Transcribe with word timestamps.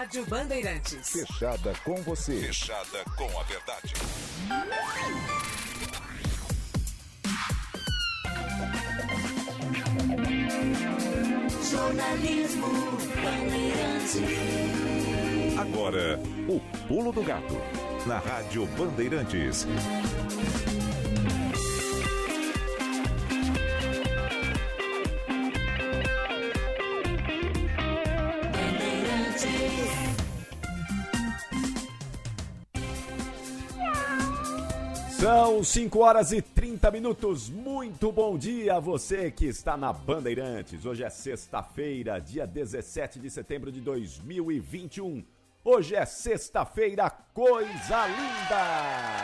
Rádio 0.00 0.24
Bandeirantes. 0.24 1.10
Fechada 1.10 1.74
com 1.84 1.94
você. 1.96 2.40
Fechada 2.40 3.04
com 3.18 3.38
a 3.38 3.42
verdade. 3.42 3.92
Jornalismo 11.70 12.66
Bandeirantes. 13.22 14.16
Agora, 15.58 16.18
o 16.48 16.60
Pulo 16.88 17.12
do 17.12 17.22
Gato. 17.22 17.60
Na 18.06 18.20
Rádio 18.20 18.64
Bandeirantes. 18.68 19.66
São 35.20 35.62
5 35.62 35.98
horas 35.98 36.32
e 36.32 36.40
30 36.40 36.90
minutos. 36.90 37.50
Muito 37.50 38.10
bom 38.10 38.38
dia 38.38 38.76
a 38.76 38.80
você 38.80 39.30
que 39.30 39.44
está 39.44 39.76
na 39.76 39.92
Bandeirantes. 39.92 40.86
Hoje 40.86 41.04
é 41.04 41.10
sexta-feira, 41.10 42.18
dia 42.18 42.46
17 42.46 43.20
de 43.20 43.28
setembro 43.28 43.70
de 43.70 43.82
2021. 43.82 45.22
Hoje 45.62 45.94
é 45.94 46.06
sexta-feira, 46.06 47.10
coisa 47.34 48.06
linda! 48.06 48.60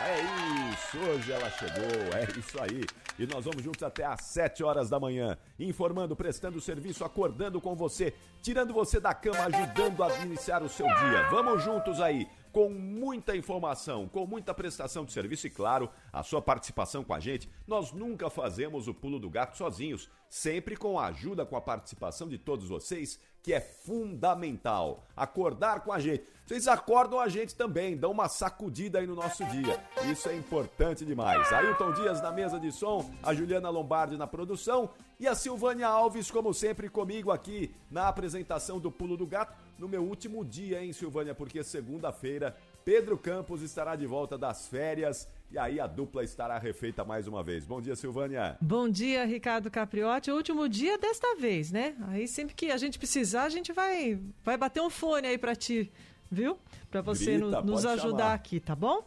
É 0.05 0.71
isso, 0.71 0.99
hoje 0.99 1.31
ela 1.31 1.49
chegou, 1.49 2.15
é 2.15 2.39
isso 2.39 2.61
aí. 2.61 2.83
E 3.17 3.25
nós 3.25 3.43
vamos 3.43 3.63
juntos 3.63 3.81
até 3.81 4.05
às 4.05 4.21
7 4.21 4.63
horas 4.63 4.91
da 4.91 4.99
manhã, 4.99 5.35
informando, 5.59 6.15
prestando 6.15 6.61
serviço, 6.61 7.03
acordando 7.03 7.59
com 7.59 7.75
você, 7.75 8.13
tirando 8.43 8.71
você 8.71 8.99
da 8.99 9.15
cama, 9.15 9.45
ajudando 9.45 10.03
a 10.03 10.15
iniciar 10.19 10.61
o 10.61 10.69
seu 10.69 10.85
dia. 10.85 11.27
Vamos 11.31 11.63
juntos 11.63 11.99
aí 11.99 12.27
com 12.51 12.69
muita 12.69 13.35
informação, 13.35 14.07
com 14.07 14.25
muita 14.25 14.53
prestação 14.53 15.05
de 15.05 15.11
serviço 15.11 15.47
e, 15.47 15.49
claro, 15.49 15.89
a 16.11 16.23
sua 16.23 16.41
participação 16.41 17.03
com 17.03 17.13
a 17.13 17.19
gente. 17.19 17.49
Nós 17.65 17.91
nunca 17.91 18.29
fazemos 18.29 18.87
o 18.87 18.93
pulo 18.93 19.19
do 19.19 19.29
gato 19.29 19.57
sozinhos, 19.57 20.09
sempre 20.29 20.75
com 20.75 20.99
a 20.99 21.07
ajuda, 21.07 21.45
com 21.45 21.55
a 21.55 21.61
participação 21.61 22.27
de 22.27 22.37
todos 22.37 22.67
vocês, 22.67 23.19
que 23.47 23.53
é 23.53 23.61
fundamental. 23.61 25.07
Acordar 25.15 25.79
com 25.79 25.93
a 25.93 25.99
gente. 25.99 26.21
Vocês 26.45 26.67
acordam 26.67 27.17
a 27.17 27.29
gente 27.29 27.55
também, 27.55 27.95
dão 27.95 28.11
uma 28.11 28.27
sacudida 28.27 28.99
aí 28.99 29.07
no 29.07 29.15
nosso 29.15 29.45
dia. 29.45 29.81
Isso 30.11 30.27
é 30.27 30.35
importante 30.35 31.05
demais. 31.05 31.49
Ailton 31.53 31.93
Dias 31.93 32.21
na 32.21 32.29
mesa 32.29 32.59
de 32.59 32.73
som, 32.73 33.09
a 33.23 33.33
Juliana 33.33 33.69
Lombardi 33.69 34.17
na 34.17 34.27
produção 34.27 34.89
e 35.17 35.25
a 35.29 35.33
Silvânia 35.33 35.87
Alves, 35.87 36.29
como 36.29 36.53
sempre, 36.53 36.89
comigo 36.89 37.31
aqui 37.31 37.73
na 37.89 38.09
apresentação 38.09 38.81
do 38.81 38.91
Pulo 38.91 39.15
do 39.15 39.25
Gato 39.25 39.55
no 39.79 39.87
meu 39.87 40.03
último 40.03 40.43
dia, 40.43 40.83
hein, 40.83 40.91
Silvânia? 40.91 41.33
Porque 41.33 41.63
segunda-feira 41.63 42.53
Pedro 42.83 43.17
Campos 43.17 43.61
estará 43.61 43.95
de 43.95 44.05
volta 44.05 44.37
das 44.37 44.67
férias 44.67 45.25
e 45.49 45.57
aí 45.57 45.79
a 45.79 45.87
dupla 45.87 46.23
estará 46.23 46.57
refeita 46.57 47.05
mais 47.05 47.27
uma 47.27 47.41
vez. 47.41 47.65
Bom 47.65 47.81
dia, 47.81 47.95
Silvânia. 47.95 48.57
Bom 48.59 48.89
dia, 48.89 49.25
Ricardo 49.25 49.71
Capriotti. 49.71 50.29
Último 50.29 50.67
dia 50.67 50.97
desta 50.97 51.35
vez, 51.35 51.71
né? 51.71 51.95
Aí 52.09 52.27
sempre 52.27 52.53
que 52.53 52.69
a 52.69 52.77
gente 52.77 52.99
precisar, 52.99 53.43
a 53.43 53.49
gente 53.49 53.71
vai, 53.71 54.19
vai 54.43 54.57
bater 54.57 54.81
um 54.81 54.89
fone 54.89 55.27
aí 55.27 55.37
para 55.37 55.55
ti, 55.55 55.91
viu? 56.29 56.57
Para 56.91 57.01
você 57.01 57.37
Grita, 57.37 57.61
no, 57.61 57.71
nos 57.71 57.85
ajudar 57.85 58.23
chamar. 58.23 58.33
aqui, 58.33 58.59
tá 58.59 58.75
bom? 58.75 59.03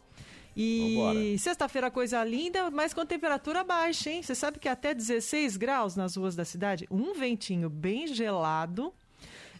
E 0.55 1.37
sexta-feira 1.39 1.89
coisa 1.89 2.23
linda, 2.23 2.69
mas 2.69 2.93
com 2.93 3.05
temperatura 3.05 3.63
baixa, 3.63 4.09
hein? 4.09 4.21
Você 4.21 4.35
sabe 4.35 4.59
que 4.59 4.67
até 4.67 4.93
16 4.93 5.55
graus 5.55 5.95
nas 5.95 6.17
ruas 6.17 6.35
da 6.35 6.43
cidade, 6.43 6.87
um 6.91 7.13
ventinho 7.13 7.69
bem 7.69 8.07
gelado. 8.07 8.93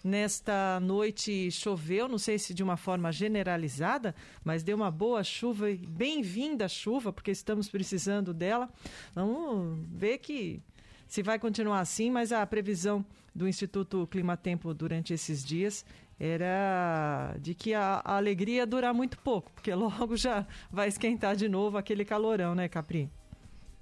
Nesta 0.04 0.80
noite 0.80 1.52
choveu, 1.52 2.08
não 2.08 2.18
sei 2.18 2.40
se 2.40 2.56
de 2.56 2.64
uma 2.64 2.76
forma 2.76 3.12
generalizada, 3.12 4.16
mas 4.44 4.64
deu 4.64 4.76
uma 4.76 4.90
boa 4.90 5.24
chuva 5.24 5.70
e 5.70 5.78
bem-vinda 5.78 6.68
chuva, 6.68 7.14
porque 7.14 7.30
estamos 7.30 7.70
precisando 7.70 8.34
dela. 8.34 8.68
Vamos 9.14 9.86
ver 9.92 10.18
que 10.18 10.60
se 11.08 11.22
vai 11.22 11.38
continuar 11.38 11.82
assim, 11.82 12.10
mas 12.10 12.32
a 12.32 12.44
previsão 12.48 13.06
do 13.36 13.48
Instituto 13.48 14.08
Climatempo 14.08 14.74
durante 14.74 15.14
esses 15.14 15.46
dias 15.46 15.86
era 16.20 17.36
de 17.40 17.54
que 17.54 17.74
a, 17.74 18.02
a 18.04 18.18
alegria 18.18 18.58
ia 18.58 18.66
durar 18.66 18.94
muito 18.94 19.20
pouco, 19.20 19.52
porque 19.52 19.74
logo 19.76 20.16
já 20.18 20.48
vai 20.72 20.88
esquentar 20.88 21.36
de 21.36 21.48
novo 21.48 21.78
aquele 21.78 22.06
calorão, 22.06 22.56
né, 22.56 22.68
Capri? 22.68 23.10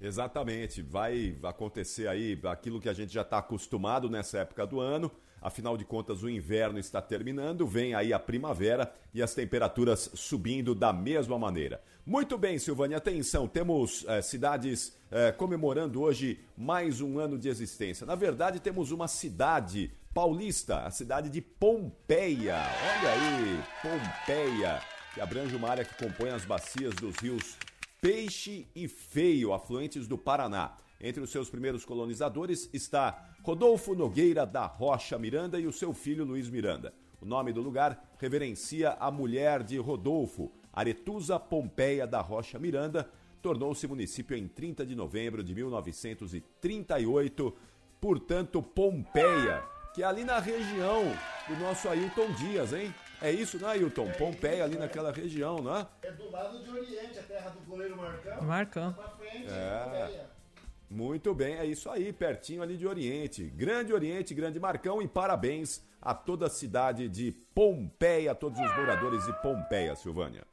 Exatamente, 0.00 0.82
vai 0.82 1.36
acontecer 1.42 2.08
aí 2.08 2.38
aquilo 2.44 2.80
que 2.80 2.88
a 2.88 2.94
gente 2.94 3.12
já 3.12 3.22
está 3.22 3.38
acostumado 3.38 4.08
nessa 4.08 4.38
época 4.38 4.66
do 4.66 4.80
ano. 4.80 5.10
Afinal 5.40 5.76
de 5.76 5.84
contas, 5.84 6.22
o 6.22 6.28
inverno 6.28 6.78
está 6.78 7.00
terminando, 7.00 7.66
vem 7.66 7.94
aí 7.94 8.12
a 8.12 8.18
primavera 8.18 8.92
e 9.14 9.22
as 9.22 9.34
temperaturas 9.34 10.10
subindo 10.14 10.74
da 10.74 10.92
mesma 10.92 11.38
maneira. 11.38 11.80
Muito 12.04 12.36
bem, 12.36 12.58
Silvânia, 12.58 12.96
atenção, 12.96 13.46
temos 13.46 14.04
eh, 14.08 14.20
cidades 14.20 14.96
eh, 15.10 15.32
comemorando 15.32 16.00
hoje 16.00 16.40
mais 16.56 17.00
um 17.00 17.18
ano 17.18 17.38
de 17.38 17.48
existência. 17.48 18.06
Na 18.06 18.14
verdade, 18.14 18.60
temos 18.60 18.90
uma 18.90 19.08
cidade 19.08 19.92
paulista, 20.12 20.80
a 20.80 20.90
cidade 20.90 21.28
de 21.28 21.40
Pompeia. 21.40 22.56
Olha 22.98 23.10
aí, 23.12 23.62
Pompeia, 23.80 24.80
que 25.14 25.20
abrange 25.20 25.54
uma 25.54 25.68
área 25.68 25.84
que 25.84 26.04
compõe 26.04 26.30
as 26.30 26.44
bacias 26.44 26.94
dos 26.94 27.16
rios 27.16 27.56
Peixe 28.00 28.66
e 28.74 28.88
Feio, 28.88 29.52
afluentes 29.52 30.06
do 30.08 30.16
Paraná. 30.16 30.72
Entre 31.00 31.22
os 31.22 31.30
seus 31.30 31.48
primeiros 31.48 31.84
colonizadores 31.84 32.68
está 32.74 33.30
Rodolfo 33.42 33.94
Nogueira 33.94 34.44
da 34.44 34.66
Rocha 34.66 35.18
Miranda 35.18 35.58
e 35.58 35.66
o 35.66 35.72
seu 35.72 35.94
filho 35.94 36.24
Luiz 36.24 36.50
Miranda. 36.50 36.92
O 37.20 37.26
nome 37.26 37.52
do 37.52 37.60
lugar 37.62 38.12
reverencia 38.18 38.90
a 39.00 39.10
mulher 39.10 39.62
de 39.62 39.78
Rodolfo, 39.78 40.52
Aretusa 40.72 41.38
Pompeia 41.40 42.06
da 42.06 42.20
Rocha 42.20 42.58
Miranda, 42.58 43.08
tornou-se 43.40 43.86
município 43.86 44.36
em 44.36 44.46
30 44.46 44.84
de 44.84 44.94
novembro 44.94 45.42
de 45.42 45.54
1938, 45.54 47.56
portanto 48.00 48.62
Pompeia, 48.62 49.62
que 49.94 50.02
é 50.02 50.06
ali 50.06 50.24
na 50.24 50.38
região 50.38 51.02
do 51.48 51.56
nosso 51.56 51.88
Ailton 51.88 52.30
Dias, 52.32 52.72
hein? 52.74 52.94
É 53.22 53.30
isso, 53.30 53.58
não 53.58 53.68
é, 53.68 53.72
Ailton? 53.72 54.10
Pompeia 54.18 54.64
ali 54.64 54.76
naquela 54.76 55.12
região, 55.12 55.58
não 55.62 55.76
é? 55.76 55.86
É 56.02 56.12
do 56.12 56.30
lado 56.30 56.62
de 56.62 56.70
Oriente, 56.70 57.18
a 57.18 57.22
terra 57.22 57.50
do 57.50 57.60
goleiro 57.60 57.96
Marcão. 57.96 58.42
Marcão. 58.42 58.92
Pra 58.92 59.08
frente, 59.10 59.46
É. 59.48 59.84
Pompeia. 59.84 60.30
Muito 60.90 61.32
bem, 61.32 61.54
é 61.54 61.64
isso 61.64 61.88
aí, 61.88 62.12
pertinho 62.12 62.62
ali 62.62 62.76
de 62.76 62.84
Oriente. 62.86 63.44
Grande 63.44 63.92
Oriente, 63.92 64.34
grande 64.34 64.58
Marcão 64.58 65.00
e 65.00 65.06
parabéns 65.06 65.80
a 66.02 66.12
toda 66.12 66.46
a 66.46 66.50
cidade 66.50 67.08
de 67.08 67.30
Pompeia, 67.54 68.32
a 68.32 68.34
todos 68.34 68.58
os 68.58 68.76
moradores 68.76 69.24
de 69.24 69.32
Pompeia, 69.40 69.94
Silvânia. 69.94 70.44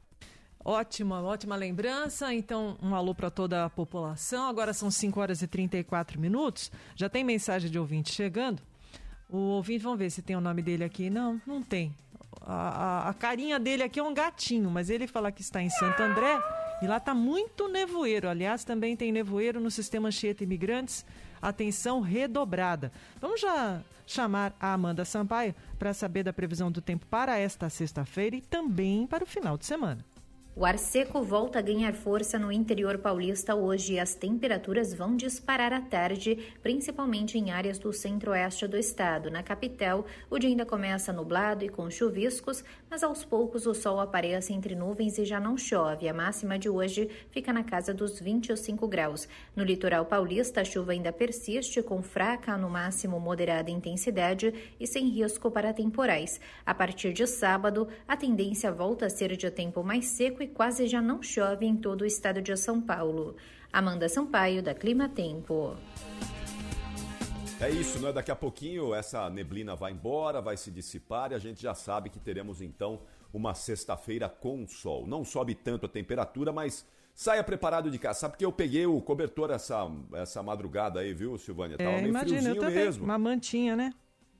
Ótima, 0.64 1.20
ótima 1.22 1.56
lembrança. 1.56 2.32
Então, 2.32 2.76
um 2.82 2.94
alô 2.94 3.14
para 3.14 3.30
toda 3.30 3.64
a 3.64 3.70
população. 3.70 4.48
Agora 4.48 4.72
são 4.72 4.90
5 4.90 5.18
horas 5.20 5.42
e 5.42 5.46
34 5.48 6.20
minutos. 6.20 6.70
Já 6.94 7.08
tem 7.08 7.24
mensagem 7.24 7.70
de 7.70 7.78
ouvinte 7.78 8.12
chegando. 8.12 8.62
O 9.30 9.38
ouvinte, 9.38 9.82
vamos 9.82 9.98
ver 9.98 10.10
se 10.10 10.22
tem 10.22 10.36
o 10.36 10.40
nome 10.40 10.62
dele 10.62 10.84
aqui. 10.84 11.10
Não, 11.10 11.40
não 11.46 11.62
tem. 11.62 11.94
A, 12.42 12.54
a- 12.54 13.08
a 13.08 13.14
carinha 13.14 13.58
dele 13.58 13.82
aqui 13.82 13.98
é 13.98 14.02
um 14.02 14.14
gatinho, 14.14 14.70
mas 14.70 14.88
ele 14.90 15.06
fala 15.06 15.32
que 15.32 15.40
está 15.40 15.60
em 15.62 15.70
Santo 15.70 16.00
André 16.02 16.38
e 16.80 16.86
lá 16.86 16.98
está 16.98 17.14
muito 17.14 17.68
nevoeiro. 17.68 18.28
Aliás, 18.28 18.64
também 18.64 18.96
tem 18.96 19.10
nevoeiro 19.10 19.60
no 19.60 19.70
sistema 19.70 20.08
Anchieta 20.08 20.44
Imigrantes. 20.44 21.04
Atenção 21.40 22.00
redobrada. 22.00 22.92
Vamos 23.20 23.40
já 23.40 23.82
chamar 24.06 24.56
a 24.58 24.72
Amanda 24.72 25.04
Sampaio 25.04 25.54
para 25.78 25.92
saber 25.92 26.22
da 26.22 26.32
previsão 26.32 26.70
do 26.70 26.80
tempo 26.80 27.06
para 27.06 27.38
esta 27.38 27.68
sexta-feira 27.68 28.36
e 28.36 28.40
também 28.40 29.06
para 29.06 29.24
o 29.24 29.26
final 29.26 29.58
de 29.58 29.66
semana. 29.66 30.04
O 30.60 30.64
ar 30.64 30.76
seco 30.76 31.22
volta 31.22 31.60
a 31.60 31.62
ganhar 31.62 31.94
força 31.94 32.36
no 32.36 32.50
interior 32.50 32.98
paulista 32.98 33.54
hoje 33.54 33.92
e 33.92 34.00
as 34.00 34.16
temperaturas 34.16 34.92
vão 34.92 35.14
disparar 35.14 35.72
à 35.72 35.80
tarde, 35.80 36.36
principalmente 36.60 37.38
em 37.38 37.52
áreas 37.52 37.78
do 37.78 37.92
centro-oeste 37.92 38.66
do 38.66 38.76
estado. 38.76 39.30
Na 39.30 39.40
capital, 39.40 40.04
o 40.28 40.36
dia 40.36 40.50
ainda 40.50 40.66
começa 40.66 41.12
nublado 41.12 41.64
e 41.64 41.68
com 41.68 41.88
chuviscos, 41.88 42.64
mas 42.90 43.04
aos 43.04 43.24
poucos 43.24 43.68
o 43.68 43.72
sol 43.72 44.00
aparece 44.00 44.52
entre 44.52 44.74
nuvens 44.74 45.16
e 45.16 45.24
já 45.24 45.38
não 45.38 45.56
chove. 45.56 46.08
A 46.08 46.12
máxima 46.12 46.58
de 46.58 46.68
hoje 46.68 47.08
fica 47.30 47.52
na 47.52 47.62
casa 47.62 47.94
dos 47.94 48.18
25 48.18 48.88
graus. 48.88 49.28
No 49.54 49.62
litoral 49.62 50.06
paulista, 50.06 50.62
a 50.62 50.64
chuva 50.64 50.90
ainda 50.90 51.12
persiste, 51.12 51.84
com 51.84 52.02
fraca 52.02 52.56
no 52.56 52.68
máximo 52.68 53.20
moderada 53.20 53.70
intensidade 53.70 54.52
e 54.80 54.88
sem 54.88 55.08
risco 55.08 55.52
para 55.52 55.72
temporais. 55.72 56.40
A 56.66 56.74
partir 56.74 57.12
de 57.12 57.28
sábado, 57.28 57.86
a 58.08 58.16
tendência 58.16 58.72
volta 58.72 59.06
a 59.06 59.10
ser 59.10 59.36
de 59.36 59.52
tempo 59.52 59.84
mais 59.84 60.06
seco 60.06 60.42
e 60.42 60.47
quase 60.48 60.86
já 60.86 61.00
não 61.00 61.22
chove 61.22 61.66
em 61.66 61.76
todo 61.76 62.02
o 62.02 62.06
estado 62.06 62.40
de 62.42 62.56
São 62.56 62.80
Paulo. 62.80 63.36
Amanda 63.72 64.08
Sampaio, 64.08 64.62
da 64.62 64.74
Clima 64.74 65.08
Tempo. 65.08 65.76
É 67.60 67.68
isso, 67.70 67.98
né? 67.98 68.12
Daqui 68.12 68.30
a 68.30 68.36
pouquinho 68.36 68.94
essa 68.94 69.28
neblina 69.28 69.74
vai 69.74 69.92
embora, 69.92 70.40
vai 70.40 70.56
se 70.56 70.70
dissipar 70.70 71.32
e 71.32 71.34
a 71.34 71.38
gente 71.38 71.60
já 71.60 71.74
sabe 71.74 72.08
que 72.08 72.18
teremos 72.20 72.62
então 72.62 73.00
uma 73.32 73.52
sexta-feira 73.52 74.28
com 74.28 74.66
sol. 74.66 75.06
Não 75.06 75.24
sobe 75.24 75.54
tanto 75.54 75.86
a 75.86 75.88
temperatura, 75.88 76.52
mas 76.52 76.86
saia 77.14 77.42
preparado 77.42 77.90
de 77.90 77.98
casa. 77.98 78.20
Sabe 78.20 78.36
que 78.36 78.44
eu 78.44 78.52
peguei 78.52 78.86
o 78.86 79.00
cobertor 79.02 79.50
essa, 79.50 79.90
essa 80.14 80.40
madrugada 80.42 81.00
aí, 81.00 81.12
viu, 81.12 81.36
Silvânia? 81.36 81.76
Tava 81.76 81.90
É, 81.90 81.96
meio 81.96 82.08
imagina, 82.08 82.36
eu 82.36 82.42
friozinho 82.42 82.60
também. 82.62 82.84
mesmo. 82.84 83.04
Uma 83.04 83.18
mantinha, 83.18 83.74
né? 83.74 83.92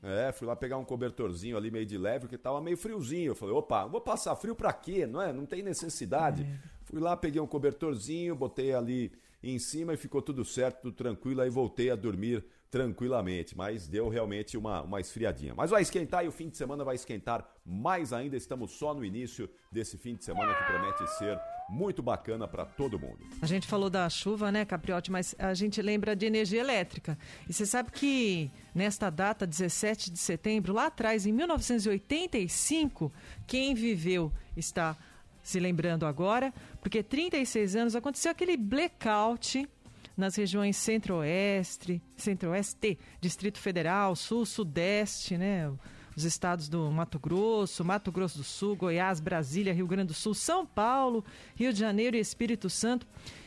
É, 0.03 0.31
fui 0.31 0.47
lá 0.47 0.55
pegar 0.55 0.77
um 0.79 0.85
cobertorzinho 0.85 1.57
ali 1.57 1.71
meio 1.71 1.85
de 1.85 1.99
leve, 1.99 2.21
porque 2.21 2.39
tava 2.39 2.61
meio 2.61 2.77
friozinho. 2.77 3.33
Eu 3.33 3.35
falei, 3.35 3.55
opa, 3.55 3.87
vou 3.87 4.01
passar 4.01 4.35
frio 4.37 4.55
pra 4.55 4.73
quê? 4.73 5.07
Não 5.07 5.21
é? 5.21 5.33
Não 5.33 5.45
tem 5.45 5.63
necessidade. 5.63 6.43
É. 6.43 6.69
Fui 6.85 7.01
lá, 7.01 7.17
peguei 7.17 7.41
um 7.41 7.47
cobertorzinho, 7.47 8.35
botei 8.35 8.73
ali 8.73 9.13
em 9.43 9.59
cima 9.59 9.95
e 9.95 9.97
ficou 9.97 10.23
tudo 10.23 10.45
certo, 10.45 10.83
tudo 10.83 10.95
tranquilo. 10.95 11.41
Aí 11.41 11.51
voltei 11.51 11.91
a 11.91 11.97
dormir 11.97 12.45
tranquilamente, 12.71 13.57
mas 13.57 13.89
deu 13.89 14.09
realmente 14.09 14.57
uma, 14.57 14.83
uma 14.83 15.01
esfriadinha. 15.01 15.55
Mas 15.55 15.71
vai 15.71 15.83
esquentar 15.83 16.25
e 16.25 16.29
o 16.29 16.33
fim 16.33 16.49
de 16.49 16.57
semana 16.57 16.85
vai 16.85 16.95
esquentar 16.95 17.49
mais 17.65 18.13
ainda. 18.13 18.37
Estamos 18.37 18.73
só 18.73 18.95
no 18.95 19.05
início 19.05 19.49
desse 19.73 19.97
fim 19.97 20.15
de 20.15 20.25
semana 20.25 20.55
que 20.55 20.65
promete 20.65 21.07
ser 21.19 21.41
muito 21.69 22.03
bacana 22.03 22.49
para 22.49 22.65
todo 22.65 22.99
mundo. 22.99 23.19
A 23.43 23.47
gente 23.47 23.67
falou 23.67 23.91
da 23.91 24.09
chuva, 24.09 24.51
né, 24.51 24.65
Capriotti, 24.65 25.11
mas 25.11 25.35
a 25.39 25.53
gente 25.55 25.83
lembra 25.83 26.17
de 26.17 26.27
energia 26.27 26.61
elétrica. 26.61 27.19
E 27.49 27.53
você 27.53 27.67
sabe 27.67 27.91
que 27.93 28.51
nesta 28.75 29.11
data, 29.11 29.47
17 29.47 30.11
de 30.11 30.19
setembro, 30.19 30.73
lá 30.73 30.87
atrás, 30.87 31.27
em 31.27 31.33
1985, 31.33 33.13
quem 33.47 33.75
viveu 33.75 34.33
está 34.57 34.97
se 35.43 35.61
lembrando 35.61 36.07
agora, 36.07 36.53
porque 36.81 37.03
36 37.03 37.77
anos 37.77 37.97
aconteceu 37.97 38.31
aquele 38.31 38.57
blackout 38.57 39.69
nas 40.17 40.35
regiões 40.37 40.77
centro-oeste, 40.77 42.03
centro-oeste, 42.17 42.99
Distrito 43.21 43.59
Federal, 43.59 44.17
Sul, 44.17 44.45
Sudeste, 44.45 45.39
né? 45.39 45.71
Os 46.19 46.25
estados 46.25 46.69
do 46.69 46.91
Mato 46.91 47.17
Grosso, 47.17 47.85
Mato 47.85 48.11
Grosso 48.11 48.39
do 48.39 48.43
Sul, 48.43 48.75
Goiás, 48.75 49.21
Brasília, 49.21 49.73
Rio 49.73 49.87
Grande 49.87 50.09
do 50.09 50.15
Sul, 50.15 50.35
São 50.35 50.67
Paulo, 50.67 51.25
Rio 51.55 51.73
de 51.73 51.79
Janeiro 51.79 52.17
e 52.17 52.19
Espírito 52.19 52.69
Santo. 52.69 53.07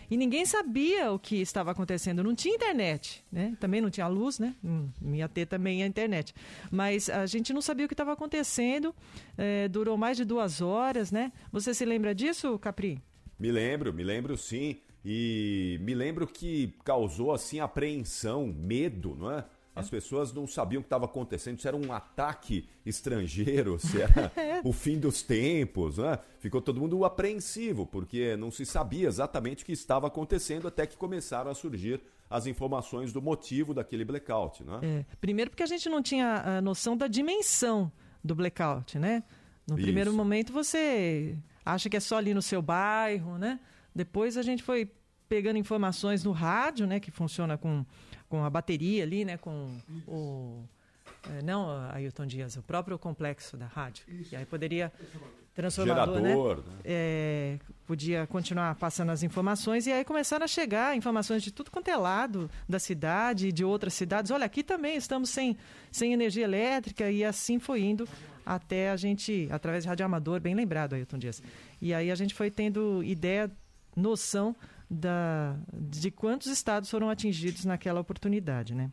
E 0.09 0.15
ninguém 0.15 0.45
sabia 0.45 1.11
o 1.11 1.19
que 1.19 1.35
estava 1.41 1.71
acontecendo. 1.71 2.23
Não 2.23 2.33
tinha 2.33 2.55
internet, 2.55 3.25
né? 3.29 3.57
Também 3.59 3.81
não 3.81 3.89
tinha 3.89 4.07
luz, 4.07 4.39
né? 4.39 4.55
Hum, 4.63 4.87
ia 5.13 5.27
ter 5.27 5.47
também 5.47 5.83
a 5.83 5.85
internet. 5.85 6.33
Mas 6.71 7.09
a 7.09 7.25
gente 7.25 7.51
não 7.51 7.61
sabia 7.61 7.83
o 7.83 7.89
que 7.89 7.93
estava 7.93 8.13
acontecendo. 8.13 8.95
É, 9.37 9.67
durou 9.67 9.97
mais 9.97 10.15
de 10.15 10.23
duas 10.23 10.61
horas, 10.61 11.11
né? 11.11 11.33
Você 11.51 11.73
se 11.73 11.83
lembra 11.83 12.15
disso, 12.15 12.57
Capri? 12.57 13.01
Me 13.37 13.51
lembro, 13.51 13.93
me 13.93 14.01
lembro 14.01 14.37
sim. 14.37 14.77
E 15.03 15.77
me 15.81 15.93
lembro 15.93 16.25
que 16.25 16.73
causou 16.85 17.33
assim 17.33 17.59
apreensão, 17.59 18.47
medo, 18.47 19.13
não 19.19 19.29
é? 19.29 19.43
As 19.73 19.89
pessoas 19.89 20.33
não 20.33 20.45
sabiam 20.45 20.79
o 20.79 20.83
que 20.83 20.87
estava 20.87 21.05
acontecendo, 21.05 21.59
se 21.59 21.67
era 21.67 21.77
um 21.77 21.93
ataque 21.93 22.67
estrangeiro, 22.85 23.79
se 23.79 24.01
era 24.01 24.31
o 24.63 24.73
fim 24.73 24.99
dos 24.99 25.21
tempos, 25.21 25.97
né? 25.97 26.19
Ficou 26.39 26.61
todo 26.61 26.79
mundo 26.79 27.05
apreensivo, 27.05 27.85
porque 27.85 28.35
não 28.35 28.51
se 28.51 28.65
sabia 28.65 29.07
exatamente 29.07 29.63
o 29.63 29.65
que 29.65 29.71
estava 29.71 30.07
acontecendo 30.07 30.67
até 30.67 30.85
que 30.85 30.97
começaram 30.97 31.49
a 31.49 31.55
surgir 31.55 32.01
as 32.29 32.47
informações 32.47 33.13
do 33.13 33.21
motivo 33.21 33.73
daquele 33.73 34.03
blackout, 34.03 34.63
né? 34.63 34.79
É. 34.81 35.05
Primeiro 35.19 35.51
porque 35.51 35.63
a 35.63 35.67
gente 35.67 35.87
não 35.89 36.01
tinha 36.01 36.57
a 36.57 36.61
noção 36.61 36.97
da 36.97 37.07
dimensão 37.07 37.91
do 38.23 38.35
blackout, 38.35 38.99
né? 38.99 39.23
No 39.67 39.75
Isso. 39.75 39.83
primeiro 39.83 40.13
momento 40.13 40.51
você 40.51 41.37
acha 41.65 41.89
que 41.89 41.95
é 41.95 41.99
só 41.99 42.17
ali 42.17 42.33
no 42.33 42.41
seu 42.41 42.61
bairro, 42.61 43.37
né? 43.37 43.59
Depois 43.93 44.37
a 44.37 44.41
gente 44.41 44.63
foi 44.63 44.89
pegando 45.31 45.57
informações 45.57 46.25
no 46.25 46.33
rádio, 46.33 46.85
né, 46.85 46.99
que 46.99 47.09
funciona 47.09 47.57
com, 47.57 47.85
com 48.31 48.45
a 48.45 48.49
bateria 48.49 49.03
ali, 49.03 49.25
né, 49.25 49.35
com 49.35 49.77
o 50.07 50.63
é, 51.29 51.41
não 51.43 51.69
Ailton 51.91 52.25
Dias, 52.25 52.55
o 52.55 52.63
próprio 52.63 52.97
complexo 52.97 53.57
da 53.57 53.67
rádio. 53.67 54.05
Isso. 54.07 54.33
E 54.33 54.37
aí 54.37 54.45
poderia 54.45 54.89
transformador, 55.53 56.21
né? 56.21 56.29
Gerador, 56.29 56.57
né? 56.57 56.63
né? 56.63 56.79
É, 56.85 57.59
podia 57.85 58.25
continuar 58.27 58.73
passando 58.75 59.09
as 59.09 59.21
informações 59.21 59.85
e 59.85 59.91
aí 59.91 60.05
começaram 60.05 60.45
a 60.45 60.47
chegar 60.47 60.95
informações 60.95 61.43
de 61.43 61.51
tudo 61.51 61.69
quanto 61.69 61.89
é 61.89 61.97
lado 61.97 62.49
da 62.69 62.79
cidade, 62.79 63.51
de 63.51 63.65
outras 63.65 63.93
cidades. 63.93 64.31
Olha, 64.31 64.45
aqui 64.45 64.63
também 64.63 64.95
estamos 64.95 65.29
sem, 65.29 65.57
sem 65.91 66.13
energia 66.13 66.45
elétrica 66.45 67.11
e 67.11 67.25
assim 67.25 67.59
foi 67.59 67.81
indo 67.81 68.07
até 68.45 68.91
a 68.91 68.95
gente, 68.95 69.49
através 69.51 69.83
de 69.83 69.89
rádio 69.89 70.05
amador, 70.05 70.39
bem 70.39 70.55
lembrado, 70.55 70.93
Ailton 70.93 71.17
Dias. 71.17 71.43
E 71.81 71.93
aí 71.93 72.09
a 72.09 72.15
gente 72.15 72.33
foi 72.33 72.49
tendo 72.49 73.03
ideia, 73.03 73.51
noção 73.93 74.55
da, 74.91 75.57
de 75.73 76.11
quantos 76.11 76.47
estados 76.47 76.89
foram 76.89 77.09
atingidos 77.09 77.63
naquela 77.63 78.01
oportunidade, 78.01 78.75
né? 78.75 78.91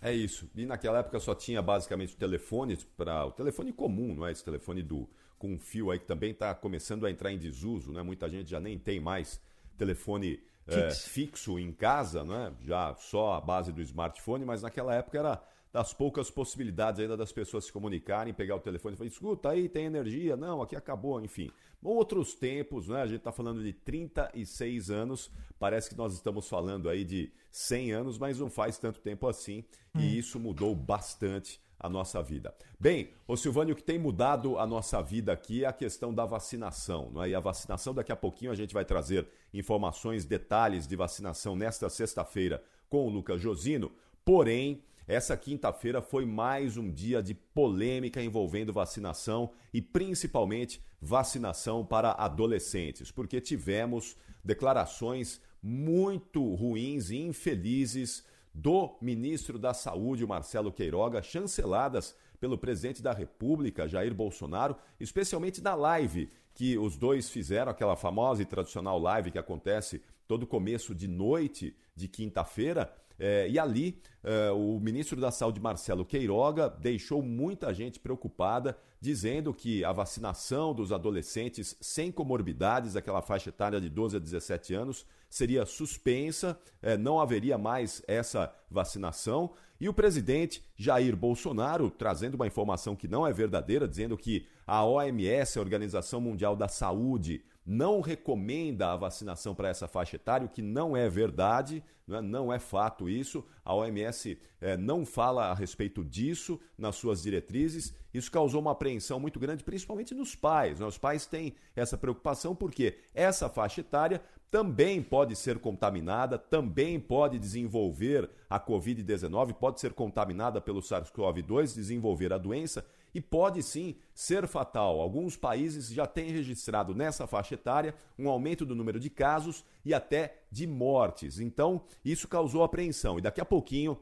É 0.00 0.12
isso. 0.12 0.48
E 0.54 0.64
naquela 0.64 1.00
época 1.00 1.18
só 1.18 1.34
tinha 1.34 1.60
basicamente 1.60 2.14
o 2.14 2.16
telefone 2.16 2.76
para 2.96 3.26
o 3.26 3.32
telefone 3.32 3.72
comum, 3.72 4.14
não 4.14 4.26
é 4.26 4.30
esse 4.30 4.44
telefone 4.44 4.82
do 4.82 5.08
com 5.38 5.58
fio 5.58 5.90
aí 5.90 5.98
que 5.98 6.06
também 6.06 6.30
está 6.30 6.54
começando 6.54 7.04
a 7.04 7.10
entrar 7.10 7.32
em 7.32 7.38
desuso, 7.38 7.92
né? 7.92 8.00
Muita 8.00 8.30
gente 8.30 8.48
já 8.48 8.60
nem 8.60 8.78
tem 8.78 9.00
mais 9.00 9.42
telefone 9.76 10.40
é, 10.68 10.90
fixo 10.90 11.58
em 11.58 11.72
casa, 11.72 12.22
não 12.22 12.36
é? 12.36 12.52
Já 12.60 12.94
só 12.94 13.34
a 13.34 13.40
base 13.40 13.72
do 13.72 13.82
smartphone, 13.82 14.44
mas 14.44 14.62
naquela 14.62 14.94
época 14.94 15.18
era 15.18 15.42
das 15.72 15.94
poucas 15.94 16.30
possibilidades 16.30 17.00
ainda 17.00 17.16
das 17.16 17.32
pessoas 17.32 17.64
se 17.64 17.72
comunicarem, 17.72 18.34
pegar 18.34 18.56
o 18.56 18.60
telefone 18.60 18.94
e 18.94 18.98
falar, 18.98 19.08
escuta 19.08 19.48
aí, 19.50 19.68
tem 19.68 19.86
energia? 19.86 20.36
Não, 20.36 20.60
aqui 20.60 20.76
acabou, 20.76 21.20
enfim. 21.20 21.50
Outros 21.82 22.34
tempos, 22.34 22.88
né? 22.88 23.00
A 23.00 23.06
gente 23.06 23.18
está 23.18 23.32
falando 23.32 23.62
de 23.62 23.72
36 23.72 24.90
anos, 24.90 25.30
parece 25.58 25.88
que 25.88 25.96
nós 25.96 26.12
estamos 26.12 26.48
falando 26.48 26.88
aí 26.88 27.04
de 27.04 27.32
100 27.50 27.92
anos, 27.92 28.18
mas 28.18 28.38
não 28.38 28.50
faz 28.50 28.78
tanto 28.78 29.00
tempo 29.00 29.26
assim, 29.26 29.64
hum. 29.94 30.00
e 30.00 30.18
isso 30.18 30.38
mudou 30.38 30.74
bastante 30.74 31.60
a 31.82 31.88
nossa 31.88 32.22
vida. 32.22 32.54
Bem, 32.78 33.10
o 33.26 33.36
Silvânio, 33.36 33.72
o 33.72 33.76
que 33.76 33.82
tem 33.82 33.98
mudado 33.98 34.56
a 34.58 34.66
nossa 34.66 35.02
vida 35.02 35.32
aqui 35.32 35.64
é 35.64 35.66
a 35.66 35.72
questão 35.72 36.14
da 36.14 36.24
vacinação. 36.24 37.10
Não 37.12 37.24
é? 37.24 37.30
E 37.30 37.34
a 37.34 37.40
vacinação, 37.40 37.92
daqui 37.92 38.12
a 38.12 38.16
pouquinho 38.16 38.52
a 38.52 38.54
gente 38.54 38.72
vai 38.72 38.84
trazer 38.84 39.26
informações, 39.52 40.24
detalhes 40.24 40.86
de 40.86 40.94
vacinação 40.94 41.56
nesta 41.56 41.90
sexta-feira 41.90 42.62
com 42.88 43.06
o 43.06 43.10
Lucas 43.10 43.40
Josino. 43.40 43.90
Porém, 44.24 44.80
essa 45.12 45.36
quinta-feira 45.36 46.00
foi 46.00 46.24
mais 46.24 46.78
um 46.78 46.90
dia 46.90 47.22
de 47.22 47.34
polêmica 47.34 48.22
envolvendo 48.22 48.72
vacinação 48.72 49.50
e 49.70 49.82
principalmente 49.82 50.82
vacinação 51.02 51.84
para 51.84 52.12
adolescentes, 52.12 53.10
porque 53.10 53.38
tivemos 53.38 54.16
declarações 54.42 55.38
muito 55.62 56.54
ruins 56.54 57.10
e 57.10 57.18
infelizes 57.18 58.24
do 58.54 58.96
ministro 59.02 59.58
da 59.58 59.74
Saúde, 59.74 60.26
Marcelo 60.26 60.72
Queiroga, 60.72 61.22
chanceladas 61.22 62.16
pelo 62.40 62.56
presidente 62.56 63.02
da 63.02 63.12
República, 63.12 63.86
Jair 63.86 64.14
Bolsonaro, 64.14 64.76
especialmente 64.98 65.60
da 65.60 65.74
live 65.74 66.30
que 66.54 66.78
os 66.78 66.96
dois 66.96 67.28
fizeram, 67.28 67.70
aquela 67.70 67.96
famosa 67.96 68.40
e 68.40 68.46
tradicional 68.46 68.98
live 68.98 69.30
que 69.30 69.38
acontece 69.38 70.02
todo 70.26 70.46
começo 70.46 70.94
de 70.94 71.06
noite 71.06 71.76
de 71.94 72.08
quinta-feira, 72.08 72.90
é, 73.24 73.48
e 73.48 73.56
ali, 73.56 74.02
é, 74.24 74.50
o 74.50 74.80
ministro 74.80 75.20
da 75.20 75.30
Saúde, 75.30 75.60
Marcelo 75.60 76.04
Queiroga, 76.04 76.68
deixou 76.68 77.22
muita 77.22 77.72
gente 77.72 78.00
preocupada, 78.00 78.76
dizendo 79.00 79.54
que 79.54 79.84
a 79.84 79.92
vacinação 79.92 80.74
dos 80.74 80.90
adolescentes 80.90 81.76
sem 81.80 82.10
comorbidades, 82.10 82.96
aquela 82.96 83.22
faixa 83.22 83.50
etária 83.50 83.80
de 83.80 83.88
12 83.88 84.16
a 84.16 84.18
17 84.18 84.74
anos, 84.74 85.06
seria 85.30 85.64
suspensa, 85.64 86.58
é, 86.82 86.96
não 86.96 87.20
haveria 87.20 87.56
mais 87.56 88.02
essa 88.08 88.52
vacinação. 88.68 89.52
E 89.80 89.88
o 89.88 89.94
presidente 89.94 90.64
Jair 90.76 91.16
Bolsonaro, 91.16 91.90
trazendo 91.90 92.34
uma 92.34 92.48
informação 92.48 92.96
que 92.96 93.06
não 93.06 93.24
é 93.24 93.32
verdadeira, 93.32 93.86
dizendo 93.86 94.18
que 94.18 94.48
a 94.66 94.84
OMS, 94.84 95.58
a 95.58 95.62
Organização 95.62 96.20
Mundial 96.20 96.56
da 96.56 96.66
Saúde, 96.66 97.44
não 97.64 98.00
recomenda 98.00 98.92
a 98.92 98.96
vacinação 98.96 99.54
para 99.54 99.68
essa 99.68 99.86
faixa 99.86 100.16
etária, 100.16 100.46
o 100.46 100.50
que 100.50 100.62
não 100.62 100.96
é 100.96 101.08
verdade, 101.08 101.82
não 102.06 102.18
é, 102.18 102.20
não 102.20 102.52
é 102.52 102.58
fato 102.58 103.08
isso. 103.08 103.44
A 103.64 103.74
OMS 103.74 104.38
é, 104.60 104.76
não 104.76 105.06
fala 105.06 105.46
a 105.46 105.54
respeito 105.54 106.04
disso 106.04 106.60
nas 106.76 106.96
suas 106.96 107.22
diretrizes. 107.22 107.94
Isso 108.12 108.30
causou 108.30 108.60
uma 108.60 108.72
apreensão 108.72 109.20
muito 109.20 109.38
grande, 109.38 109.62
principalmente 109.64 110.14
nos 110.14 110.34
pais. 110.34 110.80
Né? 110.80 110.86
Os 110.86 110.98
pais 110.98 111.26
têm 111.26 111.54
essa 111.76 111.96
preocupação 111.96 112.54
porque 112.54 112.98
essa 113.14 113.48
faixa 113.48 113.80
etária 113.80 114.20
também 114.50 115.02
pode 115.02 115.34
ser 115.34 115.58
contaminada, 115.58 116.36
também 116.36 117.00
pode 117.00 117.38
desenvolver 117.38 118.28
a 118.50 118.60
Covid-19, 118.60 119.54
pode 119.54 119.80
ser 119.80 119.94
contaminada 119.94 120.60
pelo 120.60 120.80
SARS-CoV-2, 120.80 121.74
desenvolver 121.74 122.34
a 122.34 122.38
doença 122.38 122.84
e 123.14 123.20
pode 123.20 123.62
sim 123.62 123.96
ser 124.14 124.46
fatal. 124.46 125.00
Alguns 125.00 125.36
países 125.36 125.88
já 125.88 126.06
têm 126.06 126.30
registrado 126.30 126.94
nessa 126.94 127.26
faixa 127.26 127.54
etária 127.54 127.94
um 128.18 128.28
aumento 128.28 128.64
do 128.64 128.74
número 128.74 128.98
de 128.98 129.10
casos 129.10 129.64
e 129.84 129.92
até 129.92 130.42
de 130.50 130.66
mortes. 130.66 131.38
Então, 131.38 131.82
isso 132.04 132.28
causou 132.28 132.62
apreensão. 132.62 133.18
E 133.18 133.22
daqui 133.22 133.40
a 133.40 133.44
pouquinho 133.44 133.98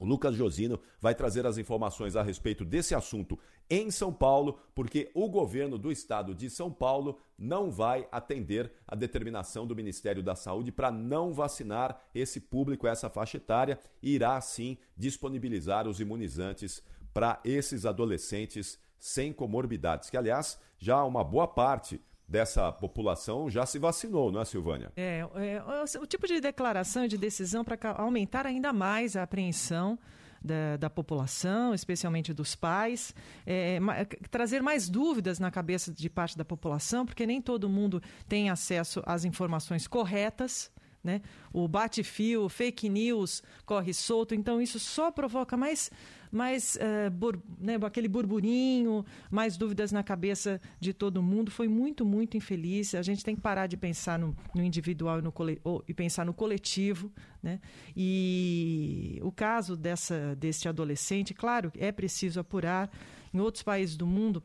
o 0.00 0.04
Lucas 0.06 0.34
Josino 0.34 0.80
vai 0.98 1.14
trazer 1.14 1.46
as 1.46 1.58
informações 1.58 2.16
a 2.16 2.22
respeito 2.22 2.64
desse 2.64 2.94
assunto 2.94 3.38
em 3.68 3.90
São 3.90 4.10
Paulo, 4.10 4.58
porque 4.74 5.10
o 5.14 5.28
governo 5.28 5.76
do 5.76 5.92
estado 5.92 6.34
de 6.34 6.48
São 6.48 6.72
Paulo 6.72 7.18
não 7.38 7.70
vai 7.70 8.08
atender 8.10 8.72
a 8.88 8.96
determinação 8.96 9.66
do 9.66 9.76
Ministério 9.76 10.22
da 10.22 10.34
Saúde 10.34 10.72
para 10.72 10.90
não 10.90 11.34
vacinar 11.34 12.02
esse 12.14 12.40
público, 12.40 12.86
essa 12.86 13.10
faixa 13.10 13.36
etária, 13.36 13.78
e 14.02 14.14
irá 14.14 14.40
sim 14.40 14.78
disponibilizar 14.96 15.86
os 15.86 16.00
imunizantes 16.00 16.82
para 17.12 17.40
esses 17.44 17.84
adolescentes 17.86 18.78
sem 18.98 19.32
comorbidades, 19.32 20.10
que 20.10 20.16
aliás 20.16 20.58
já 20.78 21.02
uma 21.04 21.24
boa 21.24 21.48
parte 21.48 22.00
dessa 22.28 22.70
população 22.70 23.50
já 23.50 23.66
se 23.66 23.78
vacinou, 23.78 24.30
não 24.30 24.40
é, 24.40 24.44
Silvânia? 24.44 24.92
É, 24.96 25.20
é 25.20 25.98
o 25.98 26.06
tipo 26.06 26.28
de 26.28 26.40
declaração 26.40 27.08
de 27.08 27.18
decisão 27.18 27.64
para 27.64 27.78
aumentar 27.96 28.46
ainda 28.46 28.72
mais 28.72 29.16
a 29.16 29.24
apreensão 29.24 29.98
da, 30.42 30.76
da 30.78 30.88
população, 30.88 31.74
especialmente 31.74 32.32
dos 32.32 32.54
pais, 32.54 33.14
é, 33.44 33.78
ma, 33.80 33.94
trazer 34.30 34.62
mais 34.62 34.88
dúvidas 34.88 35.38
na 35.38 35.50
cabeça 35.50 35.92
de 35.92 36.08
parte 36.08 36.36
da 36.36 36.44
população, 36.44 37.04
porque 37.04 37.26
nem 37.26 37.42
todo 37.42 37.68
mundo 37.68 38.02
tem 38.28 38.48
acesso 38.48 39.02
às 39.04 39.24
informações 39.24 39.86
corretas. 39.86 40.70
Né? 41.02 41.22
O 41.50 41.66
bate-fio, 41.66 42.46
fake 42.48 42.88
news 42.88 43.42
corre 43.64 43.94
solto, 43.94 44.34
então 44.34 44.60
isso 44.60 44.78
só 44.78 45.10
provoca 45.10 45.56
mais 45.56 45.90
mais 46.30 46.76
uh, 46.76 47.10
bur, 47.10 47.38
né, 47.58 47.78
aquele 47.84 48.08
burburinho, 48.08 49.04
mais 49.30 49.56
dúvidas 49.56 49.92
na 49.92 50.02
cabeça 50.02 50.60
de 50.78 50.92
todo 50.92 51.22
mundo. 51.22 51.50
Foi 51.50 51.68
muito, 51.68 52.04
muito 52.04 52.36
infeliz. 52.36 52.94
A 52.94 53.02
gente 53.02 53.24
tem 53.24 53.34
que 53.34 53.40
parar 53.40 53.66
de 53.66 53.76
pensar 53.76 54.18
no, 54.18 54.36
no 54.54 54.62
individual 54.62 55.18
e, 55.18 55.22
no 55.22 55.32
ou, 55.64 55.84
e 55.88 55.94
pensar 55.94 56.24
no 56.24 56.32
coletivo. 56.32 57.12
Né? 57.42 57.60
E 57.96 59.18
o 59.22 59.32
caso 59.32 59.76
dessa, 59.76 60.36
deste 60.36 60.68
adolescente, 60.68 61.34
claro, 61.34 61.72
é 61.76 61.90
preciso 61.90 62.40
apurar. 62.40 62.90
Em 63.32 63.38
outros 63.38 63.62
países 63.62 63.96
do 63.96 64.06
mundo, 64.06 64.42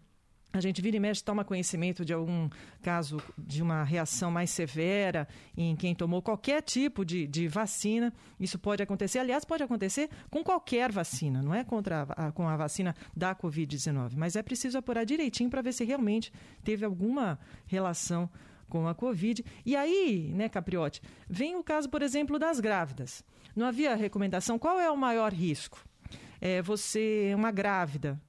a 0.58 0.62
gente 0.62 0.82
vira 0.82 0.98
e 0.98 1.00
mexe 1.00 1.24
toma 1.24 1.44
conhecimento 1.44 2.06
de 2.06 2.14
algum 2.14 2.50
caso 2.82 3.22
de 3.38 3.62
uma 3.62 3.84
reação 3.84 4.32
mais 4.32 4.50
severa 4.50 5.28
em 5.56 5.76
quem 5.76 5.94
tomou 5.94 6.22
qualquer 6.22 6.62
tipo 6.62 7.04
de, 7.04 7.28
de 7.28 7.48
vacina. 7.48 8.14
Isso 8.40 8.58
pode 8.58 8.82
acontecer, 8.82 9.20
aliás, 9.20 9.44
pode 9.44 9.64
acontecer 9.64 10.10
com 10.30 10.44
qualquer 10.44 10.92
vacina, 10.92 11.42
não 11.42 11.54
é 11.54 11.64
contra 11.64 12.04
a, 12.10 12.32
com 12.32 12.48
a 12.48 12.56
vacina 12.56 12.96
da 13.16 13.36
Covid-19, 13.36 14.14
mas 14.16 14.36
é 14.36 14.44
preciso 14.44 14.78
apurar 14.78 15.06
direitinho 15.06 15.50
para 15.50 15.62
ver 15.62 15.74
se 15.74 15.84
realmente 15.84 16.32
teve 16.64 16.86
alguma 16.86 17.40
relação 17.66 18.30
com 18.70 18.88
a 18.88 18.96
Covid. 18.96 19.44
E 19.66 19.76
aí, 19.76 20.32
né, 20.34 20.50
Capriotti, 20.50 21.02
vem 21.30 21.56
o 21.56 21.64
caso, 21.64 21.90
por 21.90 22.02
exemplo, 22.02 22.40
das 22.40 22.60
grávidas. 22.60 23.24
Não 23.56 23.66
havia 23.66 23.96
recomendação. 23.96 24.60
Qual 24.60 24.80
é 24.80 24.90
o 24.90 24.98
maior 24.98 25.32
risco? 25.34 25.84
É 26.42 26.62
você, 26.62 27.32
uma 27.36 27.52
grávida, 27.52 28.20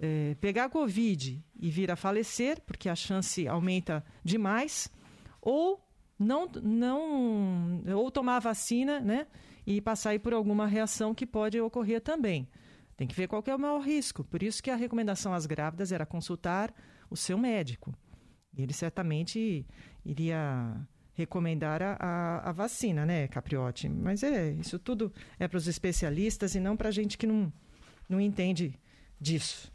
é, 0.00 0.34
pegar 0.40 0.70
Covid 0.70 1.44
e 1.54 1.70
vir 1.70 1.90
a 1.90 1.96
falecer, 1.96 2.60
porque 2.62 2.88
a 2.88 2.96
chance 2.96 3.46
aumenta 3.46 4.02
demais, 4.24 4.90
ou 5.42 5.86
não, 6.18 6.50
não 6.62 7.82
ou 7.94 8.10
tomar 8.10 8.36
a 8.36 8.40
vacina, 8.40 8.98
né? 8.98 9.26
E 9.66 9.80
passar 9.80 10.18
por 10.18 10.32
alguma 10.32 10.66
reação 10.66 11.14
que 11.14 11.26
pode 11.26 11.60
ocorrer 11.60 12.00
também. 12.00 12.48
Tem 12.96 13.06
que 13.06 13.14
ver 13.14 13.28
qual 13.28 13.42
que 13.42 13.50
é 13.50 13.54
o 13.54 13.58
maior 13.58 13.80
risco. 13.80 14.24
Por 14.24 14.42
isso 14.42 14.62
que 14.62 14.70
a 14.70 14.76
recomendação 14.76 15.34
às 15.34 15.46
grávidas 15.46 15.92
era 15.92 16.06
consultar 16.06 16.74
o 17.10 17.16
seu 17.16 17.38
médico. 17.38 17.94
Ele 18.56 18.72
certamente 18.72 19.66
iria 20.04 20.76
recomendar 21.12 21.82
a, 21.82 21.96
a, 22.00 22.50
a 22.50 22.52
vacina, 22.52 23.04
né, 23.04 23.28
Capriotti? 23.28 23.88
Mas 23.88 24.22
é, 24.22 24.52
isso 24.52 24.78
tudo 24.78 25.12
é 25.38 25.46
para 25.46 25.58
os 25.58 25.68
especialistas 25.68 26.54
e 26.54 26.60
não 26.60 26.76
para 26.76 26.88
a 26.88 26.92
gente 26.92 27.16
que 27.18 27.26
não, 27.26 27.52
não 28.08 28.20
entende 28.20 28.78
disso. 29.20 29.72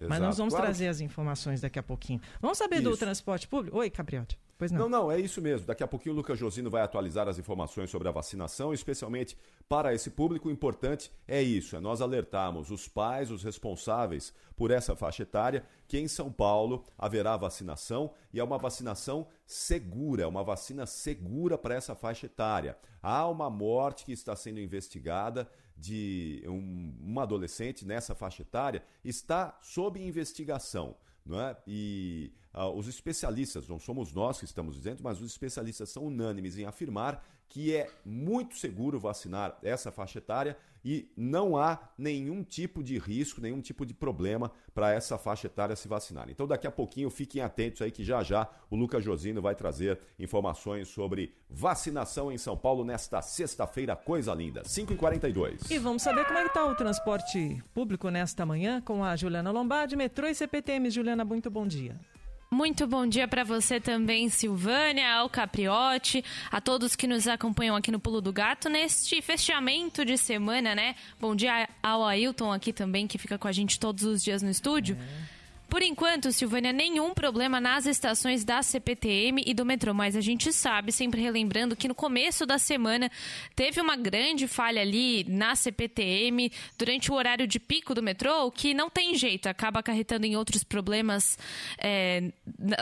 Exato. 0.00 0.08
Mas 0.08 0.20
nós 0.20 0.38
vamos 0.38 0.54
claro. 0.54 0.66
trazer 0.66 0.88
as 0.88 1.00
informações 1.00 1.60
daqui 1.60 1.78
a 1.78 1.82
pouquinho. 1.82 2.20
Vamos 2.40 2.58
saber 2.58 2.76
isso. 2.76 2.90
do 2.90 2.96
transporte 2.96 3.48
público? 3.48 3.76
Oi, 3.78 3.90
Capriotti. 3.90 4.38
Pois 4.58 4.72
não. 4.72 4.88
Não, 4.88 4.88
não, 4.88 5.12
é 5.12 5.20
isso 5.20 5.40
mesmo. 5.40 5.68
Daqui 5.68 5.84
a 5.84 5.86
pouquinho 5.86 6.14
o 6.14 6.16
Lucas 6.16 6.36
Josino 6.36 6.68
vai 6.68 6.82
atualizar 6.82 7.28
as 7.28 7.38
informações 7.38 7.90
sobre 7.90 8.08
a 8.08 8.10
vacinação, 8.10 8.74
especialmente 8.74 9.38
para 9.68 9.94
esse 9.94 10.10
público. 10.10 10.48
O 10.48 10.50
importante 10.50 11.12
é 11.28 11.40
isso, 11.40 11.76
é 11.76 11.80
nós 11.80 12.00
alertarmos 12.00 12.68
os 12.72 12.88
pais, 12.88 13.30
os 13.30 13.44
responsáveis 13.44 14.34
por 14.56 14.72
essa 14.72 14.96
faixa 14.96 15.22
etária, 15.22 15.64
que 15.86 15.96
em 15.96 16.08
São 16.08 16.32
Paulo 16.32 16.84
haverá 16.98 17.36
vacinação 17.36 18.12
e 18.34 18.40
é 18.40 18.44
uma 18.44 18.58
vacinação 18.58 19.28
segura, 19.46 20.24
é 20.24 20.26
uma 20.26 20.42
vacina 20.42 20.86
segura 20.86 21.56
para 21.56 21.76
essa 21.76 21.94
faixa 21.94 22.26
etária. 22.26 22.76
Há 23.00 23.28
uma 23.28 23.48
morte 23.48 24.04
que 24.04 24.12
está 24.12 24.34
sendo 24.34 24.58
investigada 24.58 25.48
de 25.78 26.42
um, 26.46 26.94
uma 27.00 27.22
adolescente 27.22 27.86
nessa 27.86 28.14
faixa 28.14 28.42
etária, 28.42 28.82
está 29.04 29.58
sob 29.62 30.02
investigação. 30.02 30.96
Não 31.24 31.40
é? 31.40 31.56
E 31.66 32.32
uh, 32.54 32.70
os 32.70 32.88
especialistas, 32.88 33.68
não 33.68 33.78
somos 33.78 34.12
nós 34.12 34.38
que 34.38 34.46
estamos 34.46 34.74
dizendo, 34.74 35.02
mas 35.02 35.20
os 35.20 35.30
especialistas 35.30 35.90
são 35.90 36.04
unânimes 36.06 36.56
em 36.56 36.64
afirmar 36.64 37.22
que 37.48 37.74
é 37.74 37.90
muito 38.04 38.56
seguro 38.56 38.98
vacinar 38.98 39.58
essa 39.62 39.90
faixa 39.90 40.18
etária 40.18 40.56
e 40.84 41.10
não 41.16 41.56
há 41.56 41.78
nenhum 41.96 42.42
tipo 42.42 42.82
de 42.82 42.98
risco, 42.98 43.40
nenhum 43.40 43.60
tipo 43.60 43.84
de 43.84 43.94
problema 43.94 44.50
para 44.74 44.92
essa 44.92 45.18
faixa 45.18 45.46
etária 45.46 45.76
se 45.76 45.88
vacinar. 45.88 46.28
Então, 46.30 46.46
daqui 46.46 46.66
a 46.66 46.70
pouquinho, 46.70 47.10
fiquem 47.10 47.42
atentos 47.42 47.82
aí 47.82 47.90
que 47.90 48.04
já 48.04 48.22
já 48.22 48.48
o 48.70 48.76
Lucas 48.76 49.04
Josino 49.04 49.42
vai 49.42 49.54
trazer 49.54 49.98
informações 50.18 50.88
sobre 50.88 51.34
vacinação 51.48 52.30
em 52.30 52.38
São 52.38 52.56
Paulo 52.56 52.84
nesta 52.84 53.20
sexta-feira, 53.22 53.96
coisa 53.96 54.34
linda, 54.34 54.62
5h42. 54.62 55.70
E 55.70 55.78
vamos 55.78 56.02
saber 56.02 56.24
como 56.26 56.38
é 56.38 56.42
que 56.42 56.48
está 56.48 56.64
o 56.64 56.74
transporte 56.74 57.62
público 57.74 58.10
nesta 58.10 58.44
manhã 58.46 58.80
com 58.80 59.04
a 59.04 59.16
Juliana 59.16 59.50
Lombardi, 59.50 59.96
metrô 59.96 60.26
e 60.26 60.34
CPTM. 60.34 60.90
Juliana, 60.90 61.24
muito 61.24 61.50
bom 61.50 61.66
dia. 61.66 61.98
Muito 62.50 62.86
bom 62.86 63.06
dia 63.06 63.28
para 63.28 63.44
você 63.44 63.78
também, 63.78 64.30
Silvânia, 64.30 65.12
ao 65.16 65.28
Capriote, 65.28 66.24
a 66.50 66.62
todos 66.62 66.96
que 66.96 67.06
nos 67.06 67.28
acompanham 67.28 67.76
aqui 67.76 67.90
no 67.90 68.00
Pulo 68.00 68.22
do 68.22 68.32
Gato 68.32 68.70
neste 68.70 69.20
fechamento 69.20 70.02
de 70.02 70.16
semana, 70.16 70.74
né? 70.74 70.94
Bom 71.20 71.36
dia 71.36 71.68
ao 71.82 72.06
Ailton 72.06 72.50
aqui 72.50 72.72
também, 72.72 73.06
que 73.06 73.18
fica 73.18 73.36
com 73.36 73.46
a 73.46 73.52
gente 73.52 73.78
todos 73.78 74.04
os 74.04 74.24
dias 74.24 74.42
no 74.42 74.48
estúdio. 74.48 74.96
É. 74.98 75.37
Por 75.68 75.82
enquanto, 75.82 76.32
Silvânia, 76.32 76.72
nenhum 76.72 77.12
problema 77.12 77.60
nas 77.60 77.84
estações 77.84 78.42
da 78.42 78.62
CPTM 78.62 79.42
e 79.46 79.52
do 79.52 79.66
metrô, 79.66 79.92
mas 79.92 80.16
a 80.16 80.20
gente 80.20 80.50
sabe, 80.50 80.90
sempre 80.90 81.20
relembrando, 81.20 81.76
que 81.76 81.86
no 81.86 81.94
começo 81.94 82.46
da 82.46 82.58
semana 82.58 83.10
teve 83.54 83.78
uma 83.78 83.94
grande 83.94 84.48
falha 84.48 84.80
ali 84.80 85.24
na 85.28 85.54
CPTM 85.54 86.50
durante 86.78 87.12
o 87.12 87.14
horário 87.14 87.46
de 87.46 87.60
pico 87.60 87.94
do 87.94 88.02
metrô, 88.02 88.50
que 88.50 88.72
não 88.72 88.88
tem 88.88 89.14
jeito, 89.14 89.46
acaba 89.46 89.80
acarretando 89.80 90.24
em 90.24 90.36
outros 90.36 90.64
problemas 90.64 91.38
é, 91.76 92.32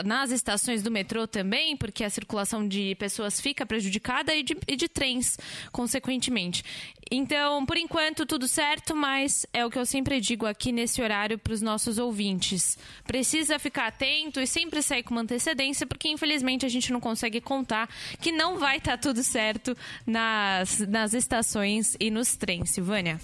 nas 0.05 0.31
estações 0.31 0.81
do 0.81 0.89
metrô 0.89 1.27
também, 1.27 1.75
porque 1.75 2.05
a 2.05 2.09
circulação 2.09 2.65
de 2.65 2.95
pessoas 2.95 3.41
fica 3.41 3.65
prejudicada 3.65 4.33
e 4.33 4.43
de, 4.43 4.57
e 4.65 4.77
de 4.77 4.87
trens, 4.87 5.37
consequentemente. 5.73 6.63
Então, 7.11 7.65
por 7.65 7.77
enquanto, 7.77 8.25
tudo 8.25 8.47
certo, 8.47 8.95
mas 8.95 9.45
é 9.53 9.65
o 9.65 9.69
que 9.69 9.79
eu 9.79 9.85
sempre 9.85 10.19
digo 10.19 10.45
aqui 10.45 10.71
nesse 10.71 11.01
horário 11.01 11.37
para 11.37 11.53
os 11.53 11.61
nossos 11.61 11.97
ouvintes. 11.97 12.76
Precisa 13.05 13.59
ficar 13.59 13.87
atento 13.87 14.39
e 14.39 14.47
sempre 14.47 14.81
sair 14.81 15.03
com 15.03 15.11
uma 15.11 15.21
antecedência, 15.21 15.85
porque 15.85 16.07
infelizmente 16.07 16.65
a 16.65 16.69
gente 16.69 16.91
não 16.91 16.99
consegue 16.99 17.41
contar 17.41 17.89
que 18.19 18.31
não 18.31 18.57
vai 18.57 18.77
estar 18.77 18.91
tá 18.91 18.97
tudo 18.97 19.23
certo 19.23 19.75
nas, 20.05 20.79
nas 20.79 21.13
estações 21.13 21.95
e 21.99 22.09
nos 22.09 22.35
trens. 22.35 22.71
Silvânia. 22.71 23.19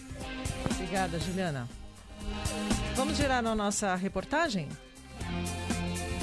Obrigada, 0.72 1.20
Juliana. 1.20 1.70
Vamos 2.96 3.18
girar 3.18 3.42
na 3.42 3.56
nossa 3.56 3.96
reportagem? 3.96 4.68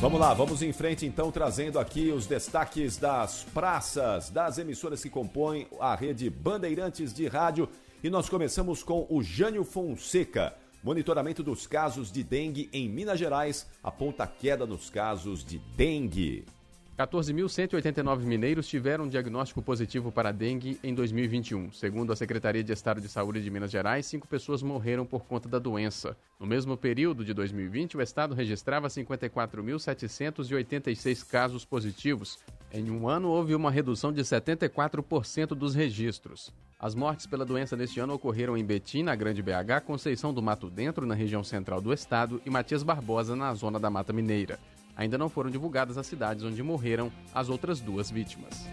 Vamos 0.00 0.18
lá, 0.18 0.32
vamos 0.32 0.62
em 0.62 0.72
frente 0.72 1.04
então, 1.04 1.30
trazendo 1.30 1.78
aqui 1.78 2.10
os 2.10 2.26
destaques 2.26 2.96
das 2.96 3.44
praças, 3.52 4.30
das 4.30 4.56
emissoras 4.56 5.02
que 5.02 5.10
compõem 5.10 5.66
a 5.78 5.94
rede 5.94 6.30
Bandeirantes 6.30 7.12
de 7.12 7.26
Rádio. 7.26 7.68
E 8.02 8.08
nós 8.08 8.26
começamos 8.26 8.82
com 8.82 9.06
o 9.10 9.22
Jânio 9.22 9.62
Fonseca. 9.62 10.54
Monitoramento 10.82 11.42
dos 11.42 11.66
casos 11.66 12.10
de 12.10 12.22
dengue 12.24 12.70
em 12.72 12.88
Minas 12.88 13.18
Gerais 13.18 13.66
aponta 13.82 14.26
queda 14.26 14.64
nos 14.64 14.88
casos 14.88 15.44
de 15.44 15.58
dengue. 15.76 16.46
14.189 17.00 18.24
mineiros 18.24 18.68
tiveram 18.68 19.08
diagnóstico 19.08 19.62
positivo 19.62 20.12
para 20.12 20.32
dengue 20.32 20.78
em 20.84 20.94
2021. 20.94 21.72
Segundo 21.72 22.12
a 22.12 22.16
Secretaria 22.16 22.62
de 22.62 22.74
Estado 22.74 23.00
de 23.00 23.08
Saúde 23.08 23.42
de 23.42 23.50
Minas 23.50 23.70
Gerais, 23.70 24.04
cinco 24.04 24.28
pessoas 24.28 24.62
morreram 24.62 25.06
por 25.06 25.24
conta 25.24 25.48
da 25.48 25.58
doença. 25.58 26.14
No 26.38 26.46
mesmo 26.46 26.76
período 26.76 27.24
de 27.24 27.32
2020, 27.32 27.96
o 27.96 28.02
Estado 28.02 28.34
registrava 28.34 28.88
54.786 28.88 31.26
casos 31.26 31.64
positivos. 31.64 32.38
Em 32.70 32.90
um 32.90 33.08
ano, 33.08 33.28
houve 33.28 33.54
uma 33.54 33.70
redução 33.70 34.12
de 34.12 34.20
74% 34.20 35.54
dos 35.54 35.74
registros. 35.74 36.52
As 36.78 36.94
mortes 36.94 37.24
pela 37.24 37.46
doença 37.46 37.78
neste 37.78 37.98
ano 37.98 38.12
ocorreram 38.12 38.58
em 38.58 38.64
Betim, 38.64 39.04
na 39.04 39.16
Grande 39.16 39.42
BH, 39.42 39.86
Conceição 39.86 40.34
do 40.34 40.42
Mato 40.42 40.68
Dentro, 40.68 41.06
na 41.06 41.14
região 41.14 41.42
central 41.42 41.80
do 41.80 41.94
estado, 41.94 42.42
e 42.44 42.50
Matias 42.50 42.82
Barbosa, 42.82 43.34
na 43.34 43.54
zona 43.54 43.80
da 43.80 43.88
Mata 43.88 44.12
Mineira. 44.12 44.58
Ainda 44.96 45.16
não 45.16 45.28
foram 45.28 45.50
divulgadas 45.50 45.96
as 45.96 46.06
cidades 46.06 46.44
onde 46.44 46.62
morreram 46.62 47.10
as 47.34 47.48
outras 47.48 47.80
duas 47.80 48.10
vítimas. 48.10 48.66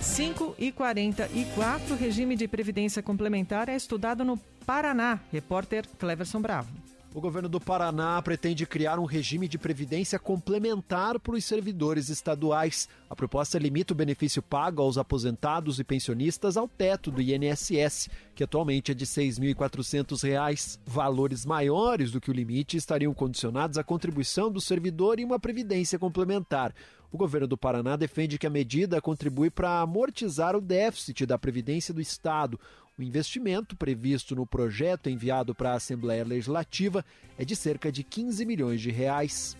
5 0.00 0.56
e 0.58 0.72
44, 0.72 1.94
regime 1.94 2.36
de 2.36 2.48
previdência 2.48 3.02
complementar 3.02 3.68
é 3.68 3.76
estudado 3.76 4.24
no 4.24 4.36
Paraná. 4.66 5.20
Repórter 5.30 5.86
Cleverson 5.98 6.40
Bravo. 6.40 6.79
O 7.12 7.20
governo 7.20 7.48
do 7.48 7.60
Paraná 7.60 8.22
pretende 8.22 8.64
criar 8.64 9.00
um 9.00 9.04
regime 9.04 9.48
de 9.48 9.58
previdência 9.58 10.16
complementar 10.16 11.18
para 11.18 11.34
os 11.34 11.44
servidores 11.44 12.08
estaduais. 12.08 12.88
A 13.08 13.16
proposta 13.16 13.58
limita 13.58 13.92
o 13.92 13.96
benefício 13.96 14.40
pago 14.40 14.80
aos 14.80 14.96
aposentados 14.96 15.80
e 15.80 15.84
pensionistas 15.84 16.56
ao 16.56 16.68
teto 16.68 17.10
do 17.10 17.20
INSS, 17.20 18.08
que 18.32 18.44
atualmente 18.44 18.92
é 18.92 18.94
de 18.94 19.04
R$ 19.04 19.10
6.400. 19.10 20.78
Valores 20.86 21.44
maiores 21.44 22.12
do 22.12 22.20
que 22.20 22.30
o 22.30 22.34
limite 22.34 22.76
estariam 22.76 23.12
condicionados 23.12 23.76
à 23.76 23.82
contribuição 23.82 24.48
do 24.48 24.60
servidor 24.60 25.18
e 25.18 25.24
uma 25.24 25.40
previdência 25.40 25.98
complementar. 25.98 26.72
O 27.10 27.18
governo 27.18 27.48
do 27.48 27.58
Paraná 27.58 27.96
defende 27.96 28.38
que 28.38 28.46
a 28.46 28.50
medida 28.50 29.00
contribui 29.00 29.50
para 29.50 29.80
amortizar 29.80 30.54
o 30.54 30.60
déficit 30.60 31.26
da 31.26 31.36
Previdência 31.36 31.92
do 31.92 32.00
Estado. 32.00 32.58
O 33.00 33.02
investimento 33.02 33.74
previsto 33.74 34.36
no 34.36 34.46
projeto 34.46 35.08
enviado 35.08 35.54
para 35.54 35.70
a 35.70 35.76
Assembleia 35.76 36.22
Legislativa 36.22 37.02
é 37.38 37.46
de 37.46 37.56
cerca 37.56 37.90
de 37.90 38.04
15 38.04 38.44
milhões 38.44 38.78
de 38.78 38.90
reais. 38.90 39.56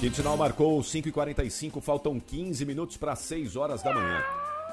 Quinto 0.00 0.16
sinal 0.16 0.36
marcou 0.36 0.80
5h45, 0.80 1.80
faltam 1.80 2.18
15 2.18 2.66
minutos 2.66 2.96
para 2.96 3.14
6 3.14 3.54
horas 3.54 3.84
da 3.84 3.94
manhã. 3.94 4.20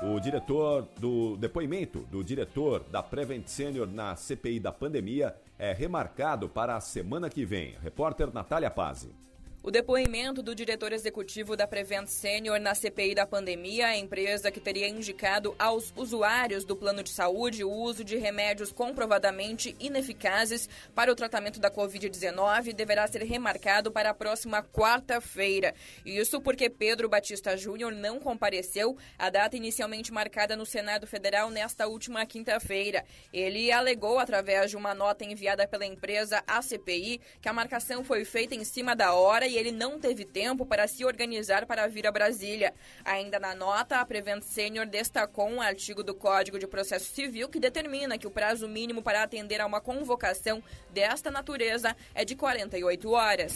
O 0.01 0.19
diretor 0.19 0.87
do 0.97 1.37
depoimento 1.37 1.99
do 2.09 2.23
diretor 2.23 2.83
da 2.89 3.03
Prevent 3.03 3.45
Senior 3.45 3.85
na 3.85 4.15
CPI 4.15 4.59
da 4.59 4.71
pandemia 4.71 5.35
é 5.59 5.71
remarcado 5.71 6.49
para 6.49 6.77
a 6.77 6.81
semana 6.81 7.29
que 7.29 7.45
vem. 7.45 7.75
Repórter 7.79 8.33
Natália 8.33 8.71
Pazzi. 8.71 9.28
O 9.61 9.69
depoimento 9.69 10.41
do 10.41 10.55
diretor 10.55 10.93
executivo 10.93 11.53
da 11.53 11.67
Prevent 11.67 12.07
Senior 12.07 12.61
na 12.61 12.73
CPI 12.73 13.13
da 13.13 13.27
pandemia, 13.27 13.87
a 13.87 13.97
empresa 13.97 14.49
que 14.49 14.59
teria 14.61 14.87
indicado 14.87 15.53
aos 15.59 15.93
usuários 15.97 16.63
do 16.63 16.77
plano 16.77 17.03
de 17.03 17.09
saúde 17.09 17.61
o 17.61 17.69
uso 17.69 18.01
de 18.01 18.15
remédios 18.15 18.71
comprovadamente 18.71 19.75
ineficazes 19.77 20.69
para 20.95 21.11
o 21.11 21.15
tratamento 21.15 21.59
da 21.59 21.69
Covid-19, 21.69 22.71
deverá 22.71 23.05
ser 23.05 23.21
remarcado 23.23 23.91
para 23.91 24.11
a 24.11 24.13
próxima 24.13 24.63
quarta-feira. 24.63 25.75
Isso 26.05 26.39
porque 26.39 26.69
Pedro 26.69 27.09
Batista 27.09 27.57
Júnior 27.57 27.91
não 27.91 28.17
compareceu 28.17 28.97
à 29.17 29.29
data 29.29 29.57
inicialmente 29.57 30.13
marcada 30.13 30.55
no 30.55 30.65
Senado 30.65 31.05
Federal 31.05 31.49
nesta 31.49 31.85
última 31.85 32.25
quinta-feira. 32.25 33.03
Ele 33.33 33.73
alegou, 33.73 34.19
através 34.19 34.71
de 34.71 34.77
uma 34.77 34.95
nota 34.95 35.25
enviada 35.25 35.67
pela 35.67 35.85
empresa 35.85 36.41
à 36.47 36.61
CPI, 36.61 37.19
que 37.41 37.49
a 37.49 37.53
marcação 37.53 38.05
foi 38.05 38.23
feita 38.23 38.55
em 38.55 38.63
cima 38.63 38.95
da 38.95 39.13
hora 39.13 39.48
e 39.49 39.57
ele 39.57 39.71
não 39.71 39.99
teve 39.99 40.23
tempo 40.23 40.65
para 40.65 40.87
se 40.87 41.03
organizar 41.03 41.65
para 41.65 41.87
vir 41.87 42.05
a 42.05 42.11
Brasília. 42.11 42.73
Ainda 43.03 43.39
na 43.39 43.55
nota, 43.55 43.99
a 43.99 44.05
Prevent 44.05 44.43
Senior 44.43 44.85
destacou 44.85 45.49
um 45.49 45.61
artigo 45.61 46.03
do 46.03 46.13
Código 46.13 46.59
de 46.59 46.67
Processo 46.67 47.13
Civil 47.13 47.49
que 47.49 47.59
determina 47.59 48.17
que 48.17 48.27
o 48.27 48.31
prazo 48.31 48.67
mínimo 48.67 49.01
para 49.01 49.23
atender 49.23 49.59
a 49.59 49.65
uma 49.65 49.81
convocação 49.81 50.63
desta 50.91 51.31
natureza 51.31 51.95
é 52.13 52.23
de 52.23 52.35
48 52.35 53.11
horas. 53.11 53.55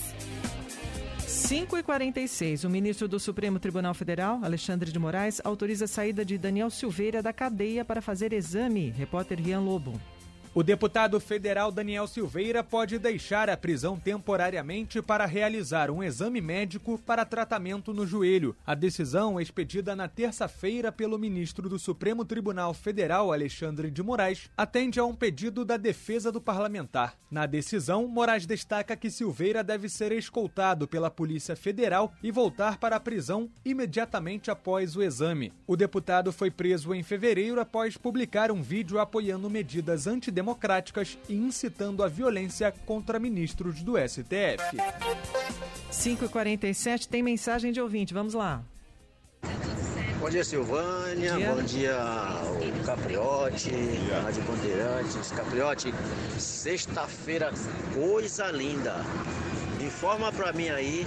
5 1.27 1.77
e 1.77 1.83
46 1.83 2.63
o 2.63 2.69
ministro 2.69 3.07
do 3.07 3.19
Supremo 3.19 3.59
Tribunal 3.59 3.93
Federal, 3.93 4.39
Alexandre 4.43 4.91
de 4.91 4.99
Moraes, 4.99 5.41
autoriza 5.43 5.85
a 5.85 5.87
saída 5.87 6.23
de 6.23 6.37
Daniel 6.37 6.69
Silveira 6.69 7.21
da 7.21 7.33
cadeia 7.33 7.83
para 7.83 8.01
fazer 8.01 8.33
exame. 8.33 8.89
Repórter 8.91 9.39
Rian 9.39 9.61
Lobo. 9.61 9.99
O 10.55 10.61
deputado 10.61 11.19
federal 11.19 11.71
Daniel 11.71 12.05
Silveira 12.05 12.63
pode 12.63 12.99
deixar 12.99 13.49
a 13.49 13.57
prisão 13.57 13.97
temporariamente 13.97 15.01
para 15.01 15.25
realizar 15.25 15.89
um 15.89 16.03
exame 16.03 16.39
médico 16.41 16.99
para 16.99 17.25
tratamento 17.25 17.91
no 17.91 18.05
joelho. 18.05 18.55
A 18.63 18.75
decisão, 18.75 19.41
expedida 19.41 19.95
na 19.95 20.07
terça-feira 20.07 20.91
pelo 20.91 21.17
ministro 21.17 21.67
do 21.67 21.79
Supremo 21.79 22.23
Tribunal 22.23 22.71
Federal, 22.71 23.33
Alexandre 23.33 23.89
de 23.89 24.03
Moraes, 24.03 24.47
atende 24.55 24.99
a 24.99 25.05
um 25.05 25.15
pedido 25.15 25.65
da 25.65 25.75
defesa 25.75 26.31
do 26.31 26.39
parlamentar. 26.39 27.15
Na 27.31 27.47
decisão, 27.47 28.07
Moraes 28.07 28.45
destaca 28.45 28.95
que 28.95 29.09
Silveira 29.09 29.63
deve 29.63 29.89
ser 29.89 30.11
escoltado 30.11 30.87
pela 30.87 31.09
Polícia 31.09 31.55
Federal 31.55 32.13
e 32.21 32.29
voltar 32.29 32.77
para 32.77 32.95
a 32.95 32.99
prisão 32.99 33.49
imediatamente 33.65 34.51
após 34.51 34.95
o 34.95 35.01
exame. 35.01 35.51
O 35.65 35.75
deputado 35.75 36.31
foi 36.31 36.51
preso 36.51 36.93
em 36.93 37.01
fevereiro 37.01 37.59
após 37.59 37.97
publicar 37.97 38.51
um 38.51 38.61
vídeo 38.61 38.99
apoiando 38.99 39.49
medidas 39.49 40.05
antidemocráticas 40.05 40.42
democráticas 40.43 41.17
e 41.29 41.35
incitando 41.35 42.03
a 42.03 42.09
violência 42.09 42.73
contra 42.85 43.17
ministros 43.17 43.81
do 43.81 43.93
STF. 43.97 44.75
5h47 45.89 47.07
tem 47.07 47.23
mensagem 47.23 47.71
de 47.71 47.79
ouvinte, 47.79 48.13
vamos 48.13 48.33
lá. 48.33 48.61
Bom 50.19 50.29
dia, 50.29 50.43
Silvânia. 50.43 51.35
Dia. 51.35 51.53
Bom 51.53 51.63
dia, 51.63 51.97
o 52.81 52.85
Capriote, 52.85 53.71
Rádio 54.23 54.43
Bandeirantes. 54.43 55.31
Capriote, 55.31 55.93
sexta-feira, 56.37 57.51
coisa 57.93 58.51
linda. 58.51 58.95
Informa 59.81 60.31
pra 60.31 60.51
mim 60.51 60.69
aí 60.69 61.05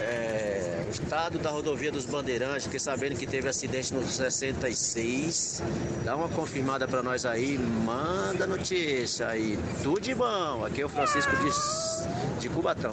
é, 0.00 0.63
estado 0.94 1.38
da 1.38 1.50
rodovia 1.50 1.90
dos 1.90 2.06
Bandeirantes, 2.06 2.64
fiquei 2.64 2.78
sabendo 2.78 3.18
que 3.18 3.26
teve 3.26 3.48
acidente 3.48 3.92
no 3.92 4.06
66. 4.06 5.62
Dá 6.04 6.16
uma 6.16 6.28
confirmada 6.28 6.86
pra 6.86 7.02
nós 7.02 7.26
aí, 7.26 7.58
manda 7.58 8.46
notícia 8.46 9.26
aí. 9.26 9.58
Tudo 9.82 10.00
de 10.00 10.14
bom. 10.14 10.64
Aqui 10.64 10.82
é 10.82 10.86
o 10.86 10.88
Francisco 10.88 11.32
de, 11.36 12.40
de 12.40 12.48
Cubatão. 12.48 12.92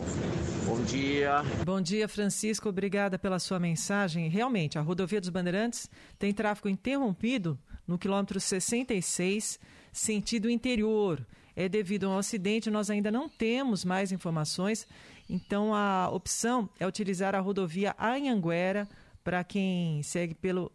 Bom 0.65 0.82
dia. 0.84 1.43
Bom 1.63 1.80
dia, 1.80 2.08
Francisco. 2.08 2.69
Obrigada 2.69 3.19
pela 3.19 3.38
sua 3.38 3.60
mensagem. 3.60 4.30
Realmente, 4.30 4.80
a 4.80 4.82
rodovia 4.82 5.21
dos 5.21 5.30
Bandeirantes 5.30 5.88
tem 6.17 6.34
tráfego 6.34 6.69
interrompido 6.69 7.58
no 7.88 7.99
quilômetro 7.99 8.39
66, 8.39 9.60
sentido 9.91 10.49
interior. 10.49 11.26
É 11.56 11.67
devido 11.69 12.06
a 12.06 12.10
um 12.10 12.17
acidente, 12.17 12.71
nós 12.71 12.89
ainda 12.89 13.12
não 13.12 13.30
temos 13.30 13.86
mais 13.86 14.12
informações. 14.12 14.88
Então, 15.34 15.74
a 15.74 16.10
opção 16.10 16.70
é 16.78 16.86
utilizar 16.86 17.34
a 17.34 17.39
rodovia 17.39 17.96
Anhanguera 17.98 18.86
para 19.24 19.46
quem 19.46 20.04
segue 20.04 20.36
pelo 20.36 20.70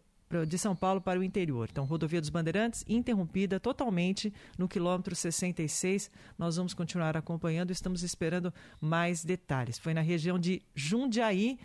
de 0.47 0.57
São 0.57 0.75
Paulo 0.75 0.99
para 0.99 1.19
o 1.19 1.23
interior. 1.23 1.69
Então, 1.71 1.85
rodovia 1.85 2.19
dos 2.19 2.31
Bandeirantes 2.31 2.83
interrompida 2.87 3.59
totalmente 3.59 4.33
no 4.57 4.67
quilômetro 4.67 5.15
66. 5.15 6.09
Nós 6.39 6.57
vamos 6.57 6.73
continuar 6.73 7.15
acompanhando, 7.15 7.69
estamos 7.69 8.01
esperando 8.01 8.51
mais 8.81 9.23
detalhes. 9.23 9.77
Foi 9.77 9.93
na 9.93 10.01
região 10.01 10.39
de 10.39 10.63
Jundiaí 10.73 11.59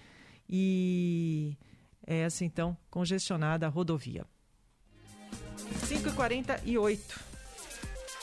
e 0.46 1.56
é 2.06 2.18
essa 2.18 2.44
então 2.44 2.76
congestionada 2.90 3.66
a 3.66 3.70
rodovia. 3.70 4.26
5h48. 5.88 7.31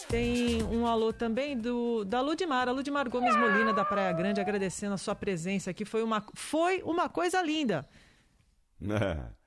Tem 0.10 0.64
um 0.64 0.88
alô 0.88 1.14
também 1.14 1.56
do 1.56 2.04
da 2.04 2.20
Ludmar, 2.20 2.68
a 2.68 2.72
Ludmar 2.72 3.08
Gomes 3.12 3.36
Molina 3.38 3.72
da 3.72 3.86
Praia 3.86 4.12
Grande, 4.12 4.42
agradecendo 4.42 4.96
a 4.96 4.98
sua 4.98 5.14
presença 5.14 5.70
aqui. 5.70 5.86
Foi 5.86 6.02
uma, 6.02 6.26
foi 6.34 6.82
uma 6.82 7.08
coisa 7.08 7.42
linda. 7.44 7.88
É. 8.90 9.40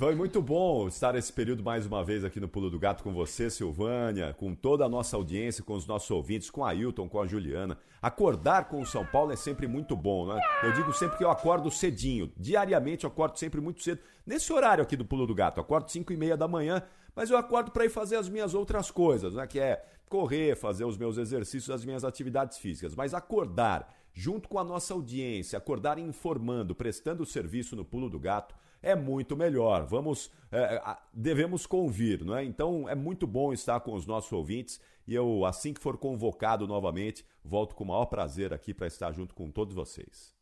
Foi 0.00 0.14
muito 0.14 0.40
bom 0.40 0.88
estar 0.88 1.14
esse 1.14 1.30
período 1.30 1.62
mais 1.62 1.84
uma 1.84 2.02
vez 2.02 2.24
aqui 2.24 2.40
no 2.40 2.48
Pulo 2.48 2.70
do 2.70 2.78
Gato 2.78 3.04
com 3.04 3.12
você, 3.12 3.50
Silvânia, 3.50 4.32
com 4.32 4.54
toda 4.54 4.82
a 4.82 4.88
nossa 4.88 5.14
audiência, 5.14 5.62
com 5.62 5.74
os 5.74 5.86
nossos 5.86 6.10
ouvintes, 6.10 6.48
com 6.48 6.64
a 6.64 6.70
Ailton, 6.70 7.06
com 7.06 7.20
a 7.20 7.26
Juliana. 7.26 7.76
Acordar 8.00 8.64
com 8.70 8.80
o 8.80 8.86
São 8.86 9.04
Paulo 9.04 9.30
é 9.30 9.36
sempre 9.36 9.66
muito 9.66 9.94
bom, 9.94 10.26
né? 10.26 10.40
Eu 10.62 10.72
digo 10.72 10.90
sempre 10.94 11.18
que 11.18 11.24
eu 11.24 11.30
acordo 11.30 11.70
cedinho. 11.70 12.32
Diariamente 12.34 13.04
eu 13.04 13.10
acordo 13.10 13.38
sempre 13.38 13.60
muito 13.60 13.82
cedo. 13.82 14.00
Nesse 14.24 14.50
horário 14.50 14.82
aqui 14.82 14.96
do 14.96 15.04
Pulo 15.04 15.26
do 15.26 15.34
Gato, 15.34 15.58
eu 15.58 15.62
acordo 15.62 15.90
5 15.90 16.10
e 16.14 16.16
meia 16.16 16.34
da 16.34 16.48
manhã, 16.48 16.82
mas 17.14 17.30
eu 17.30 17.36
acordo 17.36 17.70
para 17.70 17.84
ir 17.84 17.90
fazer 17.90 18.16
as 18.16 18.28
minhas 18.28 18.54
outras 18.54 18.90
coisas, 18.90 19.34
né? 19.34 19.46
Que 19.46 19.60
é 19.60 19.84
correr, 20.08 20.56
fazer 20.56 20.84
os 20.84 20.96
meus 20.96 21.16
exercícios, 21.16 21.70
as 21.70 21.84
minhas 21.84 22.04
atividades 22.04 22.58
físicas. 22.58 22.94
Mas 22.94 23.14
acordar 23.14 23.94
junto 24.12 24.48
com 24.48 24.58
a 24.58 24.64
nossa 24.64 24.92
audiência, 24.92 25.56
acordar 25.56 25.98
informando, 25.98 26.74
prestando 26.74 27.24
serviço 27.24 27.76
no 27.76 27.84
Pulo 27.84 28.10
do 28.10 28.18
Gato, 28.18 28.54
é 28.82 28.96
muito 28.96 29.36
melhor. 29.36 29.84
Vamos, 29.86 30.30
é, 30.50 30.82
devemos 31.12 31.66
convir, 31.66 32.24
não 32.24 32.36
é? 32.36 32.44
Então 32.44 32.88
é 32.88 32.94
muito 32.94 33.26
bom 33.26 33.52
estar 33.52 33.80
com 33.80 33.94
os 33.94 34.06
nossos 34.06 34.32
ouvintes 34.32 34.80
e 35.06 35.14
eu, 35.14 35.44
assim 35.44 35.72
que 35.72 35.80
for 35.80 35.96
convocado 35.96 36.66
novamente, 36.66 37.24
volto 37.44 37.74
com 37.74 37.84
o 37.84 37.88
maior 37.88 38.06
prazer 38.06 38.52
aqui 38.52 38.72
para 38.72 38.86
estar 38.86 39.12
junto 39.12 39.34
com 39.34 39.50
todos 39.50 39.74
vocês. 39.74 40.39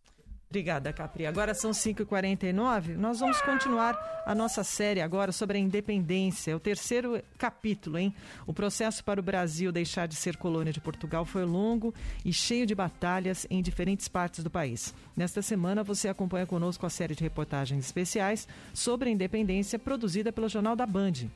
Obrigada, 0.51 0.91
Capri. 0.95 1.27
Agora 1.27 1.53
são 1.53 1.73
5h49. 1.73 2.97
Nós 2.97 3.21
vamos 3.21 3.39
continuar 3.43 4.23
a 4.25 4.35
nossa 4.35 4.65
série 4.65 5.03
agora 5.03 5.31
sobre 5.31 5.59
a 5.59 5.61
independência. 5.61 6.53
É 6.53 6.57
o 6.57 6.61
terceiro 6.61 7.23
capítulo, 7.37 7.99
hein? 7.99 8.15
O 8.47 8.55
processo 8.55 9.05
para 9.05 9.21
o 9.21 9.23
Brasil 9.23 9.71
deixar 9.71 10.09
de 10.09 10.17
ser 10.17 10.39
colônia 10.39 10.73
de 10.73 10.81
Portugal 10.81 11.27
foi 11.27 11.45
longo 11.45 11.95
e 12.25 12.33
cheio 12.33 12.65
de 12.65 12.75
batalhas 12.75 13.47
em 13.51 13.61
diferentes 13.61 14.09
partes 14.09 14.43
do 14.43 14.49
país. 14.49 14.95
Nesta 15.15 15.43
semana, 15.43 15.85
você 15.85 16.09
acompanha 16.09 16.47
conosco 16.47 16.87
a 16.87 16.91
série 16.91 17.15
de 17.15 17.23
reportagens 17.23 17.85
especiais 17.85 18.49
sobre 18.73 19.11
a 19.11 19.13
independência 19.13 19.79
produzida 19.79 20.33
pelo 20.33 20.49
Jornal 20.49 20.75
da 20.75 20.87
Band. 20.87 21.29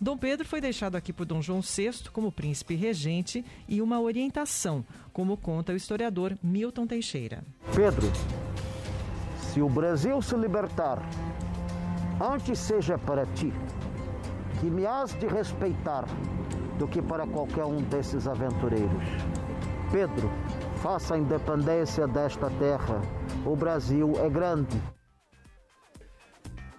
Dom 0.00 0.16
Pedro 0.18 0.46
foi 0.46 0.60
deixado 0.60 0.96
aqui 0.96 1.12
por 1.12 1.24
Dom 1.24 1.40
João 1.40 1.60
VI 1.60 2.10
como 2.12 2.32
príncipe 2.32 2.74
regente 2.74 3.44
e 3.68 3.80
uma 3.80 4.00
orientação, 4.00 4.84
como 5.12 5.36
conta 5.36 5.72
o 5.72 5.76
historiador 5.76 6.36
Milton 6.42 6.86
Teixeira. 6.86 7.44
Pedro, 7.74 8.10
se 9.38 9.62
o 9.62 9.68
Brasil 9.68 10.20
se 10.20 10.36
libertar, 10.36 11.00
antes 12.20 12.58
seja 12.58 12.98
para 12.98 13.24
ti, 13.26 13.52
que 14.60 14.66
me 14.66 14.86
has 14.86 15.12
de 15.18 15.26
respeitar, 15.26 16.04
do 16.78 16.88
que 16.88 17.00
para 17.00 17.26
qualquer 17.26 17.64
um 17.64 17.80
desses 17.82 18.26
aventureiros. 18.26 19.04
Pedro, 19.92 20.28
faça 20.76 21.14
a 21.14 21.18
independência 21.18 22.06
desta 22.08 22.50
terra. 22.50 23.00
O 23.46 23.54
Brasil 23.54 24.12
é 24.18 24.28
grande. 24.28 24.76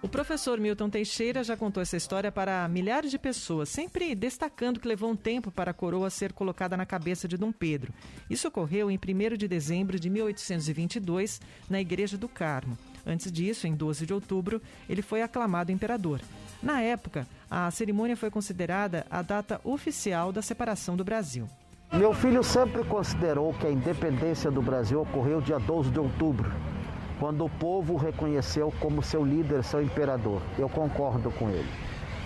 O 0.06 0.08
professor 0.08 0.60
Milton 0.60 0.88
Teixeira 0.88 1.42
já 1.42 1.56
contou 1.56 1.82
essa 1.82 1.96
história 1.96 2.30
para 2.30 2.68
milhares 2.68 3.10
de 3.10 3.18
pessoas, 3.18 3.68
sempre 3.68 4.14
destacando 4.14 4.78
que 4.78 4.86
levou 4.86 5.10
um 5.10 5.16
tempo 5.16 5.50
para 5.50 5.72
a 5.72 5.74
coroa 5.74 6.10
ser 6.10 6.32
colocada 6.32 6.76
na 6.76 6.86
cabeça 6.86 7.26
de 7.26 7.36
Dom 7.36 7.50
Pedro. 7.50 7.92
Isso 8.30 8.46
ocorreu 8.46 8.88
em 8.88 8.96
1 8.96 9.36
de 9.36 9.48
dezembro 9.48 9.98
de 9.98 10.08
1822, 10.08 11.40
na 11.68 11.80
Igreja 11.80 12.16
do 12.16 12.28
Carmo. 12.28 12.78
Antes 13.04 13.32
disso, 13.32 13.66
em 13.66 13.74
12 13.74 14.06
de 14.06 14.14
outubro, 14.14 14.62
ele 14.88 15.02
foi 15.02 15.22
aclamado 15.22 15.72
imperador. 15.72 16.20
Na 16.62 16.80
época, 16.80 17.26
a 17.50 17.68
cerimônia 17.72 18.16
foi 18.16 18.30
considerada 18.30 19.04
a 19.10 19.22
data 19.22 19.60
oficial 19.64 20.30
da 20.30 20.40
separação 20.40 20.96
do 20.96 21.02
Brasil. 21.02 21.48
Meu 21.92 22.14
filho 22.14 22.44
sempre 22.44 22.84
considerou 22.84 23.52
que 23.54 23.66
a 23.66 23.72
independência 23.72 24.52
do 24.52 24.62
Brasil 24.62 25.00
ocorreu 25.00 25.40
dia 25.40 25.58
12 25.58 25.90
de 25.90 25.98
outubro, 25.98 26.52
quando 27.18 27.44
o 27.44 27.50
povo 27.50 27.94
o 27.94 27.96
reconheceu 27.96 28.72
como 28.80 29.02
seu 29.02 29.24
líder, 29.24 29.64
seu 29.64 29.82
imperador. 29.82 30.42
Eu 30.58 30.68
concordo 30.68 31.30
com 31.30 31.48
ele. 31.48 31.68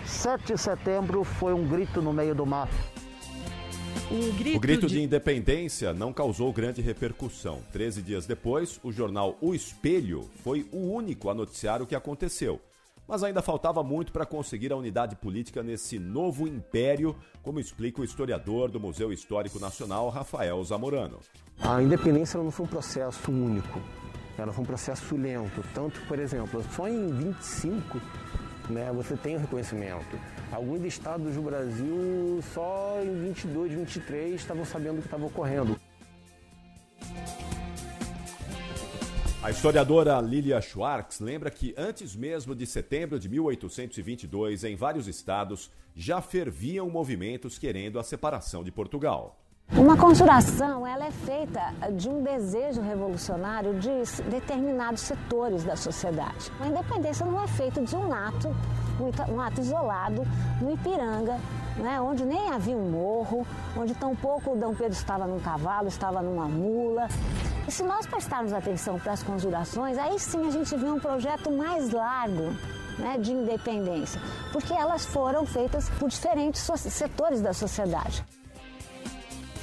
7 0.05 0.55
de 0.55 0.59
setembro 0.59 1.23
foi 1.23 1.53
um 1.53 1.67
grito 1.67 2.03
no 2.03 2.13
meio 2.13 2.35
do 2.35 2.45
mato. 2.45 2.75
O 4.11 4.33
grito, 4.33 4.57
O 4.57 4.61
grito 4.61 4.87
de 4.87 5.01
independência 5.01 5.93
não 5.93 6.13
causou 6.13 6.53
grande 6.53 6.83
repercussão. 6.83 7.61
Treze 7.73 8.03
dias 8.03 8.27
depois, 8.27 8.81
o 8.83 8.91
jornal 8.91 9.37
O 9.41 9.55
Espelho 9.55 10.29
foi 10.43 10.67
o 10.73 10.93
único 10.93 11.31
a 11.31 11.35
noticiar 11.35 11.81
o 11.81 11.87
que 11.87 11.95
aconteceu. 11.95 12.61
Mas 13.07 13.25
ainda 13.25 13.43
faltava 13.43 13.83
muito 13.83 14.13
para 14.13 14.25
conseguir 14.25 14.73
a 14.73 14.77
unidade 14.77 15.17
política 15.17 15.63
nesse 15.63 15.99
novo 15.99 16.47
império, 16.47 17.17
como 17.43 17.59
explica 17.59 18.01
o 18.01 18.05
historiador 18.05 18.71
do 18.71 18.79
Museu 18.79 19.13
Histórico 19.13 19.59
Nacional, 19.59 20.09
Rafael 20.09 20.63
Zamorano. 20.63 21.19
A 21.61 21.83
independência 21.83 22.41
não 22.41 22.51
foi 22.51 22.67
um 22.67 22.69
processo 22.69 23.31
único, 23.31 23.81
ela 24.41 24.53
foi 24.53 24.63
um 24.63 24.67
processo 24.67 25.17
lento. 25.17 25.65
Tanto, 25.75 26.01
por 26.07 26.19
exemplo, 26.19 26.65
só 26.75 26.89
em 26.89 27.11
25 27.13 28.01
né, 28.71 28.91
você 28.93 29.17
tem 29.17 29.37
o 29.37 29.39
reconhecimento. 29.39 30.19
Alguns 30.51 30.85
estados 30.85 31.35
do 31.35 31.43
Brasil 31.43 32.41
só 32.55 33.01
em 33.03 33.27
22, 33.27 33.73
23 33.73 34.35
estavam 34.35 34.65
sabendo 34.65 34.99
o 34.99 35.01
que 35.01 35.07
estava 35.07 35.27
ocorrendo. 35.27 35.79
A 39.43 39.51
historiadora 39.51 40.21
Lilia 40.21 40.61
Schwartz 40.61 41.19
lembra 41.19 41.51
que 41.51 41.75
antes 41.77 42.15
mesmo 42.15 42.55
de 42.55 42.67
setembro 42.67 43.19
de 43.19 43.29
1822, 43.29 44.65
em 44.65 44.77
vários 44.77 45.09
estados, 45.09 45.71
já 45.97 46.21
ferviam 46.21 46.91
movimentos 46.91 47.59
querendo 47.59 47.99
a 47.99 48.03
separação 48.03 48.63
de 48.63 48.71
Portugal. 48.71 49.40
Uma 49.73 49.97
conjuração 49.97 50.85
ela 50.85 51.07
é 51.07 51.13
feita 51.13 51.73
de 51.93 52.09
um 52.09 52.25
desejo 52.25 52.81
revolucionário 52.81 53.79
de 53.79 53.89
determinados 54.29 55.01
setores 55.01 55.63
da 55.63 55.77
sociedade. 55.77 56.51
A 56.61 56.67
independência 56.67 57.25
não 57.25 57.41
é 57.41 57.47
feita 57.47 57.81
de 57.81 57.95
um 57.95 58.13
ato, 58.13 58.55
um 59.29 59.41
ato 59.41 59.61
isolado, 59.61 60.27
no 60.61 60.73
Ipiranga, 60.73 61.39
né, 61.77 62.01
onde 62.01 62.25
nem 62.25 62.51
havia 62.51 62.77
um 62.77 62.91
morro, 62.91 63.47
onde 63.77 63.95
tampouco 63.95 64.53
o 64.53 64.57
Dom 64.57 64.75
Pedro 64.75 64.93
estava 64.93 65.25
num 65.25 65.39
cavalo, 65.39 65.87
estava 65.87 66.21
numa 66.21 66.47
mula. 66.47 67.07
E 67.67 67.71
se 67.71 67.85
nós 67.85 68.07
prestarmos 68.07 68.53
atenção 68.53 68.99
para 68.99 69.13
as 69.13 69.23
conjurações, 69.23 69.97
aí 69.97 70.19
sim 70.19 70.49
a 70.49 70.51
gente 70.51 70.77
vê 70.77 70.91
um 70.91 70.99
projeto 70.99 71.49
mais 71.49 71.91
largo 71.91 72.53
né, 72.99 73.17
de 73.19 73.33
independência, 73.33 74.21
porque 74.53 74.73
elas 74.73 75.07
foram 75.07 75.47
feitas 75.47 75.89
por 75.91 76.09
diferentes 76.09 76.61
setores 76.61 77.41
da 77.41 77.55
sociedade. 77.55 78.25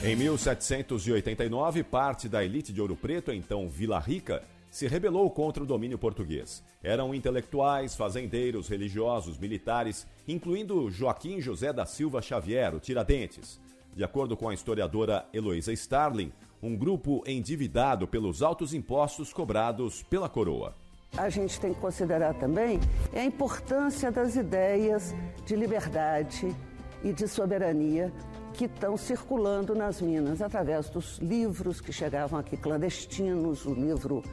Em 0.04 0.16
1789, 0.16 1.84
parte 1.84 2.30
da 2.30 2.46
elite 2.46 2.72
de 2.72 2.80
Ouro 2.80 2.96
Preto, 2.96 3.32
então 3.32 3.68
Vila 3.68 3.98
Rica, 3.98 4.44
se 4.70 4.88
rebelou 4.88 5.28
contra 5.32 5.64
o 5.64 5.66
domínio 5.66 5.98
português. 5.98 6.64
Eram 6.84 7.16
intelectuais, 7.16 7.96
fazendeiros, 7.96 8.68
religiosos, 8.68 9.40
militares, 9.40 10.06
incluindo 10.28 10.92
Joaquim 10.92 11.42
José 11.42 11.74
da 11.74 11.84
Silva 11.84 12.22
Xavier, 12.22 12.76
o 12.76 12.80
Tiradentes. 12.80 13.60
De 13.96 14.04
acordo 14.04 14.38
com 14.38 14.48
a 14.48 14.54
historiadora 14.54 15.26
Heloísa 15.34 15.74
Starling, 15.74 16.32
um 16.62 16.76
grupo 16.76 17.24
endividado 17.26 18.08
pelos 18.08 18.44
altos 18.44 18.76
impostos 18.76 19.34
cobrados 19.34 20.04
pela 20.04 20.30
coroa. 20.30 20.76
A 21.18 21.28
gente 21.28 21.60
tem 21.60 21.74
que 21.74 21.80
considerar 21.80 22.36
também 22.36 22.80
a 23.16 23.24
importância 23.24 24.12
das 24.12 24.36
ideias 24.36 25.16
de 25.44 25.56
liberdade 25.56 26.56
e 27.04 27.12
de 27.12 27.28
soberania 27.28 28.14
que 28.58 28.66
estão 28.66 28.98
circulando 28.98 29.76
nas 29.76 30.02
Minas 30.02 30.42
através 30.42 30.90
dos 30.90 31.20
livros 31.20 31.80
que 31.80 31.94
chegavam 31.94 32.40
aqui 32.40 32.58
clandestinos, 32.58 33.68
o 33.68 33.74
livro 33.74 34.24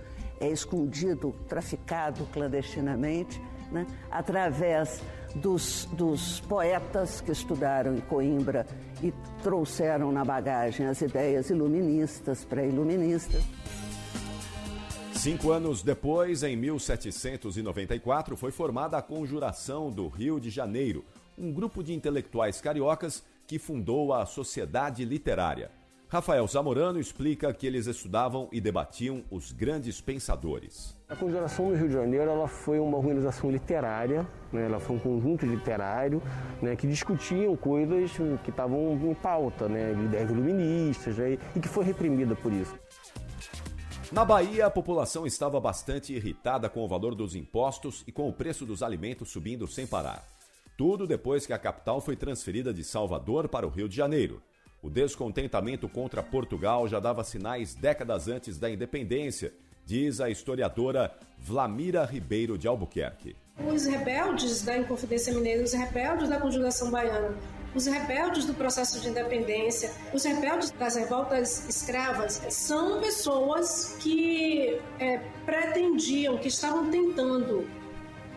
é 0.41 0.49
escondido, 0.49 1.35
traficado 1.47 2.25
clandestinamente, 2.33 3.41
né? 3.71 3.87
através 4.11 5.03
dos, 5.35 5.85
dos 5.93 6.41
poetas 6.41 7.21
que 7.21 7.33
estudaram 7.33 7.95
em 7.95 8.01
Coimbra 8.01 8.67
e 9.03 9.13
trouxeram 9.43 10.11
na 10.11 10.25
bagagem 10.25 10.87
as 10.87 11.03
ideias 11.03 11.51
iluministas, 11.51 12.47
pré-iluministas. 12.47 13.43
Cinco 15.13 15.51
anos 15.51 15.83
depois, 15.83 16.43
em 16.43 16.57
1794, 16.57 18.39
foi 18.39 18.51
formada 18.51 18.97
a 18.97 19.03
Conjuração 19.03 19.91
do 19.91 20.09
Rio 20.09 20.41
de 20.41 20.49
Janeiro, 20.49 21.05
um 21.37 21.53
grupo 21.53 21.83
de 21.83 21.93
intelectuais 21.93 22.61
cariocas 22.61 23.23
que 23.47 23.59
fundou 23.59 24.13
a 24.13 24.27
Sociedade 24.27 25.05
Literária. 25.05 25.71
Rafael 26.09 26.47
Zamorano 26.47 27.01
explica 27.01 27.53
que 27.53 27.67
eles 27.67 27.87
estudavam 27.87 28.49
e 28.53 28.61
debatiam 28.61 29.25
os 29.31 29.51
grandes 29.51 30.01
pensadores. 30.01 30.97
A 31.09 31.17
Conjuração 31.17 31.71
do 31.71 31.75
Rio 31.75 31.89
de 31.89 31.95
Janeiro 31.95 32.31
ela 32.31 32.47
foi 32.47 32.79
uma 32.79 32.99
organização 32.99 33.51
literária, 33.51 34.25
né? 34.53 34.67
ela 34.67 34.79
foi 34.79 34.95
um 34.95 34.99
conjunto 35.01 35.45
literário 35.45 36.23
né? 36.63 36.77
que 36.77 36.87
discutiam 36.87 37.57
coisas 37.57 38.13
que 38.45 38.51
estavam 38.51 38.93
em 38.93 39.15
pauta, 39.15 39.69
né? 39.69 39.93
ideias 39.93 40.31
iluministas, 40.31 41.19
né? 41.19 41.39
e 41.57 41.59
que 41.59 41.67
foi 41.67 41.85
reprimida 41.85 42.37
por 42.37 42.53
isso. 42.53 42.79
Na 44.13 44.25
Bahia, 44.25 44.67
a 44.67 44.71
população 44.71 45.27
estava 45.27 45.59
bastante 45.59 46.13
irritada 46.13 46.69
com 46.69 46.85
o 46.85 46.89
valor 46.89 47.17
dos 47.17 47.35
impostos 47.35 48.05
e 48.07 48.13
com 48.13 48.29
o 48.29 48.33
preço 48.33 48.65
dos 48.65 48.85
alimentos 48.85 49.31
subindo 49.31 49.67
sem 49.67 49.85
parar. 49.85 50.34
Tudo 50.77 51.07
depois 51.07 51.47
que 51.47 51.53
a 51.53 51.59
capital 51.59 52.01
foi 52.01 52.17
transferida 52.17 52.75
de 52.75 52.83
Salvador 52.83 53.49
para 53.49 53.67
o 53.67 53.71
Rio 53.71 53.89
de 53.89 53.95
Janeiro. 53.95 54.43
O 54.83 54.91
descontentamento 54.91 55.89
contra 55.89 56.23
Portugal 56.23 56.89
já 56.89 56.99
dava 56.99 57.23
sinais 57.23 57.75
décadas 57.75 58.27
antes 58.27 58.59
da 58.59 58.69
independência, 58.69 59.55
diz 59.87 60.21
a 60.21 60.29
historiadora 60.29 61.15
Vlamira 61.39 62.05
Ribeiro 62.05 62.59
de 62.59 62.67
Albuquerque. 62.67 63.37
Os 63.73 63.87
rebeldes 63.87 64.63
da 64.63 64.77
Inconfidência 64.77 65.33
Mineira, 65.33 65.63
os 65.63 65.73
rebeldes 65.73 66.29
da 66.29 66.41
Conjugação 66.41 66.91
Baiana, 66.91 67.37
os 67.73 67.87
rebeldes 67.87 68.45
do 68.45 68.55
processo 68.55 69.01
de 69.01 69.09
independência, 69.09 69.93
os 70.13 70.25
rebeldes 70.25 70.73
das 70.73 70.97
revoltas 70.97 71.69
escravas, 71.69 72.43
são 72.51 73.01
pessoas 73.01 73.97
que 74.01 74.81
é, 74.99 75.19
pretendiam, 75.47 76.37
que 76.37 76.49
estavam 76.49 76.91
tentando 76.91 77.65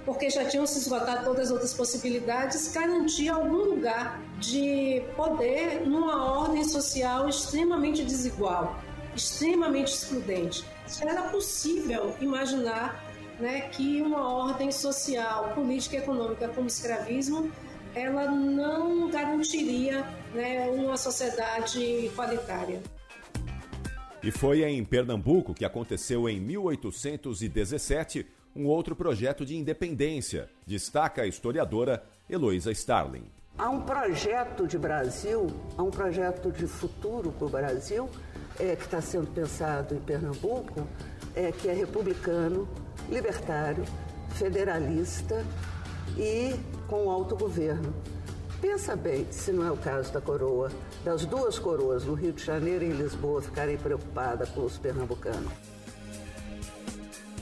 porque 0.08 0.30
já 0.30 0.46
tinham 0.46 0.65
se 0.65 0.80
esgotado 0.80 1.26
todas 1.26 1.48
as 1.48 1.52
outras 1.52 1.74
possibilidades, 1.74 2.72
garantir 2.72 3.28
algum 3.28 3.76
lugar 3.76 4.22
de 4.39 5.04
poder 5.17 5.86
numa 5.86 6.32
ordem 6.32 6.63
social 6.63 7.28
extremamente 7.28 8.06
desigual, 8.06 8.82
extremamente 9.13 9.91
excludente. 9.91 10.63
Era 11.02 11.24
possível 11.24 12.15
imaginar 12.22 13.04
né, 13.38 13.67
que 13.74 14.02
uma 14.02 14.34
ordem 14.34 14.72
social, 14.72 15.50
política 15.54 15.98
e 15.98 16.00
econômica 16.00 16.48
como 16.48 16.63
o 16.63 16.67
escravismo 16.67 17.52
ela 17.93 18.32
não 18.32 19.10
garantiria 19.10 20.06
né, 20.34 20.70
uma 20.70 20.96
sociedade 20.96 21.84
igualitária. 21.84 22.82
E 24.24 24.32
foi 24.32 24.63
em 24.63 24.86
Pernambuco 24.86 25.54
que 25.54 25.65
aconteceu 25.65 26.30
em 26.30 26.39
1817 26.39 28.37
um 28.58 28.65
outro 28.65 28.96
projeto 28.96 29.46
de 29.46 29.56
independência, 29.56 30.50
destaca 30.65 31.22
a 31.22 31.28
historiadora 31.28 32.04
Heloísa 32.28 32.72
Starling. 32.72 33.26
Há 33.56 33.70
um 33.70 33.82
projeto 33.82 34.67
de 34.67 34.80
Brasil, 34.80 35.48
há 35.78 35.84
um 35.84 35.91
projeto 35.91 36.52
de 36.52 36.65
futuro 36.65 37.32
para 37.32 37.46
o 37.46 37.50
Brasil, 37.50 38.10
é, 38.60 38.76
que 38.76 38.84
está 38.84 39.00
sendo 39.00 39.28
pensado 39.28 39.93
em 39.93 40.00
Pernambuco, 40.00 40.88
é, 41.36 41.52
que 41.52 41.67
é 41.67 41.74
republicano, 41.74 42.67
libertário, 43.10 43.86
federalista 44.30 45.46
e 46.17 46.56
com 46.88 47.12
autogoverno. 47.12 47.93
Pensa 48.60 48.96
bem 48.96 49.28
se 49.32 49.52
não 49.52 49.67
é 49.67 49.72
o 49.72 49.78
caso 49.78 50.12
da 50.12 50.20
coroa, 50.20 50.72
das 51.06 51.26
duas 51.26 51.60
coroas, 51.60 52.06
no 52.06 52.15
Rio 52.15 52.34
de 52.34 52.43
Janeiro 52.43 52.84
e 52.84 52.88
em 52.88 52.93
Lisboa, 52.93 53.39
ficarem 53.39 53.78
preocupadas 53.78 54.50
com 54.50 54.65
os 54.65 54.80
pernambucanos. 54.80 55.67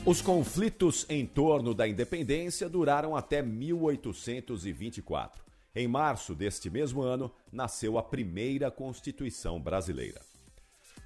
Os 0.06 0.22
conflitos 0.22 1.04
em 1.08 1.26
torno 1.26 1.74
da 1.74 1.88
independência 1.88 2.68
duraram 2.68 3.16
até 3.16 3.42
1824. 3.42 5.42
Em 5.74 5.88
março 5.88 6.32
deste 6.32 6.70
mesmo 6.70 7.02
ano, 7.02 7.28
nasceu 7.50 7.98
a 7.98 8.02
primeira 8.04 8.70
Constituição 8.70 9.60
brasileira. 9.60 10.20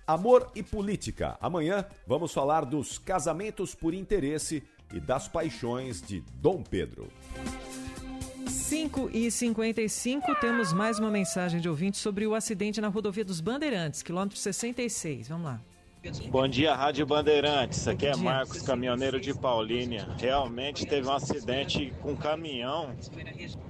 Amor 0.06 0.52
e 0.54 0.62
política. 0.62 1.38
Amanhã 1.40 1.86
vamos 2.06 2.34
falar 2.34 2.66
dos 2.66 2.98
casamentos 2.98 3.74
por 3.74 3.94
interesse 3.94 4.62
e 4.92 5.00
das 5.00 5.26
paixões 5.26 6.02
de 6.02 6.20
Dom 6.34 6.62
Pedro. 6.62 7.08
5 8.46 9.08
e 9.14 9.30
55 9.30 10.34
temos 10.34 10.74
mais 10.74 10.98
uma 10.98 11.10
mensagem 11.10 11.58
de 11.58 11.70
ouvinte 11.70 11.96
sobre 11.96 12.26
o 12.26 12.34
acidente 12.34 12.82
na 12.82 12.88
rodovia 12.88 13.24
dos 13.24 13.40
Bandeirantes, 13.40 14.02
quilômetro 14.02 14.36
66. 14.36 15.28
Vamos 15.28 15.46
lá. 15.46 15.69
Bom 16.30 16.48
dia, 16.48 16.74
Rádio 16.74 17.04
Bandeirantes. 17.04 17.86
Aqui 17.86 18.06
é 18.06 18.16
Marcos, 18.16 18.62
caminhoneiro 18.62 19.20
de 19.20 19.34
Paulínia. 19.34 20.08
Realmente 20.18 20.86
teve 20.86 21.06
um 21.06 21.12
acidente 21.12 21.92
com 22.00 22.12
um 22.12 22.16
caminhão. 22.16 22.94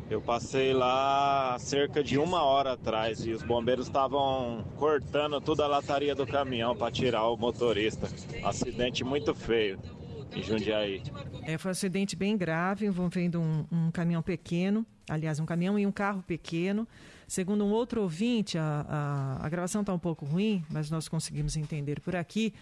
Eu 0.09 0.21
passei 0.21 0.73
lá 0.73 1.57
cerca 1.59 2.05
de 2.05 2.19
uma 2.19 2.45
hora 2.45 2.75
atrás 2.75 3.27
e 3.27 3.33
os 3.33 3.43
bombeiros 3.43 3.87
estavam 3.87 4.65
cortando 4.77 5.41
toda 5.41 5.65
a 5.65 5.67
lataria 5.67 6.15
do 6.15 6.25
caminhão 6.25 6.77
para 6.77 6.93
tirar 6.93 7.27
o 7.27 7.37
motorista. 7.37 8.09
Acidente 8.45 9.03
muito 9.03 9.35
feio 9.35 9.81
em 10.33 10.43
Jundiaí. 10.43 11.03
É, 11.43 11.59
foi 11.59 11.71
um 11.71 11.73
acidente 11.73 12.15
bem 12.15 12.37
grave 12.37 12.87
envolvendo 12.87 13.41
um, 13.41 13.67
um 13.73 13.91
caminhão 13.91 14.23
pequeno, 14.23 14.87
aliás, 15.09 15.41
um 15.41 15.47
caminhão 15.47 15.77
e 15.77 15.85
um 15.85 15.93
carro 15.93 16.23
pequeno. 16.23 16.87
Segundo 17.31 17.65
um 17.65 17.71
outro 17.71 18.03
ouvinte, 18.03 18.59
a, 18.59 18.85
a, 18.89 19.47
a 19.47 19.49
gravação 19.49 19.83
está 19.83 19.95
um 19.95 20.01
pouco 20.01 20.27
ruim, 20.27 20.65
mas 20.69 20.91
nós 20.91 21.07
conseguimos 21.07 21.57
entender 21.57 22.01
por 22.01 22.17
aqui. 22.17 22.53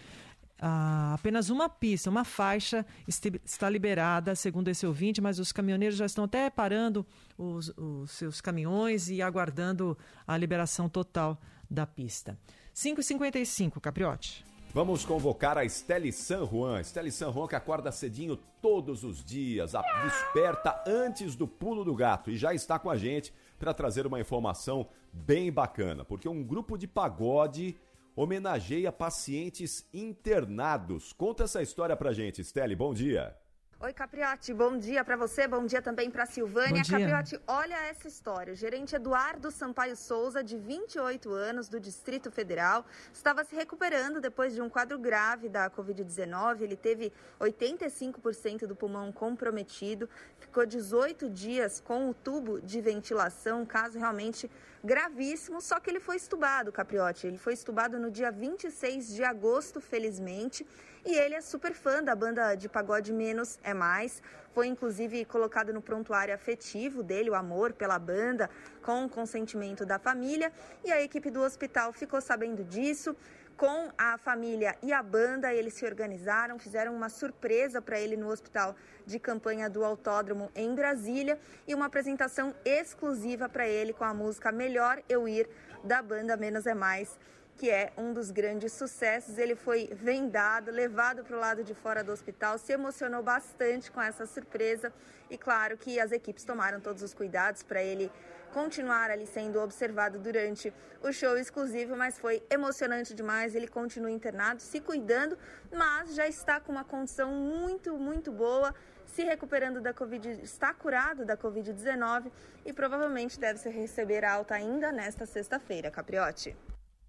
Ah, 0.61 1.15
apenas 1.15 1.49
uma 1.49 1.67
pista, 1.67 2.07
uma 2.07 2.23
faixa 2.23 2.85
está 3.07 3.67
liberada, 3.67 4.35
segundo 4.35 4.67
esse 4.67 4.85
ouvinte, 4.85 5.19
mas 5.19 5.39
os 5.39 5.51
caminhoneiros 5.51 5.97
já 5.97 6.05
estão 6.05 6.25
até 6.25 6.51
parando 6.51 7.03
os, 7.35 7.69
os 7.75 8.11
seus 8.11 8.41
caminhões 8.41 9.09
e 9.09 9.23
aguardando 9.23 9.97
a 10.27 10.37
liberação 10.37 10.87
total 10.87 11.41
da 11.67 11.87
pista. 11.87 12.37
5h55, 12.75 13.81
Capriote. 13.81 14.45
Vamos 14.71 15.03
convocar 15.03 15.57
a 15.57 15.65
Estelle 15.65 16.11
San 16.11 16.45
Juan. 16.45 16.79
Estelle 16.79 17.11
San 17.11 17.33
Juan 17.33 17.47
que 17.47 17.55
acorda 17.55 17.91
cedinho 17.91 18.37
todos 18.61 19.03
os 19.03 19.23
dias, 19.23 19.73
a 19.73 19.81
desperta 20.03 20.83
antes 20.85 21.35
do 21.35 21.47
pulo 21.47 21.83
do 21.83 21.95
gato 21.95 22.29
e 22.29 22.37
já 22.37 22.53
está 22.53 22.77
com 22.77 22.87
a 22.87 22.95
gente 22.95 23.33
para 23.59 23.73
trazer 23.73 24.07
uma 24.07 24.19
informação 24.19 24.87
bem 25.11 25.51
bacana, 25.51 26.05
porque 26.05 26.27
um 26.29 26.43
grupo 26.43 26.77
de 26.77 26.87
pagode 26.87 27.75
homenageia 28.15 28.91
pacientes 28.91 29.87
internados. 29.93 31.13
Conta 31.13 31.43
essa 31.43 31.61
história 31.61 31.95
pra 31.95 32.13
gente, 32.13 32.41
Estelle. 32.41 32.75
Bom 32.75 32.93
dia. 32.93 33.35
Oi, 33.81 33.93
Capriotti, 33.93 34.53
bom 34.53 34.77
dia 34.77 35.05
para 35.05 35.15
você, 35.15 35.47
bom 35.47 35.65
dia 35.65 35.81
também 35.81 36.11
para 36.11 36.25
Silvânia. 36.25 36.83
Capriotti, 36.83 37.39
olha 37.47 37.77
essa 37.87 38.09
história. 38.09 38.51
O 38.51 38.55
gerente 38.55 38.93
Eduardo 38.93 39.49
Sampaio 39.49 39.95
Souza, 39.95 40.43
de 40.43 40.57
28 40.57 41.31
anos, 41.31 41.69
do 41.69 41.79
Distrito 41.79 42.29
Federal, 42.29 42.85
estava 43.13 43.41
se 43.45 43.55
recuperando 43.55 44.19
depois 44.19 44.53
de 44.53 44.61
um 44.61 44.67
quadro 44.67 44.99
grave 44.99 45.47
da 45.47 45.69
Covid-19. 45.69 46.59
Ele 46.59 46.75
teve 46.75 47.13
85% 47.39 48.67
do 48.67 48.75
pulmão 48.75 49.13
comprometido, 49.13 50.09
ficou 50.39 50.65
18 50.65 51.29
dias 51.29 51.79
com 51.79 52.09
o 52.09 52.13
tubo 52.13 52.59
de 52.59 52.81
ventilação, 52.81 53.65
caso 53.65 53.97
realmente 53.97 54.51
gravíssimo, 54.83 55.61
só 55.61 55.79
que 55.79 55.89
ele 55.89 55.99
foi 55.99 56.15
estubado, 56.15 56.71
Capriotti. 56.71 57.27
Ele 57.27 57.37
foi 57.37 57.53
estubado 57.53 57.99
no 57.99 58.09
dia 58.09 58.31
26 58.31 59.13
de 59.13 59.23
agosto, 59.23 59.81
felizmente. 59.81 60.65
E 61.05 61.15
ele 61.15 61.35
é 61.35 61.41
super 61.41 61.73
fã 61.73 62.03
da 62.03 62.13
banda 62.13 62.55
de 62.55 62.67
pagode 62.67 63.13
Menos 63.13 63.57
é 63.63 63.73
Mais. 63.73 64.21
Foi 64.53 64.67
inclusive 64.67 65.23
colocado 65.25 65.73
no 65.73 65.81
prontuário 65.81 66.33
afetivo 66.33 67.01
dele, 67.01 67.29
o 67.29 67.35
amor 67.35 67.71
pela 67.73 67.97
banda, 67.97 68.49
com 68.81 69.05
o 69.05 69.09
consentimento 69.09 69.85
da 69.85 69.97
família. 69.97 70.51
E 70.83 70.91
a 70.91 71.01
equipe 71.01 71.29
do 71.31 71.41
hospital 71.41 71.93
ficou 71.93 72.19
sabendo 72.19 72.63
disso. 72.63 73.15
Com 73.59 73.91
a 73.97 74.17
família 74.17 74.77
e 74.81 74.93
a 74.93 75.03
banda, 75.03 75.53
eles 75.53 75.73
se 75.73 75.85
organizaram, 75.85 76.57
fizeram 76.57 76.95
uma 76.95 77.09
surpresa 77.09 77.81
para 77.81 77.99
ele 77.99 78.15
no 78.15 78.29
hospital 78.29 78.73
de 79.05 79.19
campanha 79.19 79.69
do 79.69 79.83
Autódromo 79.83 80.49
em 80.55 80.73
Brasília 80.73 81.37
e 81.67 81.75
uma 81.75 81.87
apresentação 81.87 82.55
exclusiva 82.63 83.49
para 83.49 83.67
ele 83.67 83.91
com 83.91 84.05
a 84.05 84.13
música 84.13 84.49
Melhor 84.49 85.03
Eu 85.09 85.27
Ir 85.27 85.49
da 85.83 86.01
banda 86.01 86.37
Menos 86.37 86.65
é 86.65 86.73
Mais 86.73 87.19
que 87.59 87.69
é 87.69 87.91
um 87.97 88.13
dos 88.13 88.31
grandes 88.31 88.71
sucessos. 88.71 89.37
Ele 89.37 89.53
foi 89.53 89.89
vendado, 89.91 90.71
levado 90.71 91.25
para 91.25 91.35
o 91.35 91.39
lado 91.39 91.61
de 91.61 91.73
fora 91.73 92.01
do 92.01 92.13
hospital, 92.13 92.57
se 92.57 92.71
emocionou 92.71 93.21
bastante 93.21 93.91
com 93.91 94.01
essa 94.01 94.25
surpresa 94.25 94.93
e, 95.29 95.37
claro, 95.37 95.77
que 95.77 95.99
as 95.99 96.13
equipes 96.13 96.45
tomaram 96.45 96.79
todos 96.79 97.03
os 97.03 97.13
cuidados 97.13 97.61
para 97.61 97.83
ele 97.83 98.09
continuar 98.49 99.09
ali 99.09 99.25
sendo 99.25 99.59
observado 99.59 100.19
durante 100.19 100.73
o 101.01 101.11
show 101.11 101.37
exclusivo, 101.37 101.95
mas 101.95 102.19
foi 102.19 102.43
emocionante 102.49 103.13
demais. 103.13 103.55
Ele 103.55 103.67
continua 103.67 104.11
internado, 104.11 104.61
se 104.61 104.79
cuidando, 104.81 105.37
mas 105.71 106.15
já 106.15 106.27
está 106.27 106.59
com 106.59 106.71
uma 106.71 106.83
condição 106.83 107.31
muito, 107.31 107.97
muito 107.97 108.31
boa. 108.31 108.73
Se 109.05 109.23
recuperando 109.23 109.81
da 109.81 109.93
Covid, 109.93 110.41
está 110.43 110.73
curado 110.73 111.25
da 111.25 111.35
Covid-19 111.35 112.31
e 112.65 112.71
provavelmente 112.73 113.39
deve 113.39 113.69
receber 113.69 114.23
alta 114.23 114.55
ainda 114.55 114.91
nesta 114.91 115.25
sexta-feira, 115.25 115.89
Capriotti. 115.89 116.55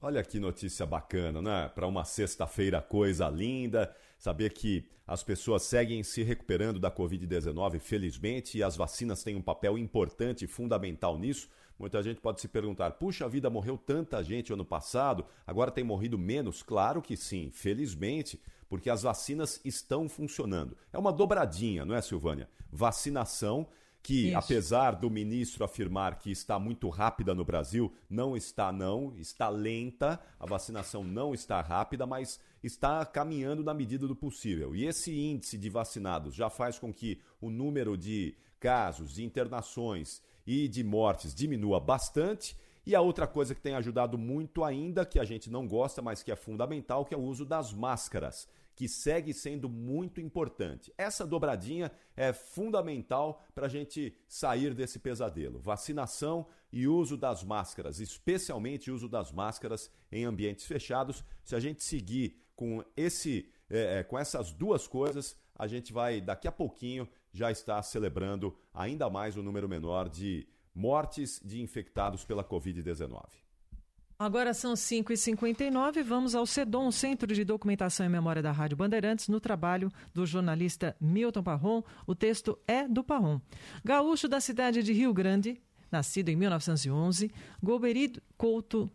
Olha 0.03 0.25
que 0.25 0.41
notícia 0.41 0.87
bacana, 0.87 1.43
né? 1.43 1.71
Para 1.75 1.87
uma 1.87 2.05
sexta-feira, 2.07 2.81
coisa 2.81 3.29
linda. 3.29 3.95
Saber 4.21 4.53
que 4.53 4.85
as 5.07 5.23
pessoas 5.23 5.63
seguem 5.63 6.03
se 6.03 6.23
recuperando 6.23 6.79
da 6.79 6.91
Covid-19, 6.91 7.79
felizmente, 7.81 8.59
e 8.59 8.63
as 8.63 8.77
vacinas 8.77 9.25
têm 9.25 9.35
um 9.35 9.41
papel 9.41 9.79
importante 9.79 10.45
e 10.45 10.47
fundamental 10.47 11.19
nisso. 11.19 11.49
Muita 11.79 12.03
gente 12.03 12.21
pode 12.21 12.39
se 12.39 12.47
perguntar: 12.47 12.91
puxa 12.93 13.27
vida, 13.27 13.49
morreu 13.49 13.79
tanta 13.79 14.23
gente 14.23 14.53
ano 14.53 14.63
passado, 14.63 15.25
agora 15.47 15.71
tem 15.71 15.83
morrido 15.83 16.19
menos? 16.19 16.63
Claro 16.63 17.01
que 17.01 17.17
sim, 17.17 17.51
felizmente, 17.51 18.39
porque 18.69 18.91
as 18.91 19.03
vacinas 19.03 19.59
estão 19.65 20.07
funcionando. 20.07 20.77
É 20.93 20.99
uma 20.99 21.15
dobradinha, 21.15 21.87
não 21.87 21.95
é, 21.95 22.03
Silvânia? 22.03 22.47
Vacinação 22.71 23.67
que, 24.03 24.29
Isso. 24.29 24.39
apesar 24.39 24.93
do 24.93 25.11
ministro 25.11 25.65
afirmar 25.65 26.19
que 26.19 26.31
está 26.31 26.59
muito 26.59 26.89
rápida 26.89 27.35
no 27.35 27.45
Brasil, 27.45 27.93
não 28.09 28.37
está 28.37 28.73
não, 28.73 29.15
está 29.17 29.49
lenta, 29.49 30.21
a 30.39 30.47
vacinação 30.47 31.05
não 31.05 31.35
está 31.35 31.61
rápida, 31.61 32.07
mas 32.07 32.41
está 32.63 33.05
caminhando 33.05 33.63
na 33.63 33.75
medida 33.75 34.07
do 34.07 34.17
possível. 34.17 34.75
E 34.75 34.87
esse 34.87 35.15
índice 35.15 35.59
de 35.59 35.69
vacinados 35.69 36.35
já 36.35 36.49
faz 36.49 36.79
com 36.79 36.93
que 36.93 37.21
o 37.41 37.51
número 37.51 37.97
de 37.97 38.35
casos, 38.59 39.13
de 39.13 39.25
internações 39.25 40.23
e 40.47 40.67
de 40.67 40.83
mortes 40.83 41.35
diminua 41.35 41.79
bastante. 41.79 42.57
E 42.87 42.95
a 42.95 43.01
outra 43.01 43.27
coisa 43.27 43.55
que 43.55 43.61
tem 43.61 43.75
ajudado 43.75 44.17
muito 44.17 44.65
ainda, 44.65 45.05
que 45.05 45.19
a 45.19 45.25
gente 45.25 45.51
não 45.51 45.67
gosta, 45.67 46.01
mas 46.01 46.23
que 46.23 46.33
é 46.33 46.37
fundamental, 46.37 47.05
que 47.05 47.15
é 47.15 47.17
o 47.17 47.23
uso 47.23 47.45
das 47.45 47.73
máscaras 47.73 48.49
que 48.81 48.89
segue 48.89 49.35
sendo 49.35 49.69
muito 49.69 50.23
importante. 50.23 50.91
Essa 50.97 51.27
dobradinha 51.27 51.93
é 52.17 52.33
fundamental 52.33 53.45
para 53.55 53.67
a 53.67 53.69
gente 53.69 54.17
sair 54.27 54.73
desse 54.73 54.99
pesadelo. 54.99 55.61
Vacinação 55.61 56.47
e 56.73 56.89
uso 56.89 57.15
das 57.15 57.45
máscaras, 57.45 58.01
especialmente 58.01 58.91
uso 58.91 59.07
das 59.07 59.31
máscaras 59.33 59.91
em 60.11 60.25
ambientes 60.25 60.65
fechados. 60.65 61.23
Se 61.45 61.55
a 61.55 61.61
gente 61.61 61.85
seguir 61.85 62.43
com, 62.57 62.83
esse, 62.97 63.51
é, 63.69 63.99
é, 63.99 64.03
com 64.03 64.19
essas 64.19 64.51
duas 64.51 64.89
coisas, 64.89 65.37
a 65.55 65.67
gente 65.67 65.93
vai, 65.93 66.19
daqui 66.19 66.49
a 66.49 66.53
pouquinho, 66.53 67.07
já 67.31 67.51
estar 67.51 67.83
celebrando 67.83 68.57
ainda 68.73 69.11
mais 69.11 69.37
o 69.37 69.41
um 69.41 69.43
número 69.43 69.69
menor 69.69 70.09
de 70.09 70.49
mortes 70.75 71.39
de 71.45 71.61
infectados 71.61 72.25
pela 72.25 72.43
Covid-19. 72.43 73.50
Agora 74.21 74.53
são 74.53 74.75
5h59, 74.75 76.03
vamos 76.03 76.35
ao 76.35 76.45
CEDOM, 76.45 76.93
Centro 76.93 77.33
de 77.33 77.43
Documentação 77.43 78.05
e 78.05 78.09
Memória 78.11 78.43
da 78.43 78.53
Rádio 78.53 78.77
Bandeirantes, 78.77 79.29
no 79.29 79.41
trabalho 79.41 79.91
do 80.13 80.27
jornalista 80.27 80.95
Milton 81.01 81.43
Parron. 81.43 81.83
O 82.07 82.15
texto 82.15 82.59
é 82.67 82.87
do 82.87 83.03
Parron. 83.03 83.41
Gaúcho 83.83 84.29
da 84.29 84.39
cidade 84.39 84.83
de 84.83 84.93
Rio 84.93 85.15
Grande, 85.15 85.59
nascido 85.91 86.29
em 86.29 86.37
1911, 86.37 87.33
Golbery 87.63 88.13
Couto 88.37 88.91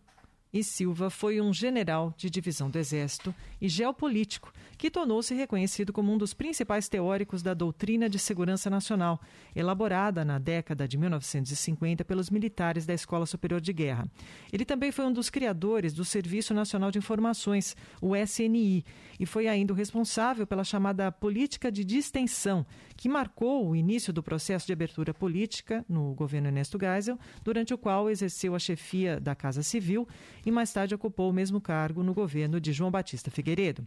e 0.55 0.63
Silva 0.63 1.09
foi 1.09 1.41
um 1.41 1.53
general 1.53 2.13
de 2.15 2.29
divisão 2.29 2.69
do 2.69 2.79
Exército 2.79 3.35
e 3.59 3.67
geopolítico 3.67 4.53
que 4.77 4.89
tornou-se 4.89 5.35
reconhecido 5.35 5.91
como 5.91 6.13
um 6.13 6.17
dos 6.17 6.33
principais 6.33 6.87
teóricos 6.87 7.43
da 7.43 7.53
doutrina 7.53 8.09
de 8.09 8.17
segurança 8.17 8.69
nacional, 8.69 9.19
elaborada 9.53 10.23
na 10.23 10.39
década 10.39 10.87
de 10.87 10.97
1950 10.97 12.05
pelos 12.05 12.29
militares 12.29 12.85
da 12.85 12.93
Escola 12.93 13.25
Superior 13.25 13.59
de 13.59 13.73
Guerra. 13.73 14.09
Ele 14.51 14.63
também 14.63 14.93
foi 14.93 15.03
um 15.03 15.11
dos 15.11 15.29
criadores 15.29 15.93
do 15.93 16.05
Serviço 16.05 16.53
Nacional 16.53 16.89
de 16.89 16.99
Informações, 16.99 17.75
o 18.01 18.15
SNI, 18.15 18.85
e 19.19 19.25
foi 19.25 19.49
ainda 19.49 19.73
o 19.73 19.75
responsável 19.75 20.47
pela 20.47 20.63
chamada 20.63 21.11
política 21.11 21.69
de 21.69 21.83
distensão, 21.83 22.65
que 22.95 23.09
marcou 23.09 23.69
o 23.69 23.75
início 23.75 24.13
do 24.13 24.23
processo 24.23 24.65
de 24.65 24.71
abertura 24.71 25.13
política 25.13 25.83
no 25.89 26.13
governo 26.13 26.47
Ernesto 26.47 26.79
Geisel, 26.79 27.19
durante 27.43 27.73
o 27.73 27.77
qual 27.77 28.09
exerceu 28.09 28.55
a 28.55 28.59
chefia 28.59 29.19
da 29.19 29.35
Casa 29.35 29.61
Civil 29.61 30.07
e 30.45 30.51
mais 30.51 30.71
tarde 30.71 30.93
ocupou 30.93 31.29
o 31.29 31.34
mesmo 31.34 31.60
cargo 31.60 32.03
no 32.03 32.13
governo 32.13 32.60
de 32.60 32.71
João 32.71 32.91
Batista 32.91 33.31
Figueiredo. 33.31 33.86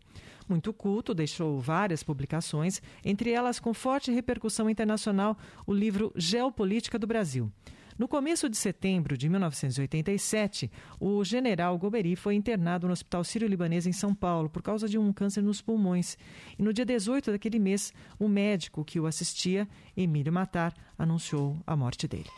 Muito 0.49 0.73
culto, 0.73 1.15
deixou 1.15 1.61
várias 1.61 2.03
publicações, 2.03 2.83
entre 3.05 3.31
elas 3.31 3.61
com 3.61 3.73
forte 3.73 4.11
repercussão 4.11 4.69
internacional 4.69 5.37
o 5.67 5.73
livro 5.73 6.13
Geopolítica 6.17 6.99
do 6.99 7.07
Brasil. 7.07 7.51
No 7.99 8.07
começo 8.07 8.49
de 8.49 8.57
setembro 8.57 9.19
de 9.19 9.29
1987, 9.29 10.71
o 11.01 11.25
general 11.25 11.77
Goberi 11.77 12.15
foi 12.15 12.37
internado 12.37 12.87
no 12.87 12.93
Hospital 12.93 13.25
Sírio-Libanês 13.25 13.89
em 13.89 13.93
São 13.93 14.15
Paulo 14.15 14.49
por 14.49 14.63
causa 14.63 14.89
de 14.89 14.97
um 14.97 15.13
câncer 15.13 15.43
nos 15.43 15.61
pulmões. 15.61 16.17
E 16.57 16.63
no 16.63 16.73
dia 16.73 16.87
18 16.87 17.33
daquele 17.33 17.59
mês, 17.59 17.93
o 18.17 18.29
médico 18.29 18.85
que 18.85 19.01
o 19.01 19.07
assistia, 19.07 19.69
Emílio 19.97 20.33
Matar, 20.33 20.73
anunciou 20.97 21.57
a 21.67 21.75
morte 21.75 22.07
dele. 22.07 22.31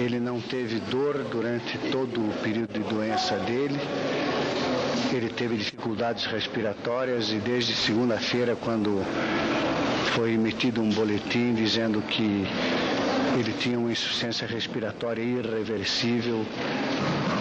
Ele 0.00 0.18
não 0.18 0.40
teve 0.40 0.80
dor 0.90 1.18
durante 1.30 1.76
todo 1.92 2.20
o 2.22 2.32
período 2.42 2.72
de 2.72 2.80
doença 2.80 3.36
dele. 3.36 3.78
ele 5.12 5.28
teve 5.28 5.56
dificuldades 5.56 6.24
respiratórias 6.24 7.30
e 7.30 7.36
desde 7.36 7.74
segunda-feira, 7.74 8.56
quando 8.56 9.04
foi 10.14 10.32
emitido 10.32 10.80
um 10.80 10.88
boletim 10.90 11.52
dizendo 11.54 12.00
que 12.00 12.46
ele 13.38 13.52
tinha 13.58 13.78
uma 13.78 13.92
insuficiência 13.92 14.46
respiratória 14.46 15.22
irreversível, 15.22 16.46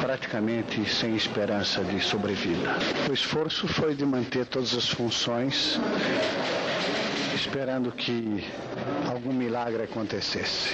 praticamente 0.01 0.83
sem 0.89 1.15
esperança 1.15 1.81
de 1.83 2.01
sobrevida. 2.01 2.75
O 3.09 3.13
esforço 3.13 3.67
foi 3.67 3.95
de 3.95 4.05
manter 4.05 4.45
todas 4.45 4.73
as 4.75 4.89
funções, 4.89 5.79
esperando 7.39 7.91
que 7.91 8.43
algum 9.09 9.31
milagre 9.31 9.83
acontecesse 9.83 10.69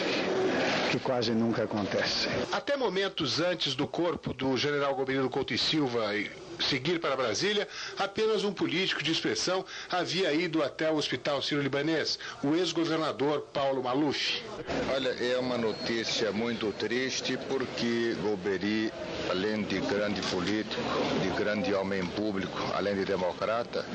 que 0.92 1.00
quase 1.00 1.32
nunca 1.32 1.64
acontece. 1.64 2.30
Até 2.52 2.78
momentos 2.78 3.40
antes 3.40 3.76
do 3.76 3.86
corpo 3.86 4.34
do 4.34 4.56
general 4.56 4.96
Gobernador 4.96 5.30
Couto 5.30 5.54
e 5.54 5.58
Silva 5.58 6.16
seguir 6.64 7.00
para 7.00 7.16
Brasília, 7.16 7.68
apenas 7.98 8.44
um 8.44 8.54
político 8.54 9.04
de 9.04 9.12
expressão 9.12 9.66
havia 9.92 10.34
ido 10.34 10.64
até 10.64 10.90
o 10.90 10.96
Hospital 10.96 11.42
Sírio-Libanês, 11.42 12.20
o 12.44 12.56
ex-governador 12.56 13.42
Paulo 13.54 13.84
Maluf. 13.84 14.42
Olha, 14.94 15.10
é 15.10 15.38
uma 15.38 15.58
notícia 15.58 16.32
muito 16.32 16.72
triste 16.74 17.38
porque 17.50 18.16
Golbery, 18.22 18.92
além 19.30 19.64
de 19.64 19.80
grande 19.82 20.22
político, 20.24 20.82
de 21.22 21.30
grande 21.38 21.74
homem 21.74 22.06
público, 22.06 22.58
além 22.76 22.96
de 22.96 23.06
democrata, 23.06 23.86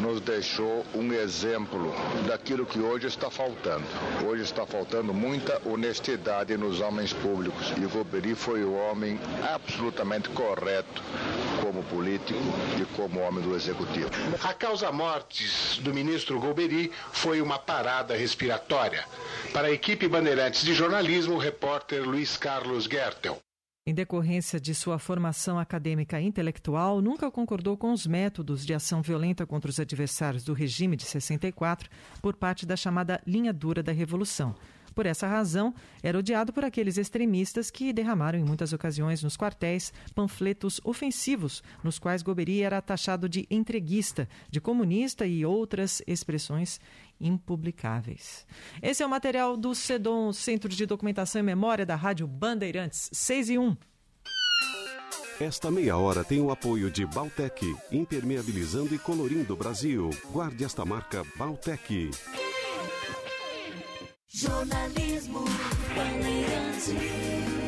nos 0.00 0.20
deixou 0.20 0.84
um 0.94 1.12
exemplo 1.12 1.94
daquilo 2.26 2.66
que 2.66 2.78
hoje 2.78 3.06
está 3.06 3.30
faltando. 3.30 3.84
Hoje 4.26 4.42
está 4.42 4.66
faltando 4.66 5.12
muita 5.12 5.60
honestidade 5.64 6.56
nos 6.56 6.80
homens 6.80 7.12
públicos 7.12 7.72
e 7.76 7.86
Golbery 7.86 8.34
foi 8.34 8.64
o 8.64 8.74
homem 8.74 9.18
absolutamente 9.42 10.28
correto 10.30 11.02
como 11.62 11.82
político 11.88 12.40
e 12.80 12.84
como 12.96 13.20
homem 13.20 13.42
do 13.42 13.54
executivo. 13.54 14.10
A 14.42 14.54
causa 14.54 14.92
mortes 14.92 15.78
do 15.82 15.92
ministro 15.92 16.38
Golbery 16.38 16.90
foi 17.12 17.40
uma 17.40 17.58
parada 17.58 18.16
respiratória. 18.16 19.04
Para 19.52 19.68
a 19.68 19.72
equipe 19.72 20.08
Bandeirantes 20.08 20.62
de 20.62 20.74
Jornalismo, 20.74 21.34
o 21.34 21.38
repórter 21.38 22.02
Luiz 22.02 22.36
Carlos 22.36 22.84
Gertel. 22.84 23.38
Em 23.88 23.94
decorrência 23.94 24.60
de 24.60 24.74
sua 24.74 24.98
formação 24.98 25.58
acadêmica 25.58 26.20
e 26.20 26.26
intelectual, 26.26 27.00
nunca 27.00 27.30
concordou 27.30 27.74
com 27.74 27.90
os 27.90 28.06
métodos 28.06 28.66
de 28.66 28.74
ação 28.74 29.00
violenta 29.00 29.46
contra 29.46 29.70
os 29.70 29.80
adversários 29.80 30.44
do 30.44 30.52
regime 30.52 30.94
de 30.94 31.06
64 31.06 31.88
por 32.20 32.36
parte 32.36 32.66
da 32.66 32.76
chamada 32.76 33.18
linha 33.26 33.50
dura 33.50 33.82
da 33.82 33.90
Revolução. 33.90 34.54
Por 34.94 35.06
essa 35.06 35.26
razão, 35.26 35.74
era 36.02 36.18
odiado 36.18 36.52
por 36.52 36.64
aqueles 36.64 36.96
extremistas 36.96 37.70
que 37.70 37.92
derramaram 37.92 38.38
em 38.38 38.44
muitas 38.44 38.72
ocasiões 38.72 39.22
nos 39.22 39.36
quartéis 39.36 39.92
panfletos 40.14 40.80
ofensivos, 40.84 41.62
nos 41.82 41.98
quais 41.98 42.22
Goberi 42.22 42.62
era 42.62 42.82
taxado 42.82 43.28
de 43.28 43.46
entreguista, 43.50 44.28
de 44.50 44.60
comunista 44.60 45.26
e 45.26 45.44
outras 45.44 46.02
expressões 46.06 46.80
impublicáveis. 47.20 48.46
Esse 48.82 49.02
é 49.02 49.06
o 49.06 49.10
material 49.10 49.56
do 49.56 49.74
CEDOM, 49.74 50.32
Centro 50.32 50.68
de 50.68 50.86
Documentação 50.86 51.40
e 51.40 51.44
Memória 51.44 51.84
da 51.84 51.96
Rádio 51.96 52.26
Bandeirantes, 52.26 53.10
6 53.12 53.50
e 53.50 53.58
1. 53.58 53.76
Esta 55.40 55.70
meia 55.70 55.96
hora 55.96 56.24
tem 56.24 56.40
o 56.40 56.50
apoio 56.50 56.90
de 56.90 57.06
Baltec, 57.06 57.64
impermeabilizando 57.92 58.92
e 58.92 58.98
colorindo 58.98 59.54
o 59.54 59.56
Brasil. 59.56 60.10
Guarde 60.32 60.64
esta 60.64 60.84
marca 60.84 61.24
Baltec. 61.36 62.10
Jornalismo 64.40 65.44
Bandeirantes. 65.96 67.67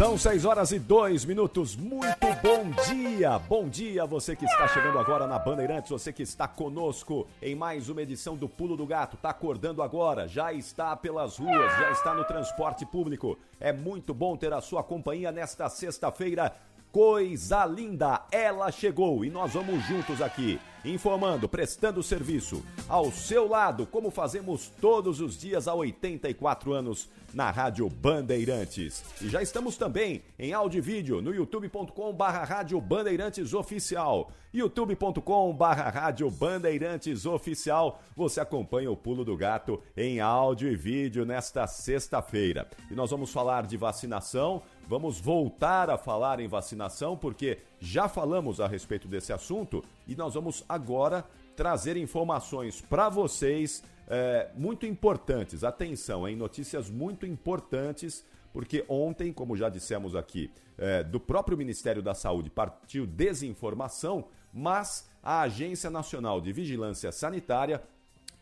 São 0.00 0.16
6 0.16 0.46
horas 0.46 0.72
e 0.72 0.78
2 0.78 1.26
minutos. 1.26 1.76
Muito 1.76 2.26
bom 2.42 2.70
dia! 2.88 3.38
Bom 3.38 3.68
dia 3.68 4.06
você 4.06 4.34
que 4.34 4.46
está 4.46 4.66
chegando 4.66 4.98
agora 4.98 5.26
na 5.26 5.38
Bandeirantes, 5.38 5.90
você 5.90 6.10
que 6.10 6.22
está 6.22 6.48
conosco 6.48 7.28
em 7.42 7.54
mais 7.54 7.90
uma 7.90 8.00
edição 8.00 8.34
do 8.34 8.48
Pulo 8.48 8.78
do 8.78 8.86
Gato. 8.86 9.16
Está 9.16 9.28
acordando 9.28 9.82
agora, 9.82 10.26
já 10.26 10.54
está 10.54 10.96
pelas 10.96 11.36
ruas, 11.36 11.70
já 11.76 11.90
está 11.90 12.14
no 12.14 12.24
transporte 12.24 12.86
público. 12.86 13.38
É 13.60 13.74
muito 13.74 14.14
bom 14.14 14.38
ter 14.38 14.54
a 14.54 14.62
sua 14.62 14.82
companhia 14.82 15.30
nesta 15.30 15.68
sexta-feira. 15.68 16.56
Coisa 16.92 17.64
linda, 17.66 18.26
ela 18.32 18.72
chegou 18.72 19.24
e 19.24 19.30
nós 19.30 19.52
vamos 19.52 19.80
juntos 19.86 20.20
aqui, 20.20 20.58
informando, 20.84 21.48
prestando 21.48 22.02
serviço 22.02 22.64
ao 22.88 23.12
seu 23.12 23.46
lado, 23.46 23.86
como 23.86 24.10
fazemos 24.10 24.72
todos 24.80 25.20
os 25.20 25.38
dias 25.38 25.68
há 25.68 25.74
84 25.74 26.72
anos 26.72 27.08
na 27.32 27.48
Rádio 27.48 27.88
Bandeirantes. 27.88 29.04
E 29.22 29.28
já 29.28 29.40
estamos 29.40 29.76
também 29.76 30.22
em 30.36 30.52
áudio 30.52 30.78
e 30.78 30.80
vídeo 30.80 31.22
no 31.22 31.32
youtube.com 31.32 32.12
barra 32.12 32.42
Rádio 32.42 32.80
Bandeirantes 32.80 33.54
Oficial. 33.54 34.32
youtube.com 34.52 35.52
barra 35.52 35.88
Rádio 35.90 36.28
Bandeirantes 36.28 37.24
Oficial. 37.24 38.00
Você 38.16 38.40
acompanha 38.40 38.90
o 38.90 38.96
Pulo 38.96 39.24
do 39.24 39.36
Gato 39.36 39.80
em 39.96 40.18
áudio 40.18 40.68
e 40.68 40.74
vídeo 40.74 41.24
nesta 41.24 41.68
sexta-feira. 41.68 42.68
E 42.90 42.94
nós 42.94 43.12
vamos 43.12 43.32
falar 43.32 43.64
de 43.64 43.76
vacinação, 43.76 44.62
vamos 44.90 45.20
voltar 45.20 45.88
a 45.88 45.96
falar 45.96 46.40
em 46.40 46.48
vacinação, 46.48 47.16
porque 47.16 47.58
já 47.78 48.08
falamos 48.08 48.60
a 48.60 48.66
respeito 48.66 49.06
desse 49.06 49.32
assunto 49.32 49.84
e 50.04 50.16
nós 50.16 50.34
vamos 50.34 50.64
agora 50.68 51.24
trazer 51.54 51.96
informações 51.96 52.80
para 52.80 53.08
vocês 53.08 53.84
é, 54.08 54.50
muito 54.56 54.84
importantes. 54.84 55.62
Atenção, 55.62 56.28
em 56.28 56.34
notícias 56.34 56.90
muito 56.90 57.24
importantes, 57.24 58.26
porque 58.52 58.84
ontem, 58.88 59.32
como 59.32 59.56
já 59.56 59.68
dissemos 59.68 60.16
aqui, 60.16 60.50
é, 60.76 61.04
do 61.04 61.20
próprio 61.20 61.56
Ministério 61.56 62.02
da 62.02 62.12
Saúde 62.12 62.50
partiu 62.50 63.06
desinformação, 63.06 64.24
mas 64.52 65.08
a 65.22 65.42
Agência 65.42 65.88
Nacional 65.88 66.40
de 66.40 66.52
Vigilância 66.52 67.12
Sanitária 67.12 67.80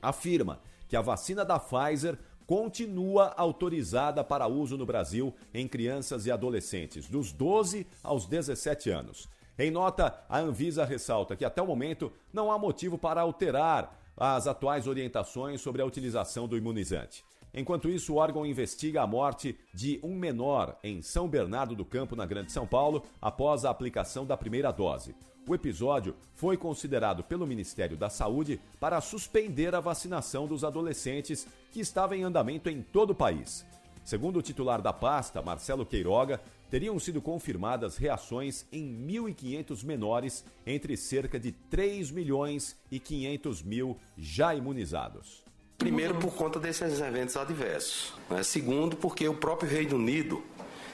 afirma 0.00 0.60
que 0.88 0.96
a 0.96 1.02
vacina 1.02 1.44
da 1.44 1.58
Pfizer 1.58 2.18
continua 2.48 3.34
autorizada 3.36 4.24
para 4.24 4.48
uso 4.48 4.78
no 4.78 4.86
Brasil 4.86 5.34
em 5.52 5.68
crianças 5.68 6.24
e 6.24 6.30
adolescentes, 6.30 7.06
dos 7.06 7.30
12 7.30 7.86
aos 8.02 8.24
17 8.24 8.88
anos. 8.88 9.28
Em 9.58 9.70
nota, 9.70 10.18
a 10.26 10.38
Anvisa 10.38 10.82
ressalta 10.86 11.36
que 11.36 11.44
até 11.44 11.60
o 11.60 11.66
momento 11.66 12.10
não 12.32 12.50
há 12.50 12.58
motivo 12.58 12.96
para 12.96 13.20
alterar 13.20 14.00
as 14.16 14.46
atuais 14.46 14.86
orientações 14.86 15.60
sobre 15.60 15.82
a 15.82 15.84
utilização 15.84 16.48
do 16.48 16.56
imunizante. 16.56 17.22
Enquanto 17.52 17.90
isso, 17.90 18.14
o 18.14 18.16
órgão 18.16 18.46
investiga 18.46 19.02
a 19.02 19.06
morte 19.06 19.54
de 19.74 20.00
um 20.02 20.14
menor 20.14 20.78
em 20.82 21.02
São 21.02 21.28
Bernardo 21.28 21.76
do 21.76 21.84
Campo, 21.84 22.16
na 22.16 22.24
Grande 22.24 22.50
São 22.50 22.66
Paulo, 22.66 23.02
após 23.20 23.66
a 23.66 23.70
aplicação 23.70 24.24
da 24.24 24.38
primeira 24.38 24.70
dose. 24.70 25.14
O 25.48 25.54
episódio 25.54 26.14
foi 26.34 26.58
considerado 26.58 27.24
pelo 27.24 27.46
Ministério 27.46 27.96
da 27.96 28.10
Saúde 28.10 28.60
para 28.78 29.00
suspender 29.00 29.74
a 29.74 29.80
vacinação 29.80 30.46
dos 30.46 30.62
adolescentes 30.62 31.46
que 31.72 31.80
estava 31.80 32.14
em 32.14 32.22
andamento 32.22 32.68
em 32.68 32.82
todo 32.82 33.10
o 33.10 33.14
país. 33.14 33.64
Segundo 34.04 34.40
o 34.40 34.42
titular 34.42 34.82
da 34.82 34.92
pasta, 34.92 35.40
Marcelo 35.40 35.86
Queiroga, 35.86 36.38
teriam 36.70 36.98
sido 36.98 37.22
confirmadas 37.22 37.96
reações 37.96 38.66
em 38.70 38.84
1.500 39.06 39.84
menores 39.84 40.44
entre 40.66 40.98
cerca 40.98 41.40
de 41.40 41.52
3 41.52 42.10
milhões 42.10 42.76
e 42.90 43.00
500 43.00 43.62
mil 43.62 43.96
já 44.18 44.54
imunizados. 44.54 45.42
Primeiro, 45.78 46.14
por 46.16 46.34
conta 46.34 46.60
desses 46.60 47.00
eventos 47.00 47.38
adversos. 47.38 48.12
Né? 48.28 48.42
Segundo, 48.42 48.98
porque 48.98 49.26
o 49.26 49.34
próprio 49.34 49.70
Reino 49.70 49.96
Unido 49.96 50.42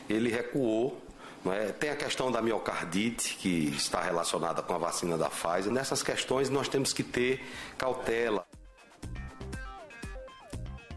ele 0.08 0.30
recuou 0.30 1.03
é? 1.52 1.72
Tem 1.72 1.90
a 1.90 1.96
questão 1.96 2.30
da 2.30 2.40
miocardite, 2.40 3.36
que 3.36 3.68
está 3.68 4.02
relacionada 4.02 4.62
com 4.62 4.74
a 4.74 4.78
vacina 4.78 5.18
da 5.18 5.28
Pfizer. 5.28 5.72
Nessas 5.72 6.02
questões 6.02 6.48
nós 6.48 6.68
temos 6.68 6.92
que 6.92 7.02
ter 7.02 7.44
cautela. 7.76 8.46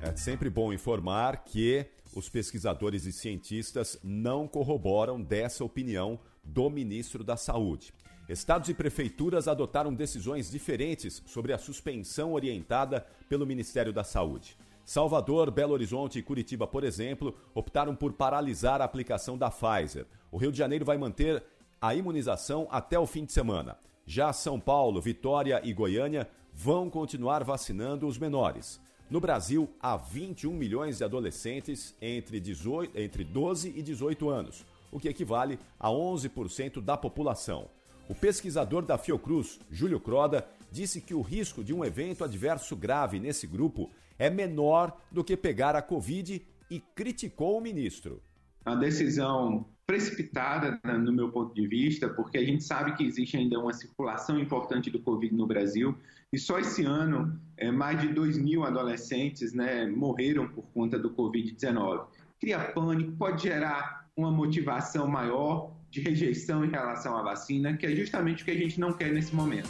É 0.01 0.15
sempre 0.15 0.49
bom 0.49 0.71
informar 0.71 1.43
que 1.43 1.85
os 2.15 2.29
pesquisadores 2.29 3.05
e 3.05 3.11
cientistas 3.11 3.99
não 4.03 4.47
corroboram 4.47 5.21
dessa 5.21 5.63
opinião 5.63 6.19
do 6.43 6.69
ministro 6.69 7.23
da 7.23 7.35
Saúde. 7.35 7.93
Estados 8.29 8.69
e 8.69 8.73
prefeituras 8.73 9.47
adotaram 9.47 9.93
decisões 9.93 10.49
diferentes 10.49 11.21
sobre 11.25 11.53
a 11.53 11.57
suspensão 11.57 12.33
orientada 12.33 13.05
pelo 13.29 13.45
Ministério 13.45 13.93
da 13.93 14.03
Saúde. 14.03 14.57
Salvador, 14.83 15.51
Belo 15.51 15.73
Horizonte 15.73 16.19
e 16.19 16.23
Curitiba, 16.23 16.65
por 16.65 16.83
exemplo, 16.83 17.35
optaram 17.53 17.95
por 17.95 18.13
paralisar 18.13 18.81
a 18.81 18.85
aplicação 18.85 19.37
da 19.37 19.51
Pfizer. 19.51 20.05
O 20.31 20.37
Rio 20.37 20.51
de 20.51 20.57
Janeiro 20.57 20.85
vai 20.85 20.97
manter 20.97 21.43
a 21.79 21.95
imunização 21.95 22.67
até 22.69 22.99
o 22.99 23.05
fim 23.05 23.25
de 23.25 23.31
semana. 23.31 23.77
Já 24.05 24.33
São 24.33 24.59
Paulo, 24.59 25.01
Vitória 25.01 25.61
e 25.63 25.73
Goiânia 25.73 26.27
vão 26.53 26.89
continuar 26.89 27.43
vacinando 27.43 28.07
os 28.07 28.17
menores. 28.17 28.81
No 29.09 29.21
Brasil, 29.21 29.69
há 29.79 29.95
21 29.95 30.51
milhões 30.51 30.97
de 30.97 31.03
adolescentes 31.03 31.95
entre, 32.01 32.39
18, 32.39 32.99
entre 32.99 33.23
12 33.23 33.73
e 33.75 33.81
18 33.81 34.29
anos, 34.29 34.65
o 34.91 34.99
que 34.99 35.07
equivale 35.07 35.57
a 35.79 35.89
11% 35.89 36.81
da 36.81 36.97
população. 36.97 37.69
O 38.09 38.15
pesquisador 38.15 38.85
da 38.85 38.97
Fiocruz, 38.97 39.59
Júlio 39.69 39.99
Croda, 39.99 40.47
disse 40.71 40.99
que 40.99 41.13
o 41.13 41.21
risco 41.21 41.63
de 41.63 41.73
um 41.73 41.85
evento 41.85 42.23
adverso 42.23 42.75
grave 42.75 43.19
nesse 43.19 43.47
grupo 43.47 43.89
é 44.19 44.29
menor 44.29 44.97
do 45.11 45.23
que 45.23 45.37
pegar 45.37 45.75
a 45.75 45.81
Covid 45.81 46.45
e 46.69 46.79
criticou 46.79 47.57
o 47.57 47.61
ministro. 47.61 48.21
A 48.67 48.75
decisão 48.75 49.65
precipitada, 49.85 50.77
né, 50.83 50.97
no 50.97 51.13
meu 51.13 51.31
ponto 51.31 51.55
de 51.55 51.65
vista, 51.65 52.09
porque 52.09 52.37
a 52.37 52.43
gente 52.43 52.65
sabe 52.65 52.97
que 52.97 53.05
existe 53.05 53.37
ainda 53.37 53.57
uma 53.57 53.71
circulação 53.71 54.37
importante 54.37 54.91
do 54.91 54.99
Covid 54.99 55.33
no 55.33 55.47
Brasil 55.47 55.97
e 56.33 56.37
só 56.37 56.59
esse 56.59 56.83
ano 56.83 57.39
é, 57.55 57.71
mais 57.71 58.01
de 58.01 58.09
2 58.09 58.37
mil 58.37 58.65
adolescentes 58.65 59.53
né, 59.53 59.87
morreram 59.87 60.49
por 60.49 60.65
conta 60.73 60.99
do 60.99 61.11
Covid-19. 61.11 62.07
Cria 62.41 62.59
pânico, 62.59 63.13
pode 63.13 63.43
gerar 63.43 64.05
uma 64.17 64.29
motivação 64.29 65.07
maior 65.07 65.71
de 65.89 66.01
rejeição 66.01 66.65
em 66.65 66.69
relação 66.69 67.15
à 67.15 67.23
vacina, 67.23 67.77
que 67.77 67.85
é 67.85 67.95
justamente 67.95 68.43
o 68.43 68.45
que 68.45 68.51
a 68.51 68.57
gente 68.57 68.77
não 68.81 68.91
quer 68.91 69.13
nesse 69.13 69.33
momento. 69.33 69.69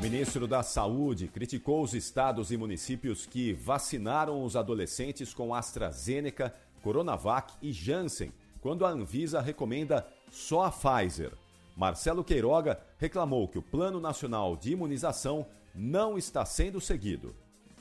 O 0.00 0.02
ministro 0.02 0.48
da 0.48 0.62
Saúde 0.62 1.28
criticou 1.28 1.82
os 1.82 1.92
estados 1.92 2.50
e 2.50 2.56
municípios 2.56 3.26
que 3.26 3.52
vacinaram 3.52 4.42
os 4.42 4.56
adolescentes 4.56 5.34
com 5.34 5.54
AstraZeneca, 5.54 6.54
Coronavac 6.82 7.52
e 7.60 7.72
Janssen, 7.72 8.32
quando 8.60 8.84
a 8.84 8.90
Anvisa 8.90 9.40
recomenda 9.40 10.06
só 10.30 10.64
a 10.64 10.70
Pfizer. 10.70 11.32
Marcelo 11.76 12.22
Queiroga 12.22 12.80
reclamou 12.98 13.48
que 13.48 13.58
o 13.58 13.62
Plano 13.62 14.00
Nacional 14.00 14.56
de 14.56 14.72
Imunização 14.72 15.46
não 15.74 16.18
está 16.18 16.44
sendo 16.44 16.80
seguido. 16.80 17.34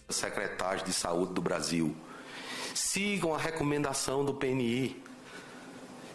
Secretários 0.07 0.83
de 0.83 0.93
Saúde 0.93 1.33
do 1.33 1.41
Brasil, 1.41 1.95
sigam 2.73 3.33
a 3.33 3.37
recomendação 3.37 4.23
do 4.23 4.33
PNI. 4.33 5.03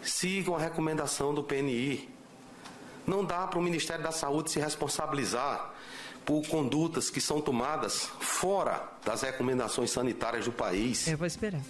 Sigam 0.01 0.55
a 0.55 0.59
recomendação 0.59 1.33
do 1.33 1.43
PNI. 1.43 2.09
Não 3.05 3.23
dá 3.23 3.47
para 3.47 3.59
o 3.59 3.61
Ministério 3.61 4.03
da 4.03 4.11
Saúde 4.11 4.51
se 4.51 4.59
responsabilizar 4.59 5.73
por 6.25 6.45
condutas 6.47 7.09
que 7.09 7.21
são 7.21 7.39
tomadas 7.39 8.09
fora 8.19 8.83
das 9.05 9.21
recomendações 9.21 9.91
sanitárias 9.91 10.45
do 10.45 10.51
país. 10.51 11.07
Eu 11.07 11.17
vou 11.17 11.27
esperar. 11.27 11.61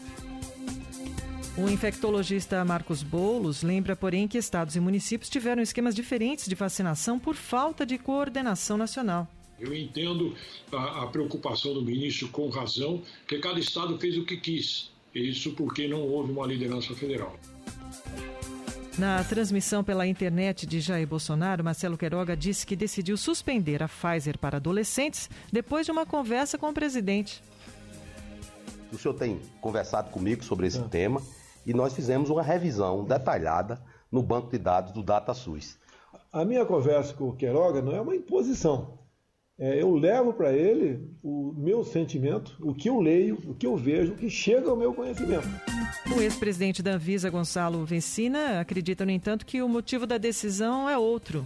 O 1.58 1.70
infectologista 1.70 2.66
Marcos 2.66 3.02
Bolos 3.02 3.64
lembra, 3.64 3.96
porém, 3.96 4.28
que 4.28 4.38
estados 4.38 4.76
e 4.76 4.80
municípios 4.82 5.30
tiveram 5.30 5.64
esquemas 5.64 5.96
diferentes 5.96 6.48
de 6.48 6.54
vacinação 6.54 7.18
por 7.18 7.34
falta 7.34 7.86
de 7.86 7.98
coordenação 7.98 8.78
nacional. 8.78 9.26
Eu 9.58 9.74
entendo 9.74 10.36
a, 10.70 11.04
a, 11.04 11.08
preocupação 11.08 11.74
do 11.74 11.82
ministro 11.82 12.28
com 12.28 12.50
razão, 12.50 13.02
que 13.26 13.40
cada 13.40 13.58
estado 13.58 13.98
fez 13.98 14.18
o 14.18 14.26
que 14.26 14.36
quis. 14.36 14.92
Isso 15.14 15.54
porque 15.54 15.88
não 15.88 16.02
houve 16.02 16.34
uma 16.34 16.46
liderança 16.46 16.94
federal. 16.94 17.40
Na 18.98 19.24
transmissão 19.24 19.82
pela 19.82 20.06
internet 20.06 20.66
de 20.66 20.82
Jair 20.82 21.08
Bolsonaro, 21.08 21.64
Marcelo 21.64 21.98
Queiroga 21.98 22.36
disse 22.36 22.66
que 22.66 22.76
decidiu 22.76 23.16
suspender 23.16 23.82
a 23.82 23.88
Pfizer 23.88 24.38
para 24.38 24.58
adolescentes 24.58 25.30
depois 25.54 25.86
de 25.86 25.92
uma 25.94 26.06
conversa 26.06 26.58
com 26.58 26.70
o 26.70 26.74
presidente. 26.74 27.42
O 28.92 28.98
senhor 28.98 29.14
tem 29.14 29.40
conversado 29.62 30.12
comigo 30.12 30.44
sobre 30.44 30.68
esse 30.68 30.80
é. 30.80 30.84
tema 30.84 31.22
e 31.66 31.74
nós 31.74 31.94
fizemos 31.94 32.30
uma 32.30 32.44
revisão 32.44 33.04
detalhada 33.04 33.82
no 34.12 34.22
banco 34.22 34.50
de 34.50 34.58
dados 34.58 34.92
do 34.92 35.04
DataSUS. 35.04 35.78
A 36.32 36.46
minha 36.46 36.66
conversa 36.66 37.14
com 37.14 37.30
o 37.30 37.36
Queiroga 37.36 37.82
não 37.82 37.96
é 37.96 38.02
uma 38.02 38.16
imposição. 38.16 39.00
É, 39.58 39.82
eu 39.82 39.96
levo 39.96 40.34
para 40.34 40.52
ele 40.52 41.10
o 41.24 41.54
meu 41.56 41.86
sentimento, 41.86 42.58
o 42.62 42.74
que 42.74 42.90
eu 42.90 43.00
leio, 43.00 43.38
o 43.48 43.54
que 43.54 43.66
eu 43.66 43.78
vejo, 43.78 44.12
o 44.12 44.16
que 44.16 44.30
chega 44.30 44.70
ao 44.70 44.76
meu 44.76 44.94
conhecimento. 44.94 45.48
O 46.14 46.22
ex-presidente 46.22 46.84
da 46.84 46.92
Anvisa, 46.92 47.30
Gonçalo 47.30 47.86
Vencina, 47.86 48.60
acredita, 48.60 49.06
no 49.06 49.12
entanto, 49.12 49.46
que 49.46 49.62
o 49.62 49.70
motivo 49.70 50.06
da 50.06 50.18
decisão 50.18 50.90
é 50.90 50.98
outro. 50.98 51.46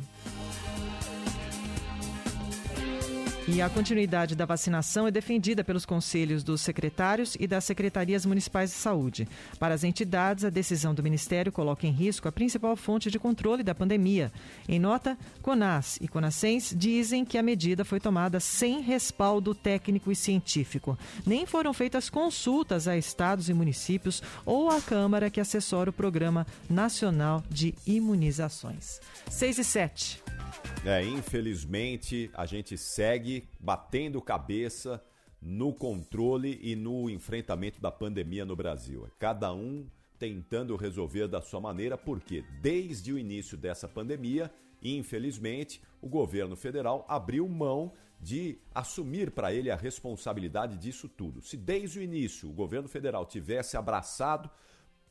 E 3.52 3.64
a 3.64 3.70
continuidade 3.70 4.36
da 4.36 4.46
vacinação 4.46 5.08
é 5.08 5.12
defendida 5.12 5.64
pelos 5.64 5.84
conselhos 5.84 6.44
dos 6.44 6.62
secretários 6.62 7.36
e 7.40 7.48
das 7.48 7.64
secretarias 7.64 8.24
municipais 8.24 8.70
de 8.70 8.76
saúde. 8.76 9.28
Para 9.58 9.74
as 9.74 9.84
entidades, 9.84 10.46
a 10.46 10.52
decisão 10.52 10.94
do 10.94 11.02
Ministério 11.02 11.52
coloca 11.52 11.88
em 11.88 11.92
risco 11.92 12.28
a 12.28 12.32
principal 12.32 12.76
fonte 12.76 13.10
de 13.10 13.18
controle 13.18 13.64
da 13.64 13.74
pandemia. 13.74 14.32
Em 14.68 14.78
nota, 14.80 15.18
CONAS 15.42 15.98
e 16.00 16.08
CONASENS 16.08 16.76
dizem 16.78 17.26
que 17.26 17.40
a 17.40 17.44
medida 17.44 17.84
foi 17.84 18.00
tomada 18.00 18.40
sem 18.40 18.82
respaldo 18.82 19.56
técnico 19.56 20.12
e 20.12 20.16
científico. 20.16 20.98
Nem 21.26 21.48
foram 21.48 21.74
feitas 21.74 22.08
consultas 22.08 22.88
a 22.88 22.96
estados 22.96 23.50
e 23.50 23.54
municípios 23.54 24.22
ou 24.46 24.70
à 24.70 24.80
Câmara 24.80 25.30
que 25.32 25.42
assessora 25.42 25.90
o 25.90 25.94
Programa 25.94 26.46
Nacional 26.70 27.44
de 27.50 27.74
Imunizações. 27.88 29.02
6 29.28 29.58
e 29.58 29.64
7. 29.64 30.39
É, 30.86 31.04
infelizmente, 31.04 32.32
a 32.34 32.46
gente 32.46 32.78
segue 32.78 33.48
batendo 33.60 34.22
cabeça 34.22 35.04
no 35.42 35.74
controle 35.74 36.60
e 36.62 36.76
no 36.76 37.10
enfrentamento 37.10 37.82
da 37.82 37.92
pandemia 37.92 38.46
no 38.46 38.56
Brasil. 38.56 39.08
Cada 39.20 39.54
um 39.54 39.86
tentando 40.18 40.76
resolver 40.76 41.28
da 41.28 41.42
sua 41.42 41.62
maneira, 41.62 41.98
porque 41.98 42.44
desde 42.62 43.14
o 43.14 43.18
início 43.18 43.58
dessa 43.58 43.88
pandemia, 43.88 44.52
infelizmente, 44.84 45.82
o 46.02 46.10
governo 46.10 46.56
federal 46.56 47.06
abriu 47.08 47.48
mão 47.48 47.94
de 48.20 48.60
assumir 48.76 49.32
para 49.32 49.54
ele 49.54 49.72
a 49.72 49.78
responsabilidade 49.78 50.78
disso 50.78 51.08
tudo. 51.08 51.42
Se 51.42 51.56
desde 51.56 52.00
o 52.00 52.02
início 52.02 52.50
o 52.50 52.54
governo 52.54 52.90
federal 52.90 53.26
tivesse 53.26 53.78
abraçado, 53.78 54.50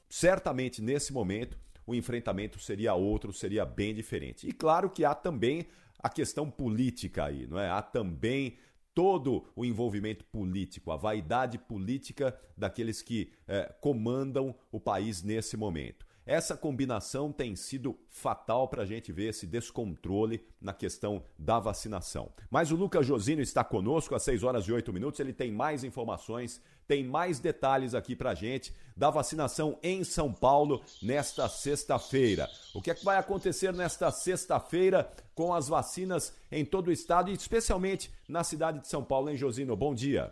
certamente 0.09 0.83
nesse 0.83 1.13
momento 1.13 1.59
o 1.89 1.95
enfrentamento 1.95 2.59
seria 2.59 2.93
outro, 2.93 3.33
seria 3.33 3.65
bem 3.65 3.95
diferente. 3.95 4.47
E 4.47 4.53
claro 4.53 4.91
que 4.91 5.07
há 5.07 5.15
também 5.15 5.67
a 5.99 6.11
questão 6.11 6.51
política 6.51 7.25
aí, 7.25 7.47
não 7.47 7.59
é? 7.59 7.71
Há 7.71 7.81
também 7.81 8.59
todo 8.95 9.47
o 9.57 9.65
envolvimento 9.65 10.23
político, 10.27 10.93
a 10.93 10.97
vaidade 10.99 11.57
política 11.57 12.39
daqueles 12.55 13.01
que 13.01 13.33
eh, 13.47 13.75
comandam 13.81 14.55
o 14.71 14.79
país 14.79 15.23
nesse 15.23 15.57
momento. 15.57 16.05
Essa 16.29 16.55
combinação 16.55 17.33
tem 17.33 17.57
sido 17.57 17.99
fatal 18.11 18.69
para 18.69 18.83
a 18.83 18.85
gente 18.85 19.11
ver 19.11 19.31
esse 19.31 19.47
descontrole 19.47 20.45
na 20.61 20.75
questão 20.75 21.25
da 21.39 21.59
vacinação. 21.59 22.31
Mas 22.51 22.71
o 22.71 22.77
Lucas 22.77 23.07
Josino 23.07 23.41
está 23.41 23.65
conosco 23.65 24.15
às 24.15 24.25
6 24.25 24.43
horas 24.43 24.65
e 24.67 24.73
8 24.73 24.93
minutos. 24.93 25.21
Ele 25.21 25.33
tem 25.33 25.51
mais 25.51 25.85
informações, 25.85 26.61
tem 26.87 27.03
mais 27.03 27.41
detalhes 27.41 27.95
aqui 27.95 28.15
para 28.15 28.33
a 28.33 28.35
gente 28.35 28.75
da 28.95 29.09
vacinação 29.09 29.79
em 29.83 30.05
São 30.05 30.31
Paulo 30.31 30.83
nesta 31.03 31.49
sexta-feira. 31.49 32.47
O 32.75 32.83
que 32.83 32.91
é 32.91 32.95
que 32.95 33.07
vai 33.07 33.17
acontecer 33.17 33.73
nesta 33.73 34.11
sexta-feira 34.11 35.11
com 35.35 35.55
as 35.55 35.67
vacinas 35.67 36.35
em 36.53 36.63
todo 36.63 36.89
o 36.89 36.93
estado 36.93 37.31
e 37.31 37.33
especialmente 37.33 38.13
na 38.29 38.45
cidade 38.45 38.81
de 38.81 38.89
São 38.89 39.03
Paulo, 39.03 39.31
hein, 39.31 39.37
Josino? 39.39 39.75
Bom 39.75 39.95
dia. 39.95 40.31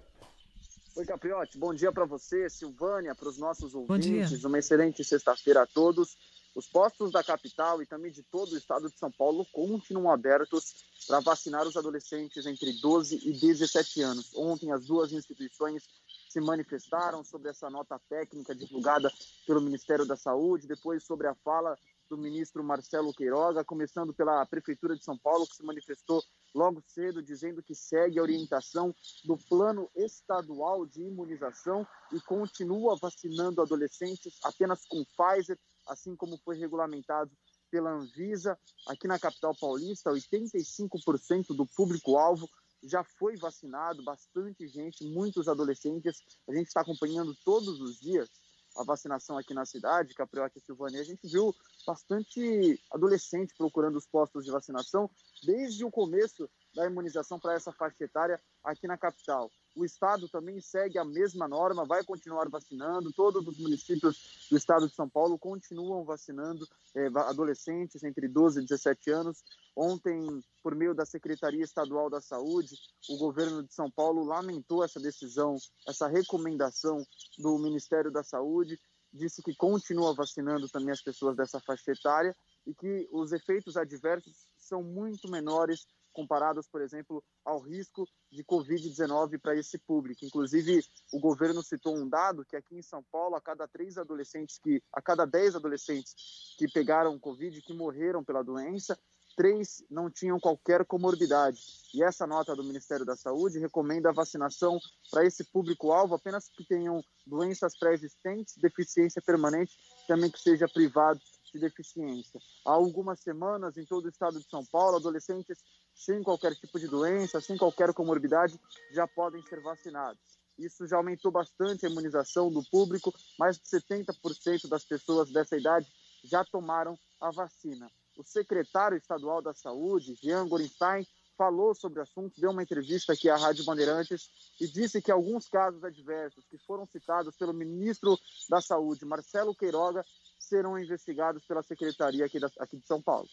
Oi, 0.97 1.05
Capriotti. 1.05 1.59
Bom 1.59 1.75
dia 1.75 1.93
para 1.93 2.07
você, 2.07 2.49
Silvânia, 2.49 3.15
para 3.15 3.29
os 3.29 3.37
nossos 3.37 3.75
ouvintes. 3.75 4.43
Uma 4.45 4.61
excelente 4.61 5.05
sexta-feira 5.05 5.61
a 5.61 5.67
todos. 5.67 6.17
Os 6.55 6.67
postos 6.67 7.13
da 7.13 7.23
capital 7.23 7.83
e 7.83 7.87
também 7.87 8.11
de 8.11 8.23
todo 8.23 8.53
o 8.53 8.57
estado 8.57 8.89
de 8.89 8.99
São 8.99 9.13
Paulo 9.13 9.45
continuam 9.53 10.11
abertos 10.11 10.87
para 11.07 11.21
vacinar 11.21 11.67
os 11.67 11.77
adolescentes 11.77 12.47
entre 12.47 12.73
12 12.81 13.29
e 13.29 13.33
17 13.39 14.01
anos. 14.01 14.33
Ontem, 14.35 14.73
as 14.73 14.87
duas 14.87 15.13
instituições 15.13 15.83
se 16.31 16.41
manifestaram 16.41 17.23
sobre 17.23 17.51
essa 17.51 17.69
nota 17.69 18.01
técnica 18.09 18.55
divulgada 18.55 19.13
pelo 19.47 19.61
Ministério 19.61 20.07
da 20.07 20.17
Saúde, 20.17 20.67
depois 20.67 21.05
sobre 21.05 21.27
a 21.27 21.35
fala 21.35 21.77
do 22.09 22.17
ministro 22.17 22.65
Marcelo 22.65 23.13
Queiroga, 23.13 23.63
começando 23.63 24.15
pela 24.15 24.47
Prefeitura 24.47 24.97
de 24.97 25.05
São 25.05 25.19
Paulo, 25.19 25.47
que 25.47 25.57
se 25.57 25.63
manifestou 25.63 26.25
logo 26.57 26.83
cedo 26.87 27.23
dizendo 27.23 27.63
que 27.63 27.75
segue 27.75 28.19
a 28.19 28.23
orientação 28.23 28.95
do 29.25 29.37
Plano 29.37 29.91
Estadual 29.95 30.87
de 30.87 31.03
Imunização 31.03 31.87
e 32.13 32.21
continua 32.21 32.97
vacinando 32.97 33.61
adolescentes 33.61 34.39
apenas 34.43 34.87
com 34.87 35.05
Pfizer, 35.05 35.59
assim 35.87 36.17
como 36.17 36.39
foi 36.39 36.57
regulamentado 36.57 37.31
pela 37.71 37.91
Anvisa. 37.91 38.59
Aqui 38.89 39.07
na 39.07 39.19
capital 39.19 39.55
paulista, 39.55 40.11
85% 40.11 41.55
do 41.55 41.67
público-alvo 41.67 42.49
já 42.83 43.05
foi 43.05 43.37
vacinado, 43.37 44.03
bastante 44.03 44.67
gente, 44.67 45.05
muitos 45.05 45.49
adolescentes. 45.49 46.23
A 46.49 46.55
gente 46.55 46.69
está 46.69 46.81
acompanhando 46.81 47.37
todos 47.45 47.81
os 47.81 48.01
dias 48.01 48.31
a 48.77 48.85
vacinação 48.85 49.39
aqui 49.39 49.55
na 49.55 49.65
cidade, 49.65 50.15
Caprioca 50.15 50.59
e 50.59 50.61
Silvânia, 50.61 51.01
a 51.01 51.05
gente 51.05 51.27
viu 51.27 51.55
bastante 51.87 52.81
adolescente 52.93 53.55
procurando 53.57 53.97
os 53.97 54.07
postos 54.07 54.45
de 54.45 54.51
vacinação 54.51 55.11
desde 55.45 55.85
o 55.85 55.91
começo 55.91 56.49
da 56.75 56.87
imunização 56.87 57.39
para 57.39 57.55
essa 57.55 57.73
faixa 57.73 58.05
etária 58.05 58.41
aqui 58.63 58.87
na 58.87 58.99
capital. 58.99 59.51
O 59.77 59.85
estado 59.85 60.27
também 60.27 60.59
segue 60.59 60.99
a 60.99 61.05
mesma 61.05 61.47
norma, 61.47 61.85
vai 61.85 62.03
continuar 62.03 62.49
vacinando. 62.49 63.13
Todos 63.13 63.47
os 63.47 63.59
municípios 63.59 64.49
do 64.51 64.57
estado 64.57 64.89
de 64.89 64.95
São 64.95 65.07
Paulo 65.07 65.39
continuam 65.39 66.03
vacinando 66.03 66.67
é, 66.95 67.09
adolescentes 67.09 68.03
entre 68.03 68.27
12 68.27 68.61
e 68.61 68.63
17 68.63 69.11
anos. 69.11 69.45
Ontem, 69.77 70.43
por 70.63 70.75
meio 70.75 70.95
da 70.95 71.05
Secretaria 71.05 71.63
Estadual 71.63 72.09
da 72.09 72.23
Saúde, 72.23 72.75
o 73.11 73.19
governo 73.19 73.63
de 73.63 73.75
São 73.75 73.91
Paulo 73.91 74.25
lamentou 74.25 74.83
essa 74.83 74.99
decisão, 74.99 75.57
essa 75.87 76.09
recomendação 76.09 77.07
do 77.39 77.59
Ministério 77.59 78.11
da 78.11 78.25
Saúde, 78.25 78.81
disse 79.13 79.43
que 79.43 79.55
continua 79.55 80.15
vacinando 80.15 80.71
também 80.71 80.93
as 80.93 81.03
pessoas 81.03 81.37
dessa 81.37 81.61
faixa 81.61 81.93
etária 81.93 82.35
e 82.67 82.75
que 82.75 83.07
os 83.13 83.31
efeitos 83.31 83.77
adversos 83.77 84.47
são 84.57 84.83
muito 84.83 85.31
menores 85.31 85.87
comparados, 86.17 86.67
por 86.67 86.81
exemplo, 86.81 87.23
ao 87.45 87.61
risco 87.61 88.09
de 88.33 88.43
Covid-19 88.43 89.39
para 89.39 89.55
esse 89.55 89.77
público. 89.77 90.25
Inclusive, 90.25 90.83
o 91.13 91.21
governo 91.21 91.63
citou 91.63 91.95
um 91.95 92.09
dado 92.09 92.45
que 92.47 92.57
aqui 92.57 92.79
em 92.79 92.83
São 92.83 93.05
Paulo, 93.13 93.37
a 93.37 93.41
cada 93.41 93.69
três 93.69 93.99
adolescentes 93.99 94.59
que, 94.59 94.83
a 94.91 95.03
cada 95.03 95.27
dez 95.27 95.55
adolescentes 95.55 96.15
que 96.59 96.67
pegaram 96.67 97.19
Covid, 97.19 97.61
que 97.61 97.75
morreram 97.75 98.25
pela 98.25 98.43
doença, 98.43 98.99
três 99.37 99.85
não 99.91 100.11
tinham 100.11 100.41
qualquer 100.41 100.87
comorbidade. 100.87 101.61
E 101.93 102.03
essa 102.03 102.27
nota 102.27 102.57
do 102.57 102.65
Ministério 102.65 103.05
da 103.05 103.15
Saúde 103.15 103.59
recomenda 103.59 104.09
a 104.09 104.15
vacinação 104.15 104.79
para 105.11 105.27
esse 105.27 105.45
público-alvo 105.45 106.15
apenas 106.15 106.49
que 106.49 106.65
tenham 106.65 107.05
doenças 107.27 107.79
pré-existentes, 107.79 108.55
deficiência 108.57 109.21
permanente, 109.21 109.77
também 110.09 110.31
que 110.31 110.41
seja 110.41 110.67
privado 110.67 111.21
de 111.53 111.61
deficiência. 111.61 112.41
Há 112.65 112.73
algumas 112.73 113.21
semanas, 113.21 113.77
em 113.77 113.85
todo 113.85 114.07
o 114.07 114.09
estado 114.09 114.39
de 114.39 114.49
São 114.49 114.65
Paulo, 114.65 114.97
adolescentes 114.97 115.59
sem 115.97 116.23
qualquer 116.23 116.55
tipo 116.55 116.79
de 116.79 116.87
doença, 116.87 117.41
sem 117.41 117.57
qualquer 117.57 117.93
comorbidade, 117.95 118.61
já 118.93 119.09
podem 119.09 119.43
ser 119.43 119.61
vacinados. 119.61 120.21
Isso 120.59 120.87
já 120.87 120.97
aumentou 120.97 121.33
bastante 121.33 121.85
a 121.85 121.89
imunização 121.89 122.53
do 122.53 122.63
público, 122.63 123.13
mais 123.39 123.59
de 123.59 123.65
70% 123.65 124.69
das 124.69 124.85
pessoas 124.85 125.31
dessa 125.31 125.57
idade 125.57 125.87
já 126.23 126.45
tomaram 126.45 126.99
a 127.21 127.31
vacina. 127.31 127.91
O 128.17 128.23
secretário 128.23 128.97
estadual 128.97 129.43
da 129.43 129.53
Saúde, 129.53 130.15
Jean 130.23 130.47
Gorenstein, 130.49 131.07
falou 131.37 131.75
sobre 131.75 132.01
o 132.01 132.03
assunto, 132.03 132.41
deu 132.41 132.51
uma 132.51 132.63
entrevista 132.63 133.13
aqui 133.13 133.29
à 133.29 133.37
Rádio 133.37 133.65
Bandeirantes 133.65 134.31
e 134.61 134.67
disse 134.67 135.03
que 135.03 135.11
alguns 135.11 135.49
casos 135.49 135.83
adversos 135.85 136.45
que 136.47 136.59
foram 136.67 136.87
citados 136.87 137.37
pelo 137.37 137.53
ministro 137.53 138.17
da 138.49 138.61
Saúde, 138.61 139.05
Marcelo 139.05 139.55
Queiroga, 139.55 140.05
serão 140.39 140.79
investigados 140.79 141.45
pela 141.45 141.63
Secretaria 141.63 142.25
aqui, 142.25 142.39
da, 142.39 142.49
aqui 142.61 142.77
de 142.77 142.87
São 142.87 143.03
Paulo. 143.03 143.29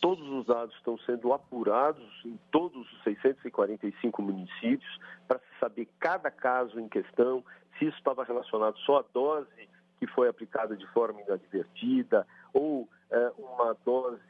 Todos 0.00 0.28
os 0.28 0.46
dados 0.46 0.74
estão 0.76 0.98
sendo 0.98 1.32
apurados 1.32 2.06
em 2.24 2.38
todos 2.52 2.86
os 2.92 3.02
645 3.04 4.22
municípios 4.22 4.98
para 5.26 5.38
se 5.38 5.58
saber 5.58 5.88
cada 5.98 6.30
caso 6.30 6.78
em 6.78 6.88
questão, 6.88 7.44
se 7.78 7.86
isso 7.86 7.96
estava 7.96 8.24
relacionado 8.24 8.78
só 8.80 8.98
à 8.98 9.04
dose 9.12 9.68
que 9.98 10.06
foi 10.06 10.28
aplicada 10.28 10.76
de 10.76 10.86
forma 10.88 11.22
inadvertida 11.22 12.26
ou 12.52 12.88
é, 13.10 13.32
uma 13.38 13.74
dose, 13.84 14.20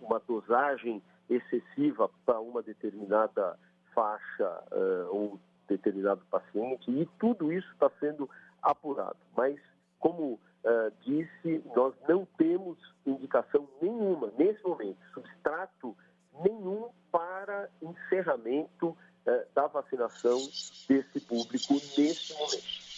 uma 0.00 0.18
dosagem 0.20 1.02
excessiva 1.30 2.10
para 2.26 2.40
uma 2.40 2.62
determinada 2.62 3.58
faixa 3.94 4.64
é, 4.70 5.04
ou 5.08 5.38
determinado 5.70 6.22
paciente 6.30 6.90
e 6.90 7.06
tudo 7.18 7.52
isso 7.52 7.70
está 7.72 7.90
sendo 8.00 8.28
apurado. 8.60 9.16
Mas, 9.36 9.58
como 9.98 10.34
uh, 10.34 10.92
disse, 11.04 11.62
nós 11.74 11.94
não 12.08 12.26
temos 12.36 12.76
indicação 13.06 13.68
nenhuma, 13.80 14.32
nesse 14.36 14.62
momento, 14.64 14.98
substrato 15.14 15.96
nenhum 16.44 16.90
para 17.12 17.70
encerramento 17.80 18.88
uh, 18.88 18.96
da 19.54 19.66
vacinação 19.68 20.38
desse 20.88 21.20
público 21.20 21.74
nesse 21.96 22.32
momento. 22.34 22.90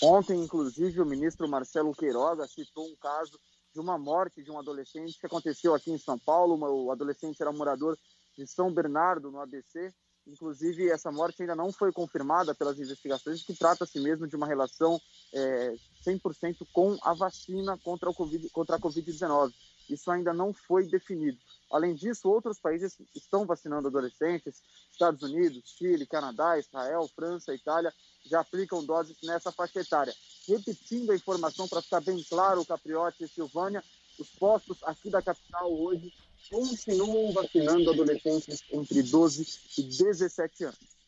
Ontem, 0.00 0.42
inclusive, 0.42 1.00
o 1.00 1.06
ministro 1.06 1.48
Marcelo 1.48 1.92
Queiroga 1.92 2.46
citou 2.46 2.86
um 2.86 2.96
caso 2.96 3.38
de 3.78 3.80
uma 3.80 3.96
morte 3.96 4.42
de 4.42 4.50
um 4.50 4.58
adolescente 4.58 5.18
que 5.20 5.26
aconteceu 5.26 5.72
aqui 5.72 5.92
em 5.92 5.98
São 5.98 6.18
Paulo. 6.18 6.58
O 6.58 6.90
adolescente 6.90 7.40
era 7.40 7.52
morador 7.52 7.96
de 8.36 8.44
São 8.44 8.72
Bernardo, 8.72 9.30
no 9.30 9.40
ABC, 9.40 9.92
Inclusive, 10.28 10.90
essa 10.90 11.10
morte 11.10 11.40
ainda 11.40 11.56
não 11.56 11.72
foi 11.72 11.90
confirmada 11.90 12.54
pelas 12.54 12.78
investigações, 12.78 13.42
que 13.42 13.54
trata-se 13.54 13.98
mesmo 13.98 14.26
de 14.26 14.36
uma 14.36 14.46
relação 14.46 15.00
é, 15.32 15.74
100% 16.06 16.66
com 16.70 16.98
a 17.02 17.14
vacina 17.14 17.78
contra, 17.78 18.10
o 18.10 18.14
COVID, 18.14 18.50
contra 18.50 18.76
a 18.76 18.78
Covid-19. 18.78 19.52
Isso 19.88 20.10
ainda 20.10 20.34
não 20.34 20.52
foi 20.52 20.86
definido. 20.86 21.38
Além 21.70 21.94
disso, 21.94 22.28
outros 22.28 22.58
países 22.58 22.96
estão 23.14 23.44
vacinando 23.44 23.88
adolescentes. 23.88 24.62
Estados 24.90 25.22
Unidos, 25.22 25.74
Chile, 25.76 26.06
Canadá, 26.06 26.58
Israel, 26.58 27.08
França, 27.14 27.54
Itália 27.54 27.92
já 28.24 28.40
aplicam 28.40 28.84
doses 28.84 29.16
nessa 29.22 29.52
faixa 29.52 29.80
etária. 29.80 30.14
Repetindo 30.46 31.12
a 31.12 31.16
informação 31.16 31.68
para 31.68 31.82
ficar 31.82 32.00
bem 32.00 32.22
claro, 32.24 32.64
Capriotti 32.64 33.24
e 33.24 33.28
Silvânia, 33.28 33.82
os 34.18 34.28
postos 34.30 34.78
aqui 34.82 35.10
da 35.10 35.22
capital 35.22 35.72
hoje 35.72 36.12
continuam 36.50 37.32
vacinando 37.32 37.90
adolescentes 37.90 38.62
entre 38.72 39.02
12 39.02 39.46
e 39.78 39.82
17 39.82 40.64
anos. 40.64 40.98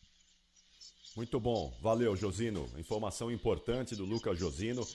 Muito 1.15 1.39
bom, 1.41 1.73
valeu 1.81 2.15
Josino. 2.15 2.69
Informação 2.77 3.29
importante 3.29 3.95
do 3.95 4.05
Lucas 4.05 4.39
Josino. 4.39 4.87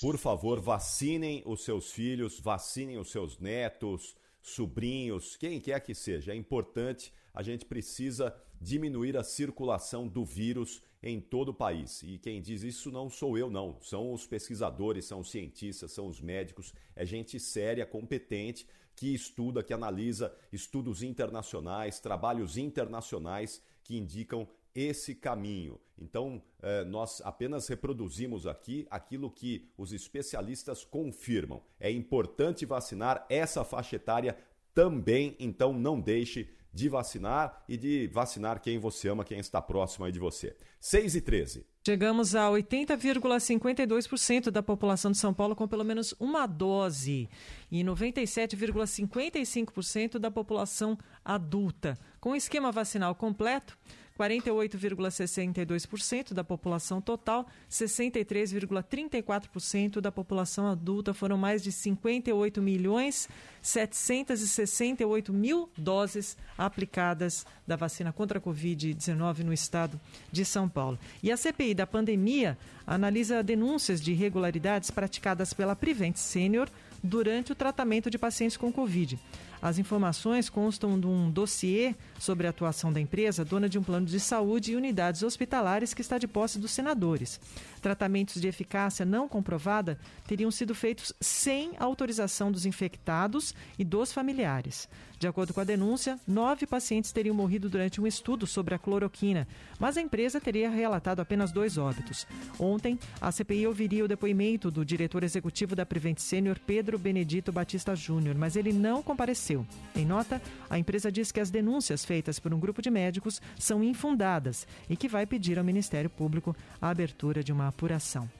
Por 0.00 0.16
favor, 0.16 0.60
vacinem 0.60 1.42
os 1.44 1.64
seus 1.64 1.90
filhos, 1.90 2.38
vacinem 2.38 2.98
os 2.98 3.10
seus 3.10 3.38
netos, 3.38 4.14
sobrinhos, 4.44 5.36
quem 5.36 5.58
quer 5.58 5.80
que 5.80 5.94
seja. 5.94 6.32
É 6.32 6.36
importante, 6.36 7.12
a 7.32 7.42
gente 7.42 7.64
precisa 7.64 8.36
diminuir 8.60 9.16
a 9.16 9.24
circulação 9.24 10.06
do 10.06 10.22
vírus 10.22 10.82
em 11.02 11.18
todo 11.18 11.48
o 11.48 11.54
país. 11.54 12.02
E 12.02 12.18
quem 12.18 12.42
diz 12.42 12.62
isso 12.62 12.90
não 12.90 13.08
sou 13.08 13.38
eu, 13.38 13.50
não. 13.50 13.80
São 13.80 14.12
os 14.12 14.26
pesquisadores, 14.26 15.06
são 15.06 15.20
os 15.20 15.30
cientistas, 15.30 15.92
são 15.92 16.06
os 16.06 16.20
médicos. 16.20 16.74
É 16.94 17.06
gente 17.06 17.40
séria, 17.40 17.86
competente 17.86 18.66
que 18.94 19.14
estuda, 19.14 19.62
que 19.62 19.72
analisa 19.72 20.34
estudos 20.52 21.02
internacionais, 21.02 21.98
trabalhos 21.98 22.56
internacionais 22.56 23.62
que 23.82 23.96
indicam 23.96 24.46
esse 24.74 25.14
caminho. 25.14 25.80
Então, 25.98 26.42
eh, 26.62 26.84
nós 26.84 27.22
apenas 27.24 27.68
reproduzimos 27.68 28.46
aqui 28.46 28.86
aquilo 28.90 29.30
que 29.30 29.68
os 29.78 29.92
especialistas 29.92 30.84
confirmam. 30.84 31.62
É 31.78 31.90
importante 31.90 32.66
vacinar 32.66 33.24
essa 33.28 33.64
faixa 33.64 33.96
etária 33.96 34.36
também, 34.74 35.36
então 35.38 35.72
não 35.72 36.00
deixe 36.00 36.48
de 36.74 36.88
vacinar 36.88 37.62
e 37.68 37.76
de 37.76 38.08
vacinar 38.08 38.60
quem 38.60 38.78
você 38.78 39.08
ama, 39.08 39.22
quem 39.24 39.38
está 39.38 39.62
próximo 39.62 40.04
aí 40.04 40.10
de 40.10 40.18
você. 40.18 40.56
6 40.80 41.14
e 41.14 41.20
13. 41.20 41.64
Chegamos 41.86 42.34
a 42.34 42.50
80,52% 42.50 44.50
da 44.50 44.60
população 44.62 45.12
de 45.12 45.18
São 45.18 45.32
Paulo 45.32 45.54
com 45.54 45.68
pelo 45.68 45.84
menos 45.84 46.12
uma 46.18 46.46
dose 46.46 47.28
e 47.70 47.84
97,55% 47.84 50.18
da 50.18 50.30
população 50.30 50.98
adulta. 51.24 51.96
Com 52.20 52.34
esquema 52.34 52.72
vacinal 52.72 53.14
completo, 53.14 53.78
48,62% 54.18 56.32
da 56.32 56.42
população 56.44 57.00
total, 57.00 57.48
63,34% 57.68 60.00
da 60.00 60.12
população 60.12 60.68
adulta. 60.68 61.12
Foram 61.12 61.36
mais 61.36 61.60
de 61.62 61.72
58 61.72 62.62
milhões 62.62 63.28
768 63.60 65.32
mil 65.32 65.68
doses 65.76 66.36
aplicadas 66.56 67.44
da 67.66 67.74
vacina 67.76 68.12
contra 68.12 68.38
a 68.38 68.42
Covid-19 68.42 69.38
no 69.38 69.52
estado 69.52 70.00
de 70.30 70.44
São 70.44 70.68
Paulo. 70.68 70.96
E 71.22 71.32
a 71.32 71.36
CPI 71.36 71.74
da 71.74 71.86
pandemia 71.86 72.56
analisa 72.86 73.42
denúncias 73.42 74.00
de 74.00 74.12
irregularidades 74.12 74.90
praticadas 74.90 75.52
pela 75.52 75.74
Prevent 75.74 76.16
Senior 76.16 76.68
durante 77.02 77.52
o 77.52 77.54
tratamento 77.54 78.10
de 78.10 78.18
pacientes 78.18 78.56
com 78.56 78.72
Covid. 78.72 79.18
As 79.64 79.78
informações 79.78 80.50
constam 80.50 81.00
de 81.00 81.06
um 81.06 81.30
dossiê 81.30 81.94
sobre 82.18 82.46
a 82.46 82.50
atuação 82.50 82.92
da 82.92 83.00
empresa, 83.00 83.46
dona 83.46 83.66
de 83.66 83.78
um 83.78 83.82
plano 83.82 84.04
de 84.04 84.20
saúde 84.20 84.72
e 84.72 84.76
unidades 84.76 85.22
hospitalares 85.22 85.94
que 85.94 86.02
está 86.02 86.18
de 86.18 86.28
posse 86.28 86.58
dos 86.58 86.70
senadores. 86.70 87.40
Tratamentos 87.80 88.38
de 88.38 88.46
eficácia 88.46 89.06
não 89.06 89.26
comprovada 89.26 89.98
teriam 90.26 90.50
sido 90.50 90.74
feitos 90.74 91.14
sem 91.18 91.72
autorização 91.78 92.52
dos 92.52 92.66
infectados 92.66 93.54
e 93.78 93.84
dos 93.84 94.12
familiares. 94.12 94.86
De 95.24 95.28
acordo 95.28 95.54
com 95.54 95.60
a 95.62 95.64
denúncia, 95.64 96.20
nove 96.26 96.66
pacientes 96.66 97.10
teriam 97.10 97.34
morrido 97.34 97.70
durante 97.70 97.98
um 97.98 98.06
estudo 98.06 98.46
sobre 98.46 98.74
a 98.74 98.78
cloroquina, 98.78 99.48
mas 99.78 99.96
a 99.96 100.02
empresa 100.02 100.38
teria 100.38 100.68
relatado 100.68 101.20
apenas 101.20 101.50
dois 101.50 101.78
óbitos. 101.78 102.26
Ontem, 102.58 102.98
a 103.22 103.32
CPI 103.32 103.66
ouviria 103.66 104.04
o 104.04 104.06
depoimento 104.06 104.70
do 104.70 104.84
diretor 104.84 105.24
executivo 105.24 105.74
da 105.74 105.86
Prevent 105.86 106.18
Senior, 106.18 106.58
Pedro 106.66 106.98
Benedito 106.98 107.50
Batista 107.50 107.96
Júnior, 107.96 108.34
mas 108.34 108.54
ele 108.54 108.70
não 108.70 109.02
compareceu. 109.02 109.66
Em 109.96 110.04
nota, 110.04 110.42
a 110.68 110.78
empresa 110.78 111.10
diz 111.10 111.32
que 111.32 111.40
as 111.40 111.48
denúncias 111.48 112.04
feitas 112.04 112.38
por 112.38 112.52
um 112.52 112.60
grupo 112.60 112.82
de 112.82 112.90
médicos 112.90 113.40
são 113.58 113.82
infundadas 113.82 114.66
e 114.90 114.94
que 114.94 115.08
vai 115.08 115.24
pedir 115.24 115.58
ao 115.58 115.64
Ministério 115.64 116.10
Público 116.10 116.54
a 116.82 116.90
abertura 116.90 117.42
de 117.42 117.50
uma 117.50 117.68
apuração. 117.68 118.30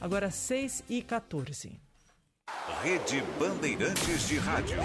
Agora, 0.00 0.30
6 0.30 0.84
e 0.88 1.02
14. 1.02 1.78
Rede 2.82 3.22
Bandeirantes 3.38 4.26
de 4.26 4.38
Rádio. 4.38 4.78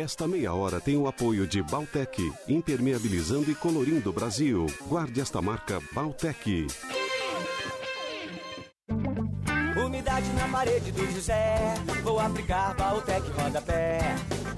Esta 0.00 0.26
meia 0.26 0.54
hora 0.54 0.80
tem 0.80 0.96
o 0.96 1.06
apoio 1.06 1.46
de 1.46 1.62
Baltec, 1.62 2.32
impermeabilizando 2.48 3.50
e 3.50 3.54
colorindo 3.54 4.08
o 4.08 4.12
Brasil. 4.14 4.64
Guarde 4.86 5.20
esta 5.20 5.42
marca 5.42 5.78
Baltec. 5.92 6.66
Umidade 9.76 10.32
na 10.32 10.48
parede 10.48 10.90
do 10.90 11.04
José, 11.12 11.74
vou 12.02 12.18
aplicar 12.18 12.74
Baltec 12.76 13.28
rodapé. 13.28 13.98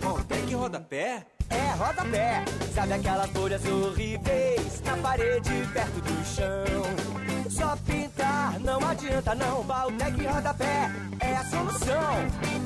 Baltec 0.00 0.54
rodapé? 0.54 1.26
É, 1.50 1.72
rodapé. 1.76 2.44
Sabe 2.72 2.92
aquelas 2.92 3.30
folhas 3.30 3.64
horríveis 3.66 4.80
na 4.84 4.96
parede 4.98 5.50
perto 5.74 6.00
do 6.02 6.24
chão? 6.24 7.31
Só 7.52 7.76
pintar 7.76 8.58
não 8.60 8.80
adianta 8.88 9.34
não. 9.34 9.62
Baltec 9.62 10.24
Rodapé 10.26 10.90
é 11.20 11.36
a 11.36 11.44
solução. 11.44 12.14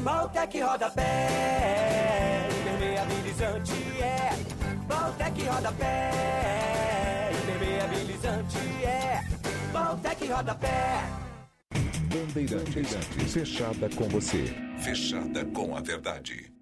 Baltec 0.05 0.61
Rodapé, 0.61 2.49
impermeabilizante 2.61 3.73
é. 4.01 4.31
Baltec 4.87 5.45
Rodapé, 5.45 7.31
impermeabilizante 7.43 8.59
é. 8.85 9.21
Baltec 9.73 10.27
Rodapé. 10.29 11.03
Bandeirantes, 12.09 13.33
fechada 13.33 13.91
com 13.91 14.09
você, 14.09 14.45
fechada 14.79 15.45
com 15.47 15.77
a 15.77 15.81
verdade. 15.81 16.53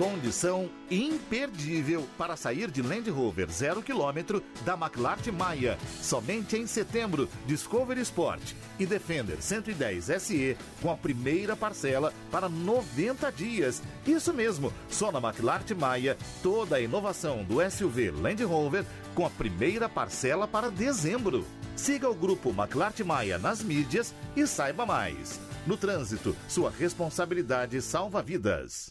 Condição 0.00 0.70
imperdível 0.90 2.08
para 2.16 2.34
sair 2.34 2.70
de 2.70 2.80
Land 2.80 3.10
Rover 3.10 3.50
zero 3.50 3.82
quilômetro 3.82 4.42
da 4.64 4.72
McLaren 4.72 5.30
Maia. 5.30 5.78
Somente 6.00 6.56
em 6.56 6.66
setembro, 6.66 7.28
Discover 7.46 7.98
Sport 7.98 8.54
e 8.78 8.86
Defender 8.86 9.42
110 9.42 10.06
SE 10.22 10.56
com 10.80 10.90
a 10.90 10.96
primeira 10.96 11.54
parcela 11.54 12.14
para 12.30 12.48
90 12.48 13.30
dias. 13.30 13.82
Isso 14.06 14.32
mesmo, 14.32 14.72
só 14.88 15.12
na 15.12 15.18
McLaren 15.18 15.74
Maia, 15.78 16.16
toda 16.42 16.76
a 16.76 16.80
inovação 16.80 17.44
do 17.44 17.56
SUV 17.70 18.10
Land 18.10 18.42
Rover 18.44 18.86
com 19.14 19.26
a 19.26 19.30
primeira 19.30 19.86
parcela 19.86 20.48
para 20.48 20.70
dezembro. 20.70 21.44
Siga 21.76 22.08
o 22.08 22.14
grupo 22.14 22.54
McLaren 22.58 23.04
Maia 23.04 23.36
nas 23.36 23.62
mídias 23.62 24.14
e 24.34 24.46
saiba 24.46 24.86
mais. 24.86 25.38
No 25.66 25.76
trânsito, 25.76 26.34
sua 26.48 26.70
responsabilidade 26.70 27.82
salva 27.82 28.22
vidas. 28.22 28.90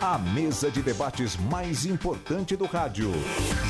A 0.00 0.18
mesa 0.18 0.70
de 0.70 0.82
debates 0.82 1.36
mais 1.36 1.86
importante 1.86 2.56
do 2.56 2.66
rádio. 2.66 3.10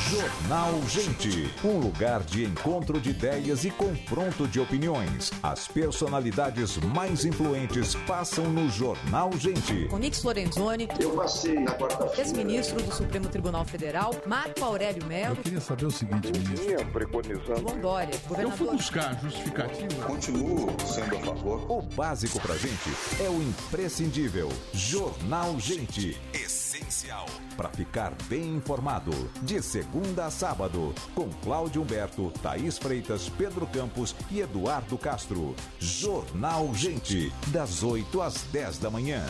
Jornal 0.09 0.81
Gente. 0.87 1.49
Um 1.63 1.79
lugar 1.79 2.21
de 2.23 2.43
encontro 2.43 2.99
de 2.99 3.11
ideias 3.11 3.63
e 3.63 3.71
confronto 3.71 4.47
de 4.47 4.59
opiniões. 4.59 5.31
As 5.41 5.67
personalidades 5.67 6.77
mais 6.77 7.23
influentes 7.25 7.95
passam 8.07 8.45
no 8.45 8.69
Jornal 8.69 9.31
Gente. 9.37 9.87
Onix 9.91 10.23
Lorenzoni. 10.23 10.89
Eu 10.99 11.11
passei 11.11 11.59
na 11.59 11.71
quarta-feira. 11.71 12.21
Ex-ministro 12.21 12.81
do 12.81 12.93
Supremo 12.93 13.27
Tribunal 13.29 13.63
Federal, 13.63 14.13
Marco 14.25 14.63
Aurélio 14.63 15.05
Melo. 15.05 15.35
Eu 15.37 15.43
queria 15.43 15.61
saber 15.61 15.85
o 15.85 15.91
seguinte, 15.91 16.31
ministro. 16.31 16.65
Vinha 16.65 16.85
preconizando. 16.85 17.61
João 17.61 17.79
Dória, 17.79 18.19
Eu 18.37 18.51
fui 18.51 18.67
buscar 18.71 19.19
justificativa. 19.21 20.03
Continuo 20.05 20.75
sendo 20.85 21.15
a 21.15 21.19
favor. 21.21 21.71
O 21.71 21.81
básico 21.81 22.39
pra 22.41 22.55
gente 22.57 22.89
é 23.23 23.29
o 23.29 23.41
imprescindível. 23.41 24.49
Jornal 24.73 25.57
Gente. 25.59 26.14
Essencial. 26.33 27.25
Para 27.55 27.69
ficar 27.69 28.13
bem 28.29 28.55
informado, 28.55 29.11
de 29.41 29.61
segunda 29.61 30.25
a 30.25 30.31
sábado, 30.31 30.93
com 31.13 31.29
Cláudio 31.29 31.81
Humberto, 31.81 32.31
Thaís 32.41 32.77
Freitas, 32.77 33.29
Pedro 33.29 33.65
Campos 33.67 34.13
e 34.31 34.41
Eduardo 34.41 34.97
Castro. 34.97 35.55
Jornal 35.79 36.73
Gente, 36.73 37.31
das 37.47 37.83
8 37.83 38.21
às 38.21 38.41
10 38.43 38.79
da 38.79 38.89
manhã. 38.89 39.23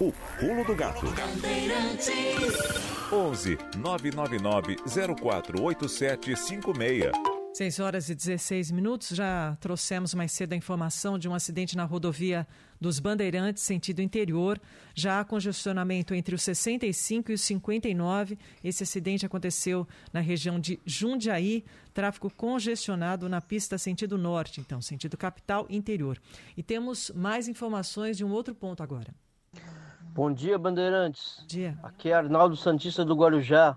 O 0.00 0.10
pulo 0.40 0.64
do 0.64 0.74
gato. 0.74 1.06
11 3.12 3.58
999 3.76 4.76
048756. 4.86 7.34
6 7.54 7.78
horas 7.78 8.08
e 8.08 8.16
16 8.16 8.72
minutos. 8.72 9.10
Já 9.10 9.56
trouxemos 9.60 10.12
mais 10.12 10.32
cedo 10.32 10.52
a 10.52 10.56
informação 10.56 11.16
de 11.16 11.28
um 11.28 11.34
acidente 11.34 11.76
na 11.76 11.84
rodovia 11.84 12.46
dos 12.80 12.98
Bandeirantes, 12.98 13.62
sentido 13.62 14.00
interior. 14.00 14.60
Já 14.94 15.20
há 15.20 15.24
congestionamento 15.24 16.14
entre 16.14 16.34
os 16.34 16.42
65 16.42 17.30
e 17.30 17.34
os 17.34 17.40
59. 17.40 18.38
Esse 18.62 18.82
acidente 18.82 19.26
aconteceu 19.26 19.86
na 20.12 20.20
região 20.20 20.58
de 20.58 20.78
Jundiaí. 20.84 21.64
Tráfego 21.92 22.30
congestionado 22.30 23.28
na 23.28 23.40
pista 23.40 23.78
sentido 23.78 24.18
norte, 24.18 24.60
então, 24.60 24.80
sentido 24.80 25.16
capital 25.16 25.66
interior. 25.70 26.20
E 26.56 26.62
temos 26.62 27.10
mais 27.14 27.48
informações 27.48 28.16
de 28.16 28.24
um 28.24 28.32
outro 28.32 28.54
ponto 28.54 28.82
agora. 28.82 29.14
Bom 30.14 30.32
dia, 30.32 30.56
Bandeirantes. 30.56 31.44
Dia. 31.46 31.76
Aqui 31.82 32.08
é 32.08 32.14
Arnaldo 32.14 32.56
Santista 32.56 33.04
do 33.04 33.16
Guarujá. 33.16 33.76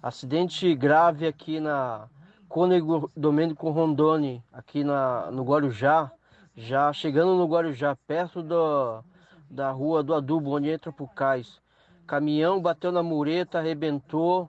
Acidente 0.00 0.72
grave 0.74 1.26
aqui 1.26 1.58
na 1.58 2.08
Cônego 2.48 3.10
Domênico 3.16 3.70
Rondoni, 3.70 4.40
aqui 4.52 4.84
na, 4.84 5.30
no 5.32 5.42
Guarujá. 5.42 6.12
Já 6.56 6.92
chegando 6.92 7.34
no 7.34 7.46
Guarujá, 7.46 7.96
perto 8.06 8.42
do, 8.42 9.02
da 9.50 9.70
rua 9.72 10.02
do 10.02 10.14
Adubo, 10.14 10.56
onde 10.56 10.70
entra 10.70 10.92
pro 10.92 11.08
cais. 11.08 11.60
Caminhão 12.06 12.60
bateu 12.60 12.92
na 12.92 13.02
mureta, 13.02 13.58
arrebentou. 13.58 14.48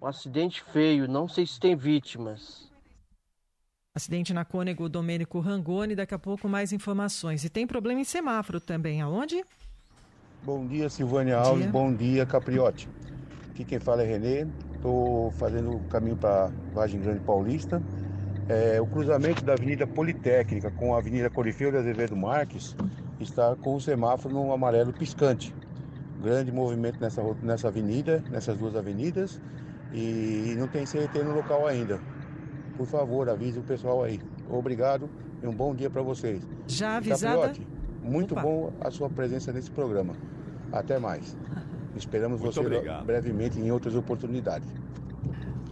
Um 0.00 0.06
acidente 0.06 0.62
feio. 0.62 1.08
Não 1.08 1.26
sei 1.26 1.46
se 1.46 1.58
tem 1.58 1.74
vítimas. 1.74 2.70
Acidente 3.94 4.34
na 4.34 4.44
Cônego 4.44 4.88
Domênico 4.88 5.40
Rangoni. 5.40 5.94
Daqui 5.94 6.14
a 6.14 6.18
pouco 6.18 6.46
mais 6.48 6.72
informações. 6.72 7.44
E 7.44 7.48
tem 7.48 7.66
problema 7.66 8.00
em 8.00 8.04
semáforo 8.04 8.60
também. 8.60 9.00
Aonde? 9.00 9.42
Bom 10.42 10.66
dia, 10.66 10.90
Silvânia 10.90 11.38
Alves. 11.38 11.62
dia. 11.62 11.72
Bom 11.72 11.94
dia, 11.94 12.26
Capriote. 12.26 12.88
Aqui 13.50 13.64
quem 13.64 13.78
fala 13.78 14.02
é 14.02 14.06
Renê. 14.06 14.46
Estou 14.74 15.30
fazendo 15.32 15.76
o 15.76 15.80
caminho 15.88 16.16
para 16.16 16.52
Vargem 16.74 17.00
Grande 17.00 17.20
Paulista. 17.20 17.82
É, 18.48 18.80
o 18.80 18.86
cruzamento 18.86 19.44
da 19.44 19.54
Avenida 19.54 19.86
Politécnica 19.86 20.70
com 20.70 20.94
a 20.94 20.98
Avenida 20.98 21.28
Corifeu 21.28 21.70
de 21.72 21.78
Azevedo 21.78 22.16
Marques 22.16 22.76
está 23.18 23.56
com 23.56 23.74
o 23.74 23.80
semáforo 23.80 24.32
no 24.34 24.52
amarelo 24.52 24.92
piscante. 24.92 25.54
Grande 26.22 26.52
movimento 26.52 27.00
nessa, 27.00 27.22
nessa 27.42 27.68
avenida, 27.68 28.22
nessas 28.30 28.56
duas 28.56 28.76
avenidas. 28.76 29.40
E 29.92 30.54
não 30.58 30.68
tem 30.68 30.84
CRT 30.84 31.22
no 31.24 31.34
local 31.34 31.66
ainda. 31.66 32.00
Por 32.76 32.86
favor, 32.86 33.28
avise 33.28 33.58
o 33.58 33.62
pessoal 33.62 34.04
aí. 34.04 34.20
Obrigado 34.48 35.08
e 35.42 35.46
um 35.46 35.52
bom 35.52 35.74
dia 35.74 35.90
para 35.90 36.02
vocês. 36.02 36.46
Já 36.66 36.98
avisada? 36.98 37.48
Capriote, 37.48 37.66
muito 38.02 38.32
Opa. 38.32 38.42
bom 38.42 38.72
a 38.80 38.90
sua 38.90 39.08
presença 39.10 39.52
nesse 39.52 39.70
programa. 39.70 40.14
Até 40.72 40.98
mais. 40.98 41.36
Esperamos 41.96 42.40
Muito 42.40 42.54
você 42.54 42.60
obrigado. 42.60 43.06
brevemente 43.06 43.58
em 43.58 43.70
outras 43.70 43.94
oportunidades. 43.94 44.68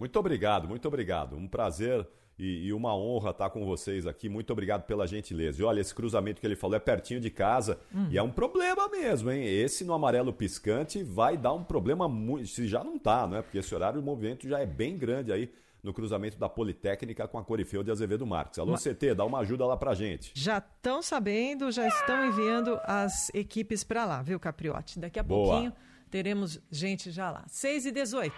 Muito 0.04 0.18
obrigado, 0.18 0.68
muito 0.68 0.86
obrigado. 0.86 1.34
Um 1.34 1.48
prazer 1.48 2.06
e, 2.38 2.66
e 2.66 2.72
uma 2.74 2.94
honra 2.94 3.30
estar 3.30 3.48
com 3.48 3.64
vocês 3.64 4.06
aqui. 4.06 4.28
Muito 4.28 4.52
obrigado 4.52 4.82
pela 4.82 5.06
gentileza. 5.06 5.62
E 5.62 5.64
olha, 5.64 5.80
esse 5.80 5.94
cruzamento 5.94 6.42
que 6.42 6.46
ele 6.46 6.54
falou 6.56 6.76
é 6.76 6.78
pertinho 6.78 7.20
de 7.20 7.30
casa 7.30 7.80
Hum. 7.94 8.08
e 8.10 8.18
é 8.18 8.22
um 8.22 8.28
problema 8.30 8.86
mesmo, 8.86 9.30
hein? 9.30 9.46
Esse 9.46 9.82
no 9.82 9.94
amarelo 9.94 10.30
piscante 10.30 11.02
vai 11.02 11.38
dar 11.38 11.54
um 11.54 11.64
problema 11.64 12.06
muito. 12.06 12.48
Se 12.48 12.68
já 12.68 12.84
não 12.84 12.98
tá, 12.98 13.26
né? 13.26 13.40
Porque 13.40 13.56
esse 13.56 13.74
horário 13.74 13.98
o 13.98 14.04
movimento 14.04 14.46
já 14.46 14.58
é 14.60 14.66
bem 14.66 14.98
grande 14.98 15.32
aí 15.32 15.50
no 15.82 15.94
cruzamento 15.94 16.38
da 16.38 16.50
Politécnica 16.50 17.26
com 17.26 17.38
a 17.38 17.42
Corifeu 17.42 17.82
de 17.82 17.90
Azevedo 17.90 18.26
Marques. 18.26 18.58
Alô, 18.58 18.74
CT, 18.74 19.14
dá 19.14 19.24
uma 19.24 19.38
ajuda 19.38 19.64
lá 19.64 19.74
pra 19.76 19.94
gente. 19.94 20.32
Já 20.34 20.58
estão 20.58 21.00
sabendo, 21.00 21.72
já 21.72 21.88
estão 21.88 22.26
enviando 22.26 22.78
as 22.84 23.30
equipes 23.32 23.82
para 23.82 24.04
lá, 24.04 24.20
viu, 24.20 24.38
Capriote? 24.38 24.98
Daqui 24.98 25.18
a 25.18 25.22
Boa. 25.22 25.46
pouquinho 25.50 25.72
teremos 26.14 26.60
gente 26.70 27.10
já 27.10 27.28
lá. 27.28 27.44
6 27.48 27.86
e 27.86 27.90
18. 27.90 28.32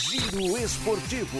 Giro 0.00 0.58
Esportivo. 0.58 1.38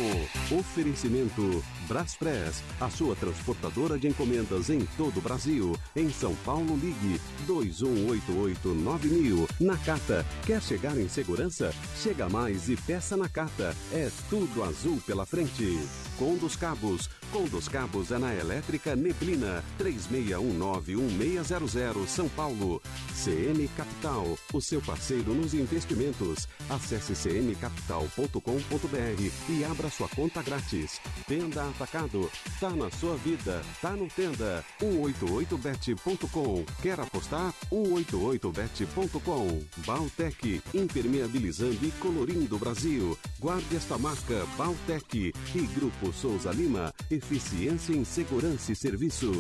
Oferecimento 0.56 1.64
Braspress, 1.88 2.62
a 2.80 2.88
sua 2.88 3.16
transportadora 3.16 3.98
de 3.98 4.06
encomendas 4.06 4.70
em 4.70 4.86
todo 4.96 5.18
o 5.18 5.20
Brasil. 5.20 5.76
Em 5.96 6.08
São 6.10 6.36
Paulo, 6.44 6.76
ligue 6.76 7.20
21889000. 7.48 9.48
Nakata, 9.58 10.24
quer 10.46 10.62
chegar 10.62 10.96
em 10.96 11.08
segurança? 11.08 11.74
Chega 12.00 12.28
mais 12.28 12.68
e 12.68 12.76
peça 12.76 13.16
Nakata. 13.16 13.74
É 13.92 14.12
tudo 14.30 14.62
azul 14.62 15.02
pela 15.04 15.26
frente. 15.26 15.76
Com 16.20 16.36
dos 16.36 16.54
Cabos. 16.54 17.10
Com 17.32 17.44
dos 17.44 17.66
Cabos 17.66 18.12
é 18.12 18.18
na 18.18 18.34
Elétrica 18.34 18.94
Neblina. 18.94 19.64
36191600 19.78 22.06
São 22.06 22.28
Paulo. 22.28 22.82
CM 23.24 23.66
Capital, 23.68 24.36
o 24.52 24.60
seu 24.60 24.82
parceiro 24.82 25.32
nos 25.32 25.54
investimentos. 25.54 26.46
Acesse 26.68 27.14
cmcapital.com.br 27.14 29.30
e 29.48 29.64
abra 29.64 29.88
sua 29.88 30.08
conta 30.08 30.42
grátis. 30.42 31.00
Tenda 31.26 31.66
Atacado, 31.70 32.30
tá 32.60 32.68
na 32.68 32.90
sua 32.90 33.16
vida, 33.16 33.62
tá 33.80 33.92
no 33.92 34.08
Tenda. 34.08 34.62
188bet.com. 34.82 36.66
Quer 36.82 37.00
apostar? 37.00 37.54
188bet.com. 37.72 39.62
Baltec, 39.86 40.60
impermeabilizando 40.74 41.78
e 41.82 41.90
colorindo 41.92 42.56
o 42.56 42.58
Brasil. 42.58 43.16
Guarde 43.38 43.74
esta 43.74 43.96
marca 43.96 44.44
Baltec 44.58 45.32
e 45.54 45.60
Grupo 45.74 46.12
Souza 46.12 46.50
Lima, 46.50 46.92
eficiência 47.22 47.94
em 47.94 48.04
segurança 48.04 48.72
e 48.72 48.76
serviços. 48.76 49.36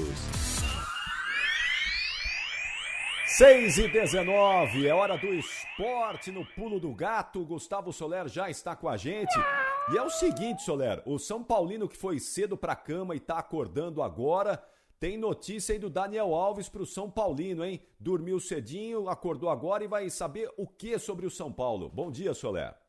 6 3.26 3.78
e 3.78 3.88
19, 3.88 4.86
é 4.86 4.94
hora 4.94 5.16
do 5.16 5.26
esporte 5.34 6.30
no 6.30 6.44
pulo 6.44 6.78
do 6.78 6.94
gato. 6.94 7.44
Gustavo 7.44 7.92
Soler 7.92 8.28
já 8.28 8.48
está 8.48 8.76
com 8.76 8.88
a 8.88 8.96
gente. 8.96 9.34
E 9.92 9.98
é 9.98 10.02
o 10.02 10.10
seguinte, 10.10 10.62
Soler, 10.62 11.02
o 11.04 11.18
São 11.18 11.42
Paulino 11.42 11.88
que 11.88 11.96
foi 11.96 12.20
cedo 12.20 12.56
pra 12.56 12.76
cama 12.76 13.16
e 13.16 13.20
tá 13.20 13.38
acordando 13.38 14.02
agora, 14.02 14.62
tem 15.00 15.18
notícia 15.18 15.72
aí 15.72 15.78
do 15.78 15.90
Daniel 15.90 16.34
Alves 16.34 16.68
pro 16.68 16.86
São 16.86 17.10
Paulino, 17.10 17.64
hein? 17.64 17.80
Dormiu 17.98 18.38
cedinho, 18.38 19.08
acordou 19.08 19.50
agora 19.50 19.82
e 19.82 19.88
vai 19.88 20.08
saber 20.08 20.48
o 20.56 20.66
que 20.66 20.98
sobre 20.98 21.26
o 21.26 21.30
São 21.30 21.52
Paulo. 21.52 21.88
Bom 21.88 22.10
dia, 22.10 22.34
Soler. 22.34 22.81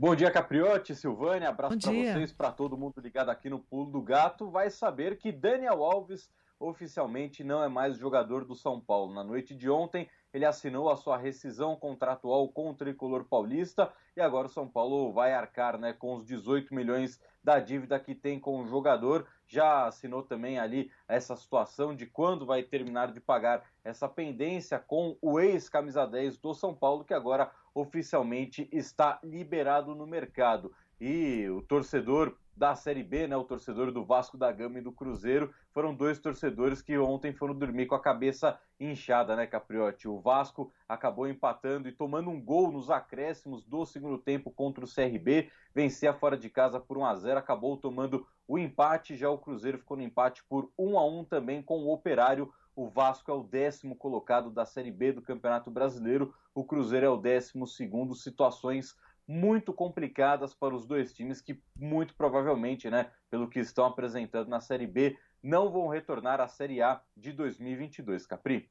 Bom 0.00 0.16
dia, 0.16 0.30
Capriotti, 0.30 0.94
Silvânia. 0.94 1.50
Abraço 1.50 1.78
para 1.78 1.92
vocês, 1.92 2.32
para 2.32 2.50
todo 2.50 2.74
mundo 2.74 2.98
ligado 3.02 3.28
aqui 3.28 3.50
no 3.50 3.58
Pulo 3.58 3.90
do 3.90 4.00
Gato. 4.00 4.48
Vai 4.48 4.70
saber 4.70 5.18
que 5.18 5.30
Daniel 5.30 5.84
Alves 5.84 6.30
oficialmente 6.58 7.44
não 7.44 7.62
é 7.62 7.68
mais 7.68 7.98
jogador 7.98 8.46
do 8.46 8.54
São 8.54 8.80
Paulo. 8.80 9.12
Na 9.12 9.22
noite 9.22 9.54
de 9.54 9.68
ontem, 9.68 10.08
ele 10.32 10.46
assinou 10.46 10.88
a 10.88 10.96
sua 10.96 11.18
rescisão 11.18 11.76
contratual 11.76 12.48
com 12.48 12.70
o 12.70 12.74
tricolor 12.74 13.24
paulista 13.24 13.92
e 14.16 14.22
agora 14.22 14.46
o 14.46 14.50
São 14.50 14.66
Paulo 14.66 15.12
vai 15.12 15.34
arcar 15.34 15.76
né, 15.76 15.92
com 15.92 16.14
os 16.14 16.24
18 16.24 16.74
milhões 16.74 17.20
da 17.44 17.60
dívida 17.60 18.00
que 18.00 18.14
tem 18.14 18.40
com 18.40 18.58
o 18.58 18.66
jogador. 18.66 19.26
Já 19.46 19.86
assinou 19.86 20.22
também 20.22 20.58
ali 20.58 20.90
essa 21.06 21.36
situação 21.36 21.94
de 21.94 22.06
quando 22.06 22.46
vai 22.46 22.62
terminar 22.62 23.12
de 23.12 23.20
pagar 23.20 23.64
essa 23.84 24.08
pendência 24.08 24.78
com 24.78 25.18
o 25.20 25.38
ex-camisa 25.38 26.06
10 26.06 26.38
do 26.38 26.54
São 26.54 26.74
Paulo, 26.74 27.04
que 27.04 27.12
agora 27.12 27.50
oficialmente 27.74 28.68
está 28.72 29.18
liberado 29.22 29.94
no 29.94 30.06
mercado. 30.06 30.72
E 31.00 31.48
o 31.48 31.62
torcedor 31.62 32.36
da 32.60 32.74
Série 32.74 33.02
B, 33.02 33.26
né, 33.26 33.34
o 33.34 33.44
torcedor 33.44 33.90
do 33.90 34.04
Vasco 34.04 34.36
da 34.36 34.52
Gama 34.52 34.78
e 34.78 34.82
do 34.82 34.92
Cruzeiro, 34.92 35.50
foram 35.72 35.94
dois 35.94 36.18
torcedores 36.18 36.82
que 36.82 36.98
ontem 36.98 37.32
foram 37.32 37.54
dormir 37.54 37.86
com 37.86 37.94
a 37.94 38.02
cabeça 38.02 38.60
inchada, 38.78 39.34
né, 39.34 39.46
Capriotti? 39.46 40.06
O 40.06 40.20
Vasco 40.20 40.70
acabou 40.86 41.26
empatando 41.26 41.88
e 41.88 41.92
tomando 41.92 42.28
um 42.28 42.38
gol 42.38 42.70
nos 42.70 42.90
acréscimos 42.90 43.64
do 43.64 43.86
segundo 43.86 44.18
tempo 44.18 44.50
contra 44.50 44.84
o 44.84 44.86
CRB, 44.86 45.50
vencia 45.74 46.12
fora 46.12 46.36
de 46.36 46.50
casa 46.50 46.78
por 46.78 46.98
1 46.98 47.06
a 47.06 47.14
0, 47.14 47.38
acabou 47.38 47.78
tomando 47.78 48.26
o 48.46 48.58
empate, 48.58 49.16
já 49.16 49.30
o 49.30 49.38
Cruzeiro 49.38 49.78
ficou 49.78 49.96
no 49.96 50.02
empate 50.02 50.44
por 50.44 50.70
1 50.78 50.98
a 50.98 51.06
1 51.06 51.24
também 51.24 51.62
com 51.62 51.78
o 51.78 51.90
Operário. 51.90 52.52
O 52.74 52.88
Vasco 52.88 53.30
é 53.30 53.34
o 53.34 53.42
décimo 53.42 53.96
colocado 53.96 54.50
da 54.50 54.64
Série 54.64 54.90
B 54.90 55.12
do 55.12 55.22
Campeonato 55.22 55.70
Brasileiro, 55.70 56.34
o 56.54 56.64
Cruzeiro 56.64 57.06
é 57.06 57.10
o 57.10 57.16
décimo 57.16 57.66
segundo, 57.66 58.14
situações 58.14 58.94
muito 59.26 59.72
complicadas 59.72 60.54
para 60.54 60.74
os 60.74 60.86
dois 60.86 61.12
times 61.12 61.40
que 61.40 61.62
muito 61.76 62.14
provavelmente, 62.16 62.90
né, 62.90 63.10
pelo 63.30 63.48
que 63.48 63.60
estão 63.60 63.84
apresentando 63.84 64.48
na 64.48 64.60
Série 64.60 64.86
B, 64.86 65.16
não 65.42 65.70
vão 65.70 65.88
retornar 65.88 66.40
à 66.40 66.48
Série 66.48 66.82
A 66.82 67.00
de 67.16 67.32
2022, 67.32 68.26
Capri. 68.26 68.70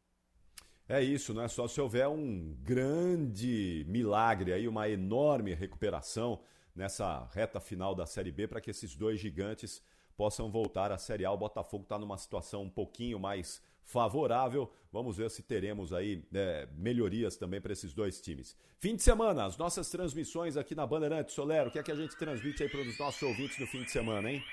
É 0.87 1.01
isso, 1.01 1.33
não 1.33 1.43
é 1.43 1.47
só 1.47 1.67
se 1.67 1.79
houver 1.79 2.07
um 2.07 2.55
grande 2.61 3.85
milagre 3.87 4.51
aí, 4.51 4.67
uma 4.67 4.89
enorme 4.89 5.53
recuperação 5.53 6.41
nessa 6.75 7.27
reta 7.31 7.59
final 7.59 7.93
da 7.93 8.05
Série 8.05 8.31
B 8.31 8.47
para 8.47 8.59
que 8.59 8.71
esses 8.71 8.95
dois 8.95 9.19
gigantes 9.19 9.83
possam 10.17 10.51
voltar 10.51 10.91
à 10.91 10.97
Série 10.97 11.25
A. 11.25 11.31
O 11.31 11.37
Botafogo 11.37 11.83
está 11.83 11.97
numa 11.97 12.17
situação 12.17 12.63
um 12.63 12.69
pouquinho 12.69 13.19
mais 13.19 13.61
favorável. 13.89 14.71
Vamos 14.91 15.17
ver 15.17 15.29
se 15.29 15.41
teremos 15.41 15.91
aí 15.91 16.23
é, 16.33 16.67
melhorias 16.77 17.35
também 17.35 17.59
para 17.59 17.73
esses 17.73 17.93
dois 17.93 18.21
times. 18.21 18.55
Fim 18.79 18.95
de 18.95 19.01
semana, 19.01 19.45
as 19.45 19.57
nossas 19.57 19.89
transmissões 19.89 20.55
aqui 20.55 20.75
na 20.75 20.85
Bandeirante 20.85 21.31
Solero. 21.31 21.69
O 21.69 21.71
que 21.71 21.79
é 21.79 21.83
que 21.83 21.91
a 21.91 21.95
gente 21.95 22.15
transmite 22.15 22.63
aí 22.63 22.69
para 22.69 22.81
os 22.81 22.99
nossos 22.99 23.21
ouvintes 23.21 23.59
no 23.59 23.67
fim 23.67 23.83
de 23.83 23.91
semana, 23.91 24.31
hein? 24.31 24.43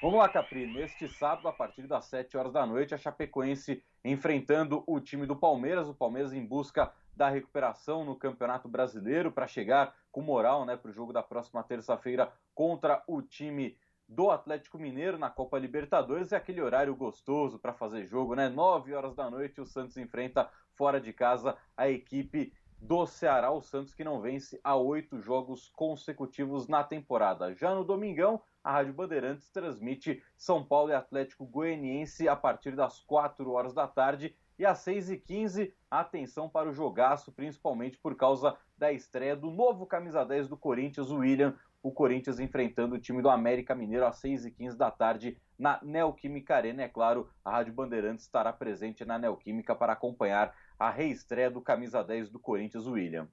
Vamos 0.00 0.18
lá, 0.18 0.28
Capri. 0.28 0.66
Neste 0.66 1.08
sábado, 1.08 1.46
a 1.48 1.52
partir 1.52 1.86
das 1.86 2.04
7 2.06 2.36
horas 2.36 2.52
da 2.52 2.64
noite, 2.64 2.94
a 2.94 2.98
Chapecoense 2.98 3.82
enfrentando 4.04 4.82
o 4.86 5.00
time 5.00 5.26
do 5.26 5.36
Palmeiras. 5.36 5.88
O 5.88 5.94
Palmeiras 5.94 6.32
em 6.32 6.44
busca 6.44 6.92
da 7.16 7.28
recuperação 7.28 8.04
no 8.04 8.16
Campeonato 8.16 8.68
Brasileiro 8.68 9.30
para 9.30 9.46
chegar 9.46 9.94
com 10.10 10.20
moral 10.20 10.64
né, 10.64 10.76
para 10.76 10.90
o 10.90 10.94
jogo 10.94 11.12
da 11.12 11.22
próxima 11.22 11.62
terça-feira 11.62 12.32
contra 12.54 13.02
o 13.06 13.20
time 13.20 13.76
do 14.14 14.30
Atlético 14.30 14.78
Mineiro 14.78 15.18
na 15.18 15.30
Copa 15.30 15.58
Libertadores. 15.58 16.32
É 16.32 16.36
aquele 16.36 16.60
horário 16.60 16.94
gostoso 16.94 17.58
para 17.58 17.72
fazer 17.72 18.06
jogo, 18.06 18.34
né? 18.34 18.48
9 18.48 18.94
horas 18.94 19.14
da 19.14 19.30
noite, 19.30 19.60
o 19.60 19.66
Santos 19.66 19.96
enfrenta 19.96 20.50
fora 20.74 21.00
de 21.00 21.12
casa 21.12 21.56
a 21.76 21.88
equipe 21.88 22.52
do 22.78 23.06
Ceará, 23.06 23.50
o 23.52 23.62
Santos 23.62 23.94
que 23.94 24.02
não 24.02 24.20
vence 24.20 24.60
há 24.62 24.74
oito 24.74 25.20
jogos 25.20 25.70
consecutivos 25.76 26.66
na 26.66 26.82
temporada. 26.82 27.54
Já 27.54 27.74
no 27.74 27.84
domingão, 27.84 28.42
a 28.62 28.72
Rádio 28.72 28.92
Bandeirantes 28.92 29.48
transmite 29.50 30.22
São 30.36 30.64
Paulo 30.64 30.90
e 30.90 30.94
Atlético 30.94 31.46
Goianiense 31.46 32.28
a 32.28 32.36
partir 32.36 32.74
das 32.74 33.00
4 33.00 33.50
horas 33.50 33.72
da 33.72 33.86
tarde. 33.86 34.34
E 34.58 34.66
às 34.66 34.80
6h15, 34.80 35.72
atenção 35.90 36.48
para 36.48 36.68
o 36.68 36.72
jogaço, 36.72 37.32
principalmente 37.32 37.98
por 37.98 38.14
causa 38.14 38.56
da 38.76 38.92
estreia 38.92 39.34
do 39.34 39.50
novo 39.50 39.86
camisa 39.86 40.24
10 40.24 40.48
do 40.48 40.56
Corinthians, 40.56 41.10
o 41.10 41.18
William. 41.18 41.56
O 41.82 41.90
Corinthians 41.90 42.38
enfrentando 42.38 42.94
o 42.94 43.00
time 43.00 43.20
do 43.20 43.28
América 43.28 43.74
Mineiro 43.74 44.06
às 44.06 44.20
6h15 44.22 44.76
da 44.76 44.90
tarde 44.90 45.36
na 45.58 45.80
Neoquímica 45.82 46.54
Arena. 46.54 46.82
É 46.82 46.88
claro, 46.88 47.28
a 47.44 47.50
Rádio 47.50 47.74
Bandeirantes 47.74 48.24
estará 48.24 48.52
presente 48.52 49.04
na 49.04 49.18
Neoquímica 49.18 49.74
para 49.74 49.92
acompanhar 49.92 50.54
a 50.78 50.90
reestreia 50.90 51.50
do 51.50 51.60
camisa 51.60 52.02
10 52.02 52.30
do 52.30 52.38
Corinthians, 52.38 52.86
William. 52.86 53.28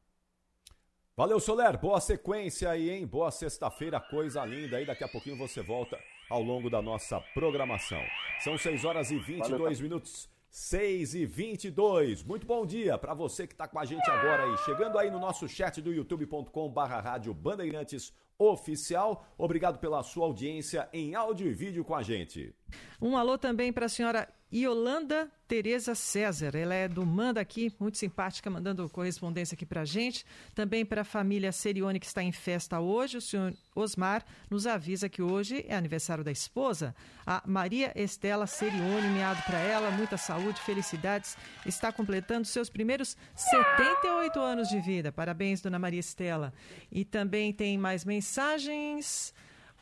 Valeu, 1.16 1.39
Soler. 1.39 1.78
Boa 1.78 2.00
sequência 2.00 2.70
aí, 2.70 2.89
hein? 2.89 3.06
Boa 3.06 3.30
sexta-feira, 3.30 4.00
coisa 4.00 4.45
linda 4.45 4.78
aí. 4.78 4.86
Daqui 4.86 5.04
a 5.04 5.08
pouquinho 5.08 5.38
você 5.38 5.62
volta 5.62 6.00
ao 6.30 6.41
longo 6.41 6.70
da 6.70 6.82
nossa 6.82 7.20
programação. 7.34 8.02
São 8.39 8.58
6 8.58 8.86
horas 8.86 9.12
e 9.12 9.18
22 9.18 9.50
Valeu, 9.50 9.82
minutos. 9.82 10.30
6 10.50 11.14
e 11.14 11.26
22. 11.26 12.24
Muito 12.24 12.47
bom 12.47 12.66
dia 12.66 12.97
para 12.97 13.14
você 13.14 13.45
que 13.45 13.54
está 13.54 13.68
com 13.68 13.80
a 13.80 13.86
gente 13.86 14.10
agora 14.10 14.43
aí. 14.43 14.58
Chegando 14.60 14.97
aí 14.97 15.12
no 15.12 15.20
nosso 15.20 15.47
chat 15.47 15.82
do 15.82 15.93
youtube.com 15.93 16.70
barra 16.70 17.00
rádio 17.00 17.34
Bandeirantes 17.34 18.12
Oficial. 18.38 19.28
Obrigado 19.38 19.80
pela 19.80 20.02
sua 20.02 20.26
audiência 20.26 20.89
em 20.91 21.14
áudio 21.14 21.47
e 21.47 21.54
vídeo 21.54 21.86
com 21.86 21.93
a 21.93 22.02
gente. 22.02 22.56
Um 23.02 23.16
alô 23.16 23.38
também 23.38 23.72
para 23.72 23.86
a 23.86 23.89
senhora 23.89 24.28
Yolanda 24.54 25.32
Tereza 25.47 25.93
César. 25.93 26.56
Ela 26.56 26.74
é 26.74 26.88
do 26.88 27.06
Manda 27.06 27.39
aqui, 27.39 27.74
muito 27.80 27.97
simpática, 27.97 28.50
mandando 28.50 28.88
correspondência 28.89 29.56
aqui 29.56 29.66
para 29.66 29.86
gente. 29.86 30.26
Também 30.56 30.86
para 30.86 31.02
a 31.02 31.06
família 31.06 31.52
Serione, 31.52 32.00
que 32.00 32.06
está 32.06 32.24
em 32.24 32.32
festa 32.32 32.80
hoje. 32.80 33.18
O 33.18 33.22
senhor 33.22 33.54
Osmar 33.76 34.26
nos 34.50 34.66
avisa 34.66 35.08
que 35.08 35.22
hoje 35.22 35.66
é 35.68 35.76
aniversário 35.76 36.24
da 36.24 36.32
esposa, 36.32 36.95
a 37.26 37.43
Maria 37.45 37.91
Estela 37.95 38.47
Serione. 38.47 39.08
Meado 39.10 39.43
para 39.43 39.60
ela, 39.60 39.91
muita 39.91 40.18
saúde, 40.18 40.60
felicidades. 40.62 41.38
Está 41.66 41.91
completando 41.91 42.45
seus 42.45 42.70
primeiros 42.70 43.16
78 43.36 44.39
anos 44.39 44.68
de 44.68 44.80
vida. 44.80 45.12
Parabéns, 45.12 45.62
dona 45.62 45.80
Maria 45.80 46.00
Estela. 46.00 46.54
E 46.91 47.06
também 47.06 47.54
tem 47.54 47.78
mais 47.78 48.04
mensagens. 48.04 49.34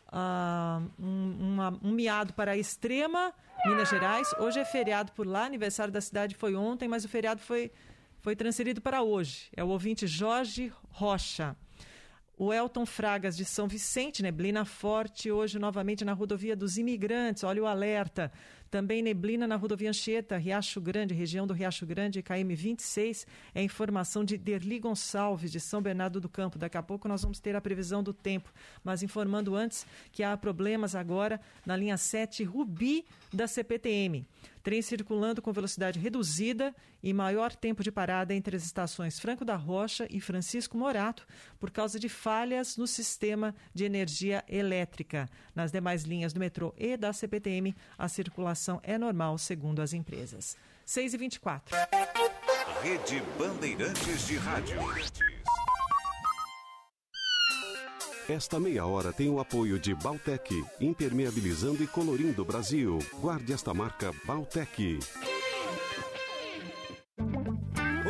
Ah, 0.09 0.81
um, 0.99 1.37
uma- 1.39 1.79
um 1.83 1.91
miado 1.91 2.33
para 2.33 2.51
a 2.51 2.57
Extrema, 2.57 3.33
Minas 3.65 3.89
Gerais. 3.89 4.27
Hoje 4.39 4.59
é 4.59 4.65
feriado 4.65 5.11
por 5.11 5.27
lá, 5.27 5.45
aniversário 5.45 5.91
da 5.91 5.99
cidade 6.01 6.35
foi 6.35 6.55
ontem, 6.55 6.87
mas 6.87 7.03
o 7.03 7.09
feriado 7.09 7.41
foi, 7.41 7.71
foi 8.21 8.35
transferido 8.35 8.81
para 8.81 9.01
hoje. 9.01 9.49
É 9.55 9.63
o 9.63 9.67
ouvinte 9.67 10.07
Jorge 10.07 10.71
Rocha. 10.91 11.55
O 12.39 12.53
Elton 12.53 12.85
Fragas 12.85 13.35
de 13.35 13.43
São 13.43 13.67
Vicente, 13.67 14.21
neblina 14.21 14.63
forte 14.63 15.31
hoje 15.31 15.57
novamente 15.57 16.05
na 16.05 16.13
rodovia 16.13 16.55
dos 16.55 16.77
imigrantes. 16.77 17.43
Olha 17.43 17.63
o 17.63 17.65
alerta. 17.65 18.31
Também 18.69 19.01
neblina 19.01 19.47
na 19.47 19.55
rodovia 19.55 19.89
Anchieta, 19.89 20.37
Riacho 20.37 20.81
Grande, 20.81 21.13
região 21.13 21.47
do 21.47 21.53
Riacho 21.53 21.85
Grande, 21.85 22.21
KM 22.21 22.53
26. 22.53 23.25
É 23.55 23.63
informação 23.63 24.25
de 24.25 24.37
Derli 24.37 24.79
Gonçalves, 24.79 25.51
de 25.51 25.59
São 25.59 25.81
Bernardo 25.81 26.19
do 26.19 26.27
Campo. 26.27 26.59
Daqui 26.59 26.77
a 26.77 26.83
pouco 26.83 27.07
nós 27.07 27.21
vamos 27.21 27.39
ter 27.39 27.55
a 27.55 27.61
previsão 27.61 28.03
do 28.03 28.13
tempo. 28.13 28.51
Mas 28.83 29.01
informando 29.03 29.55
antes 29.55 29.85
que 30.11 30.21
há 30.21 30.35
problemas 30.35 30.95
agora 30.95 31.39
na 31.65 31.77
linha 31.77 31.97
7 31.97 32.43
Rubi 32.43 33.05
da 33.31 33.47
CPTM. 33.47 34.25
Trem 34.67 34.81
circulando 34.81 35.41
com 35.41 35.53
velocidade 35.53 35.97
reduzida 35.97 36.75
e 37.01 37.13
maior 37.13 37.55
tempo 37.55 37.81
de 37.81 37.89
parada 37.89 38.33
entre 38.33 38.53
as 38.57 38.65
estações 38.65 39.17
Franco 39.17 39.45
da 39.45 39.55
Rocha 39.55 40.05
e 40.09 40.19
Francisco 40.19 40.77
Morato 40.77 41.25
por 41.57 41.71
causa 41.71 41.97
de 41.97 42.09
falhas 42.09 42.75
no 42.75 42.85
sistema 42.85 43.55
de 43.73 43.85
energia 43.85 44.43
elétrica. 44.45 45.29
Nas 45.55 45.71
demais 45.71 46.03
linhas 46.03 46.33
do 46.33 46.41
metrô 46.41 46.73
e 46.77 46.97
da 46.97 47.13
CPTM, 47.13 47.73
a 47.97 48.09
circulação 48.09 48.81
é 48.83 48.97
normal, 48.97 49.37
segundo 49.37 49.81
as 49.81 49.93
empresas. 49.93 50.57
6 50.85 51.13
e 51.13 51.17
24. 51.17 51.73
Rede 52.83 53.23
Bandeirantes 53.39 54.27
de 54.27 54.35
Rádio. 54.35 54.81
Esta 58.29 58.59
meia 58.59 58.85
hora 58.85 59.13
tem 59.13 59.29
o 59.29 59.39
apoio 59.39 59.79
de 59.79 59.95
Baltec, 59.95 60.53
impermeabilizando 60.81 61.81
e 61.81 61.87
colorindo 61.87 62.41
o 62.41 62.45
Brasil. 62.45 62.99
Guarde 63.21 63.53
esta 63.53 63.73
marca 63.73 64.13
Baltec. 64.25 64.99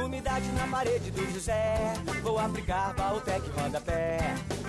Umidade 0.03 0.51
na 0.53 0.67
parede 0.69 1.11
do 1.11 1.33
José. 1.33 1.93
Vou 2.23 2.39
aplicar 2.39 2.95
Valtec 2.95 3.47
rodapé. 3.51 4.17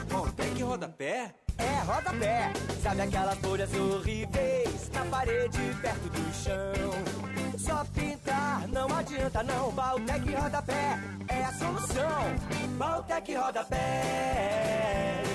Valtec 0.08 0.62
rodapé? 0.62 1.34
É, 1.56 1.80
rodapé. 1.80 2.52
Sabe 2.82 3.00
aquelas 3.00 3.38
folhas 3.38 3.72
horríveis 3.72 4.90
na 4.92 5.04
parede 5.06 5.58
perto 5.80 6.10
do 6.10 6.34
chão? 6.34 7.58
Só 7.58 7.84
pintar 7.94 8.68
não 8.68 8.86
adianta 8.94 9.42
não. 9.42 9.70
Valtec 9.70 10.30
rodapé 10.30 11.00
é 11.26 11.42
a 11.42 11.52
solução. 11.54 12.76
Valtec 12.76 13.34
rodapé. 13.34 15.28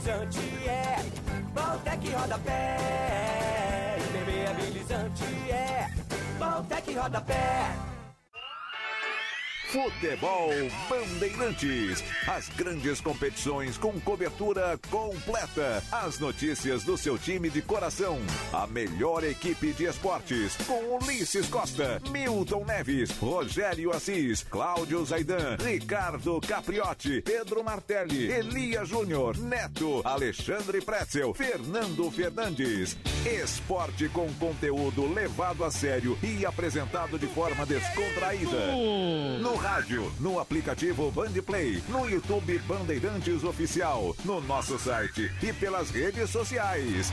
Impermeabilizante 0.00 0.66
é. 0.66 0.96
Valtec 1.54 2.08
rodapé. 2.14 2.76
Impermeabilizante 3.98 5.24
é. 5.50 5.88
Valtec 6.38 6.96
rodapé. 6.96 7.89
Futebol 9.70 10.50
Bandeirantes. 10.88 12.02
As 12.26 12.48
grandes 12.48 13.00
competições 13.00 13.78
com 13.78 14.00
cobertura 14.00 14.76
completa. 14.90 15.80
As 15.92 16.18
notícias 16.18 16.82
do 16.82 16.98
seu 16.98 17.16
time 17.16 17.48
de 17.48 17.62
coração. 17.62 18.18
A 18.52 18.66
melhor 18.66 19.22
equipe 19.22 19.72
de 19.72 19.84
esportes. 19.84 20.56
Com 20.66 20.96
Ulisses 20.96 21.46
Costa, 21.46 22.02
Milton 22.10 22.64
Neves, 22.64 23.16
Rogério 23.18 23.92
Assis, 23.92 24.42
Cláudio 24.42 25.04
Zaidan, 25.04 25.56
Ricardo 25.60 26.40
Capriotti, 26.40 27.22
Pedro 27.22 27.62
Martelli, 27.62 28.28
Elia 28.28 28.84
Júnior, 28.84 29.38
Neto, 29.38 30.02
Alexandre 30.04 30.80
Pretzel, 30.80 31.32
Fernando 31.32 32.10
Fernandes. 32.10 32.96
Esporte 33.24 34.08
com 34.08 34.32
conteúdo 34.34 35.06
levado 35.12 35.64
a 35.64 35.70
sério 35.70 36.18
e 36.24 36.44
apresentado 36.44 37.16
de 37.20 37.28
forma 37.28 37.64
descontraída. 37.64 38.72
No 39.40 39.59
rádio, 39.60 40.10
no 40.18 40.40
aplicativo 40.40 41.10
Bandplay, 41.10 41.82
no 41.88 42.08
YouTube 42.08 42.58
Bandeirantes 42.60 43.44
Oficial, 43.44 44.16
no 44.24 44.40
nosso 44.40 44.78
site 44.78 45.30
e 45.42 45.52
pelas 45.52 45.90
redes 45.90 46.30
sociais. 46.30 47.12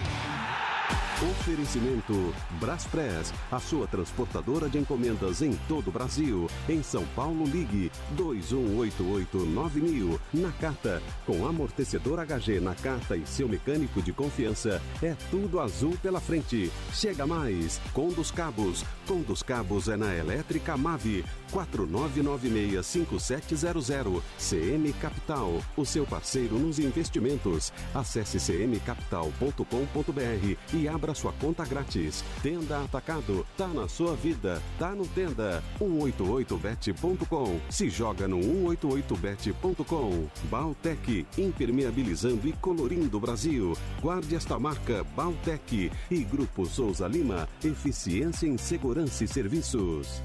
Oferecimento 1.20 2.32
Braspress, 2.60 3.34
a 3.52 3.60
sua 3.60 3.88
transportadora 3.88 4.70
de 4.70 4.78
encomendas 4.78 5.42
em 5.42 5.54
todo 5.68 5.88
o 5.88 5.92
Brasil. 5.92 6.48
Em 6.70 6.84
São 6.84 7.04
Paulo, 7.16 7.44
ligue 7.44 7.92
21889000. 8.16 10.20
Na 10.32 10.52
carta, 10.52 11.02
com 11.26 11.48
amortecedor 11.48 12.20
HG 12.20 12.60
na 12.60 12.76
carta 12.76 13.18
e 13.18 13.26
seu 13.26 13.50
mecânico 13.50 14.00
de 14.00 14.14
confiança, 14.14 14.80
é 15.02 15.16
tudo 15.32 15.60
azul 15.60 15.98
pela 16.04 16.22
frente. 16.22 16.72
Chega 16.94 17.26
mais, 17.26 17.82
com 17.94 18.10
dos 18.10 18.30
cabos. 18.30 18.86
Com 19.08 19.22
dos 19.22 19.42
cabos 19.42 19.88
é 19.88 19.98
na 19.98 20.14
Elétrica 20.14 20.78
Mave, 20.78 21.26
49965700. 21.52 24.22
CM 24.38 24.94
Capital, 24.94 25.62
o 25.76 25.84
seu 25.86 26.06
parceiro 26.06 26.58
nos 26.58 26.80
investimentos. 26.80 27.74
Acesse 27.94 28.40
cmcapital.com.br 28.40 30.58
e 30.74 30.88
abra 30.88 31.14
sua 31.14 31.34
conta 31.34 31.66
grátis. 31.66 32.24
Tenda 32.42 32.82
Atacado, 32.84 33.46
tá 33.58 33.68
na 33.68 33.88
sua 33.88 34.16
vida, 34.16 34.62
tá 34.78 34.96
no 34.96 35.08
Tenda. 35.08 35.64
188bet.com. 35.80 37.60
Se 37.70 37.90
joga 37.90 38.28
no 38.28 38.40
188bet.com. 38.40 40.28
Baltec, 40.50 41.26
impermeabilizando 41.38 42.48
e 42.48 42.54
colorindo 42.54 43.18
o 43.18 43.20
Brasil. 43.20 43.76
Guarde 44.02 44.36
esta 44.36 44.58
marca 44.60 45.04
Baltec 45.16 45.92
e 46.10 46.24
Grupo 46.24 46.66
Souza 46.66 47.08
Lima, 47.08 47.48
eficiência 47.64 48.48
em 48.48 48.58
segurança 48.58 49.24
e 49.24 49.28
serviços. 49.28 50.22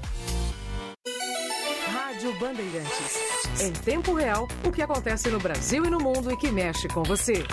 Rádio 1.93 2.33
Bandeirantes. 2.39 3.61
Em 3.61 3.71
tempo 3.71 4.15
real, 4.15 4.47
o 4.65 4.71
que 4.71 4.81
acontece 4.81 5.29
no 5.29 5.39
Brasil 5.39 5.85
e 5.85 5.91
no 5.91 5.99
mundo 5.99 6.31
e 6.31 6.35
que 6.35 6.49
mexe 6.49 6.87
com 6.87 7.03
você. 7.03 7.43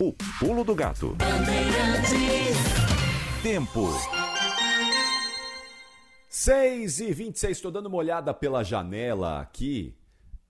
O 0.00 0.14
pulo 0.40 0.64
do 0.64 0.74
gato. 0.74 1.14
Tempo. 3.42 3.88
6 6.30 7.00
e 7.00 7.12
26, 7.12 7.58
estou 7.58 7.70
dando 7.70 7.86
uma 7.86 7.98
olhada 7.98 8.32
pela 8.32 8.64
janela 8.64 9.42
aqui. 9.42 9.94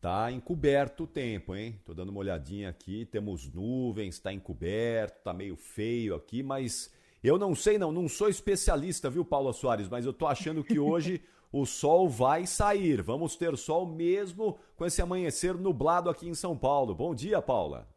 Tá 0.00 0.30
encoberto 0.30 1.02
o 1.02 1.06
tempo, 1.08 1.56
hein? 1.56 1.80
Tô 1.84 1.92
dando 1.92 2.10
uma 2.10 2.20
olhadinha 2.20 2.68
aqui, 2.68 3.04
temos 3.06 3.52
nuvens, 3.52 4.20
tá 4.20 4.32
encoberto, 4.32 5.24
tá 5.24 5.32
meio 5.32 5.56
feio 5.56 6.14
aqui, 6.14 6.44
mas 6.44 6.96
eu 7.22 7.38
não 7.38 7.54
sei 7.54 7.78
não, 7.78 7.90
não 7.90 8.08
sou 8.08 8.28
especialista, 8.28 9.10
viu, 9.10 9.24
Paulo 9.24 9.52
Soares, 9.52 9.88
mas 9.88 10.06
eu 10.06 10.12
tô 10.12 10.26
achando 10.26 10.62
que 10.62 10.78
hoje 10.78 11.22
o 11.52 11.64
sol 11.66 12.08
vai 12.08 12.46
sair. 12.46 13.02
Vamos 13.02 13.36
ter 13.36 13.56
sol 13.56 13.86
mesmo 13.86 14.58
com 14.76 14.84
esse 14.86 15.02
amanhecer 15.02 15.54
nublado 15.54 16.10
aqui 16.10 16.28
em 16.28 16.34
São 16.34 16.56
Paulo. 16.56 16.94
Bom 16.94 17.14
dia, 17.14 17.40
Paula. 17.42 17.88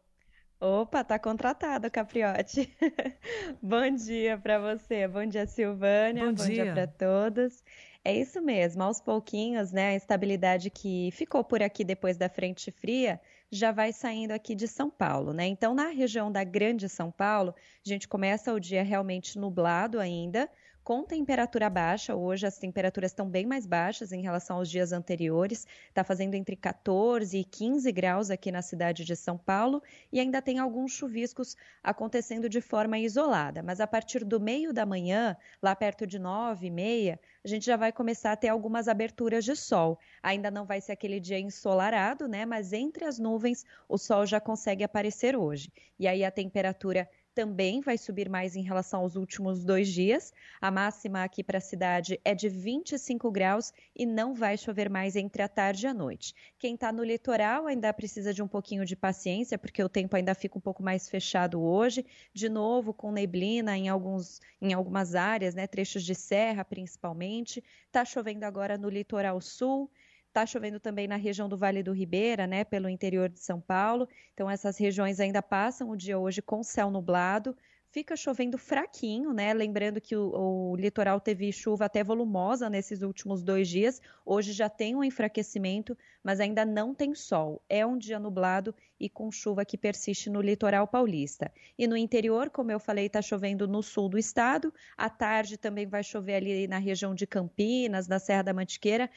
Opa, 0.60 1.02
tá 1.02 1.18
contratado, 1.18 1.90
Capriote. 1.90 2.72
Bom 3.60 3.90
dia 3.90 4.38
para 4.38 4.60
você. 4.60 5.08
Bom 5.08 5.26
dia, 5.26 5.44
Silvânia. 5.44 6.24
Bom 6.24 6.32
Bom 6.32 6.44
dia. 6.44 6.64
dia 6.64 6.72
para 6.72 6.86
todos. 6.86 7.64
É 8.04 8.12
isso 8.16 8.40
mesmo, 8.42 8.82
aos 8.82 9.00
pouquinhos, 9.00 9.70
né? 9.72 9.90
A 9.90 9.94
estabilidade 9.94 10.70
que 10.70 11.10
ficou 11.12 11.44
por 11.44 11.62
aqui 11.62 11.84
depois 11.84 12.16
da 12.16 12.28
frente 12.28 12.70
fria 12.72 13.20
já 13.50 13.70
vai 13.70 13.92
saindo 13.92 14.32
aqui 14.32 14.54
de 14.56 14.66
São 14.66 14.90
Paulo, 14.90 15.32
né? 15.32 15.46
Então, 15.46 15.72
na 15.74 15.88
região 15.88 16.30
da 16.32 16.42
Grande 16.42 16.88
São 16.88 17.12
Paulo, 17.12 17.54
a 17.84 17.88
gente 17.88 18.08
começa 18.08 18.52
o 18.52 18.58
dia 18.60 18.82
realmente 18.82 19.38
nublado 19.38 20.00
ainda, 20.00 20.50
com 20.84 21.04
temperatura 21.04 21.70
baixa. 21.70 22.14
Hoje 22.14 22.46
as 22.46 22.58
temperaturas 22.58 23.12
estão 23.12 23.28
bem 23.28 23.46
mais 23.46 23.66
baixas 23.66 24.12
em 24.12 24.20
relação 24.20 24.56
aos 24.56 24.68
dias 24.68 24.92
anteriores. 24.92 25.66
Está 25.88 26.02
fazendo 26.02 26.34
entre 26.34 26.56
14 26.56 27.38
e 27.38 27.44
15 27.44 27.90
graus 27.92 28.30
aqui 28.30 28.50
na 28.50 28.62
cidade 28.62 29.04
de 29.04 29.14
São 29.14 29.38
Paulo 29.38 29.82
e 30.12 30.18
ainda 30.18 30.42
tem 30.42 30.58
alguns 30.58 30.92
chuviscos 30.92 31.56
acontecendo 31.82 32.48
de 32.48 32.60
forma 32.60 32.98
isolada. 32.98 33.62
Mas 33.62 33.80
a 33.80 33.86
partir 33.86 34.24
do 34.24 34.40
meio 34.40 34.72
da 34.72 34.84
manhã, 34.84 35.36
lá 35.62 35.74
perto 35.76 36.06
de 36.06 36.18
9 36.18 36.66
e 36.66 36.70
meia, 36.70 37.20
a 37.44 37.48
gente 37.48 37.64
já 37.64 37.76
vai 37.76 37.92
começar 37.92 38.32
a 38.32 38.36
ter 38.36 38.48
algumas 38.48 38.88
aberturas 38.88 39.44
de 39.44 39.54
sol. 39.54 39.98
Ainda 40.22 40.50
não 40.50 40.64
vai 40.64 40.80
ser 40.80 40.92
aquele 40.92 41.20
dia 41.20 41.38
ensolarado, 41.38 42.26
né? 42.26 42.44
Mas 42.44 42.72
entre 42.72 43.04
as 43.04 43.18
nuvens 43.18 43.64
o 43.88 43.96
sol 43.96 44.26
já 44.26 44.40
consegue 44.40 44.82
aparecer 44.82 45.36
hoje. 45.36 45.72
E 45.98 46.08
aí 46.08 46.24
a 46.24 46.30
temperatura 46.30 47.08
também 47.34 47.80
vai 47.80 47.96
subir 47.96 48.28
mais 48.28 48.56
em 48.56 48.62
relação 48.62 49.00
aos 49.00 49.16
últimos 49.16 49.64
dois 49.64 49.88
dias. 49.88 50.32
A 50.60 50.70
máxima 50.70 51.24
aqui 51.24 51.42
para 51.42 51.58
a 51.58 51.60
cidade 51.60 52.20
é 52.24 52.34
de 52.34 52.48
25 52.48 53.30
graus 53.30 53.72
e 53.96 54.04
não 54.04 54.34
vai 54.34 54.56
chover 54.56 54.88
mais 54.90 55.16
entre 55.16 55.42
a 55.42 55.48
tarde 55.48 55.86
e 55.86 55.88
a 55.88 55.94
noite. 55.94 56.34
Quem 56.58 56.74
está 56.74 56.92
no 56.92 57.02
litoral 57.02 57.66
ainda 57.66 57.92
precisa 57.92 58.32
de 58.32 58.42
um 58.42 58.48
pouquinho 58.48 58.84
de 58.84 58.94
paciência, 58.94 59.58
porque 59.58 59.82
o 59.82 59.88
tempo 59.88 60.16
ainda 60.16 60.34
fica 60.34 60.58
um 60.58 60.60
pouco 60.60 60.82
mais 60.82 61.08
fechado 61.08 61.60
hoje. 61.62 62.04
De 62.32 62.48
novo, 62.48 62.92
com 62.92 63.10
neblina 63.10 63.76
em, 63.76 63.88
alguns, 63.88 64.40
em 64.60 64.72
algumas 64.72 65.14
áreas, 65.14 65.54
né, 65.54 65.66
trechos 65.66 66.04
de 66.04 66.14
serra 66.14 66.64
principalmente. 66.64 67.62
Está 67.86 68.04
chovendo 68.04 68.44
agora 68.44 68.76
no 68.76 68.88
litoral 68.88 69.40
sul. 69.40 69.90
Está 70.32 70.46
chovendo 70.46 70.80
também 70.80 71.06
na 71.06 71.16
região 71.16 71.46
do 71.46 71.58
Vale 71.58 71.82
do 71.82 71.92
Ribeira, 71.92 72.46
né, 72.46 72.64
pelo 72.64 72.88
interior 72.88 73.28
de 73.28 73.38
São 73.38 73.60
Paulo. 73.60 74.08
Então, 74.32 74.48
essas 74.48 74.78
regiões 74.78 75.20
ainda 75.20 75.42
passam 75.42 75.90
o 75.90 75.96
dia 75.96 76.18
hoje 76.18 76.40
com 76.40 76.62
céu 76.62 76.90
nublado. 76.90 77.54
Fica 77.90 78.16
chovendo 78.16 78.56
fraquinho, 78.56 79.34
né? 79.34 79.52
Lembrando 79.52 80.00
que 80.00 80.16
o, 80.16 80.70
o 80.70 80.76
litoral 80.76 81.20
teve 81.20 81.52
chuva 81.52 81.84
até 81.84 82.02
volumosa 82.02 82.70
nesses 82.70 83.02
últimos 83.02 83.42
dois 83.42 83.68
dias. 83.68 84.00
Hoje 84.24 84.52
já 84.52 84.70
tem 84.70 84.96
um 84.96 85.04
enfraquecimento, 85.04 85.94
mas 86.24 86.40
ainda 86.40 86.64
não 86.64 86.94
tem 86.94 87.14
sol. 87.14 87.62
É 87.68 87.84
um 87.84 87.98
dia 87.98 88.18
nublado 88.18 88.74
e 88.98 89.10
com 89.10 89.30
chuva 89.30 89.66
que 89.66 89.76
persiste 89.76 90.30
no 90.30 90.40
litoral 90.40 90.88
paulista. 90.88 91.52
E 91.76 91.86
no 91.86 91.94
interior, 91.94 92.48
como 92.48 92.72
eu 92.72 92.80
falei, 92.80 93.04
está 93.04 93.20
chovendo 93.20 93.68
no 93.68 93.82
sul 93.82 94.08
do 94.08 94.16
estado. 94.16 94.72
À 94.96 95.10
tarde 95.10 95.58
também 95.58 95.86
vai 95.86 96.02
chover 96.02 96.36
ali 96.36 96.66
na 96.66 96.78
região 96.78 97.14
de 97.14 97.26
Campinas, 97.26 98.08
na 98.08 98.18
Serra 98.18 98.44
da 98.44 98.54
Mantiqueira 98.54 99.10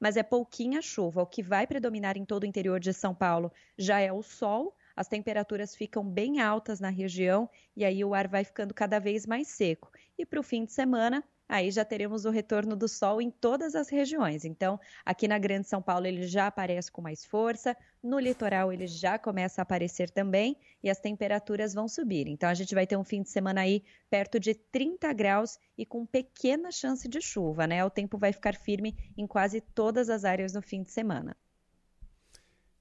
mas 0.00 0.16
é 0.16 0.22
pouquinha 0.22 0.82
chuva. 0.82 1.22
O 1.22 1.26
que 1.26 1.42
vai 1.42 1.66
predominar 1.66 2.16
em 2.16 2.24
todo 2.24 2.42
o 2.42 2.46
interior 2.46 2.80
de 2.80 2.92
São 2.92 3.14
Paulo 3.14 3.52
já 3.76 4.00
é 4.00 4.12
o 4.12 4.22
sol. 4.22 4.74
As 4.94 5.08
temperaturas 5.08 5.74
ficam 5.74 6.04
bem 6.04 6.40
altas 6.40 6.80
na 6.80 6.88
região 6.88 7.48
e 7.76 7.84
aí 7.84 8.04
o 8.04 8.14
ar 8.14 8.28
vai 8.28 8.44
ficando 8.44 8.72
cada 8.72 8.98
vez 8.98 9.26
mais 9.26 9.48
seco. 9.48 9.90
E 10.18 10.24
para 10.24 10.40
o 10.40 10.42
fim 10.42 10.64
de 10.64 10.72
semana, 10.72 11.22
aí 11.48 11.70
já 11.70 11.84
teremos 11.84 12.24
o 12.24 12.30
retorno 12.30 12.74
do 12.74 12.88
sol 12.88 13.20
em 13.20 13.30
todas 13.30 13.74
as 13.74 13.88
regiões. 13.88 14.44
Então, 14.44 14.78
aqui 15.04 15.28
na 15.28 15.38
Grande 15.38 15.68
São 15.68 15.80
Paulo 15.80 16.06
ele 16.06 16.26
já 16.26 16.46
aparece 16.46 16.90
com 16.90 17.00
mais 17.02 17.24
força, 17.24 17.76
no 18.02 18.18
litoral 18.18 18.72
ele 18.72 18.86
já 18.86 19.18
começa 19.18 19.60
a 19.60 19.64
aparecer 19.64 20.10
também 20.10 20.56
e 20.82 20.90
as 20.90 20.98
temperaturas 20.98 21.74
vão 21.74 21.88
subir. 21.88 22.28
Então, 22.28 22.48
a 22.48 22.54
gente 22.54 22.74
vai 22.74 22.86
ter 22.86 22.96
um 22.96 23.04
fim 23.04 23.22
de 23.22 23.30
semana 23.30 23.60
aí 23.62 23.82
perto 24.10 24.40
de 24.40 24.54
30 24.54 25.12
graus 25.12 25.58
e 25.76 25.84
com 25.84 26.06
pequena 26.06 26.70
chance 26.70 27.08
de 27.08 27.20
chuva, 27.20 27.66
né? 27.66 27.84
O 27.84 27.90
tempo 27.90 28.18
vai 28.18 28.32
ficar 28.32 28.54
firme 28.54 28.96
em 29.16 29.26
quase 29.26 29.60
todas 29.60 30.08
as 30.08 30.24
áreas 30.24 30.52
no 30.52 30.62
fim 30.62 30.82
de 30.82 30.90
semana. 30.90 31.36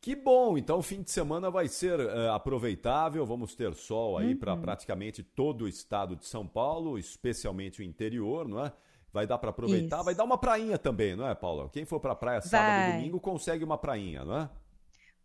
Que 0.06 0.16
bom, 0.16 0.56
então 0.56 0.78
o 0.78 0.84
fim 0.84 1.01
de 1.01 1.10
semana 1.10 1.49
vai 1.49 1.68
ser 1.68 1.99
eh, 1.99 2.30
aproveitável, 2.30 3.26
vamos 3.26 3.56
ter 3.56 3.74
sol 3.74 4.20
aí 4.20 4.36
para 4.36 4.53
Uhum. 4.53 4.62
praticamente 4.62 5.24
todo 5.24 5.64
o 5.64 5.68
estado 5.68 6.16
de 6.16 6.28
São 6.28 6.45
Paulo, 6.47 6.99
especialmente 6.99 7.82
o 7.82 7.84
interior, 7.84 8.47
não 8.47 8.64
é? 8.64 8.72
Vai 9.12 9.26
dar 9.26 9.39
para 9.39 9.49
aproveitar, 9.49 9.95
Isso. 9.97 10.06
vai 10.06 10.14
dar 10.14 10.24
uma 10.24 10.38
prainha 10.38 10.78
também, 10.78 11.16
não 11.16 11.28
é, 11.28 11.34
Paula? 11.34 11.68
Quem 11.72 11.86
for 11.86 11.99
para 11.99 12.14
praia 12.14 12.39
sábado 12.39 12.78
e 12.80 12.84
Vai. 12.84 12.91
domingo 12.91 13.20
consegue 13.20 13.64
uma 13.64 13.80
prainha, 13.80 14.24
não 14.24 14.38
é? 14.38 14.49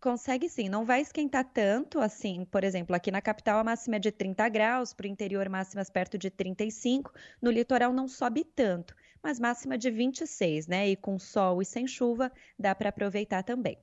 Consegue 0.00 0.48
sim, 0.48 0.68
não 0.68 0.84
vai 0.84 1.00
esquentar 1.00 1.44
tanto 1.52 2.00
assim. 2.00 2.44
Por 2.44 2.64
exemplo, 2.64 2.96
aqui 2.96 3.10
na 3.10 3.20
capital 3.22 3.58
a 3.60 3.64
máxima 3.64 3.96
é 3.96 3.98
de 4.00 4.10
30 4.10 4.48
graus, 4.48 4.92
para 4.92 5.04
o 5.04 5.08
interior 5.08 5.48
máximas 5.48 5.88
perto 5.90 6.18
de 6.18 6.28
35, 6.30 7.12
no 7.40 7.50
litoral 7.52 7.92
não 7.92 8.08
sobe 8.08 8.42
tanto, 8.44 8.96
mas 9.22 9.38
máxima 9.38 9.78
de 9.78 9.90
26, 9.90 10.66
né? 10.66 10.88
E 10.88 10.96
com 10.96 11.18
sol 11.18 11.60
e 11.62 11.64
sem 11.64 11.86
chuva 11.86 12.32
dá 12.58 12.74
para 12.74 12.88
aproveitar 12.88 13.42
também. 13.44 13.78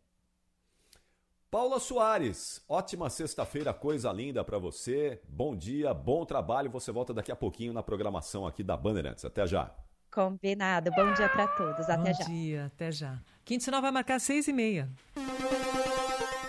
Paula 1.49 1.79
Soares, 1.79 2.61
ótima 2.67 3.09
sexta-feira, 3.09 3.73
coisa 3.73 4.11
linda 4.11 4.43
para 4.43 4.59
você. 4.59 5.21
Bom 5.29 5.55
dia, 5.55 5.93
bom 5.93 6.25
trabalho. 6.25 6.69
Você 6.71 6.91
volta 6.91 7.13
daqui 7.13 7.31
a 7.31 7.37
pouquinho 7.37 7.71
na 7.71 7.81
programação 7.81 8.45
aqui 8.45 8.61
da 8.61 8.75
Bandeirantes. 8.75 9.23
Até 9.23 9.47
já. 9.47 9.71
Combinado. 10.11 10.91
Bom 10.91 11.13
dia 11.13 11.29
para 11.29 11.47
todos. 11.47 11.89
Até 11.89 12.11
Bom 12.11 12.17
já. 12.17 12.25
Bom 12.25 12.31
dia, 12.31 12.65
até 12.65 12.91
já. 12.91 13.21
Quinto 13.45 13.63
sinal 13.63 13.81
vai 13.81 13.91
marcar 13.91 14.19
seis 14.19 14.45
e 14.49 14.51
meia. 14.51 14.89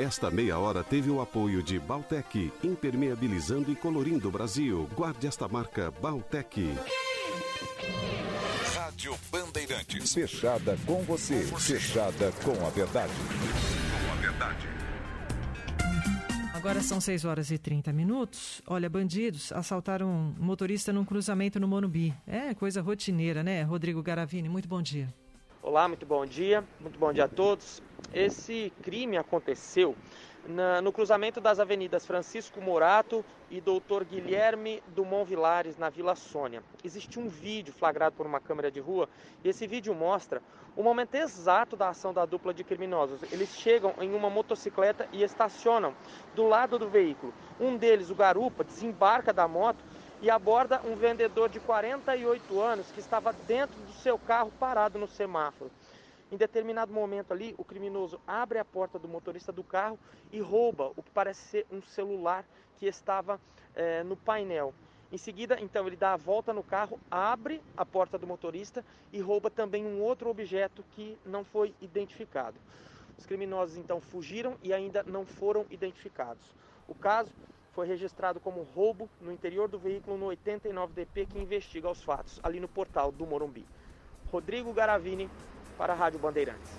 Esta 0.01 0.33
meia 0.33 0.59
hora 0.59 0.83
teve 0.83 1.11
o 1.11 1.21
apoio 1.21 1.63
de 1.63 1.79
Baltec, 1.79 2.53
impermeabilizando 2.65 3.71
e 3.71 3.77
colorindo 3.77 4.27
o 4.27 4.33
Brasil. 4.33 4.91
Guarde 4.97 5.29
esta 5.29 5.47
marca 5.47 5.93
Baltec. 5.93 6.75
Rádio 8.75 9.17
Bandeirantes. 9.31 10.13
Fechada 10.13 10.77
com 10.85 11.03
você. 11.03 11.45
Fechada 11.57 12.33
com 12.45 12.67
a 12.67 12.71
verdade. 12.71 13.13
Com 13.13 14.13
a 14.13 14.17
verdade. 14.17 14.78
Agora 16.59 16.81
são 16.81 17.01
6 17.01 17.25
horas 17.25 17.53
e 17.53 17.57
30 17.57 17.93
minutos. 17.93 18.61
Olha, 18.67 18.91
bandidos 18.91 19.53
assaltaram 19.53 20.09
um 20.09 20.35
motorista 20.45 20.93
num 20.93 21.05
cruzamento 21.05 21.61
no 21.61 21.69
Monubi. 21.69 22.13
É 22.27 22.53
coisa 22.53 22.83
rotineira, 22.83 23.45
né? 23.45 23.63
Rodrigo 23.63 24.03
Garavini, 24.03 24.49
muito 24.49 24.69
bom 24.69 24.83
dia. 24.83 25.09
Olá, 25.63 25.87
muito 25.87 26.05
bom 26.05 26.27
dia. 26.27 26.65
Muito 26.81 26.99
bom 26.99 27.13
dia 27.13 27.27
a 27.27 27.29
todos. 27.29 27.81
Esse 28.13 28.73
crime 28.83 29.17
aconteceu 29.17 29.95
na, 30.49 30.81
no 30.81 30.91
cruzamento 30.91 31.41
das 31.41 31.61
avenidas 31.61 32.07
Francisco 32.07 32.61
Morato 32.61 33.23
e 33.51 33.61
Doutor 33.61 34.03
Guilherme 34.05 34.83
Dumont 34.89 35.29
Vilares, 35.29 35.77
na 35.77 35.91
Vila 35.91 36.17
Sônia. 36.17 36.63
Existe 36.83 37.21
um 37.21 37.29
vídeo 37.29 37.73
flagrado 37.73 38.17
por 38.17 38.27
uma 38.27 38.41
câmera 38.41 38.71
de 38.71 38.81
rua 38.81 39.09
e 39.45 39.49
esse 39.51 39.67
vídeo 39.67 39.95
mostra 39.95 40.43
o 40.75 40.83
momento 40.83 41.15
exato 41.15 41.77
da 41.77 41.91
ação 41.91 42.15
da 42.15 42.25
dupla 42.25 42.55
de 42.55 42.65
criminosos. 42.65 43.21
Eles 43.31 43.51
chegam 43.51 43.95
em 44.01 44.15
uma 44.15 44.31
motocicleta 44.31 45.07
e 45.13 45.23
estacionam 45.23 45.95
do 46.35 46.45
lado 46.45 46.79
do 46.79 46.89
veículo. 46.89 47.35
Um 47.61 47.77
deles, 47.77 48.09
o 48.09 48.15
garupa, 48.15 48.65
desembarca 48.65 49.33
da 49.33 49.47
moto 49.47 49.85
e 50.23 50.31
aborda 50.31 50.81
um 50.85 50.97
vendedor 50.97 51.49
de 51.49 51.61
48 51.61 52.61
anos 52.61 52.91
que 52.91 53.01
estava 53.01 53.33
dentro 53.47 53.77
do 53.83 53.93
seu 53.93 54.19
carro 54.19 54.51
parado 54.59 54.99
no 54.99 55.07
semáforo. 55.07 55.71
Em 56.31 56.37
determinado 56.37 56.93
momento 56.93 57.33
ali, 57.33 57.55
o 57.57 57.65
criminoso 57.65 58.21
abre 58.27 58.59
a 58.59 58.65
porta 58.65 58.99
do 58.99 59.09
motorista 59.09 59.51
do 59.51 59.65
carro 59.65 59.99
e 60.31 60.41
rouba 60.41 60.93
o 60.95 61.03
que 61.03 61.11
parece 61.11 61.41
ser 61.49 61.67
um 61.71 61.81
celular 61.81 62.45
que 62.77 62.87
estava 62.87 63.41
é, 63.75 64.03
no 64.03 64.17
painel. 64.17 64.75
Em 65.11 65.17
seguida, 65.17 65.59
então, 65.59 65.87
ele 65.87 65.97
dá 65.97 66.13
a 66.13 66.17
volta 66.17 66.53
no 66.53 66.63
carro, 66.63 67.01
abre 67.11 67.63
a 67.75 67.87
porta 67.87 68.19
do 68.19 68.27
motorista 68.27 68.85
e 69.11 69.21
rouba 69.21 69.49
também 69.49 69.87
um 69.87 70.03
outro 70.03 70.29
objeto 70.29 70.85
que 70.91 71.17
não 71.25 71.45
foi 71.45 71.75
identificado. 71.81 72.57
Os 73.17 73.25
criminosos 73.25 73.79
então 73.79 74.01
fugiram 74.01 74.55
e 74.63 74.73
ainda 74.73 75.03
não 75.05 75.25
foram 75.25 75.65
identificados. 75.71 76.55
O 76.87 76.95
caso 76.95 77.33
foi 77.73 77.87
registrado 77.87 78.39
como 78.39 78.67
roubo 78.75 79.09
no 79.21 79.33
interior 79.33 79.67
do 79.67 79.79
veículo 79.79 80.19
no 80.19 80.27
89DP 80.27 81.27
que 81.27 81.39
investiga 81.39 81.91
os 81.91 82.03
fatos, 82.03 82.39
ali 82.43 82.61
no 82.61 82.69
portal 82.69 83.11
do 83.11 83.27
Morumbi. 83.27 83.65
Rodrigo 84.31 84.73
Garavini, 84.75 85.29
para 85.79 85.93
a 85.93 85.97
Rádio 85.97 86.19
Bandeirantes. 86.19 86.73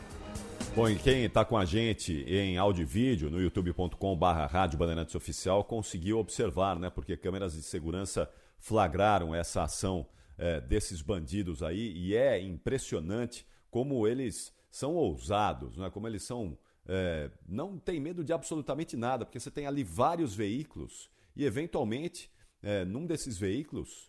Bom, 0.75 0.87
e 0.87 0.95
quem 0.97 1.23
está 1.23 1.43
com 1.43 1.57
a 1.57 1.65
gente 1.65 2.23
em 2.27 2.57
áudio 2.57 2.83
e 2.83 2.85
vídeo 2.85 3.31
no 3.31 3.41
youtube.com/barra 3.41 4.45
Rádio 4.45 4.77
Bandeirantes 4.77 5.15
Oficial 5.15 5.63
conseguiu 5.63 6.19
observar, 6.19 6.77
né? 6.77 6.89
Porque 6.89 7.17
câmeras 7.17 7.53
de 7.53 7.63
segurança 7.63 8.29
flagraram 8.59 9.33
essa 9.33 9.63
ação 9.63 10.05
é, 10.37 10.61
desses 10.61 11.01
bandidos 11.01 11.63
aí 11.63 11.91
e 11.97 12.15
é 12.15 12.39
impressionante 12.39 13.47
como 13.71 14.05
eles 14.05 14.53
são 14.69 14.93
ousados, 14.93 15.77
né? 15.77 15.89
Como 15.89 16.07
eles 16.07 16.23
são 16.23 16.57
é, 16.85 17.31
não 17.47 17.77
tem 17.77 17.99
medo 17.99 18.23
de 18.23 18.33
absolutamente 18.33 18.97
nada, 18.97 19.25
porque 19.25 19.39
você 19.39 19.51
tem 19.51 19.65
ali 19.65 19.83
vários 19.83 20.35
veículos 20.35 21.09
e 21.35 21.45
eventualmente 21.45 22.29
é, 22.61 22.83
num 22.83 23.05
desses 23.05 23.37
veículos 23.37 24.08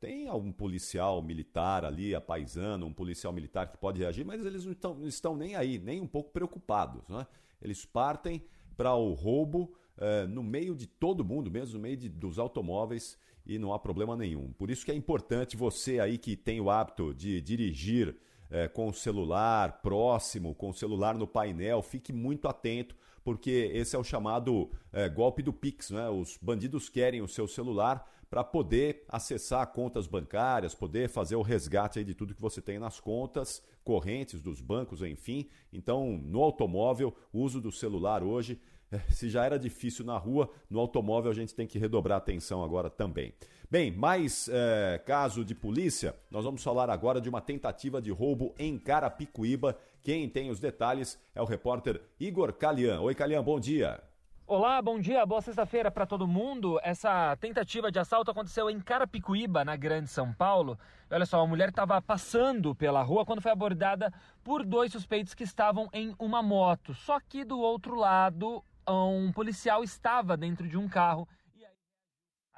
tem 0.00 0.28
algum 0.28 0.52
policial 0.52 1.22
militar 1.22 1.84
ali, 1.84 2.14
a 2.14 2.20
paisano, 2.20 2.86
um 2.86 2.92
policial 2.92 3.32
militar 3.32 3.70
que 3.70 3.78
pode 3.78 4.00
reagir, 4.00 4.24
mas 4.24 4.44
eles 4.44 4.64
não 4.64 4.72
estão, 4.72 4.94
não 4.94 5.06
estão 5.06 5.36
nem 5.36 5.54
aí, 5.54 5.78
nem 5.78 6.00
um 6.00 6.06
pouco 6.06 6.30
preocupados. 6.30 7.06
Né? 7.08 7.26
Eles 7.62 7.84
partem 7.84 8.42
para 8.76 8.94
o 8.94 9.12
roubo 9.12 9.72
é, 9.96 10.26
no 10.26 10.42
meio 10.42 10.74
de 10.74 10.86
todo 10.86 11.24
mundo, 11.24 11.50
mesmo 11.50 11.74
no 11.74 11.80
meio 11.80 11.96
de, 11.96 12.08
dos 12.08 12.38
automóveis, 12.38 13.18
e 13.46 13.58
não 13.58 13.72
há 13.72 13.78
problema 13.78 14.16
nenhum. 14.16 14.52
Por 14.52 14.70
isso 14.70 14.84
que 14.84 14.90
é 14.90 14.94
importante 14.94 15.56
você 15.56 16.00
aí 16.00 16.18
que 16.18 16.36
tem 16.36 16.60
o 16.60 16.70
hábito 16.70 17.14
de 17.14 17.40
dirigir 17.40 18.16
é, 18.50 18.68
com 18.68 18.88
o 18.88 18.94
celular 18.94 19.80
próximo, 19.80 20.54
com 20.54 20.70
o 20.70 20.74
celular 20.74 21.16
no 21.16 21.26
painel, 21.26 21.82
fique 21.82 22.12
muito 22.12 22.48
atento, 22.48 22.96
porque 23.30 23.70
esse 23.72 23.94
é 23.94 23.98
o 23.98 24.02
chamado 24.02 24.68
é, 24.92 25.08
golpe 25.08 25.40
do 25.40 25.52
Pix. 25.52 25.90
Né? 25.90 26.08
Os 26.08 26.36
bandidos 26.42 26.88
querem 26.88 27.22
o 27.22 27.28
seu 27.28 27.46
celular 27.46 28.04
para 28.28 28.42
poder 28.42 29.04
acessar 29.08 29.64
contas 29.68 30.08
bancárias, 30.08 30.74
poder 30.74 31.08
fazer 31.08 31.36
o 31.36 31.42
resgate 31.42 32.02
de 32.02 32.12
tudo 32.12 32.34
que 32.34 32.42
você 32.42 32.60
tem 32.60 32.76
nas 32.76 32.98
contas 32.98 33.62
correntes 33.84 34.42
dos 34.42 34.60
bancos, 34.60 35.00
enfim. 35.02 35.48
Então, 35.72 36.18
no 36.24 36.42
automóvel, 36.42 37.14
o 37.32 37.38
uso 37.38 37.60
do 37.60 37.70
celular 37.70 38.24
hoje, 38.24 38.60
eh, 38.90 38.98
se 39.10 39.30
já 39.30 39.44
era 39.44 39.60
difícil 39.60 40.04
na 40.04 40.18
rua, 40.18 40.50
no 40.68 40.80
automóvel 40.80 41.30
a 41.30 41.34
gente 41.34 41.54
tem 41.54 41.68
que 41.68 41.78
redobrar 41.78 42.16
a 42.16 42.18
atenção 42.18 42.64
agora 42.64 42.90
também. 42.90 43.32
Bem, 43.70 43.92
mais 43.92 44.48
é, 44.52 45.00
caso 45.06 45.44
de 45.44 45.54
polícia, 45.54 46.16
nós 46.32 46.44
vamos 46.44 46.64
falar 46.64 46.90
agora 46.90 47.20
de 47.20 47.28
uma 47.28 47.40
tentativa 47.40 48.02
de 48.02 48.10
roubo 48.10 48.52
em 48.58 48.76
Carapicuíba. 48.76 49.78
Quem 50.02 50.28
tem 50.28 50.50
os 50.50 50.58
detalhes 50.58 51.18
é 51.34 51.42
o 51.42 51.44
repórter 51.44 52.00
Igor 52.18 52.54
Calian. 52.54 53.00
Oi, 53.00 53.14
Calian, 53.14 53.42
bom 53.42 53.60
dia. 53.60 54.02
Olá, 54.46 54.80
bom 54.80 54.98
dia, 54.98 55.24
boa 55.26 55.42
sexta-feira 55.42 55.90
para 55.90 56.06
todo 56.06 56.26
mundo. 56.26 56.80
Essa 56.82 57.36
tentativa 57.36 57.92
de 57.92 57.98
assalto 57.98 58.30
aconteceu 58.30 58.70
em 58.70 58.80
Carapicuíba, 58.80 59.64
na 59.64 59.76
Grande 59.76 60.08
São 60.08 60.32
Paulo. 60.32 60.78
Olha 61.10 61.26
só, 61.26 61.40
a 61.40 61.46
mulher 61.46 61.68
estava 61.68 62.00
passando 62.00 62.74
pela 62.74 63.02
rua 63.02 63.26
quando 63.26 63.42
foi 63.42 63.52
abordada 63.52 64.12
por 64.42 64.64
dois 64.64 64.90
suspeitos 64.90 65.34
que 65.34 65.44
estavam 65.44 65.88
em 65.92 66.14
uma 66.18 66.42
moto. 66.42 66.94
Só 66.94 67.20
que 67.20 67.44
do 67.44 67.60
outro 67.60 67.94
lado, 67.94 68.64
um 68.88 69.30
policial 69.32 69.84
estava 69.84 70.36
dentro 70.36 70.66
de 70.66 70.78
um 70.78 70.88
carro 70.88 71.28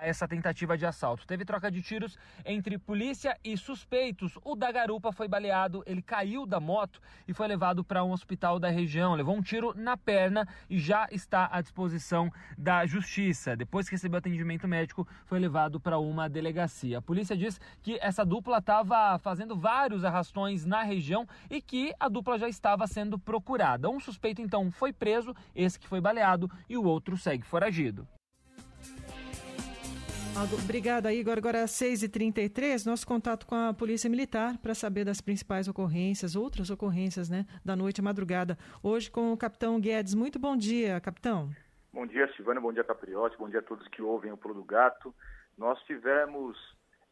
essa 0.02 0.26
tentativa 0.26 0.76
de 0.76 0.84
assalto. 0.84 1.26
Teve 1.26 1.44
troca 1.44 1.70
de 1.70 1.80
tiros 1.80 2.18
entre 2.44 2.78
polícia 2.78 3.38
e 3.44 3.56
suspeitos. 3.56 4.38
O 4.44 4.54
da 4.54 4.70
garupa 4.70 5.12
foi 5.12 5.28
baleado, 5.28 5.82
ele 5.86 6.02
caiu 6.02 6.44
da 6.44 6.60
moto 6.60 7.00
e 7.26 7.32
foi 7.32 7.46
levado 7.46 7.84
para 7.84 8.04
um 8.04 8.12
hospital 8.12 8.58
da 8.58 8.68
região. 8.68 9.14
Levou 9.14 9.36
um 9.36 9.42
tiro 9.42 9.72
na 9.76 9.96
perna 9.96 10.46
e 10.68 10.78
já 10.78 11.06
está 11.10 11.48
à 11.50 11.60
disposição 11.60 12.30
da 12.58 12.84
justiça. 12.86 13.56
Depois 13.56 13.88
que 13.88 13.94
recebeu 13.94 14.18
atendimento 14.18 14.66
médico, 14.68 15.06
foi 15.24 15.38
levado 15.38 15.80
para 15.80 15.98
uma 15.98 16.28
delegacia. 16.28 16.98
A 16.98 17.02
polícia 17.02 17.36
diz 17.36 17.60
que 17.82 17.98
essa 18.00 18.24
dupla 18.24 18.58
estava 18.58 19.18
fazendo 19.18 19.56
vários 19.56 20.04
arrastões 20.04 20.64
na 20.64 20.82
região 20.82 21.26
e 21.50 21.60
que 21.60 21.92
a 21.98 22.08
dupla 22.08 22.38
já 22.38 22.48
estava 22.48 22.86
sendo 22.86 23.18
procurada. 23.18 23.88
Um 23.88 24.00
suspeito 24.00 24.42
então 24.42 24.70
foi 24.70 24.92
preso, 24.92 25.34
esse 25.54 25.78
que 25.78 25.86
foi 25.86 26.00
baleado, 26.00 26.50
e 26.68 26.76
o 26.76 26.84
outro 26.84 27.16
segue 27.16 27.44
foragido. 27.44 28.06
Obrigada, 30.64 31.12
Igor. 31.12 31.36
Agora 31.36 31.62
às 31.62 31.70
6h33, 31.72 32.86
nosso 32.86 33.06
contato 33.06 33.46
com 33.46 33.54
a 33.54 33.74
Polícia 33.74 34.08
Militar 34.08 34.56
para 34.58 34.74
saber 34.74 35.04
das 35.04 35.20
principais 35.20 35.68
ocorrências, 35.68 36.34
outras 36.34 36.70
ocorrências, 36.70 37.28
né, 37.28 37.44
da 37.64 37.76
noite 37.76 38.00
à 38.00 38.04
madrugada. 38.04 38.56
Hoje 38.82 39.10
com 39.10 39.32
o 39.32 39.36
capitão 39.36 39.78
Guedes. 39.78 40.14
Muito 40.14 40.38
bom 40.38 40.56
dia, 40.56 41.00
capitão. 41.00 41.50
Bom 41.92 42.06
dia, 42.06 42.32
Silvana. 42.34 42.60
Bom 42.60 42.72
dia, 42.72 42.82
Capriotti. 42.82 43.36
Bom 43.36 43.50
dia 43.50 43.60
a 43.60 43.62
todos 43.62 43.86
que 43.88 44.00
ouvem 44.00 44.32
o 44.32 44.36
Pulo 44.36 44.54
do 44.54 44.64
Gato. 44.64 45.14
Nós 45.58 45.78
tivemos 45.82 46.56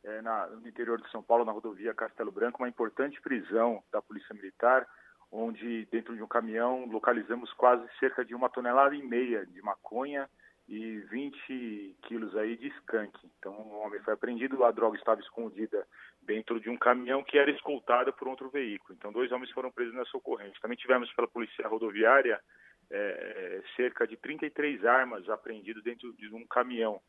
é, 0.02 0.22
na, 0.22 0.46
no 0.46 0.66
interior 0.66 1.00
de 1.00 1.10
São 1.10 1.22
Paulo, 1.22 1.44
na 1.44 1.52
rodovia 1.52 1.92
Castelo 1.92 2.32
Branco, 2.32 2.62
uma 2.62 2.68
importante 2.68 3.20
prisão 3.20 3.82
da 3.92 4.00
Polícia 4.00 4.34
Militar, 4.34 4.86
onde 5.30 5.86
dentro 5.92 6.16
de 6.16 6.22
um 6.22 6.26
caminhão 6.26 6.86
localizamos 6.86 7.52
quase 7.52 7.86
cerca 7.98 8.24
de 8.24 8.34
uma 8.34 8.48
tonelada 8.48 8.94
e 8.94 9.02
meia 9.02 9.44
de 9.44 9.60
maconha 9.60 10.28
e 10.70 11.00
20 11.00 11.96
quilos 12.02 12.36
aí 12.36 12.56
de 12.56 12.68
skunk. 12.68 13.18
Então, 13.36 13.52
o 13.52 13.80
homem 13.80 14.00
foi 14.02 14.14
apreendido, 14.14 14.64
a 14.64 14.70
droga 14.70 14.96
estava 14.96 15.20
escondida 15.20 15.84
dentro 16.22 16.60
de 16.60 16.70
um 16.70 16.76
caminhão 16.76 17.24
que 17.24 17.36
era 17.36 17.50
escoltado 17.50 18.12
por 18.12 18.28
outro 18.28 18.48
veículo. 18.48 18.94
Então, 18.96 19.10
dois 19.10 19.32
homens 19.32 19.50
foram 19.50 19.72
presos 19.72 19.92
nessa 19.92 20.16
ocorrência. 20.16 20.60
Também 20.62 20.78
tivemos 20.78 21.12
pela 21.14 21.26
Polícia 21.26 21.66
Rodoviária 21.66 22.40
é, 22.88 23.62
cerca 23.74 24.06
de 24.06 24.16
33 24.16 24.84
armas 24.84 25.28
apreendidas 25.28 25.82
dentro 25.82 26.12
de 26.12 26.32
um 26.32 26.46
caminhão, 26.46 27.00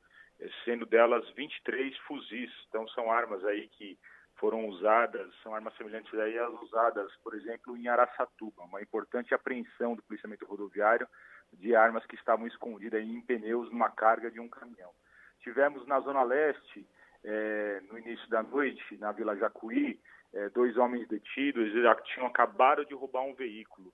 sendo 0.66 0.84
delas 0.88 1.30
23 1.36 1.96
fuzis. 2.00 2.50
Então, 2.68 2.88
são 2.88 3.12
armas 3.12 3.46
aí 3.46 3.68
que 3.68 3.96
foram 4.38 4.68
usadas, 4.70 5.32
são 5.44 5.54
armas 5.54 5.78
semelhantes 5.78 6.12
aí 6.16 6.36
às 6.40 6.62
usadas, 6.64 7.16
por 7.24 7.36
exemplo, 7.36 7.78
em 7.78 7.88
Araçatuba. 7.88 8.64
Uma 8.64 8.82
importante 8.82 9.36
apreensão 9.36 9.96
do 9.96 10.02
policiamento 10.02 10.48
rodoviário 10.48 11.08
de 11.54 11.76
armas 11.76 12.06
que 12.06 12.16
estavam 12.16 12.48
escondidas 12.48 13.04
em 13.04 13.22
pneus 13.22 13.70
numa 13.72 13.90
carga 13.90 14.32
de 14.32 14.40
um 14.40 14.48
caminhão. 14.48 14.92
Tivemos 15.42 15.86
na 15.88 16.00
Zona 16.00 16.24
Leste, 16.24 16.88
é, 17.24 17.82
no 17.90 17.98
início 17.98 18.28
da 18.30 18.42
noite, 18.44 18.98
na 18.98 19.12
Vila 19.12 19.36
Jacuí, 19.36 20.00
é, 20.34 20.50
dois 20.50 20.78
homens 20.78 21.08
detidos, 21.08 21.68
eles 21.68 21.84
já 21.84 21.96
tinham 21.96 22.28
acabado 22.28 22.86
de 22.86 22.94
roubar 22.94 23.24
um 23.24 23.34
veículo. 23.34 23.94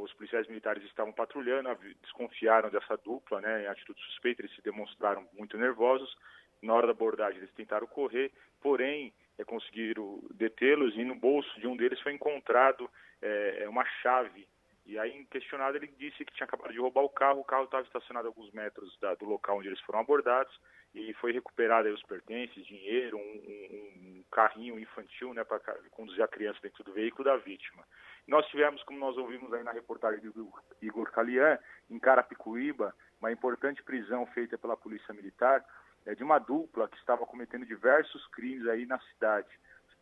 os 0.00 0.12
policiais 0.14 0.48
militares 0.48 0.82
estavam 0.84 1.12
patrulhando, 1.12 1.68
desconfiaram 2.02 2.70
dessa 2.70 2.96
dupla, 2.96 3.40
né, 3.40 3.64
em 3.64 3.66
atitude 3.66 4.00
suspeita, 4.02 4.42
eles 4.42 4.54
se 4.54 4.62
demonstraram 4.62 5.26
muito 5.32 5.56
nervosos. 5.56 6.16
Na 6.62 6.74
hora 6.74 6.86
da 6.86 6.92
abordagem, 6.92 7.38
eles 7.38 7.52
tentaram 7.52 7.86
correr, 7.86 8.32
porém, 8.60 9.12
é, 9.38 9.44
conseguiram 9.44 10.20
detê-los 10.34 10.96
e 10.96 11.04
no 11.04 11.14
bolso 11.14 11.60
de 11.60 11.66
um 11.66 11.76
deles 11.76 12.00
foi 12.00 12.12
encontrado 12.12 12.90
é, 13.22 13.66
uma 13.68 13.84
chave. 14.02 14.48
E 14.86 14.98
aí, 14.98 15.24
questionado, 15.26 15.76
ele 15.76 15.88
disse 15.98 16.24
que 16.24 16.32
tinha 16.32 16.46
acabado 16.46 16.72
de 16.72 16.78
roubar 16.78 17.02
o 17.02 17.08
carro, 17.08 17.40
o 17.40 17.44
carro 17.44 17.64
estava 17.64 17.84
estacionado 17.84 18.28
a 18.28 18.30
alguns 18.30 18.52
metros 18.52 18.96
da, 19.00 19.14
do 19.16 19.24
local 19.24 19.58
onde 19.58 19.66
eles 19.66 19.80
foram 19.80 19.98
abordados 19.98 20.56
e 20.94 21.12
foi 21.14 21.32
recuperado 21.32 21.88
os 21.88 22.02
pertences, 22.04 22.64
dinheiro, 22.64 23.18
um, 23.18 23.20
um, 23.20 24.18
um 24.20 24.24
carrinho 24.30 24.78
infantil 24.78 25.34
né, 25.34 25.42
para 25.42 25.58
conduzir 25.90 26.22
a 26.22 26.28
criança 26.28 26.60
dentro 26.62 26.84
do 26.84 26.92
veículo 26.92 27.24
da 27.24 27.36
vítima. 27.36 27.84
Nós 28.28 28.46
tivemos, 28.46 28.82
como 28.84 28.98
nós 28.98 29.16
ouvimos 29.16 29.52
aí 29.52 29.62
na 29.64 29.72
reportagem 29.72 30.20
do 30.20 30.52
Igor 30.80 31.10
Calian, 31.10 31.58
em 31.90 31.98
Carapicuíba, 31.98 32.94
uma 33.20 33.32
importante 33.32 33.82
prisão 33.82 34.24
feita 34.26 34.56
pela 34.56 34.76
Polícia 34.76 35.12
Militar 35.12 35.64
é, 36.06 36.14
de 36.14 36.22
uma 36.22 36.38
dupla 36.38 36.88
que 36.88 36.96
estava 36.96 37.26
cometendo 37.26 37.66
diversos 37.66 38.26
crimes 38.28 38.66
aí 38.68 38.86
na 38.86 38.98
cidade. 39.00 39.48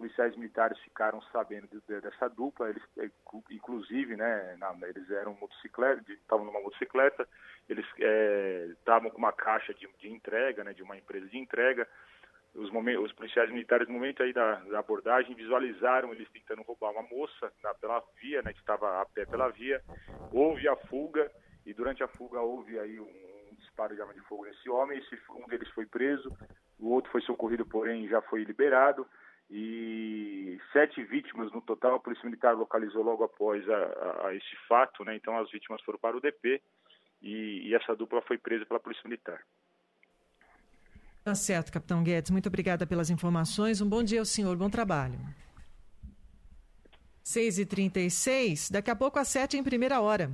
Policiais 0.05 0.36
militares 0.36 0.78
ficaram 0.80 1.22
sabendo 1.32 1.66
de, 1.66 1.80
de, 1.88 1.98
dessa 2.02 2.28
dupla, 2.28 2.68
eles, 2.68 2.82
é, 2.98 3.09
inclusive, 3.50 4.14
né, 4.16 4.55
na, 4.59 4.76
eles 4.86 5.11
eram 5.11 5.32
motocicleta, 5.40 6.05
estavam 6.12 6.44
numa 6.44 6.61
motocicleta, 6.61 7.26
eles 7.66 7.86
é, 7.98 8.66
estavam 8.72 9.09
com 9.09 9.16
uma 9.16 9.32
caixa 9.32 9.72
de, 9.72 9.88
de 9.98 10.11
entrega, 10.11 10.62
né, 10.62 10.74
de 10.74 10.82
uma 10.82 10.98
empresa 10.98 11.26
de 11.26 11.38
entrega, 11.38 11.88
os, 12.55 12.70
os 12.70 13.12
policiais 13.12 13.48
militares, 13.48 13.88
no 13.88 13.94
momento 13.94 14.22
aí 14.22 14.34
da, 14.34 14.57
da, 14.57 14.80
abordagem, 14.80 15.34
visualizaram 15.34 16.12
eles 16.12 16.28
tentando 16.28 16.61
roubar 16.61 16.90
uma 16.90 17.02
moça 17.05 17.50
na, 17.62 17.72
pela 17.72 18.05
via, 18.20 18.42
né, 18.42 18.52
que 18.52 18.61
estava 18.61 19.00
a 19.00 19.07
pé 19.07 19.24
pela 19.24 19.48
via. 19.48 19.82
Houve 20.30 20.68
a 20.68 20.76
fuga 20.76 21.32
e 21.64 21.72
durante 21.72 22.05
a 22.05 22.09
fuga 22.09 22.42
houve 22.42 22.78
aí 22.78 23.00
um, 23.00 23.05
um 23.05 23.55
disparo 23.55 23.94
de 23.94 24.02
arma 24.02 24.12
de 24.12 24.20
fogo 24.20 24.44
nesse 24.44 24.68
homem. 24.68 24.98
Esse, 24.98 25.18
um 25.30 25.48
deles 25.48 25.70
foi 25.70 25.86
preso, 25.86 26.30
o 26.78 26.90
outro 26.90 27.11
foi 27.11 27.22
socorrido, 27.22 27.64
porém 27.64 28.07
já 28.07 28.20
foi 28.20 28.44
liberado. 28.44 29.07
E 29.57 30.59
sete 30.72 31.05
vítimas 31.05 31.52
no 31.52 31.61
total, 31.61 31.94
a 31.94 32.00
Polícia 32.00 32.24
Militar 32.24 32.57
localizou 32.57 33.05
logo 33.05 33.22
após 33.22 33.62
a, 33.70 34.26
a, 34.26 34.34
esse 34.34 34.57
fato, 34.68 35.05
né? 35.05 35.14
Então 35.14 35.38
as 35.38 35.48
vítimas 35.48 35.80
foram 35.82 35.96
para 35.96 36.16
o 36.16 36.20
DP 36.20 36.61
e, 37.22 37.68
e 37.68 37.72
essa 37.72 37.94
dupla 37.94 38.20
foi 38.22 38.36
presa 38.36 38.66
pela 38.66 38.80
Polícia 38.80 39.05
Militar. 39.05 39.40
Tá 41.22 41.36
certo, 41.36 41.72
capitão 41.72 42.02
Guedes. 42.02 42.32
Muito 42.32 42.48
obrigada 42.48 42.84
pelas 42.84 43.11
informações. 43.11 43.80
Um 43.80 43.88
bom 43.88 44.02
dia 44.02 44.18
ao 44.18 44.24
senhor. 44.24 44.57
Bom 44.57 44.68
trabalho. 44.68 45.20
6h36, 47.24 48.72
daqui 48.72 48.90
a 48.90 48.96
pouco 48.96 49.20
às 49.20 49.28
7 49.28 49.57
em 49.57 49.62
primeira 49.62 50.00
hora. 50.00 50.30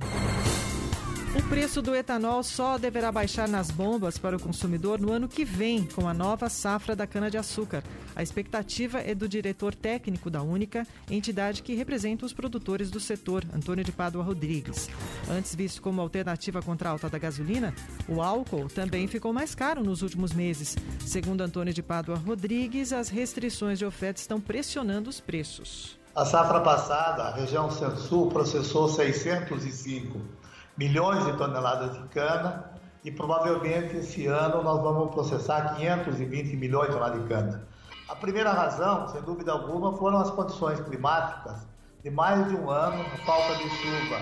O 1.33 1.41
preço 1.43 1.81
do 1.81 1.95
etanol 1.95 2.43
só 2.43 2.77
deverá 2.77 3.09
baixar 3.09 3.47
nas 3.47 3.71
bombas 3.71 4.17
para 4.17 4.35
o 4.35 4.39
consumidor 4.39 4.99
no 4.99 5.13
ano 5.13 5.29
que 5.29 5.45
vem, 5.45 5.85
com 5.85 6.05
a 6.05 6.13
nova 6.13 6.49
safra 6.49 6.93
da 6.93 7.07
cana-de-açúcar. 7.07 7.83
A 8.13 8.21
expectativa 8.21 8.99
é 8.99 9.15
do 9.15 9.29
diretor 9.29 9.73
técnico 9.73 10.29
da 10.29 10.41
Única, 10.41 10.85
entidade 11.09 11.63
que 11.63 11.73
representa 11.73 12.25
os 12.25 12.33
produtores 12.33 12.91
do 12.91 12.99
setor, 12.99 13.45
Antônio 13.55 13.81
de 13.81 13.93
Pádua 13.93 14.21
Rodrigues. 14.21 14.89
Antes 15.29 15.55
visto 15.55 15.81
como 15.81 16.01
alternativa 16.01 16.61
contra 16.61 16.89
a 16.89 16.91
alta 16.91 17.09
da 17.09 17.17
gasolina, 17.17 17.73
o 18.09 18.21
álcool 18.21 18.67
também 18.67 19.07
ficou 19.07 19.31
mais 19.31 19.55
caro 19.55 19.81
nos 19.81 20.01
últimos 20.01 20.33
meses. 20.33 20.75
Segundo 20.99 21.39
Antônio 21.39 21.73
de 21.73 21.81
Pádua 21.81 22.17
Rodrigues, 22.17 22.91
as 22.91 23.07
restrições 23.07 23.79
de 23.79 23.85
oferta 23.85 24.19
estão 24.19 24.41
pressionando 24.41 25.09
os 25.09 25.21
preços. 25.21 25.97
A 26.13 26.25
safra 26.25 26.59
passada, 26.59 27.23
a 27.23 27.33
região 27.33 27.71
Centro-Sul 27.71 28.27
processou 28.27 28.89
605 28.89 30.40
milhões 30.77 31.25
de 31.25 31.33
toneladas 31.37 31.93
de 31.93 32.07
cana 32.09 32.71
e 33.03 33.11
provavelmente 33.11 33.97
esse 33.97 34.27
ano 34.27 34.63
nós 34.63 34.81
vamos 34.81 35.13
processar 35.13 35.75
520 35.75 36.55
milhões 36.55 36.87
de 36.87 36.93
toneladas 36.93 37.21
de 37.21 37.27
cana. 37.27 37.67
A 38.07 38.15
primeira 38.15 38.51
razão, 38.51 39.07
sem 39.07 39.21
dúvida 39.21 39.51
alguma, 39.51 39.93
foram 39.93 40.17
as 40.17 40.29
condições 40.29 40.79
climáticas 40.81 41.65
de 42.03 42.09
mais 42.09 42.47
de 42.49 42.55
um 42.55 42.69
ano, 42.69 43.01
a 43.01 43.25
falta 43.25 43.55
de 43.55 43.69
chuva, 43.69 44.21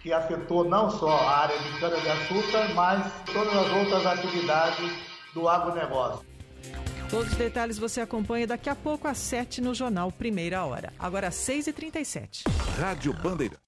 que 0.00 0.12
afetou 0.12 0.64
não 0.64 0.90
só 0.90 1.10
a 1.10 1.38
área 1.40 1.58
de 1.58 1.80
cana-de-açúcar, 1.80 2.74
mas 2.74 3.12
todas 3.32 3.54
as 3.54 3.70
outras 3.70 4.06
atividades 4.06 4.90
do 5.34 5.48
agronegócio. 5.48 6.26
Todos 7.10 7.32
os 7.32 7.38
detalhes 7.38 7.78
você 7.78 8.00
acompanha 8.00 8.46
daqui 8.46 8.68
a 8.68 8.74
pouco 8.74 9.08
às 9.08 9.18
7 9.18 9.60
no 9.60 9.74
Jornal 9.74 10.12
Primeira 10.12 10.64
Hora. 10.64 10.92
Agora 10.98 11.28
às 11.28 11.34
6h37. 11.34 12.44
Rádio 12.78 13.12
Bandeira. 13.14 13.67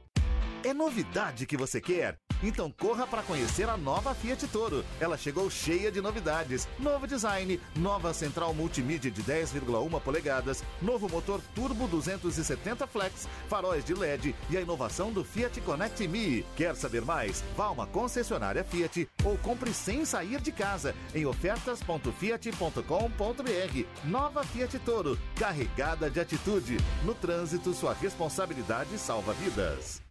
É 0.63 0.75
novidade 0.75 1.47
que 1.47 1.57
você 1.57 1.81
quer? 1.81 2.19
Então 2.43 2.71
corra 2.71 3.07
para 3.07 3.23
conhecer 3.23 3.67
a 3.67 3.75
nova 3.75 4.13
Fiat 4.13 4.47
Toro. 4.47 4.85
Ela 4.99 5.17
chegou 5.17 5.49
cheia 5.49 5.91
de 5.91 5.99
novidades. 6.01 6.67
Novo 6.77 7.07
design, 7.07 7.59
nova 7.75 8.13
central 8.13 8.53
multimídia 8.53 9.09
de 9.09 9.23
10,1 9.23 9.99
polegadas, 10.01 10.63
novo 10.79 11.09
motor 11.09 11.41
turbo 11.55 11.87
270 11.87 12.85
flex, 12.85 13.27
faróis 13.49 13.83
de 13.83 13.95
LED 13.95 14.35
e 14.51 14.57
a 14.57 14.61
inovação 14.61 15.11
do 15.11 15.23
Fiat 15.23 15.59
Connect 15.61 16.07
Me. 16.07 16.45
Quer 16.55 16.75
saber 16.75 17.01
mais? 17.01 17.43
Vá 17.57 17.65
a 17.65 17.71
uma 17.71 17.87
concessionária 17.87 18.63
Fiat 18.63 19.09
ou 19.23 19.39
compre 19.39 19.73
sem 19.73 20.05
sair 20.05 20.41
de 20.41 20.51
casa 20.51 20.93
em 21.15 21.25
ofertas.fiat.com.br. 21.25 23.85
Nova 24.03 24.43
Fiat 24.43 24.77
Toro, 24.79 25.17
carregada 25.35 26.07
de 26.07 26.19
atitude. 26.19 26.77
No 27.03 27.15
trânsito, 27.15 27.73
sua 27.73 27.93
responsabilidade 27.93 28.95
salva 28.99 29.33
vidas. 29.33 30.10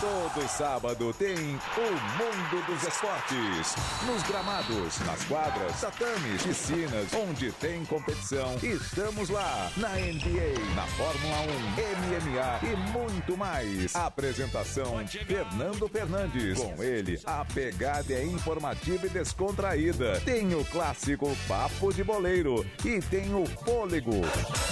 Todo 0.00 0.48
sábado 0.48 1.12
tem 1.14 1.34
o 1.34 1.38
Mundo 1.38 2.66
dos 2.66 2.82
Esportes. 2.82 3.74
Nos 4.06 4.22
gramados, 4.24 4.98
nas 5.00 5.24
quadras, 5.24 5.80
tatames, 5.80 6.42
piscinas, 6.42 7.12
onde 7.14 7.52
tem 7.52 7.84
competição, 7.84 8.56
estamos 8.62 9.28
lá. 9.28 9.70
Na 9.76 9.90
NBA, 9.90 10.74
na 10.74 10.86
Fórmula 10.86 11.36
1, 11.40 12.24
MMA 12.26 12.72
e 12.72 12.76
muito 12.90 13.36
mais. 13.36 13.94
Apresentação: 13.94 15.06
Fernando 15.06 15.88
Fernandes. 15.88 16.58
Com 16.58 16.82
ele, 16.82 17.20
a 17.24 17.44
pegada 17.44 18.12
é 18.12 18.24
informativa 18.24 19.06
e 19.06 19.10
descontraída. 19.10 20.20
Tem 20.24 20.54
o 20.54 20.64
clássico 20.64 21.34
Papo 21.46 21.92
de 21.92 22.02
Boleiro 22.02 22.66
e 22.84 23.00
tem 23.00 23.34
o 23.34 23.46
Fôlego. 23.46 24.14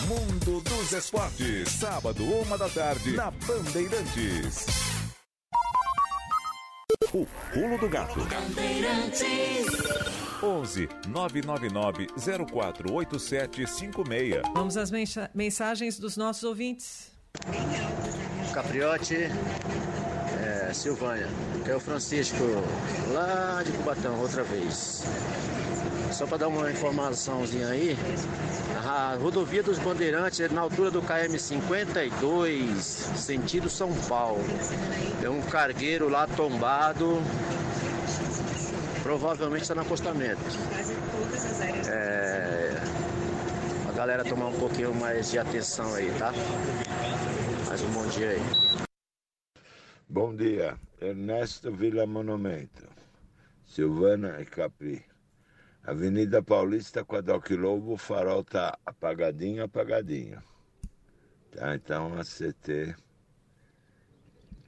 Mundo 0.09 0.61
dos 0.63 0.93
Esportes. 0.93 1.69
Sábado, 1.69 2.25
uma 2.25 2.59
da 2.59 2.69
tarde, 2.69 3.13
na 3.13 3.31
Bandeirantes. 3.31 4.67
O 7.15 7.27
Pulo 7.53 7.77
do 7.77 7.91
Gato. 7.91 8.19
11 10.43 10.89
999 11.09 12.07
048756. 12.17 14.41
Vamos 14.55 14.79
às 14.79 14.91
mensa 14.91 15.31
mensagens 15.35 15.99
dos 15.99 16.17
nossos 16.17 16.43
ouvintes. 16.43 17.13
Capriotti, 18.55 19.29
é, 20.41 20.73
Silvânia. 20.73 21.29
Que 21.63 21.71
é 21.71 21.77
o 21.77 21.81
Francisco, 21.81 22.43
lá 23.13 23.63
de 23.63 23.73
Cubatão, 23.73 24.19
outra 24.19 24.43
vez. 24.43 25.05
Só 26.13 26.27
para 26.27 26.37
dar 26.37 26.49
uma 26.49 26.71
informaçãozinha 26.71 27.69
aí, 27.69 27.97
a 28.85 29.17
rodovia 29.19 29.63
dos 29.63 29.79
Bandeirantes 29.79 30.41
é 30.41 30.49
na 30.49 30.61
altura 30.61 30.91
do 30.91 31.01
KM 31.01 31.39
52, 31.39 32.85
sentido 32.85 33.71
São 33.71 33.95
Paulo. 34.09 34.45
É 35.23 35.31
um 35.31 35.41
cargueiro 35.41 36.11
lá 36.11 36.27
tombado, 36.27 37.19
provavelmente 39.03 39.63
está 39.63 39.75
no 39.75 39.81
acostamento. 39.81 40.43
É, 41.89 42.75
a 43.89 43.93
galera 43.93 44.23
tomar 44.23 44.49
um 44.49 44.59
pouquinho 44.59 44.95
mais 44.95 45.31
de 45.31 45.39
atenção 45.39 45.95
aí, 45.95 46.13
tá? 46.19 46.31
Mais 47.67 47.81
um 47.83 47.89
bom 47.89 48.07
dia 48.09 48.31
aí. 48.31 48.43
Bom 50.07 50.37
dia, 50.37 50.77
Ernesto 51.01 51.73
Vila 51.73 52.07
Monumento, 52.07 52.87
Silvana 53.67 54.37
e 54.41 54.45
Capri. 54.45 55.12
Avenida 55.85 56.41
Paulista 56.41 57.05
com 57.05 57.17
a 57.17 57.21
Doc 57.21 57.51
Lobo, 57.51 57.95
o 57.95 57.97
farol 57.97 58.45
tá 58.45 58.79
apagadinho, 58.87 59.65
apagadinho. 59.65 60.41
Tá, 61.51 61.75
então 61.75 62.15
a 62.15 62.23
CT 62.23 62.95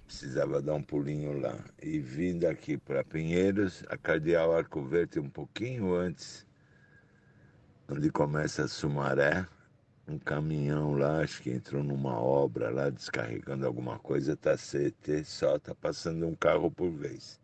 precisava 0.04 0.60
dar 0.60 0.74
um 0.74 0.82
pulinho 0.82 1.38
lá. 1.38 1.56
E 1.80 2.00
vindo 2.00 2.46
aqui 2.46 2.76
para 2.76 3.04
Pinheiros, 3.04 3.84
a 3.88 3.96
Cardeal 3.96 4.56
Arco 4.56 4.82
Verde 4.82 5.20
um 5.20 5.30
pouquinho 5.30 5.94
antes, 5.94 6.44
onde 7.88 8.10
começa 8.10 8.64
a 8.64 8.68
Sumaré, 8.68 9.46
um 10.08 10.18
caminhão 10.18 10.94
lá, 10.94 11.20
acho 11.20 11.40
que 11.42 11.50
entrou 11.52 11.84
numa 11.84 12.18
obra 12.18 12.70
lá, 12.70 12.90
descarregando 12.90 13.64
alguma 13.64 14.00
coisa, 14.00 14.36
tá 14.36 14.56
CT, 14.56 15.22
só 15.24 15.60
tá 15.60 15.76
passando 15.76 16.26
um 16.26 16.34
carro 16.34 16.72
por 16.72 16.90
vez. 16.90 17.38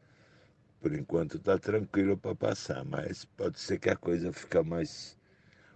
Por 0.80 0.94
enquanto 0.94 1.36
está 1.36 1.58
tranquilo 1.58 2.16
para 2.16 2.34
passar, 2.34 2.84
mas 2.84 3.24
pode 3.24 3.60
ser 3.60 3.78
que 3.78 3.90
a 3.90 3.96
coisa 3.96 4.32
fique 4.32 4.60
mais 4.62 5.16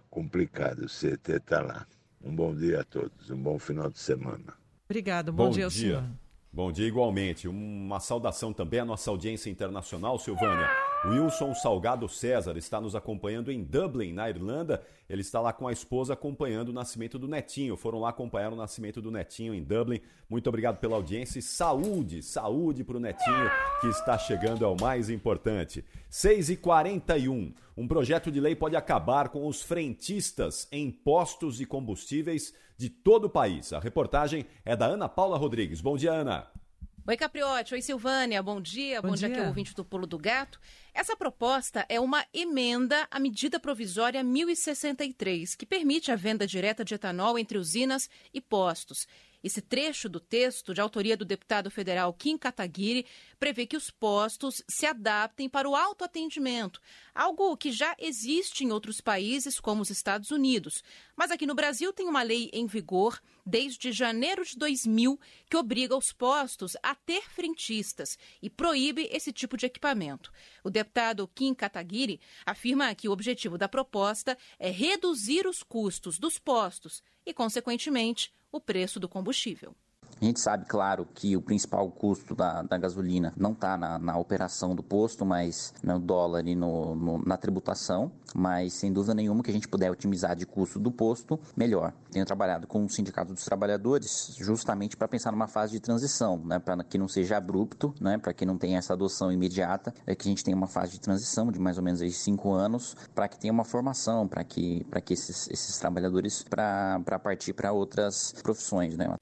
complicada. 0.09 0.83
O 0.83 0.87
CT 0.87 1.33
está 1.33 1.61
lá. 1.61 1.85
Um 2.23 2.35
bom 2.35 2.55
dia 2.55 2.81
a 2.81 2.83
todos, 2.83 3.29
um 3.29 3.37
bom 3.37 3.59
final 3.59 3.89
de 3.89 3.99
semana. 3.99 4.53
Obrigado, 4.89 5.31
bom, 5.31 5.45
bom 5.45 5.51
dia, 5.51 5.67
dia. 5.67 5.69
senhor. 5.69 6.03
Bom 6.51 6.71
dia 6.71 6.87
igualmente. 6.87 7.47
Uma 7.47 7.99
saudação 7.99 8.51
também 8.51 8.79
à 8.79 8.85
nossa 8.85 9.11
audiência 9.11 9.49
internacional, 9.49 10.17
Silvânia. 10.17 10.69
Wilson 11.07 11.53
Salgado 11.53 12.09
César 12.09 12.57
está 12.57 12.81
nos 12.81 12.95
acompanhando 12.95 13.51
em 13.51 13.63
Dublin, 13.63 14.11
na 14.11 14.27
Irlanda. 14.27 14.81
Ele 15.07 15.21
está 15.21 15.39
lá 15.39 15.53
com 15.53 15.67
a 15.67 15.71
esposa 15.71 16.13
acompanhando 16.13 16.69
o 16.69 16.73
nascimento 16.73 17.19
do 17.19 17.27
netinho. 17.27 17.77
Foram 17.77 17.99
lá 17.99 18.09
acompanhar 18.09 18.51
o 18.51 18.55
nascimento 18.55 18.99
do 19.01 19.11
netinho 19.11 19.53
em 19.53 19.63
Dublin. 19.63 20.01
Muito 20.27 20.47
obrigado 20.47 20.79
pela 20.79 20.95
audiência 20.95 21.37
e 21.37 21.43
saúde, 21.43 22.23
saúde 22.23 22.83
para 22.83 22.97
o 22.97 22.99
netinho 22.99 23.51
que 23.81 23.87
está 23.87 24.17
chegando 24.17 24.65
é 24.65 24.67
o 24.67 24.75
mais 24.81 25.09
importante. 25.11 25.85
6 26.09 26.49
e 26.49 26.57
41 26.57 27.53
Um 27.77 27.87
projeto 27.87 28.31
de 28.31 28.39
lei 28.39 28.55
pode 28.55 28.75
acabar 28.75 29.29
com 29.29 29.45
os 29.47 29.61
frentistas 29.61 30.67
em 30.71 30.89
postos 30.89 31.57
de 31.57 31.67
combustíveis 31.67 32.51
de 32.75 32.89
todo 32.89 33.25
o 33.25 33.29
país. 33.29 33.71
A 33.73 33.79
reportagem 33.79 34.45
é 34.65 34.75
da 34.75 34.87
Ana 34.87 35.07
Paula 35.07 35.37
Rodrigues. 35.37 35.81
Bom 35.81 35.95
dia, 35.95 36.13
Ana. 36.13 36.64
Oi, 37.07 37.15
Capriotti. 37.15 37.75
Oi, 37.75 37.83
Silvânia. 37.83 38.41
Bom 38.41 38.59
dia. 38.59 38.99
Bom, 38.99 39.09
Bom 39.09 39.13
dia, 39.13 39.27
dia, 39.27 39.37
aqui 39.37 39.39
é 39.39 39.45
o 39.45 39.49
ouvinte 39.49 39.75
do 39.75 39.85
Pulo 39.85 40.07
do 40.07 40.17
Gato. 40.17 40.59
Essa 40.91 41.15
proposta 41.15 41.85
é 41.87 41.99
uma 41.99 42.25
emenda 42.33 43.07
à 43.11 43.19
medida 43.19 43.59
provisória 43.59 44.23
1063, 44.23 45.53
que 45.53 45.67
permite 45.67 46.11
a 46.11 46.15
venda 46.15 46.47
direta 46.47 46.83
de 46.83 46.95
etanol 46.95 47.37
entre 47.37 47.59
usinas 47.59 48.09
e 48.33 48.41
postos. 48.41 49.07
Esse 49.43 49.61
trecho 49.61 50.09
do 50.09 50.19
texto, 50.19 50.73
de 50.73 50.81
autoria 50.81 51.15
do 51.15 51.23
deputado 51.23 51.69
federal 51.69 52.11
Kim 52.11 52.39
Kataguiri, 52.39 53.05
prevê 53.39 53.67
que 53.67 53.77
os 53.77 53.91
postos 53.91 54.63
se 54.67 54.87
adaptem 54.87 55.47
para 55.47 55.69
o 55.69 55.75
autoatendimento, 55.75 56.81
algo 57.13 57.55
que 57.55 57.71
já 57.71 57.95
existe 57.99 58.63
em 58.63 58.71
outros 58.71 58.99
países, 58.99 59.59
como 59.59 59.83
os 59.83 59.91
Estados 59.91 60.31
Unidos. 60.31 60.83
Mas 61.15 61.29
aqui 61.29 61.45
no 61.45 61.53
Brasil 61.53 61.93
tem 61.93 62.07
uma 62.07 62.23
lei 62.23 62.49
em 62.51 62.65
vigor 62.65 63.21
desde 63.45 63.91
janeiro 63.91 64.43
de 64.43 64.57
2000 64.57 65.19
que 65.49 65.55
obriga 65.55 65.95
os 65.95 66.11
postos 66.11 66.75
a 66.81 66.95
ter 66.95 67.29
frentistas 67.29 68.17
e 68.41 68.49
proíbe 68.49 69.07
esse 69.11 69.31
tipo 69.31 69.55
de 69.55 69.65
equipamento. 69.65 70.31
O 70.63 70.69
deputado 70.69 71.29
Kim 71.35 71.53
Kataguiri 71.53 72.19
afirma 72.45 72.95
que 72.95 73.07
o 73.07 73.11
objetivo 73.11 73.57
da 73.57 73.69
proposta 73.69 74.37
é 74.57 74.69
reduzir 74.69 75.45
os 75.45 75.61
custos 75.61 76.17
dos 76.17 76.39
postos 76.39 77.03
e, 77.25 77.33
consequentemente, 77.33 78.33
o 78.51 78.59
preço 78.59 78.99
do 78.99 79.07
combustível. 79.07 79.75
A 80.21 80.25
gente 80.25 80.39
sabe, 80.39 80.65
claro, 80.65 81.05
que 81.13 81.35
o 81.35 81.41
principal 81.41 81.89
custo 81.91 82.33
da, 82.33 82.61
da 82.61 82.77
gasolina 82.77 83.33
não 83.35 83.51
está 83.51 83.77
na, 83.77 83.99
na, 83.99 84.17
operação 84.17 84.73
do 84.73 84.81
posto, 84.81 85.25
mas 85.25 85.73
no 85.83 85.99
dólar 85.99 86.47
e 86.47 86.55
no, 86.55 86.95
no, 86.95 87.17
na 87.25 87.37
tributação. 87.37 88.11
Mas, 88.33 88.73
sem 88.73 88.91
dúvida 88.91 89.13
nenhuma, 89.13 89.43
que 89.43 89.51
a 89.51 89.53
gente 89.53 89.67
puder 89.67 89.91
otimizar 89.91 90.35
de 90.35 90.45
custo 90.45 90.79
do 90.79 90.91
posto, 90.91 91.39
melhor. 91.55 91.93
Tenho 92.11 92.25
trabalhado 92.25 92.65
com 92.65 92.83
o 92.83 92.89
Sindicato 92.89 93.33
dos 93.33 93.45
Trabalhadores 93.45 94.35
justamente 94.37 94.97
para 94.97 95.07
pensar 95.07 95.31
numa 95.31 95.47
fase 95.47 95.73
de 95.73 95.79
transição, 95.79 96.37
né, 96.37 96.59
para 96.59 96.83
que 96.83 96.97
não 96.97 97.07
seja 97.07 97.37
abrupto, 97.37 97.93
né, 97.99 98.17
para 98.17 98.33
que 98.33 98.45
não 98.45 98.57
tenha 98.57 98.77
essa 98.77 98.93
adoção 98.93 99.31
imediata, 99.31 99.93
é 100.05 100.15
que 100.15 100.27
a 100.27 100.29
gente 100.29 100.43
tenha 100.43 100.55
uma 100.55 100.67
fase 100.67 100.93
de 100.93 100.99
transição 100.99 101.51
de 101.51 101.59
mais 101.59 101.77
ou 101.77 101.83
menos 101.83 102.01
aí 102.01 102.11
cinco 102.11 102.53
anos, 102.53 102.95
para 103.13 103.27
que 103.27 103.37
tenha 103.37 103.53
uma 103.53 103.65
formação, 103.65 104.27
para 104.27 104.43
que, 104.43 104.85
que 105.03 105.13
esses, 105.13 105.49
esses 105.49 105.77
trabalhadores 105.77 106.43
para 106.43 107.19
partir 107.23 107.53
para 107.53 107.71
outras 107.71 108.33
profissões. 108.43 108.97
Né. 108.97 109.15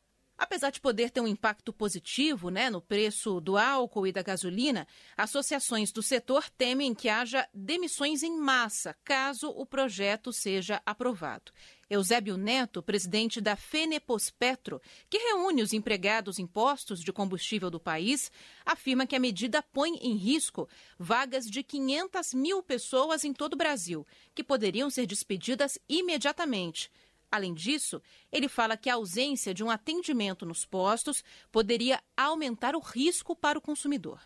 Apesar 0.43 0.71
de 0.71 0.81
poder 0.81 1.09
ter 1.09 1.21
um 1.21 1.27
impacto 1.27 1.71
positivo 1.71 2.49
né, 2.49 2.69
no 2.69 2.81
preço 2.81 3.39
do 3.39 3.57
álcool 3.57 4.05
e 4.05 4.11
da 4.11 4.21
gasolina, 4.21 4.85
associações 5.15 5.89
do 5.89 6.03
setor 6.03 6.49
temem 6.49 6.93
que 6.93 7.07
haja 7.07 7.47
demissões 7.53 8.23
em 8.23 8.37
massa 8.37 8.93
caso 9.05 9.47
o 9.47 9.65
projeto 9.65 10.33
seja 10.33 10.81
aprovado. 10.85 11.53
Eusébio 11.89 12.35
Neto, 12.35 12.83
presidente 12.83 13.39
da 13.39 13.55
Fenepospetro, 13.55 14.81
que 15.09 15.17
reúne 15.17 15.61
os 15.61 15.71
empregados 15.71 16.37
em 16.39 16.45
postos 16.45 16.99
de 16.99 17.13
combustível 17.13 17.69
do 17.69 17.79
país, 17.79 18.29
afirma 18.65 19.07
que 19.07 19.15
a 19.15 19.19
medida 19.21 19.63
põe 19.63 19.95
em 19.95 20.17
risco 20.17 20.67
vagas 20.99 21.45
de 21.45 21.63
500 21.63 22.33
mil 22.33 22.61
pessoas 22.61 23.23
em 23.23 23.31
todo 23.31 23.53
o 23.53 23.57
Brasil, 23.57 24.05
que 24.35 24.43
poderiam 24.43 24.89
ser 24.89 25.05
despedidas 25.05 25.79
imediatamente. 25.87 26.91
Além 27.33 27.51
disso, 27.51 27.99
ele 28.31 28.47
fala 28.47 28.77
que 28.77 28.91
a 28.91 28.93
ausência 28.93 29.55
de 29.55 29.63
um 29.63 29.71
atendimento 29.71 30.45
nos 30.45 30.67
postos 30.67 31.23
poderia 31.51 31.99
aumentar 32.15 32.75
o 32.75 32.79
risco 32.79 33.35
para 33.35 33.57
o 33.57 33.61
consumidor. 33.61 34.21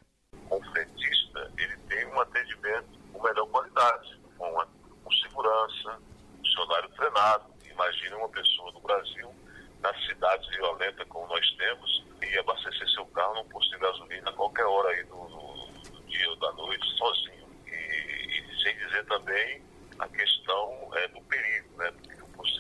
O 0.51 0.61
frentista 0.61 1.49
ele 1.57 1.77
tem 1.87 2.05
um 2.07 2.19
atendimento 2.19 2.99
com 3.13 3.23
melhor 3.23 3.47
qualidade, 3.47 4.19
com, 4.37 4.51
uma, 4.51 4.67
com 5.05 5.11
segurança, 5.23 6.01
funcionário 6.39 6.89
treinado. 6.97 7.45
Imagine 7.71 8.15
uma 8.15 8.27
pessoa 8.27 8.73
no 8.73 8.81
Brasil, 8.81 9.33
nas 9.79 10.05
cidades 10.05 10.45
violentas 10.49 11.07
como 11.07 11.27
nós 11.27 11.49
temos, 11.55 12.03
e 12.21 12.37
abastecer 12.39 12.89
seu 12.89 13.05
carro 13.05 13.35
num 13.35 13.47
posto 13.47 13.71
de 13.71 13.77
gasolina 13.77 14.29
a 14.29 14.33
qualquer 14.33 14.65
hora 14.65 14.89
aí 14.89 15.03
do, 15.05 15.15
do, 15.15 15.91
do 15.91 16.03
dia 16.09 16.29
ou 16.29 16.35
da 16.35 16.51
noite, 16.51 16.85
sozinho. 16.97 17.47
E, 17.67 17.71
e 17.71 18.61
sem 18.61 18.75
dizer 18.75 19.05
também 19.05 19.63
a 19.97 20.09
questão 20.09 20.89
é, 20.95 21.07
do 21.07 21.21
perigo, 21.21 21.77
né? 21.77 21.89
de 21.91 22.16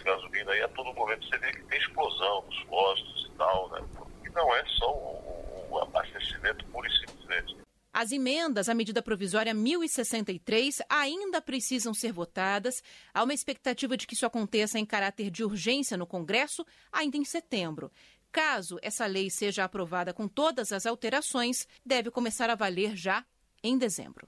gasolina 0.07 0.51
aí 0.51 0.61
a 0.61 0.67
todo 0.69 0.93
momento 0.93 1.27
você 1.27 1.37
vê 1.37 1.51
que 1.51 1.63
tem 1.63 1.77
explosão 1.77 2.43
nos 2.45 2.63
postos 2.63 3.29
e 3.29 3.37
tal, 3.37 3.69
né? 3.69 3.85
E 4.25 4.29
não 4.29 4.55
é 4.55 4.65
só 4.65 4.91
o, 4.91 5.67
o 5.69 5.79
abastecimento 5.79 6.65
puro 6.65 6.87
e 6.87 6.97
simplesmente. 6.99 7.57
As 7.93 8.11
emendas 8.11 8.69
à 8.69 8.73
medida 8.73 9.01
provisória 9.01 9.53
1063 9.53 10.83
ainda 10.87 11.41
precisam 11.41 11.93
ser 11.93 12.11
votadas. 12.11 12.81
Há 13.13 13.23
uma 13.23 13.33
expectativa 13.33 13.97
de 13.97 14.05
que 14.05 14.13
isso 14.13 14.25
aconteça 14.25 14.79
em 14.79 14.85
caráter 14.85 15.29
de 15.31 15.43
urgência 15.43 15.97
no 15.97 16.07
Congresso 16.07 16.65
ainda 16.91 17.17
em 17.17 17.25
setembro. 17.25 17.91
Caso 18.31 18.77
essa 18.81 19.05
lei 19.05 19.29
seja 19.29 19.63
aprovada 19.63 20.13
com 20.13 20.27
todas 20.27 20.71
as 20.71 20.85
alterações, 20.85 21.67
deve 21.85 22.11
começar 22.11 22.49
a 22.49 22.55
valer 22.55 22.95
já 22.95 23.25
em 23.63 23.77
dezembro. 23.77 24.27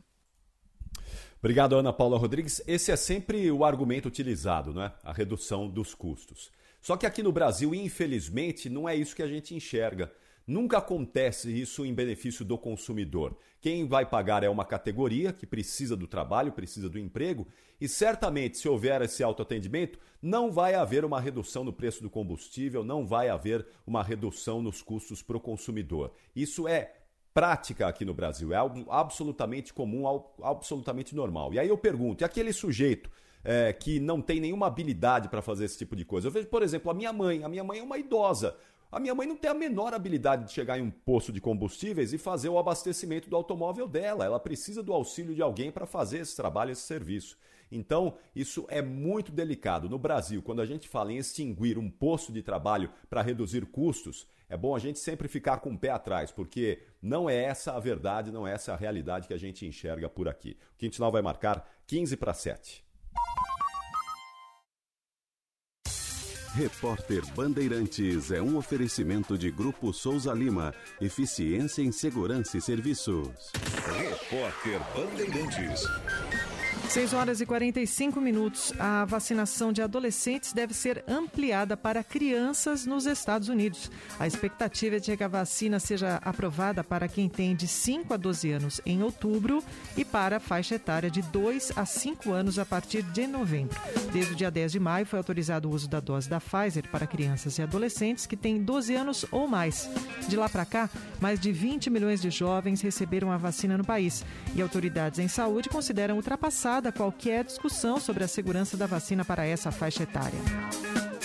Obrigado, 1.42 1.78
Ana 1.78 1.94
Paula 1.94 2.18
Rodrigues. 2.18 2.62
Esse 2.68 2.92
é 2.92 2.98
sempre 2.98 3.50
o 3.50 3.64
argumento 3.64 4.10
utilizado, 4.10 4.74
não 4.74 4.84
é? 4.84 4.94
A 5.02 5.14
redução 5.14 5.70
dos 5.70 5.96
custos. 5.96 6.52
Só 6.82 6.98
que 6.98 7.06
aqui 7.06 7.24
no 7.24 7.32
Brasil, 7.32 7.74
infelizmente, 7.74 8.70
não 8.70 8.90
é 8.90 8.96
isso 8.96 9.16
que 9.16 9.24
a 9.24 9.28
gente 9.28 9.56
enxerga. 9.56 10.12
Nunca 10.46 10.80
acontece 10.80 11.50
isso 11.50 11.86
em 11.86 11.94
benefício 11.94 12.44
do 12.44 12.58
consumidor. 12.58 13.38
Quem 13.62 13.88
vai 13.88 14.06
pagar 14.06 14.44
é 14.44 14.50
uma 14.50 14.66
categoria 14.66 15.32
que 15.32 15.46
precisa 15.46 15.96
do 15.96 16.08
trabalho, 16.08 16.52
precisa 16.52 16.90
do 16.90 17.00
emprego, 17.00 17.48
e 17.80 17.88
certamente, 17.88 18.58
se 18.58 18.68
houver 18.68 19.02
esse 19.02 19.24
autoatendimento, 19.24 19.98
não 20.22 20.52
vai 20.52 20.76
haver 20.76 21.06
uma 21.06 21.22
redução 21.22 21.64
no 21.64 21.72
preço 21.72 22.02
do 22.02 22.10
combustível, 22.10 22.84
não 22.84 23.06
vai 23.08 23.30
haver 23.30 23.66
uma 23.88 24.04
redução 24.04 24.62
nos 24.62 24.82
custos 24.82 25.22
para 25.22 25.38
o 25.38 25.42
consumidor. 25.42 26.12
Isso 26.36 26.68
é 26.68 26.96
prática 27.40 27.88
aqui 27.88 28.04
no 28.04 28.14
Brasil, 28.14 28.52
é 28.52 28.58
algo 28.58 28.86
absolutamente 28.90 29.74
comum, 29.74 30.04
absolutamente 30.44 31.16
normal. 31.16 31.54
E 31.54 31.60
aí 31.60 31.70
eu 31.70 31.78
pergunto, 31.78 32.22
e 32.22 32.26
aquele 32.26 32.52
sujeito 32.52 33.10
é, 33.46 33.72
que 33.72 33.98
não 33.98 34.22
tem 34.22 34.42
nenhuma 34.42 34.68
habilidade 34.68 35.30
para 35.30 35.42
fazer 35.42 35.64
esse 35.64 35.78
tipo 35.78 35.96
de 35.96 36.04
coisa? 36.04 36.28
Eu 36.28 36.32
vejo, 36.34 36.48
por 36.48 36.62
exemplo, 36.62 36.92
a 36.92 36.94
minha 36.94 37.14
mãe. 37.14 37.42
A 37.42 37.48
minha 37.48 37.64
mãe 37.64 37.80
é 37.80 37.84
uma 37.84 37.98
idosa. 37.98 38.58
A 38.92 39.00
minha 39.00 39.16
mãe 39.16 39.26
não 39.26 39.38
tem 39.38 39.50
a 39.50 39.54
menor 39.54 39.94
habilidade 39.94 40.48
de 40.48 40.52
chegar 40.52 40.78
em 40.78 40.82
um 40.82 40.92
posto 40.92 41.32
de 41.32 41.40
combustíveis 41.40 42.12
e 42.12 42.18
fazer 42.18 42.50
o 42.50 42.60
abastecimento 42.60 43.30
do 43.30 43.38
automóvel 43.38 43.88
dela. 43.88 44.26
Ela 44.26 44.40
precisa 44.40 44.84
do 44.84 44.92
auxílio 44.92 45.34
de 45.34 45.42
alguém 45.42 45.72
para 45.72 45.86
fazer 45.86 46.18
esse 46.18 46.36
trabalho, 46.36 46.72
esse 46.72 46.82
serviço. 46.82 47.38
Então, 47.72 48.18
isso 48.36 48.66
é 48.70 48.82
muito 48.82 49.32
delicado. 49.32 49.90
No 49.90 50.00
Brasil, 50.00 50.42
quando 50.42 50.62
a 50.62 50.66
gente 50.66 50.88
fala 50.88 51.12
em 51.12 51.18
extinguir 51.18 51.78
um 51.78 51.90
posto 51.90 52.32
de 52.32 52.42
trabalho 52.42 52.92
para 53.10 53.22
reduzir 53.22 53.66
custos, 53.66 54.28
é 54.50 54.58
bom 54.58 54.76
a 54.76 54.80
gente 54.80 55.00
sempre 55.00 55.28
ficar 55.28 55.60
com 55.60 55.74
o 55.74 55.78
pé 55.78 55.90
atrás, 55.90 56.32
porque 56.32 56.82
não 57.02 57.30
é 57.30 57.44
essa 57.44 57.74
a 57.74 57.80
verdade, 57.80 58.32
não 58.32 58.48
é 58.48 58.54
essa 58.54 58.74
a 58.74 58.76
realidade 58.76 59.28
que 59.28 59.34
a 59.34 59.38
gente 59.38 59.66
enxerga 59.66 60.10
por 60.10 60.28
aqui. 60.28 60.58
O 60.74 60.78
Quintinal 60.78 61.12
vai 61.12 61.22
marcar 61.22 61.70
15 61.86 62.18
para 62.18 62.34
7. 62.34 62.84
Repórter 66.56 67.24
Bandeirantes 67.36 68.32
é 68.32 68.42
um 68.42 68.58
oferecimento 68.58 69.38
de 69.38 69.52
Grupo 69.52 69.94
Souza 69.94 70.34
Lima. 70.34 70.74
Eficiência 71.00 71.84
em 71.84 71.92
Segurança 71.92 72.58
e 72.58 72.62
Serviços. 72.62 73.52
Repórter 73.98 74.82
Bandeirantes. 74.96 75.84
6 76.90 77.14
horas 77.14 77.40
e 77.40 77.46
45 77.46 78.20
minutos. 78.20 78.74
A 78.80 79.06
vacinação 79.06 79.72
de 79.72 79.80
adolescentes 79.80 80.54
deve 80.54 80.74
ser 80.74 81.04
ampliada 81.08 81.78
para 81.78 82.04
crianças 82.04 82.84
nos 82.84 83.06
Estados 83.06 83.48
Unidos. 83.48 83.92
A 84.20 84.26
expectativa 84.26 84.96
é 84.96 85.00
de 85.00 85.16
que 85.16 85.24
a 85.24 85.28
vacina 85.28 85.80
seja 85.80 86.16
aprovada 86.24 86.84
para 86.84 87.08
quem 87.08 87.30
tem 87.30 87.56
de 87.56 87.68
5 87.68 88.12
a 88.12 88.18
12 88.18 88.52
anos 88.52 88.82
em 88.88 89.04
outubro 89.04 89.64
e 89.96 90.04
para 90.04 90.38
a 90.38 90.40
faixa 90.40 90.76
etária 90.76 91.12
de 91.12 91.22
2 91.22 91.74
a 91.76 91.86
5 91.86 92.32
anos 92.32 92.58
a 92.58 92.66
partir 92.66 93.04
de 93.04 93.28
novembro. 93.28 93.80
Desde 94.12 94.34
o 94.34 94.36
dia 94.36 94.50
10 94.50 94.72
de 94.72 94.80
maio 94.80 95.06
foi 95.06 95.20
autorizado 95.20 95.70
o 95.70 95.72
uso 95.72 95.88
da 95.88 96.00
dose 96.00 96.28
da 96.28 96.42
Pfizer 96.42 96.90
para 96.90 97.06
crianças 97.06 97.60
e 97.60 97.62
adolescentes 97.62 98.26
que 98.26 98.36
têm 98.36 98.64
12 98.64 98.96
anos 98.96 99.26
ou 99.32 99.48
mais. 99.48 99.88
De 100.28 100.36
lá 100.36 100.50
para 100.50 100.66
cá, 100.66 100.90
mais 101.22 101.40
de 101.40 101.52
20 101.52 101.88
milhões 101.92 102.20
de 102.20 102.32
jovens 102.32 102.82
receberam 102.82 103.32
a 103.32 103.38
vacina 103.38 103.78
no 103.78 103.86
país 103.86 104.26
e 104.56 104.62
autoridades 104.62 105.20
em 105.20 105.28
saúde 105.28 105.70
consideram 105.70 106.18
ultrapassada 106.80 106.92
qualquer 106.92 107.44
discussão 107.44 108.00
sobre 108.00 108.24
a 108.24 108.28
segurança 108.28 108.78
da 108.78 108.88
vacina 108.88 109.26
para 109.26 109.46
essa 109.46 109.72
faixa 109.72 110.04
etária. 110.04 110.40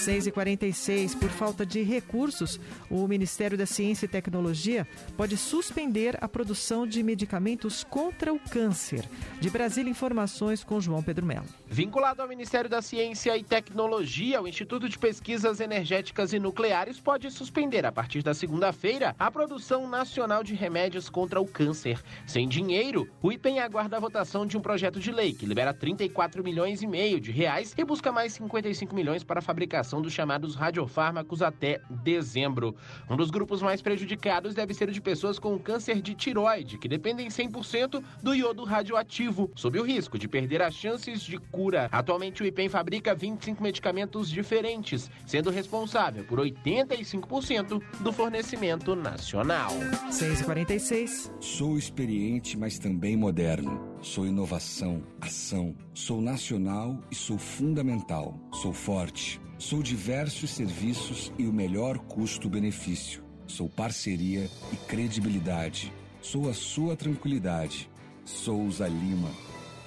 6h46, 0.05 1.19
por 1.19 1.31
falta 1.31 1.65
de 1.65 1.83
recursos, 1.83 2.61
o 2.91 3.09
Ministério 3.09 3.57
da 3.57 3.65
Ciência 3.65 4.05
e 4.05 4.09
Tecnologia 4.09 4.87
pode 5.17 5.35
suspender 5.39 6.19
a 6.21 6.29
produção 6.29 6.87
de 6.87 7.03
medicamentos 7.03 7.83
contra 7.85 8.31
o 8.31 8.39
câncer. 8.39 9.09
De 9.41 9.49
Brasília, 9.49 9.91
informações 9.91 10.63
com 10.63 10.79
João 10.79 11.03
Pedro 11.03 11.25
Melo. 11.25 11.47
Vinculado 11.67 12.21
ao 12.21 12.29
Ministério 12.29 12.69
da 12.69 12.83
Ciência 12.83 13.35
e 13.37 13.43
Tecnologia, 13.43 14.43
o 14.43 14.47
Instituto 14.47 14.91
de 14.91 14.99
Pesquisas 14.99 15.59
Energéticas 15.59 16.35
e 16.35 16.39
Nucleares 16.39 17.01
pode 17.01 17.31
suspender, 17.31 17.87
a 17.87 17.93
partir 17.93 18.23
da 18.23 18.35
segunda-feira, 18.35 19.17
a 19.19 19.31
produção 19.31 19.89
nacional 19.89 20.45
de 20.45 20.55
remédios 20.55 21.09
contra 21.09 21.41
o 21.41 21.47
câncer. 21.47 21.99
Sem 22.27 22.47
dinheiro, 22.47 23.09
o 23.23 23.33
IPEM 23.33 23.61
aguarda 23.61 23.97
a 23.97 24.01
votação 24.01 24.45
de 24.47 24.59
um 24.59 24.61
projeto 24.61 25.01
de 25.01 25.11
lei 25.11 25.33
que 25.33 25.47
libera 25.47 25.73
34 25.73 26.45
milhões 26.45 26.83
e 26.83 26.87
meio 26.87 27.19
de 27.19 27.33
reais 27.33 27.75
e 27.77 27.85
busca 27.85 28.13
mais 28.13 28.35
55 28.35 28.95
milhões 28.95 29.25
para 29.25 29.39
a 29.39 29.43
fabricação 29.43 29.94
dos 30.01 30.13
chamados 30.13 30.55
radiofármacos 30.55 31.43
até 31.43 31.81
dezembro. 31.91 32.75
Um 33.11 33.17
dos 33.17 33.31
grupos 33.31 33.61
mais 33.61 33.83
prejudicados 33.83 34.55
deve 34.55 34.75
ser 34.75 34.89
o 34.89 34.93
de 34.93 35.01
pessoas 35.01 35.39
com 35.39 35.59
câncer 35.59 36.01
de 36.01 36.15
tiroide, 36.15 36.79
que 36.79 36.89
dependem 36.89 37.29
100% 37.29 38.03
do 38.23 38.35
iodo 38.35 38.65
radioativo, 38.65 39.51
sob 39.55 39.79
o 39.79 39.85
risco 39.85 40.19
de 40.19 40.29
perder 40.29 40.63
as 40.63 40.75
chances 40.75 41.21
de 41.21 41.39
cura 41.39 41.65
cura. 41.65 41.89
Atualmente, 41.91 42.43
o 42.43 42.47
IPEM 42.47 42.69
fabrica 42.69 43.15
25 43.15 43.63
medicamentos 43.63 44.29
diferentes, 44.29 45.11
sendo 45.27 45.51
responsável 45.51 46.25
por 46.25 46.39
85% 46.39 47.83
do 48.01 48.13
fornecimento 48.13 48.95
nacional. 48.95 49.73
6h46. 50.11 51.31
Sou 51.41 51.79
experiente, 51.79 52.57
mas 52.57 52.79
também 52.79 53.17
moderno. 53.17 53.94
Sou 54.05 54.27
inovação, 54.27 55.03
ação. 55.21 55.75
Sou 55.95 56.21
nacional 56.21 57.03
e 57.11 57.15
sou 57.15 57.39
fundamental. 57.39 58.39
Sou 58.53 58.73
forte. 58.73 59.41
Sou 59.59 59.83
diversos 59.83 60.51
serviços 60.51 61.33
e 61.39 61.47
o 61.47 61.53
melhor 61.53 61.99
custo-benefício. 61.99 63.25
Sou 63.47 63.69
parceria 63.69 64.49
e 64.73 64.77
credibilidade. 64.87 65.93
Sou 66.21 66.49
a 66.49 66.55
sua 66.55 66.95
tranquilidade. 66.95 67.91
Souza 68.25 68.87
Lima 68.87 69.31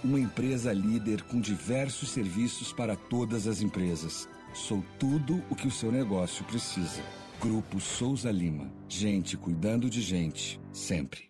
uma 0.04 0.20
empresa 0.20 0.72
líder 0.72 1.24
com 1.24 1.40
diversos 1.40 2.10
serviços 2.10 2.72
para 2.72 2.96
todas 2.96 3.48
as 3.48 3.62
empresas. 3.62 4.30
Sou 4.54 4.84
tudo 5.00 5.44
o 5.50 5.56
que 5.56 5.68
o 5.68 5.72
seu 5.72 5.92
negócio 5.92 6.46
precisa. 6.46 7.04
Grupo 7.42 7.80
Souza 7.80 8.32
Lima. 8.32 8.72
Gente 8.88 9.36
cuidando 9.38 9.90
de 9.90 10.02
gente, 10.02 10.60
sempre. 10.72 11.27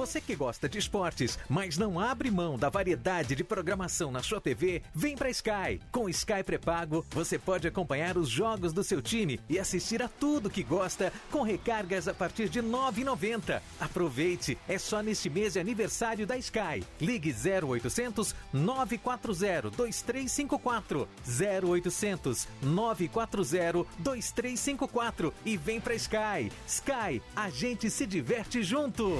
Você 0.00 0.18
que 0.18 0.34
gosta 0.34 0.66
de 0.66 0.78
esportes, 0.78 1.38
mas 1.46 1.76
não 1.76 2.00
abre 2.00 2.30
mão 2.30 2.56
da 2.56 2.70
variedade 2.70 3.34
de 3.34 3.44
programação 3.44 4.10
na 4.10 4.22
sua 4.22 4.40
TV, 4.40 4.82
vem 4.94 5.14
para 5.14 5.28
Sky. 5.28 5.78
Com 5.92 6.08
Sky 6.08 6.42
pré-pago, 6.42 7.04
você 7.10 7.38
pode 7.38 7.68
acompanhar 7.68 8.16
os 8.16 8.26
jogos 8.26 8.72
do 8.72 8.82
seu 8.82 9.02
time 9.02 9.38
e 9.46 9.58
assistir 9.58 10.02
a 10.02 10.08
tudo 10.08 10.48
que 10.48 10.62
gosta 10.62 11.12
com 11.30 11.42
recargas 11.42 12.08
a 12.08 12.14
partir 12.14 12.48
de 12.48 12.60
R$ 12.60 12.68
9,90. 12.68 13.60
Aproveite, 13.78 14.56
é 14.66 14.78
só 14.78 15.02
neste 15.02 15.28
mês 15.28 15.52
de 15.52 15.60
aniversário 15.60 16.26
da 16.26 16.38
Sky. 16.38 16.82
Ligue 16.98 17.34
0800 17.34 18.34
940 18.54 19.70
2354 19.76 21.08
0800 21.26 22.48
940 22.62 23.86
2354 23.98 25.34
e 25.44 25.58
vem 25.58 25.78
para 25.78 25.94
Sky. 25.94 26.50
Sky, 26.66 27.20
a 27.36 27.50
gente 27.50 27.90
se 27.90 28.06
diverte 28.06 28.62
junto. 28.62 29.18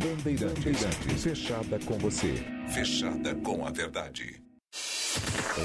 Bandeirantes. 0.00 0.64
Bandeirantes. 0.64 1.22
Fechada 1.22 1.78
com 1.84 1.98
você. 1.98 2.32
Fechada 2.72 3.34
com 3.34 3.66
a 3.66 3.70
verdade. 3.70 4.42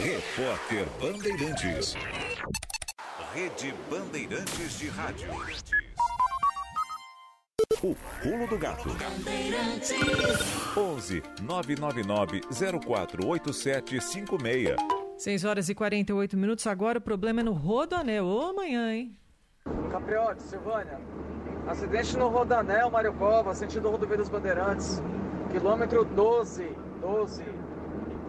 Repórter 0.04 0.86
Bandeirantes. 1.00 1.96
Rede 3.34 3.74
Bandeirantes 3.90 4.78
de 4.78 4.90
Rádio. 4.90 5.30
O 7.82 7.96
pulo 8.22 8.46
do 8.48 8.58
gato. 8.58 8.90
11 10.78 11.24
999 11.42 12.42
048756. 12.50 14.76
6 15.18 15.46
horas 15.46 15.70
e 15.70 15.76
48 15.76 16.36
minutos. 16.36 16.68
Agora 16.68 17.00
o 17.00 17.02
problema 17.02 17.40
é 17.40 17.44
no 17.44 17.54
Rodoanel. 17.54 18.26
Ô, 18.26 18.50
amanhã, 18.50 18.94
hein? 18.94 19.18
Capriote, 19.90 20.44
Silvânia. 20.44 21.00
Acidente 21.68 22.16
no 22.18 22.28
Rodanel, 22.28 22.92
Mário 22.92 23.14
Cova, 23.14 23.56
sentido 23.56 23.90
rodovia 23.90 24.18
dos 24.18 24.30
Bandeirantes. 24.30 25.02
Quilômetro 25.52 26.06
12, 26.06 26.78
12. 27.02 27.44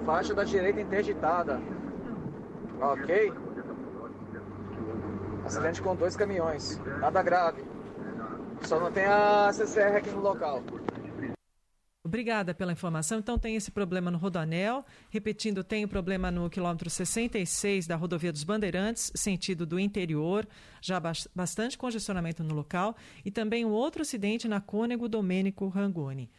Faixa 0.06 0.34
da 0.34 0.44
direita 0.44 0.80
interditada. 0.80 1.60
Ok? 2.80 3.32
Acidente 5.44 5.82
com 5.82 5.94
dois 5.94 6.16
caminhões. 6.16 6.80
Nada 6.98 7.22
grave. 7.22 7.62
Só 8.62 8.80
não 8.80 8.90
tem 8.90 9.04
a 9.04 9.50
CCR 9.52 9.96
aqui 9.96 10.10
no 10.10 10.20
local. 10.20 10.62
Obrigada 12.06 12.54
pela 12.54 12.70
informação. 12.70 13.18
Então 13.18 13.36
tem 13.36 13.56
esse 13.56 13.70
problema 13.70 14.12
no 14.12 14.16
Rodoanel. 14.16 14.84
Repetindo, 15.10 15.64
tem 15.64 15.84
o 15.84 15.88
problema 15.88 16.30
no 16.30 16.48
quilômetro 16.48 16.88
66 16.88 17.88
da 17.88 17.96
rodovia 17.96 18.32
dos 18.32 18.44
Bandeirantes, 18.44 19.10
sentido 19.16 19.66
do 19.66 19.78
interior, 19.78 20.46
já 20.80 21.02
bastante 21.34 21.76
congestionamento 21.76 22.44
no 22.44 22.54
local. 22.54 22.96
E 23.24 23.30
também 23.30 23.64
um 23.64 23.70
outro 23.70 24.02
acidente 24.02 24.46
na 24.46 24.60
Cônego 24.60 25.08
Domênico 25.08 25.66
Rangoni. 25.66 26.30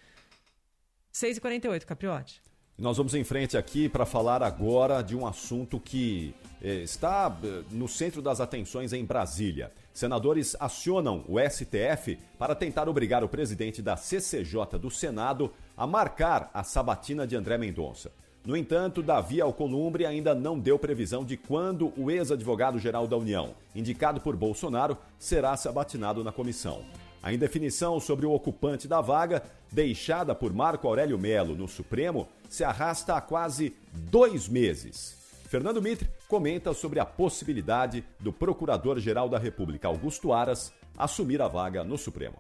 6h48, 1.14 1.84
Capriotti. 1.84 2.42
Nós 2.78 2.96
vamos 2.96 3.14
em 3.14 3.26
frente 3.26 3.58
aqui 3.58 3.90
para 3.90 4.06
falar 4.06 4.42
agora 4.42 5.02
de 5.02 5.18
um 5.18 5.28
assunto 5.28 5.80
que 5.82 6.34
eh, 6.62 6.84
está 6.84 7.36
eh, 7.44 7.64
no 7.72 7.90
centro 7.90 8.22
das 8.22 8.40
atenções 8.40 8.94
em 8.94 9.04
Brasília. 9.04 9.74
Senadores 9.98 10.56
acionam 10.60 11.26
o 11.28 11.40
STF 11.40 12.20
para 12.38 12.54
tentar 12.54 12.88
obrigar 12.88 13.24
o 13.24 13.28
presidente 13.28 13.82
da 13.82 13.98
CCJ 13.98 14.78
do 14.80 14.92
Senado 14.92 15.52
a 15.76 15.88
marcar 15.88 16.52
a 16.54 16.64
sabatina 16.64 17.26
de 17.26 17.36
André 17.36 17.58
Mendonça. 17.58 18.12
No 18.46 18.56
entanto, 18.56 19.02
Davi 19.02 19.42
Alcolumbre 19.42 20.06
ainda 20.06 20.36
não 20.36 20.60
deu 20.60 20.78
previsão 20.78 21.26
de 21.26 21.36
quando 21.36 21.92
o 21.98 22.12
ex-advogado-geral 22.12 23.08
da 23.08 23.18
União, 23.18 23.56
indicado 23.74 24.22
por 24.22 24.36
Bolsonaro, 24.36 24.96
será 25.18 25.58
sabatinado 25.58 26.24
na 26.24 26.32
comissão. 26.32 26.86
A 27.24 27.34
indefinição 27.34 28.00
sobre 28.00 28.28
o 28.28 28.34
ocupante 28.34 28.88
da 28.88 29.02
vaga, 29.02 29.42
deixada 29.72 30.36
por 30.36 30.54
Marco 30.54 30.88
Aurélio 30.88 31.18
Melo 31.18 31.56
no 31.56 31.68
Supremo, 31.68 32.28
se 32.48 32.64
arrasta 32.64 33.16
há 33.16 33.22
quase 33.22 33.76
dois 33.92 34.48
meses. 34.48 35.17
Fernando 35.48 35.82
Mitre 35.82 36.10
comenta 36.28 36.74
sobre 36.74 37.00
a 37.00 37.06
possibilidade 37.06 38.04
do 38.20 38.34
Procurador-Geral 38.34 39.30
da 39.30 39.40
República, 39.40 39.88
Augusto 39.88 40.34
Aras, 40.34 40.74
assumir 40.98 41.42
a 41.42 41.48
vaga 41.48 41.86
no 41.86 41.98
Supremo. 41.98 42.36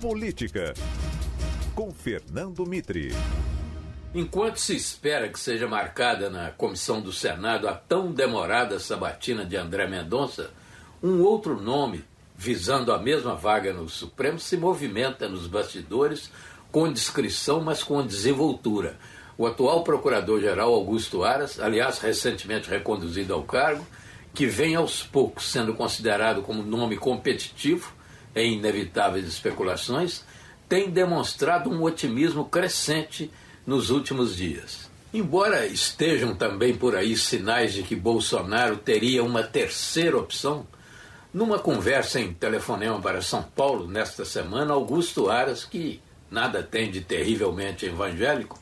Política, 0.00 0.74
com 1.74 1.92
Fernando 1.92 2.64
Mitre. 2.64 3.12
Enquanto 4.14 4.58
se 4.58 4.76
espera 4.76 5.28
que 5.28 5.40
seja 5.40 5.66
marcada 5.66 6.30
na 6.30 6.52
comissão 6.52 7.00
do 7.00 7.12
Senado 7.12 7.66
a 7.66 7.74
tão 7.74 8.12
demorada 8.12 8.78
sabatina 8.78 9.44
de 9.44 9.56
André 9.56 9.88
Mendonça, 9.88 10.52
um 11.02 11.20
outro 11.20 11.60
nome 11.60 12.04
visando 12.36 12.92
a 12.92 12.98
mesma 12.98 13.34
vaga 13.34 13.72
no 13.72 13.88
Supremo, 13.88 14.38
se 14.38 14.56
movimenta 14.56 15.28
nos 15.28 15.48
bastidores 15.48 16.30
com 16.70 16.92
discrição, 16.92 17.60
mas 17.60 17.82
com 17.82 18.06
desenvoltura. 18.06 18.98
O 19.36 19.46
atual 19.46 19.82
procurador-geral 19.82 20.72
Augusto 20.72 21.24
Aras, 21.24 21.58
aliás, 21.58 21.98
recentemente 21.98 22.70
reconduzido 22.70 23.34
ao 23.34 23.42
cargo, 23.42 23.84
que 24.32 24.46
vem 24.46 24.74
aos 24.74 25.02
poucos 25.02 25.50
sendo 25.50 25.74
considerado 25.74 26.42
como 26.42 26.62
nome 26.62 26.96
competitivo 26.96 27.92
em 28.34 28.54
inevitáveis 28.54 29.26
especulações, 29.26 30.24
tem 30.68 30.90
demonstrado 30.90 31.70
um 31.70 31.82
otimismo 31.82 32.44
crescente 32.44 33.30
nos 33.66 33.90
últimos 33.90 34.36
dias. 34.36 34.90
Embora 35.12 35.66
estejam 35.66 36.34
também 36.34 36.74
por 36.76 36.96
aí 36.96 37.16
sinais 37.16 37.72
de 37.72 37.82
que 37.84 37.94
Bolsonaro 37.94 38.76
teria 38.76 39.22
uma 39.22 39.42
terceira 39.42 40.18
opção, 40.18 40.66
numa 41.32 41.58
conversa 41.58 42.20
em 42.20 42.32
telefonema 42.32 43.00
para 43.00 43.22
São 43.22 43.42
Paulo 43.42 43.88
nesta 43.88 44.24
semana, 44.24 44.74
Augusto 44.74 45.30
Aras, 45.30 45.64
que 45.64 46.00
nada 46.30 46.62
tem 46.62 46.90
de 46.90 47.00
terrivelmente 47.00 47.86
evangélico, 47.86 48.58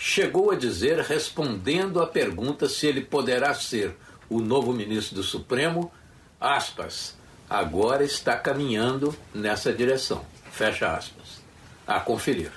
chegou 0.00 0.50
a 0.50 0.56
dizer, 0.56 0.98
respondendo 1.00 2.00
à 2.00 2.06
pergunta 2.06 2.66
se 2.66 2.86
ele 2.86 3.02
poderá 3.02 3.52
ser 3.52 3.94
o 4.30 4.40
novo 4.40 4.72
ministro 4.72 5.16
do 5.16 5.22
Supremo, 5.22 5.92
aspas, 6.40 7.14
agora 7.48 8.02
está 8.02 8.34
caminhando 8.34 9.14
nessa 9.34 9.70
direção. 9.70 10.24
Fecha 10.50 10.96
aspas. 10.96 11.42
A 11.86 12.00
conferir. 12.00 12.50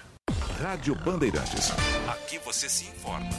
Rádio 0.62 0.96
Bandeirantes. 0.96 1.72
Aqui 2.08 2.40
você 2.40 2.70
se 2.70 2.86
informa. 2.86 3.30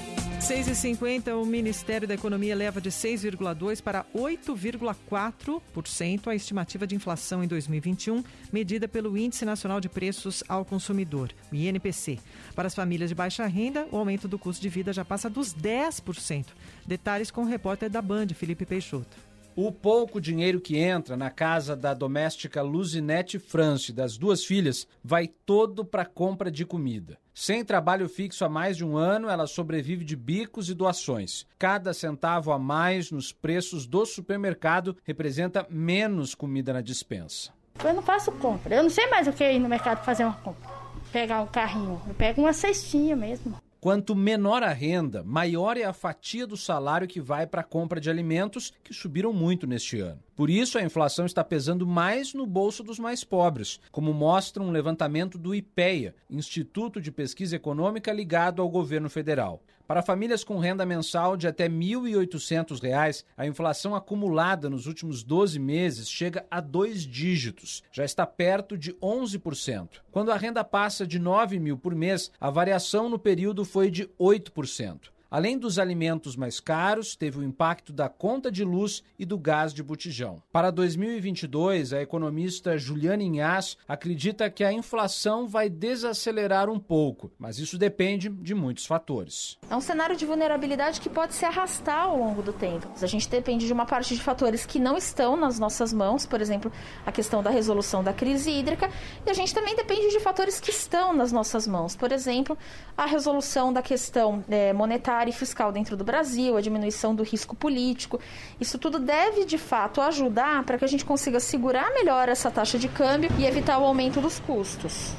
6,50 0.44 1.40
o 1.40 1.46
Ministério 1.46 2.06
da 2.06 2.12
Economia 2.12 2.54
leva 2.54 2.78
de 2.78 2.90
6,2% 2.90 3.80
para 3.80 4.04
8,4% 4.14 6.26
a 6.26 6.34
estimativa 6.34 6.86
de 6.86 6.94
inflação 6.94 7.42
em 7.42 7.48
2021, 7.48 8.22
medida 8.52 8.86
pelo 8.86 9.16
Índice 9.16 9.46
Nacional 9.46 9.80
de 9.80 9.88
Preços 9.88 10.44
ao 10.46 10.62
Consumidor, 10.62 11.32
o 11.50 11.54
INPC. 11.54 12.18
Para 12.54 12.66
as 12.66 12.74
famílias 12.74 13.08
de 13.08 13.14
baixa 13.14 13.46
renda, 13.46 13.88
o 13.90 13.96
aumento 13.96 14.28
do 14.28 14.38
custo 14.38 14.60
de 14.60 14.68
vida 14.68 14.92
já 14.92 15.02
passa 15.02 15.30
dos 15.30 15.54
10%. 15.54 16.48
Detalhes 16.86 17.30
com 17.30 17.40
o 17.40 17.46
repórter 17.46 17.88
da 17.88 18.02
Band, 18.02 18.26
Felipe 18.34 18.66
Peixoto. 18.66 19.16
O 19.56 19.70
pouco 19.70 20.20
dinheiro 20.20 20.60
que 20.60 20.76
entra 20.76 21.16
na 21.16 21.31
casa 21.31 21.76
da 21.76 21.94
doméstica 21.94 22.60
Luzinete 22.60 23.39
France 23.39 23.93
das 23.93 24.18
duas 24.18 24.44
filhas 24.44 24.89
vai 25.02 25.28
todo 25.28 25.85
para 25.85 26.05
compra 26.05 26.51
de 26.51 26.66
comida. 26.66 27.16
Sem 27.32 27.64
trabalho 27.64 28.09
fixo 28.09 28.44
há 28.44 28.48
mais 28.48 28.76
de 28.76 28.85
um 28.85 28.97
ano, 28.97 29.28
ela 29.28 29.47
sobrevive 29.47 30.05
de 30.05 30.16
bicos 30.16 30.68
e 30.68 30.74
doações. 30.74 31.47
Cada 31.56 31.94
centavo 31.94 32.51
a 32.51 32.59
mais 32.59 33.12
nos 33.12 33.31
preços 33.31 33.86
do 33.86 34.05
supermercado 34.05 34.97
representa 35.05 35.64
menos 35.70 36.35
comida 36.35 36.72
na 36.72 36.81
dispensa. 36.81 37.52
Eu 37.85 37.94
não 37.94 38.02
faço 38.02 38.32
compra. 38.32 38.74
Eu 38.74 38.82
não 38.82 38.90
sei 38.90 39.06
mais 39.06 39.28
o 39.28 39.32
que 39.32 39.48
ir 39.48 39.60
no 39.60 39.68
mercado 39.68 40.05
fazer 40.05 40.24
uma 40.24 40.35
compra. 40.35 40.68
Pegar 41.12 41.43
um 41.43 41.47
carrinho. 41.47 42.02
Eu 42.09 42.14
pego 42.14 42.40
uma 42.40 42.52
cestinha 42.52 43.14
mesmo. 43.14 43.56
Quanto 43.85 44.16
menor 44.16 44.62
a 44.62 44.73
renda, 44.73 45.23
maior 45.23 45.77
é 45.77 45.85
a 45.85 45.93
fatia 45.93 46.47
do 46.47 46.56
salário 46.56 47.06
que 47.06 47.20
vai 47.20 47.47
para 47.47 47.61
a 47.61 47.65
compra 47.65 48.01
de 48.01 48.09
alimentos, 48.09 48.73
que 48.82 48.94
subiram 48.94 49.31
muito 49.31 49.66
neste 49.66 50.01
ano. 50.01 50.19
Por 50.35 50.48
isso, 50.48 50.78
a 50.78 50.82
inflação 50.82 51.27
está 51.27 51.44
pesando 51.44 51.86
mais 51.86 52.32
no 52.32 52.47
bolso 52.47 52.82
dos 52.82 52.98
mais 52.98 53.24
pobres, 53.24 53.78
como 53.93 54.15
mostra 54.15 54.62
um 54.62 54.70
levantamento 54.70 55.36
do 55.36 55.55
IPEA, 55.55 56.15
Instituto 56.31 56.98
de 56.98 57.12
Pesquisa 57.12 57.56
Econômica 57.56 58.11
ligado 58.11 58.62
ao 58.62 58.70
governo 58.70 59.11
federal. 59.11 59.62
Para 59.86 60.01
famílias 60.01 60.43
com 60.43 60.59
renda 60.59 60.86
mensal 60.86 61.36
de 61.36 61.47
até 61.47 61.65
R$ 61.65 61.70
1.800, 61.70 63.23
a 63.36 63.47
inflação 63.47 63.94
acumulada 63.94 64.70
nos 64.70 64.86
últimos 64.86 65.23
12 65.23 65.59
meses 65.59 66.09
chega 66.09 66.47
a 66.51 66.59
dois 66.59 67.02
dígitos, 67.02 67.82
já 67.93 68.02
está 68.02 68.27
perto 68.27 68.78
de 68.78 68.94
11%. 68.94 70.01
Quando 70.11 70.32
a 70.32 70.39
renda 70.39 70.65
passa 70.65 71.06
de 71.06 71.19
R$ 71.19 71.24
9 71.24 71.59
mil 71.59 71.77
por 71.77 71.94
mês, 71.94 72.32
a 72.40 72.48
variação 72.48 73.11
no 73.11 73.19
período 73.19 73.62
foi 73.62 73.90
de 73.90 74.06
8%. 74.19 75.13
Além 75.35 75.59
dos 75.59 75.81
alimentos 75.81 76.36
mais 76.36 76.61
caros, 76.61 77.16
teve 77.16 77.40
o 77.40 77.43
impacto 77.43 77.93
da 77.93 78.09
conta 78.09 78.52
de 78.52 78.62
luz 78.62 79.02
e 79.19 79.24
do 79.24 79.36
gás 79.36 79.74
de 79.74 79.82
botijão. 79.82 80.40
Para 80.52 80.70
2022, 80.70 81.93
a 81.93 82.01
economista 82.01 82.78
Juliana 82.78 83.24
Inhas 83.24 83.77
acredita 83.89 84.48
que 84.48 84.62
a 84.62 84.73
inflação 84.73 85.48
vai 85.48 85.69
desacelerar 85.69 86.70
um 86.70 86.78
pouco, 86.78 87.32
mas 87.36 87.59
isso 87.59 87.77
depende 87.77 88.28
de 88.28 88.55
muitos 88.55 88.86
fatores. 88.86 89.59
É 89.69 89.74
um 89.74 89.81
cenário 89.81 90.16
de 90.16 90.24
vulnerabilidade 90.24 91.01
que 91.01 91.11
pode 91.11 91.35
se 91.35 91.44
arrastar 91.44 92.05
ao 92.05 92.16
longo 92.16 92.40
do 92.40 92.52
tempo. 92.52 92.89
A 93.02 93.06
gente 93.06 93.28
depende 93.28 93.66
de 93.66 93.73
uma 93.73 93.86
parte 93.86 94.15
de 94.15 94.23
fatores 94.23 94.65
que 94.65 94.78
não 94.78 94.97
estão 94.97 95.36
nas 95.36 95.59
nossas 95.59 95.93
mãos, 95.93 96.24
por 96.24 96.40
exemplo, 96.40 96.70
a 97.05 97.11
questão 97.11 97.43
da 97.43 97.51
resolução 97.51 98.05
da 98.05 98.12
crise 98.12 98.52
hídrica, 98.52 98.89
e 99.27 99.31
a 99.31 99.35
gente 99.35 99.52
também 99.52 99.74
depende 99.74 100.11
de 100.11 100.20
fatores 100.20 100.61
que 100.61 100.70
estão 100.70 101.12
nas 101.12 101.32
nossas 101.32 101.66
mãos, 101.66 101.97
por 101.97 102.12
exemplo, 102.12 102.56
a 102.97 103.05
resolução 103.05 103.73
da 103.73 103.82
questão 103.82 104.44
é, 104.48 104.73
monetária 104.73 105.23
monetária 105.24 105.30
e 105.30 105.32
fiscal 105.32 105.72
dentro 105.72 105.96
do 105.96 106.05
Brasil, 106.05 106.56
a 106.56 106.60
diminuição 106.60 107.14
do 107.14 107.22
risco 107.22 107.56
político. 107.56 108.20
Isso 108.60 108.78
tudo 108.78 108.98
deve, 108.98 109.44
de 109.44 109.59
fato, 109.59 110.01
ajudar 110.01 110.62
para 110.64 110.78
que 110.78 110.84
a 110.84 110.88
gente 110.88 111.05
consiga 111.05 111.40
segurar 111.40 111.90
melhor 111.92 112.28
essa 112.28 112.51
taxa 112.51 112.78
de 112.78 112.88
câmbio 112.88 113.30
e 113.38 113.46
evitar 113.46 113.78
o 113.78 113.84
aumento 113.84 114.20
dos 114.20 114.38
custos. 114.38 115.14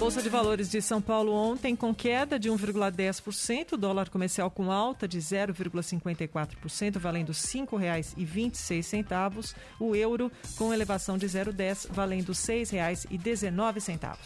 Bolsa 0.00 0.20
de 0.22 0.30
Valores 0.30 0.70
de 0.70 0.80
São 0.80 1.02
Paulo 1.02 1.30
ontem 1.30 1.76
com 1.76 1.94
queda 1.94 2.38
de 2.38 2.48
1,10%, 2.48 3.76
dólar 3.76 4.08
comercial 4.08 4.50
com 4.50 4.72
alta 4.72 5.06
de 5.06 5.18
0,54%, 5.18 6.98
valendo 6.98 7.28
R$ 7.28 7.34
5,26, 7.34 9.54
o 9.78 9.94
euro 9.94 10.32
com 10.56 10.72
elevação 10.72 11.18
de 11.18 11.26
0,10, 11.26 11.88
valendo 11.90 12.28
R$ 12.28 12.34
6,19. 12.34 14.16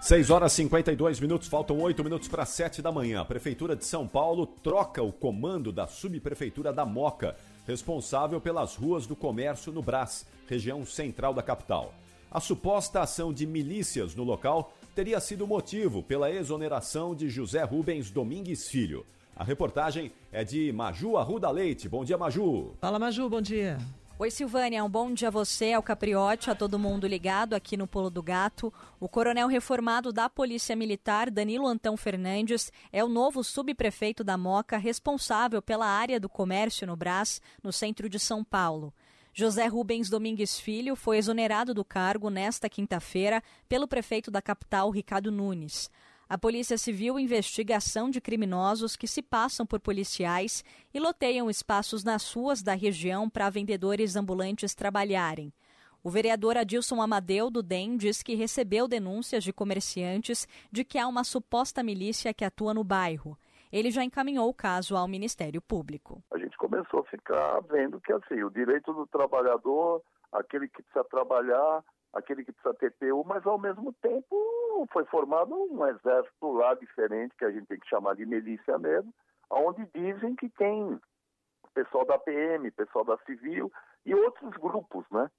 6 0.00 0.30
horas 0.30 0.52
e 0.52 0.56
52 0.58 1.18
minutos, 1.18 1.48
faltam 1.48 1.80
8 1.80 2.04
minutos 2.04 2.28
para 2.28 2.46
7 2.46 2.80
da 2.80 2.92
manhã. 2.92 3.22
A 3.22 3.24
Prefeitura 3.24 3.74
de 3.74 3.84
São 3.84 4.06
Paulo 4.06 4.46
troca 4.46 5.02
o 5.02 5.12
comando 5.12 5.72
da 5.72 5.88
subprefeitura 5.88 6.72
da 6.72 6.86
Moca, 6.86 7.34
responsável 7.66 8.40
pelas 8.40 8.76
ruas 8.76 9.04
do 9.04 9.16
comércio 9.16 9.72
no 9.72 9.82
Brás, 9.82 10.24
região 10.48 10.86
central 10.86 11.34
da 11.34 11.42
capital. 11.42 11.92
A 12.30 12.40
suposta 12.40 13.00
ação 13.00 13.32
de 13.32 13.46
milícias 13.46 14.14
no 14.14 14.24
local 14.24 14.74
teria 14.94 15.20
sido 15.20 15.46
motivo 15.46 16.02
pela 16.02 16.30
exoneração 16.30 17.14
de 17.14 17.28
José 17.28 17.62
Rubens 17.62 18.10
Domingues 18.10 18.68
Filho. 18.68 19.06
A 19.34 19.44
reportagem 19.44 20.10
é 20.32 20.42
de 20.42 20.72
Maju 20.72 21.16
Arruda 21.16 21.50
Leite. 21.50 21.88
Bom 21.88 22.04
dia, 22.04 22.16
Maju. 22.16 22.74
Fala, 22.80 22.98
Maju, 22.98 23.28
bom 23.28 23.40
dia. 23.40 23.78
Oi, 24.18 24.30
Silvânia, 24.30 24.82
um 24.82 24.88
bom 24.88 25.12
dia 25.12 25.28
a 25.28 25.30
você, 25.30 25.74
ao 25.74 25.82
Capriote, 25.82 26.50
a 26.50 26.54
todo 26.54 26.78
mundo 26.78 27.06
ligado 27.06 27.52
aqui 27.52 27.76
no 27.76 27.86
Pulo 27.86 28.08
do 28.08 28.22
Gato. 28.22 28.72
O 28.98 29.10
coronel 29.10 29.46
reformado 29.46 30.10
da 30.10 30.26
Polícia 30.30 30.74
Militar, 30.74 31.30
Danilo 31.30 31.66
Antão 31.66 31.98
Fernandes, 31.98 32.72
é 32.90 33.04
o 33.04 33.10
novo 33.10 33.44
subprefeito 33.44 34.24
da 34.24 34.38
Moca, 34.38 34.78
responsável 34.78 35.60
pela 35.60 35.86
área 35.86 36.18
do 36.18 36.30
comércio 36.30 36.86
no 36.86 36.96
Brás, 36.96 37.42
no 37.62 37.70
centro 37.70 38.08
de 38.08 38.18
São 38.18 38.42
Paulo. 38.42 38.90
José 39.38 39.66
Rubens 39.66 40.08
Domingues 40.08 40.58
Filho 40.58 40.96
foi 40.96 41.18
exonerado 41.18 41.74
do 41.74 41.84
cargo 41.84 42.30
nesta 42.30 42.70
quinta-feira 42.70 43.42
pelo 43.68 43.86
prefeito 43.86 44.30
da 44.30 44.40
capital, 44.40 44.88
Ricardo 44.88 45.30
Nunes. 45.30 45.90
A 46.26 46.38
Polícia 46.38 46.78
Civil 46.78 47.18
investiga 47.18 47.76
ação 47.76 48.08
de 48.08 48.18
criminosos 48.18 48.96
que 48.96 49.06
se 49.06 49.20
passam 49.20 49.66
por 49.66 49.78
policiais 49.78 50.64
e 50.94 50.98
loteiam 50.98 51.50
espaços 51.50 52.02
nas 52.02 52.32
ruas 52.32 52.62
da 52.62 52.72
região 52.72 53.28
para 53.28 53.50
vendedores 53.50 54.16
ambulantes 54.16 54.74
trabalharem. 54.74 55.52
O 56.02 56.08
vereador 56.08 56.56
Adilson 56.56 57.02
Amadeu, 57.02 57.50
do 57.50 57.62
DEM, 57.62 57.98
diz 57.98 58.22
que 58.22 58.34
recebeu 58.34 58.88
denúncias 58.88 59.44
de 59.44 59.52
comerciantes 59.52 60.48
de 60.72 60.82
que 60.82 60.96
há 60.98 61.06
uma 61.06 61.24
suposta 61.24 61.82
milícia 61.82 62.32
que 62.32 62.42
atua 62.42 62.72
no 62.72 62.82
bairro. 62.82 63.38
Ele 63.72 63.90
já 63.90 64.04
encaminhou 64.04 64.48
o 64.48 64.54
caso 64.54 64.96
ao 64.96 65.08
Ministério 65.08 65.60
Público. 65.60 66.22
A 66.32 66.38
gente 66.38 66.56
começou 66.56 67.00
a 67.00 67.04
ficar 67.04 67.60
vendo 67.62 68.00
que 68.00 68.12
assim, 68.12 68.42
o 68.42 68.50
direito 68.50 68.92
do 68.92 69.06
trabalhador, 69.06 70.02
aquele 70.32 70.68
que 70.68 70.82
precisa 70.82 71.04
trabalhar, 71.04 71.84
aquele 72.12 72.44
que 72.44 72.52
precisa 72.52 72.74
ter 72.74 72.92
PU, 72.92 73.24
mas 73.26 73.46
ao 73.46 73.58
mesmo 73.58 73.92
tempo 73.94 74.86
foi 74.92 75.04
formado 75.06 75.54
um 75.54 75.86
exército 75.86 76.52
lá 76.52 76.74
diferente, 76.74 77.36
que 77.36 77.44
a 77.44 77.50
gente 77.50 77.66
tem 77.66 77.78
que 77.78 77.88
chamar 77.88 78.14
de 78.14 78.26
milícia 78.26 78.78
mesmo, 78.78 79.12
onde 79.50 79.86
dizem 79.94 80.34
que 80.36 80.48
tem 80.50 80.98
pessoal 81.74 82.06
da 82.06 82.18
PM, 82.18 82.70
pessoal 82.70 83.04
da 83.04 83.18
Civil 83.18 83.70
e 84.06 84.14
outros 84.14 84.56
grupos, 84.56 85.04
né? 85.10 85.30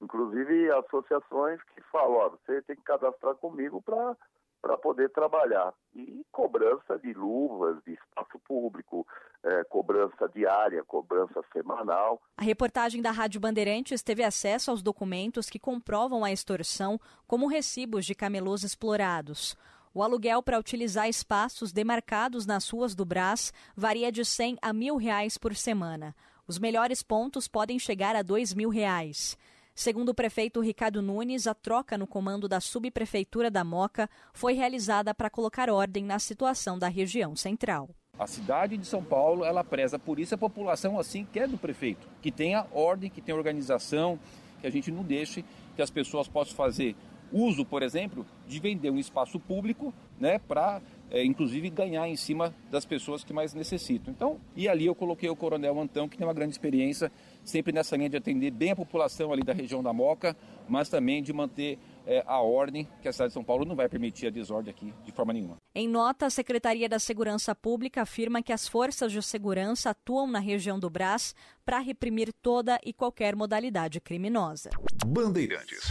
Inclusive 0.00 0.72
associações 0.72 1.62
que 1.74 1.82
falam, 1.92 2.14
ó, 2.14 2.28
você 2.30 2.62
tem 2.62 2.76
que 2.76 2.82
cadastrar 2.82 3.34
comigo 3.36 3.82
para 3.82 4.16
para 4.62 4.78
poder 4.78 5.10
trabalhar. 5.10 5.74
E 5.94 6.24
cobrança 6.30 6.96
de 6.98 7.12
luvas, 7.12 7.82
de 7.84 7.92
espaço 7.94 8.38
público, 8.46 9.04
é, 9.42 9.64
cobrança 9.64 10.28
diária, 10.32 10.84
cobrança 10.84 11.42
semanal. 11.52 12.22
A 12.36 12.42
reportagem 12.42 13.02
da 13.02 13.10
Rádio 13.10 13.40
Bandeirantes 13.40 14.02
teve 14.02 14.22
acesso 14.22 14.70
aos 14.70 14.80
documentos 14.80 15.50
que 15.50 15.58
comprovam 15.58 16.24
a 16.24 16.30
extorsão, 16.30 16.98
como 17.26 17.48
recibos 17.48 18.06
de 18.06 18.14
camelôs 18.14 18.62
explorados. 18.62 19.56
O 19.92 20.02
aluguel 20.02 20.42
para 20.42 20.58
utilizar 20.58 21.08
espaços 21.08 21.72
demarcados 21.72 22.46
nas 22.46 22.70
ruas 22.70 22.94
do 22.94 23.04
Brás 23.04 23.52
varia 23.76 24.10
de 24.10 24.24
100 24.24 24.58
a 24.62 24.72
mil 24.72 24.96
reais 24.96 25.36
por 25.36 25.54
semana. 25.54 26.14
Os 26.46 26.58
melhores 26.58 27.02
pontos 27.02 27.46
podem 27.46 27.78
chegar 27.78 28.16
a 28.16 28.22
dois 28.22 28.54
mil 28.54 28.70
reais. 28.70 29.36
Segundo 29.74 30.10
o 30.10 30.14
prefeito 30.14 30.60
Ricardo 30.60 31.00
Nunes, 31.00 31.46
a 31.46 31.54
troca 31.54 31.96
no 31.96 32.06
comando 32.06 32.46
da 32.46 32.60
subprefeitura 32.60 33.50
da 33.50 33.64
Moca 33.64 34.08
foi 34.34 34.52
realizada 34.52 35.14
para 35.14 35.30
colocar 35.30 35.70
ordem 35.70 36.04
na 36.04 36.18
situação 36.18 36.78
da 36.78 36.88
região 36.88 37.34
central. 37.34 37.88
A 38.18 38.26
cidade 38.26 38.76
de 38.76 38.86
São 38.86 39.02
Paulo, 39.02 39.44
ela 39.44 39.64
preza 39.64 39.98
por 39.98 40.20
isso 40.20 40.34
a 40.34 40.38
população 40.38 40.98
assim 40.98 41.24
quer 41.24 41.48
do 41.48 41.56
prefeito, 41.56 42.06
que 42.20 42.30
tenha 42.30 42.66
ordem, 42.70 43.08
que 43.08 43.22
tenha 43.22 43.36
organização, 43.36 44.18
que 44.60 44.66
a 44.66 44.70
gente 44.70 44.92
não 44.92 45.02
deixe 45.02 45.42
que 45.74 45.80
as 45.80 45.90
pessoas 45.90 46.28
possam 46.28 46.54
fazer 46.54 46.94
uso, 47.32 47.64
por 47.64 47.82
exemplo, 47.82 48.26
de 48.46 48.60
vender 48.60 48.90
um 48.90 48.98
espaço 48.98 49.40
público, 49.40 49.94
né, 50.20 50.38
para 50.38 50.82
é, 51.10 51.24
inclusive 51.24 51.70
ganhar 51.70 52.06
em 52.08 52.16
cima 52.16 52.54
das 52.70 52.84
pessoas 52.84 53.24
que 53.24 53.32
mais 53.32 53.54
necessitam. 53.54 54.12
Então, 54.12 54.38
e 54.54 54.68
ali 54.68 54.86
eu 54.86 54.94
coloquei 54.94 55.28
o 55.30 55.36
Coronel 55.36 55.80
Antão, 55.80 56.08
que 56.08 56.16
tem 56.16 56.26
uma 56.26 56.34
grande 56.34 56.52
experiência 56.52 57.10
sempre 57.44 57.72
nessa 57.72 57.96
linha 57.96 58.08
de 58.08 58.16
atender 58.16 58.50
bem 58.50 58.70
a 58.70 58.76
população 58.76 59.32
ali 59.32 59.42
da 59.42 59.52
região 59.52 59.82
da 59.82 59.92
Moca, 59.92 60.36
mas 60.68 60.88
também 60.88 61.22
de 61.22 61.32
manter 61.32 61.78
é, 62.06 62.22
a 62.26 62.40
ordem, 62.40 62.88
que 63.00 63.08
a 63.08 63.12
cidade 63.12 63.30
de 63.30 63.34
São 63.34 63.44
Paulo 63.44 63.64
não 63.64 63.76
vai 63.76 63.88
permitir 63.88 64.26
a 64.26 64.30
desordem 64.30 64.70
aqui 64.70 64.92
de 65.04 65.12
forma 65.12 65.32
nenhuma. 65.32 65.56
Em 65.74 65.88
nota, 65.88 66.26
a 66.26 66.30
Secretaria 66.30 66.88
da 66.88 66.98
Segurança 66.98 67.54
Pública 67.54 68.02
afirma 68.02 68.42
que 68.42 68.52
as 68.52 68.66
forças 68.68 69.12
de 69.12 69.22
segurança 69.22 69.90
atuam 69.90 70.26
na 70.26 70.38
região 70.38 70.78
do 70.78 70.90
Brás 70.90 71.34
para 71.64 71.78
reprimir 71.78 72.32
toda 72.42 72.78
e 72.84 72.92
qualquer 72.92 73.36
modalidade 73.36 74.00
criminosa. 74.00 74.70
Bandeirantes. 75.06 75.90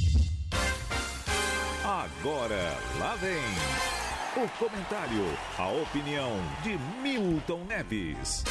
Agora, 1.84 2.78
lá 2.99 3.15
vem 3.15 3.41
o 4.44 4.48
comentário, 4.57 5.26
a 5.57 5.69
opinião 5.82 6.32
de 6.64 6.78
Milton 7.02 7.65
Neves. 7.65 8.44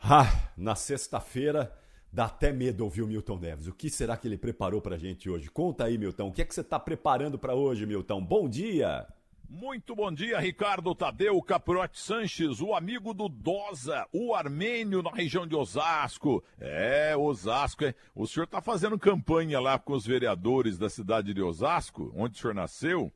Ah, 0.00 0.50
na 0.56 0.74
sexta-feira 0.74 1.72
dá 2.12 2.26
até 2.26 2.52
medo 2.52 2.84
ouvir 2.84 3.02
o 3.02 3.06
Milton 3.06 3.38
Neves. 3.38 3.66
O 3.66 3.72
que 3.72 3.90
será 3.90 4.16
que 4.16 4.28
ele 4.28 4.38
preparou 4.38 4.80
pra 4.80 4.96
gente 4.96 5.28
hoje? 5.28 5.50
Conta 5.50 5.84
aí, 5.84 5.98
Milton. 5.98 6.28
O 6.28 6.32
que 6.32 6.42
é 6.42 6.44
que 6.44 6.54
você 6.54 6.62
tá 6.62 6.78
preparando 6.78 7.38
para 7.38 7.54
hoje, 7.54 7.84
Milton? 7.84 8.24
Bom 8.24 8.48
dia! 8.48 9.06
Muito 9.50 9.96
bom 9.96 10.12
dia, 10.12 10.38
Ricardo 10.38 10.94
Tadeu 10.94 11.40
Caprote 11.40 11.98
Sanches, 11.98 12.60
o 12.60 12.74
amigo 12.74 13.14
do 13.14 13.30
Dosa, 13.30 14.06
o 14.12 14.34
armênio 14.34 15.02
na 15.02 15.10
região 15.10 15.46
de 15.46 15.56
Osasco. 15.56 16.44
É, 16.60 17.16
Osasco, 17.16 17.86
é. 17.86 17.94
O 18.14 18.26
senhor 18.26 18.44
está 18.44 18.60
fazendo 18.60 18.98
campanha 18.98 19.58
lá 19.58 19.78
com 19.78 19.94
os 19.94 20.04
vereadores 20.04 20.76
da 20.76 20.90
cidade 20.90 21.32
de 21.32 21.40
Osasco, 21.40 22.12
onde 22.14 22.36
o 22.36 22.38
senhor 22.38 22.52
nasceu, 22.52 23.10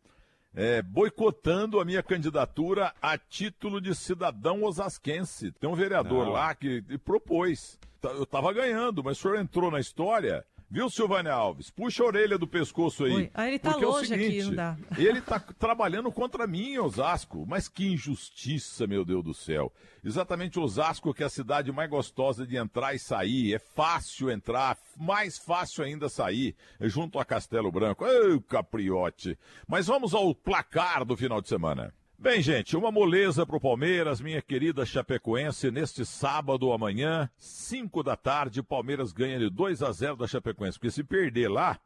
é, 0.54 0.82
boicotando 0.82 1.80
a 1.80 1.84
minha 1.84 2.02
candidatura 2.02 2.92
a 3.00 3.16
título 3.16 3.80
de 3.80 3.94
cidadão 3.94 4.62
osasquense. 4.64 5.52
Tem 5.52 5.68
um 5.68 5.74
vereador 5.74 6.26
Não. 6.26 6.32
lá 6.32 6.54
que 6.54 6.82
propôs. 6.98 7.78
Tá, 8.00 8.10
Eu 8.10 8.24
estava 8.24 8.52
ganhando, 8.52 9.02
mas 9.02 9.18
o 9.18 9.22
senhor 9.22 9.38
entrou 9.38 9.70
na 9.70 9.80
história. 9.80 10.44
Viu, 10.72 10.88
Silvânia 10.88 11.34
Alves? 11.34 11.68
Puxa 11.68 12.02
a 12.02 12.06
orelha 12.06 12.38
do 12.38 12.46
pescoço 12.46 13.04
aí. 13.04 13.12
Oi. 13.12 13.30
Ah, 13.34 13.46
ele 13.46 13.58
tá 13.58 13.72
Porque 13.72 13.84
é 13.84 13.86
o 13.86 13.90
longe 13.90 14.14
aqui, 14.14 14.24
seguinte, 14.24 14.44
não 14.46 14.54
dá. 14.54 14.76
Ele 14.96 15.20
tá 15.20 15.38
trabalhando 15.38 16.10
contra 16.10 16.46
mim 16.46 16.78
Osasco. 16.78 17.44
Mas 17.46 17.68
que 17.68 17.92
injustiça, 17.92 18.86
meu 18.86 19.04
Deus 19.04 19.22
do 19.22 19.34
céu. 19.34 19.70
Exatamente 20.02 20.58
Osasco, 20.58 21.12
que 21.12 21.22
é 21.22 21.26
a 21.26 21.28
cidade 21.28 21.70
mais 21.70 21.90
gostosa 21.90 22.46
de 22.46 22.56
entrar 22.56 22.94
e 22.94 22.98
sair. 22.98 23.52
É 23.52 23.58
fácil 23.58 24.30
entrar, 24.30 24.78
mais 24.96 25.36
fácil 25.36 25.84
ainda 25.84 26.08
sair. 26.08 26.56
É 26.80 26.88
junto 26.88 27.18
a 27.18 27.24
Castelo 27.26 27.70
Branco. 27.70 28.06
Ei, 28.06 28.40
capriote. 28.40 29.38
Mas 29.68 29.88
vamos 29.88 30.14
ao 30.14 30.34
placar 30.34 31.04
do 31.04 31.14
final 31.18 31.42
de 31.42 31.50
semana. 31.50 31.92
Bem, 32.22 32.40
gente, 32.40 32.76
uma 32.76 32.92
moleza 32.92 33.44
pro 33.44 33.58
Palmeiras, 33.58 34.20
minha 34.20 34.40
querida 34.40 34.86
Chapecoense, 34.86 35.72
neste 35.72 36.06
sábado 36.06 36.72
amanhã, 36.72 37.28
5 37.36 38.00
da 38.00 38.14
tarde, 38.14 38.60
o 38.60 38.64
Palmeiras 38.64 39.12
ganha 39.12 39.40
de 39.40 39.50
2 39.50 39.82
a 39.82 39.90
0 39.90 40.14
da 40.18 40.28
Chapecoense, 40.28 40.78
porque 40.78 40.92
se 40.92 41.02
perder 41.02 41.48
lá, 41.48 41.80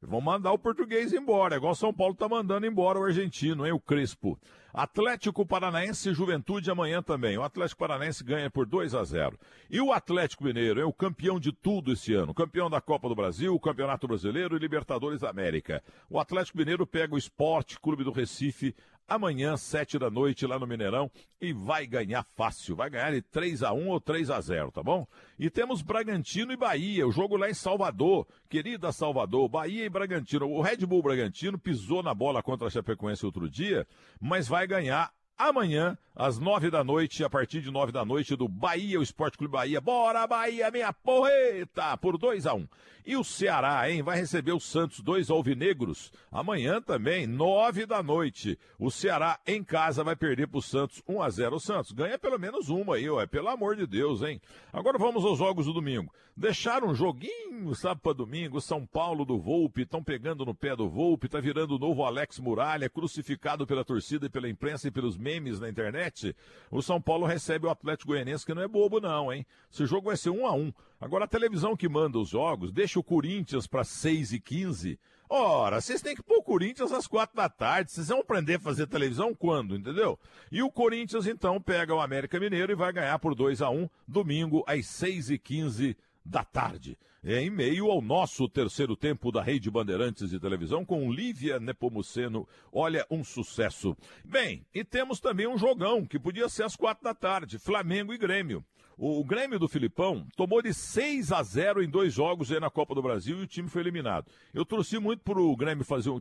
vão 0.00 0.22
mandar 0.22 0.52
o 0.52 0.58
português 0.58 1.12
embora, 1.12 1.56
igual 1.56 1.74
São 1.74 1.92
Paulo 1.92 2.14
tá 2.14 2.26
mandando 2.26 2.66
embora 2.66 2.98
o 2.98 3.04
argentino, 3.04 3.66
hein, 3.66 3.72
o 3.72 3.78
Crespo. 3.78 4.38
Atlético 4.74 5.46
Paranaense 5.46 6.10
e 6.10 6.12
Juventude 6.14 6.68
amanhã 6.68 7.00
também. 7.00 7.38
O 7.38 7.44
Atlético 7.44 7.78
Paranaense 7.78 8.24
ganha 8.24 8.50
por 8.50 8.66
2 8.66 8.92
a 8.92 9.04
0. 9.04 9.38
E 9.70 9.80
o 9.80 9.92
Atlético 9.92 10.42
Mineiro 10.42 10.80
é 10.80 10.84
o 10.84 10.92
campeão 10.92 11.38
de 11.38 11.52
tudo 11.52 11.92
esse 11.92 12.12
ano. 12.12 12.34
Campeão 12.34 12.68
da 12.68 12.80
Copa 12.80 13.08
do 13.08 13.14
Brasil, 13.14 13.56
Campeonato 13.60 14.08
Brasileiro 14.08 14.56
e 14.56 14.58
Libertadores 14.58 15.20
da 15.20 15.30
América. 15.30 15.80
O 16.10 16.18
Atlético 16.18 16.58
Mineiro 16.58 16.84
pega 16.84 17.14
o 17.14 17.18
Esporte 17.18 17.78
Clube 17.78 18.02
do 18.02 18.10
Recife 18.10 18.74
amanhã, 19.06 19.56
sete 19.56 19.98
da 19.98 20.10
noite, 20.10 20.46
lá 20.46 20.58
no 20.58 20.66
Mineirão, 20.66 21.10
e 21.40 21.52
vai 21.52 21.86
ganhar 21.86 22.24
fácil. 22.34 22.74
Vai 22.74 22.88
ganhar 22.88 23.12
de 23.12 23.22
3 23.22 23.62
a 23.62 23.72
1 23.72 23.88
ou 23.88 24.00
3 24.00 24.30
a 24.30 24.40
0 24.40 24.70
tá 24.70 24.82
bom? 24.82 25.06
E 25.38 25.50
temos 25.50 25.82
Bragantino 25.82 26.52
e 26.52 26.56
Bahia, 26.56 27.06
o 27.06 27.12
jogo 27.12 27.36
lá 27.36 27.50
em 27.50 27.54
Salvador. 27.54 28.26
Querida 28.48 28.92
Salvador, 28.92 29.48
Bahia 29.48 29.84
e 29.84 29.90
Bragantino. 29.90 30.48
O 30.48 30.62
Red 30.62 30.78
Bull 30.86 31.02
Bragantino 31.02 31.58
pisou 31.58 32.02
na 32.02 32.14
bola 32.14 32.42
contra 32.42 32.66
a 32.66 32.70
Chapecoense 32.70 33.26
outro 33.26 33.48
dia, 33.48 33.86
mas 34.20 34.48
vai 34.48 34.63
ganhar 34.66 35.12
amanhã, 35.36 35.98
às 36.14 36.38
nove 36.38 36.70
da 36.70 36.84
noite, 36.84 37.24
a 37.24 37.30
partir 37.30 37.60
de 37.60 37.70
nove 37.70 37.90
da 37.90 38.04
noite, 38.04 38.36
do 38.36 38.48
Bahia, 38.48 38.98
o 38.98 39.02
Esporte 39.02 39.36
Clube 39.36 39.52
Bahia. 39.52 39.80
Bora, 39.80 40.26
Bahia, 40.26 40.70
minha 40.70 40.92
porreta! 40.92 41.96
Por 41.96 42.16
2 42.16 42.46
a 42.46 42.54
1 42.54 42.58
um. 42.58 42.68
E 43.06 43.16
o 43.16 43.24
Ceará, 43.24 43.90
hein? 43.90 44.02
Vai 44.02 44.16
receber 44.16 44.52
o 44.52 44.60
Santos, 44.60 45.00
dois 45.00 45.28
alvinegros. 45.28 46.10
Amanhã 46.32 46.80
também, 46.80 47.26
nove 47.26 47.84
da 47.84 48.02
noite. 48.02 48.58
O 48.78 48.90
Ceará, 48.90 49.38
em 49.46 49.62
casa, 49.62 50.02
vai 50.02 50.16
perder 50.16 50.46
pro 50.46 50.62
Santos 50.62 51.02
1 51.06 51.20
a 51.20 51.28
0 51.28 51.56
O 51.56 51.60
Santos 51.60 51.92
ganha 51.92 52.18
pelo 52.18 52.38
menos 52.38 52.70
uma 52.70 52.94
aí, 52.94 53.10
ué. 53.10 53.26
Pelo 53.26 53.48
amor 53.48 53.76
de 53.76 53.86
Deus, 53.86 54.22
hein? 54.22 54.40
Agora 54.72 54.96
vamos 54.96 55.24
aos 55.24 55.38
jogos 55.38 55.66
do 55.66 55.74
domingo. 55.74 56.10
Deixaram 56.36 56.88
um 56.88 56.94
joguinho, 56.94 57.72
sabe, 57.76 58.00
pra 58.00 58.12
domingo. 58.12 58.60
São 58.60 58.84
Paulo 58.84 59.24
do 59.24 59.38
Volpe, 59.38 59.82
estão 59.82 60.02
pegando 60.02 60.44
no 60.44 60.52
pé 60.52 60.74
do 60.74 60.88
Volpe, 60.88 61.28
tá 61.28 61.38
virando 61.38 61.76
o 61.76 61.78
novo 61.78 62.02
Alex 62.02 62.40
Muralha, 62.40 62.90
crucificado 62.90 63.64
pela 63.64 63.84
torcida 63.84 64.26
e 64.26 64.28
pela 64.28 64.48
imprensa 64.48 64.88
e 64.88 64.90
pelos 64.90 65.16
memes 65.16 65.60
na 65.60 65.68
internet. 65.68 66.34
O 66.72 66.82
São 66.82 67.00
Paulo 67.00 67.24
recebe 67.24 67.66
o 67.66 67.70
Atlético 67.70 68.10
Goianiense, 68.10 68.44
que 68.44 68.52
não 68.52 68.62
é 68.62 68.66
bobo, 68.66 69.00
não, 69.00 69.32
hein? 69.32 69.46
Esse 69.72 69.86
jogo 69.86 70.08
vai 70.08 70.16
ser 70.16 70.30
um 70.30 70.44
a 70.44 70.52
um. 70.52 70.72
Agora 71.00 71.24
a 71.24 71.28
televisão 71.28 71.76
que 71.76 71.88
manda 71.88 72.18
os 72.18 72.30
jogos 72.30 72.72
deixa 72.72 72.98
o 72.98 73.04
Corinthians 73.04 73.68
para 73.68 73.84
6 73.84 74.32
e 74.32 74.40
15 74.40 74.98
Ora, 75.28 75.80
vocês 75.80 76.02
têm 76.02 76.14
que 76.14 76.22
pôr 76.22 76.38
o 76.38 76.42
Corinthians 76.42 76.92
às 76.92 77.06
quatro 77.06 77.34
da 77.34 77.48
tarde. 77.48 77.90
Vocês 77.90 78.08
vão 78.08 78.20
aprender 78.20 78.54
a 78.54 78.60
fazer 78.60 78.86
televisão 78.86 79.34
quando, 79.34 79.74
entendeu? 79.74 80.18
E 80.52 80.62
o 80.62 80.70
Corinthians, 80.70 81.26
então, 81.26 81.60
pega 81.60 81.94
o 81.94 82.00
América 82.00 82.38
Mineiro 82.38 82.70
e 82.70 82.76
vai 82.76 82.92
ganhar 82.92 83.18
por 83.18 83.34
2 83.34 83.62
a 83.62 83.70
1 83.70 83.88
domingo 84.06 84.62
às 84.66 84.86
6 84.86 85.30
e 85.30 85.38
15 85.38 85.96
da 86.24 86.44
tarde. 86.44 86.96
É 87.26 87.40
em 87.40 87.48
meio 87.48 87.90
ao 87.90 88.02
nosso 88.02 88.46
terceiro 88.50 88.94
tempo 88.94 89.32
da 89.32 89.42
Rede 89.42 89.70
Bandeirantes 89.70 90.28
de 90.28 90.38
Televisão 90.38 90.84
com 90.84 91.10
Lívia 91.10 91.58
Nepomuceno. 91.58 92.46
Olha, 92.70 93.06
um 93.10 93.24
sucesso. 93.24 93.96
Bem, 94.22 94.66
e 94.74 94.84
temos 94.84 95.20
também 95.20 95.46
um 95.46 95.56
jogão 95.56 96.04
que 96.04 96.18
podia 96.18 96.50
ser 96.50 96.64
às 96.64 96.76
quatro 96.76 97.02
da 97.02 97.14
tarde, 97.14 97.58
Flamengo 97.58 98.12
e 98.12 98.18
Grêmio. 98.18 98.62
O, 98.96 99.20
o 99.20 99.24
Grêmio 99.24 99.58
do 99.58 99.68
Filipão 99.68 100.26
tomou 100.36 100.62
de 100.62 100.72
6 100.72 101.32
a 101.32 101.42
0 101.42 101.82
em 101.82 101.88
dois 101.88 102.12
jogos 102.12 102.52
aí 102.52 102.60
na 102.60 102.70
Copa 102.70 102.94
do 102.94 103.02
Brasil 103.02 103.38
e 103.38 103.42
o 103.42 103.46
time 103.46 103.68
foi 103.68 103.82
eliminado. 103.82 104.30
Eu 104.52 104.64
torci 104.64 104.98
muito 104.98 105.22
pro 105.22 105.56
Grêmio 105.56 105.84
fazer 105.84 106.10
um. 106.10 106.20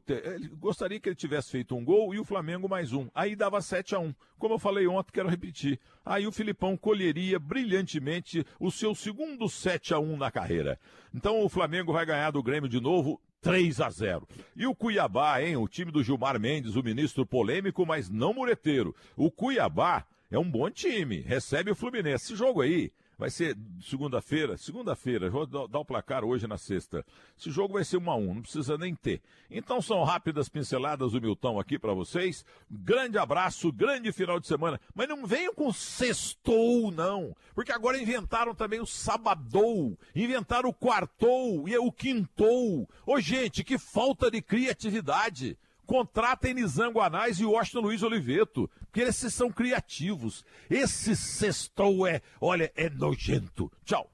Gostaria 0.57 0.99
que 0.99 1.09
ele 1.09 1.15
tivesse 1.15 1.51
feito 1.51 1.75
um 1.75 1.85
gol 1.85 2.13
e 2.13 2.19
o 2.19 2.25
Flamengo 2.25 2.67
mais 2.67 2.91
um. 2.91 3.09
Aí 3.13 3.35
dava 3.35 3.61
7 3.61 3.95
a 3.95 3.99
1 3.99 4.13
Como 4.39 4.55
eu 4.55 4.59
falei 4.59 4.87
ontem, 4.87 5.11
quero 5.11 5.29
repetir. 5.29 5.79
Aí 6.03 6.25
o 6.25 6.31
Filipão 6.31 6.75
colheria 6.75 7.39
brilhantemente 7.39 8.45
o 8.59 8.71
seu 8.71 8.95
segundo 8.95 9.47
7 9.47 9.93
a 9.93 9.99
1 9.99 10.17
na 10.17 10.31
carreira. 10.31 10.79
Então 11.13 11.43
o 11.43 11.49
Flamengo 11.49 11.93
vai 11.93 12.05
ganhar 12.05 12.31
do 12.31 12.43
Grêmio 12.43 12.69
de 12.69 12.79
novo 12.79 13.19
3 13.41 13.81
a 13.81 13.89
0. 13.89 14.27
E 14.55 14.65
o 14.65 14.73
Cuiabá, 14.73 15.41
hein? 15.41 15.57
O 15.57 15.67
time 15.67 15.91
do 15.91 16.03
Gilmar 16.03 16.39
Mendes, 16.39 16.75
o 16.75 16.83
ministro 16.83 17.25
polêmico, 17.25 17.85
mas 17.85 18.09
não 18.09 18.33
mureteiro. 18.33 18.95
O 19.15 19.29
Cuiabá 19.29 20.05
é 20.31 20.39
um 20.39 20.49
bom 20.49 20.69
time, 20.69 21.19
recebe 21.19 21.69
o 21.69 21.75
Fluminense. 21.75 22.25
Esse 22.25 22.35
jogo 22.35 22.61
aí 22.61 22.91
vai 23.17 23.29
ser 23.29 23.57
segunda-feira, 23.81 24.57
segunda-feira, 24.57 25.29
vou 25.29 25.45
dar 25.45 25.79
o 25.79 25.85
placar 25.85 26.23
hoje 26.23 26.47
na 26.47 26.57
sexta. 26.57 27.05
Esse 27.37 27.51
jogo 27.51 27.73
vai 27.73 27.83
ser 27.83 27.97
1 27.97 28.11
a 28.11 28.15
1, 28.15 28.33
não 28.33 28.41
precisa 28.41 28.77
nem 28.77 28.95
ter. 28.95 29.21
Então 29.49 29.81
são 29.81 30.03
rápidas 30.03 30.49
pinceladas 30.49 31.11
do 31.11 31.21
Milton 31.21 31.59
aqui 31.59 31.77
para 31.77 31.93
vocês. 31.93 32.45
Grande 32.69 33.17
abraço, 33.17 33.71
grande 33.71 34.11
final 34.11 34.39
de 34.39 34.47
semana. 34.47 34.79
Mas 34.93 35.07
não 35.07 35.25
venham 35.25 35.53
com 35.53 35.71
sextou, 35.71 36.91
não. 36.91 37.35
Porque 37.53 37.71
agora 37.71 38.01
inventaram 38.01 38.55
também 38.55 38.79
o 38.79 38.85
sabadou, 38.85 39.97
inventaram 40.15 40.69
o 40.69 40.73
quartou 40.73 41.67
e 41.67 41.77
o 41.77 41.91
quintou. 41.91 42.89
Ô 43.05 43.19
gente, 43.19 43.63
que 43.63 43.77
falta 43.77 44.29
de 44.31 44.41
criatividade. 44.41 45.57
Contratem 45.85 46.53
Nizango 46.53 47.01
Anais 47.01 47.39
e 47.39 47.45
Washington 47.45 47.81
Luiz 47.81 48.03
Oliveto, 48.03 48.69
porque 48.85 49.01
esses 49.01 49.33
são 49.33 49.51
criativos. 49.51 50.45
Esse 50.69 51.15
sextou 51.15 52.07
é, 52.07 52.21
olha, 52.39 52.71
é 52.75 52.89
nojento. 52.89 53.71
Tchau. 53.83 54.09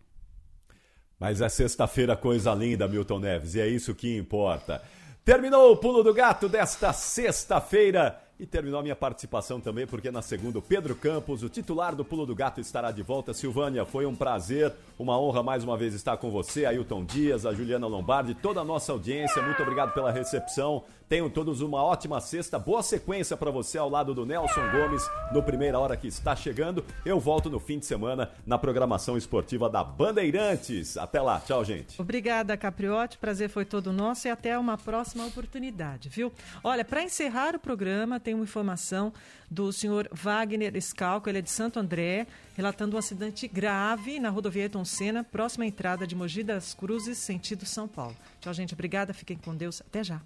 Mas 1.19 1.41
é 1.41 1.49
sexta-feira, 1.49 2.15
coisa 2.15 2.53
linda, 2.53 2.87
Milton 2.87 3.19
Neves, 3.19 3.55
e 3.55 3.59
é 3.59 3.67
isso 3.67 3.93
que 3.93 4.17
importa. 4.17 4.81
Terminou 5.25 5.71
o 5.71 5.77
Pulo 5.77 6.01
do 6.01 6.13
Gato 6.13 6.47
desta 6.47 6.93
sexta-feira. 6.93 8.19
E 8.39 8.45
terminou 8.45 8.79
a 8.79 8.83
minha 8.83 8.95
participação 8.95 9.59
também, 9.59 9.85
porque 9.85 10.09
na 10.09 10.21
segunda, 10.21 10.61
Pedro 10.61 10.95
Campos, 10.95 11.43
o 11.43 11.49
titular 11.49 11.93
do 11.93 12.05
Pulo 12.05 12.25
do 12.25 12.33
Gato, 12.33 12.61
estará 12.61 12.89
de 12.89 13.03
volta. 13.03 13.33
Silvânia, 13.33 13.83
foi 13.83 14.05
um 14.05 14.15
prazer, 14.15 14.73
uma 14.97 15.19
honra 15.19 15.43
mais 15.43 15.61
uma 15.61 15.75
vez 15.75 15.93
estar 15.93 16.15
com 16.15 16.31
você, 16.31 16.65
Ailton 16.65 17.03
Dias, 17.03 17.45
a 17.45 17.53
Juliana 17.53 17.85
Lombardi, 17.85 18.33
toda 18.33 18.61
a 18.61 18.63
nossa 18.63 18.93
audiência. 18.93 19.41
Muito 19.41 19.61
obrigado 19.61 19.93
pela 19.93 20.09
recepção. 20.09 20.85
Tenham 21.09 21.27
todos 21.27 21.61
uma 21.61 21.83
ótima 21.83 22.21
sexta, 22.21 22.59
boa 22.59 22.83
sequência 22.83 23.35
para 23.35 23.49
você 23.49 23.79
ao 23.79 23.89
lado 23.89 24.13
do 24.13 24.27
Nelson 24.27 24.69
Gomes 24.71 25.01
no 25.33 25.41
Primeira 25.41 25.79
Hora 25.79 25.97
que 25.97 26.07
está 26.07 26.35
chegando. 26.35 26.85
Eu 27.03 27.19
volto 27.19 27.49
no 27.49 27.59
fim 27.59 27.79
de 27.79 27.87
semana 27.87 28.29
na 28.45 28.59
programação 28.59 29.17
esportiva 29.17 29.67
da 29.67 29.83
Bandeirantes. 29.83 30.97
Até 30.97 31.19
lá, 31.19 31.39
tchau, 31.39 31.65
gente. 31.65 31.99
Obrigada, 31.99 32.55
Capriotti. 32.55 33.17
Prazer 33.17 33.49
foi 33.49 33.65
todo 33.65 33.91
nosso 33.91 34.27
e 34.27 34.29
até 34.31 34.55
uma 34.55 34.77
próxima 34.77 35.25
oportunidade, 35.25 36.09
viu? 36.09 36.31
Olha, 36.63 36.85
para 36.85 37.01
encerrar 37.01 37.55
o 37.55 37.59
programa, 37.59 38.19
tem 38.29 38.35
uma 38.35 38.43
informação 38.43 39.11
do 39.49 39.73
senhor 39.73 40.07
Wagner 40.11 40.79
Scalco, 40.79 41.27
ele 41.27 41.39
é 41.39 41.41
de 41.41 41.49
Santo 41.49 41.79
André, 41.79 42.27
relatando 42.55 42.95
um 42.95 42.99
acidente 42.99 43.47
grave 43.47 44.19
na 44.19 44.29
rodovia 44.29 44.63
Ayrton 44.63 44.85
Senna, 44.85 45.23
próxima 45.23 45.65
entrada 45.65 46.05
de 46.05 46.15
Mogi 46.15 46.43
das 46.43 46.75
Cruzes, 46.75 47.17
sentido 47.17 47.65
São 47.65 47.87
Paulo. 47.87 48.15
Tchau, 48.39 48.53
gente. 48.53 48.75
Obrigada. 48.75 49.15
Fiquem 49.15 49.35
com 49.35 49.55
Deus. 49.55 49.81
Até 49.81 50.03
já. 50.03 50.21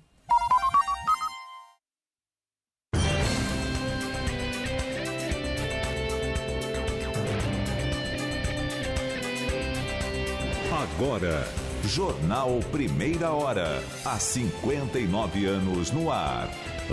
Agora, 10.97 11.47
Jornal 11.85 12.59
Primeira 12.71 13.31
Hora. 13.31 13.83
Há 14.05 14.19
59 14.19 15.45
anos 15.45 15.91
no 15.91 16.11
ar. 16.11 16.49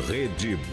Rede 0.08 0.56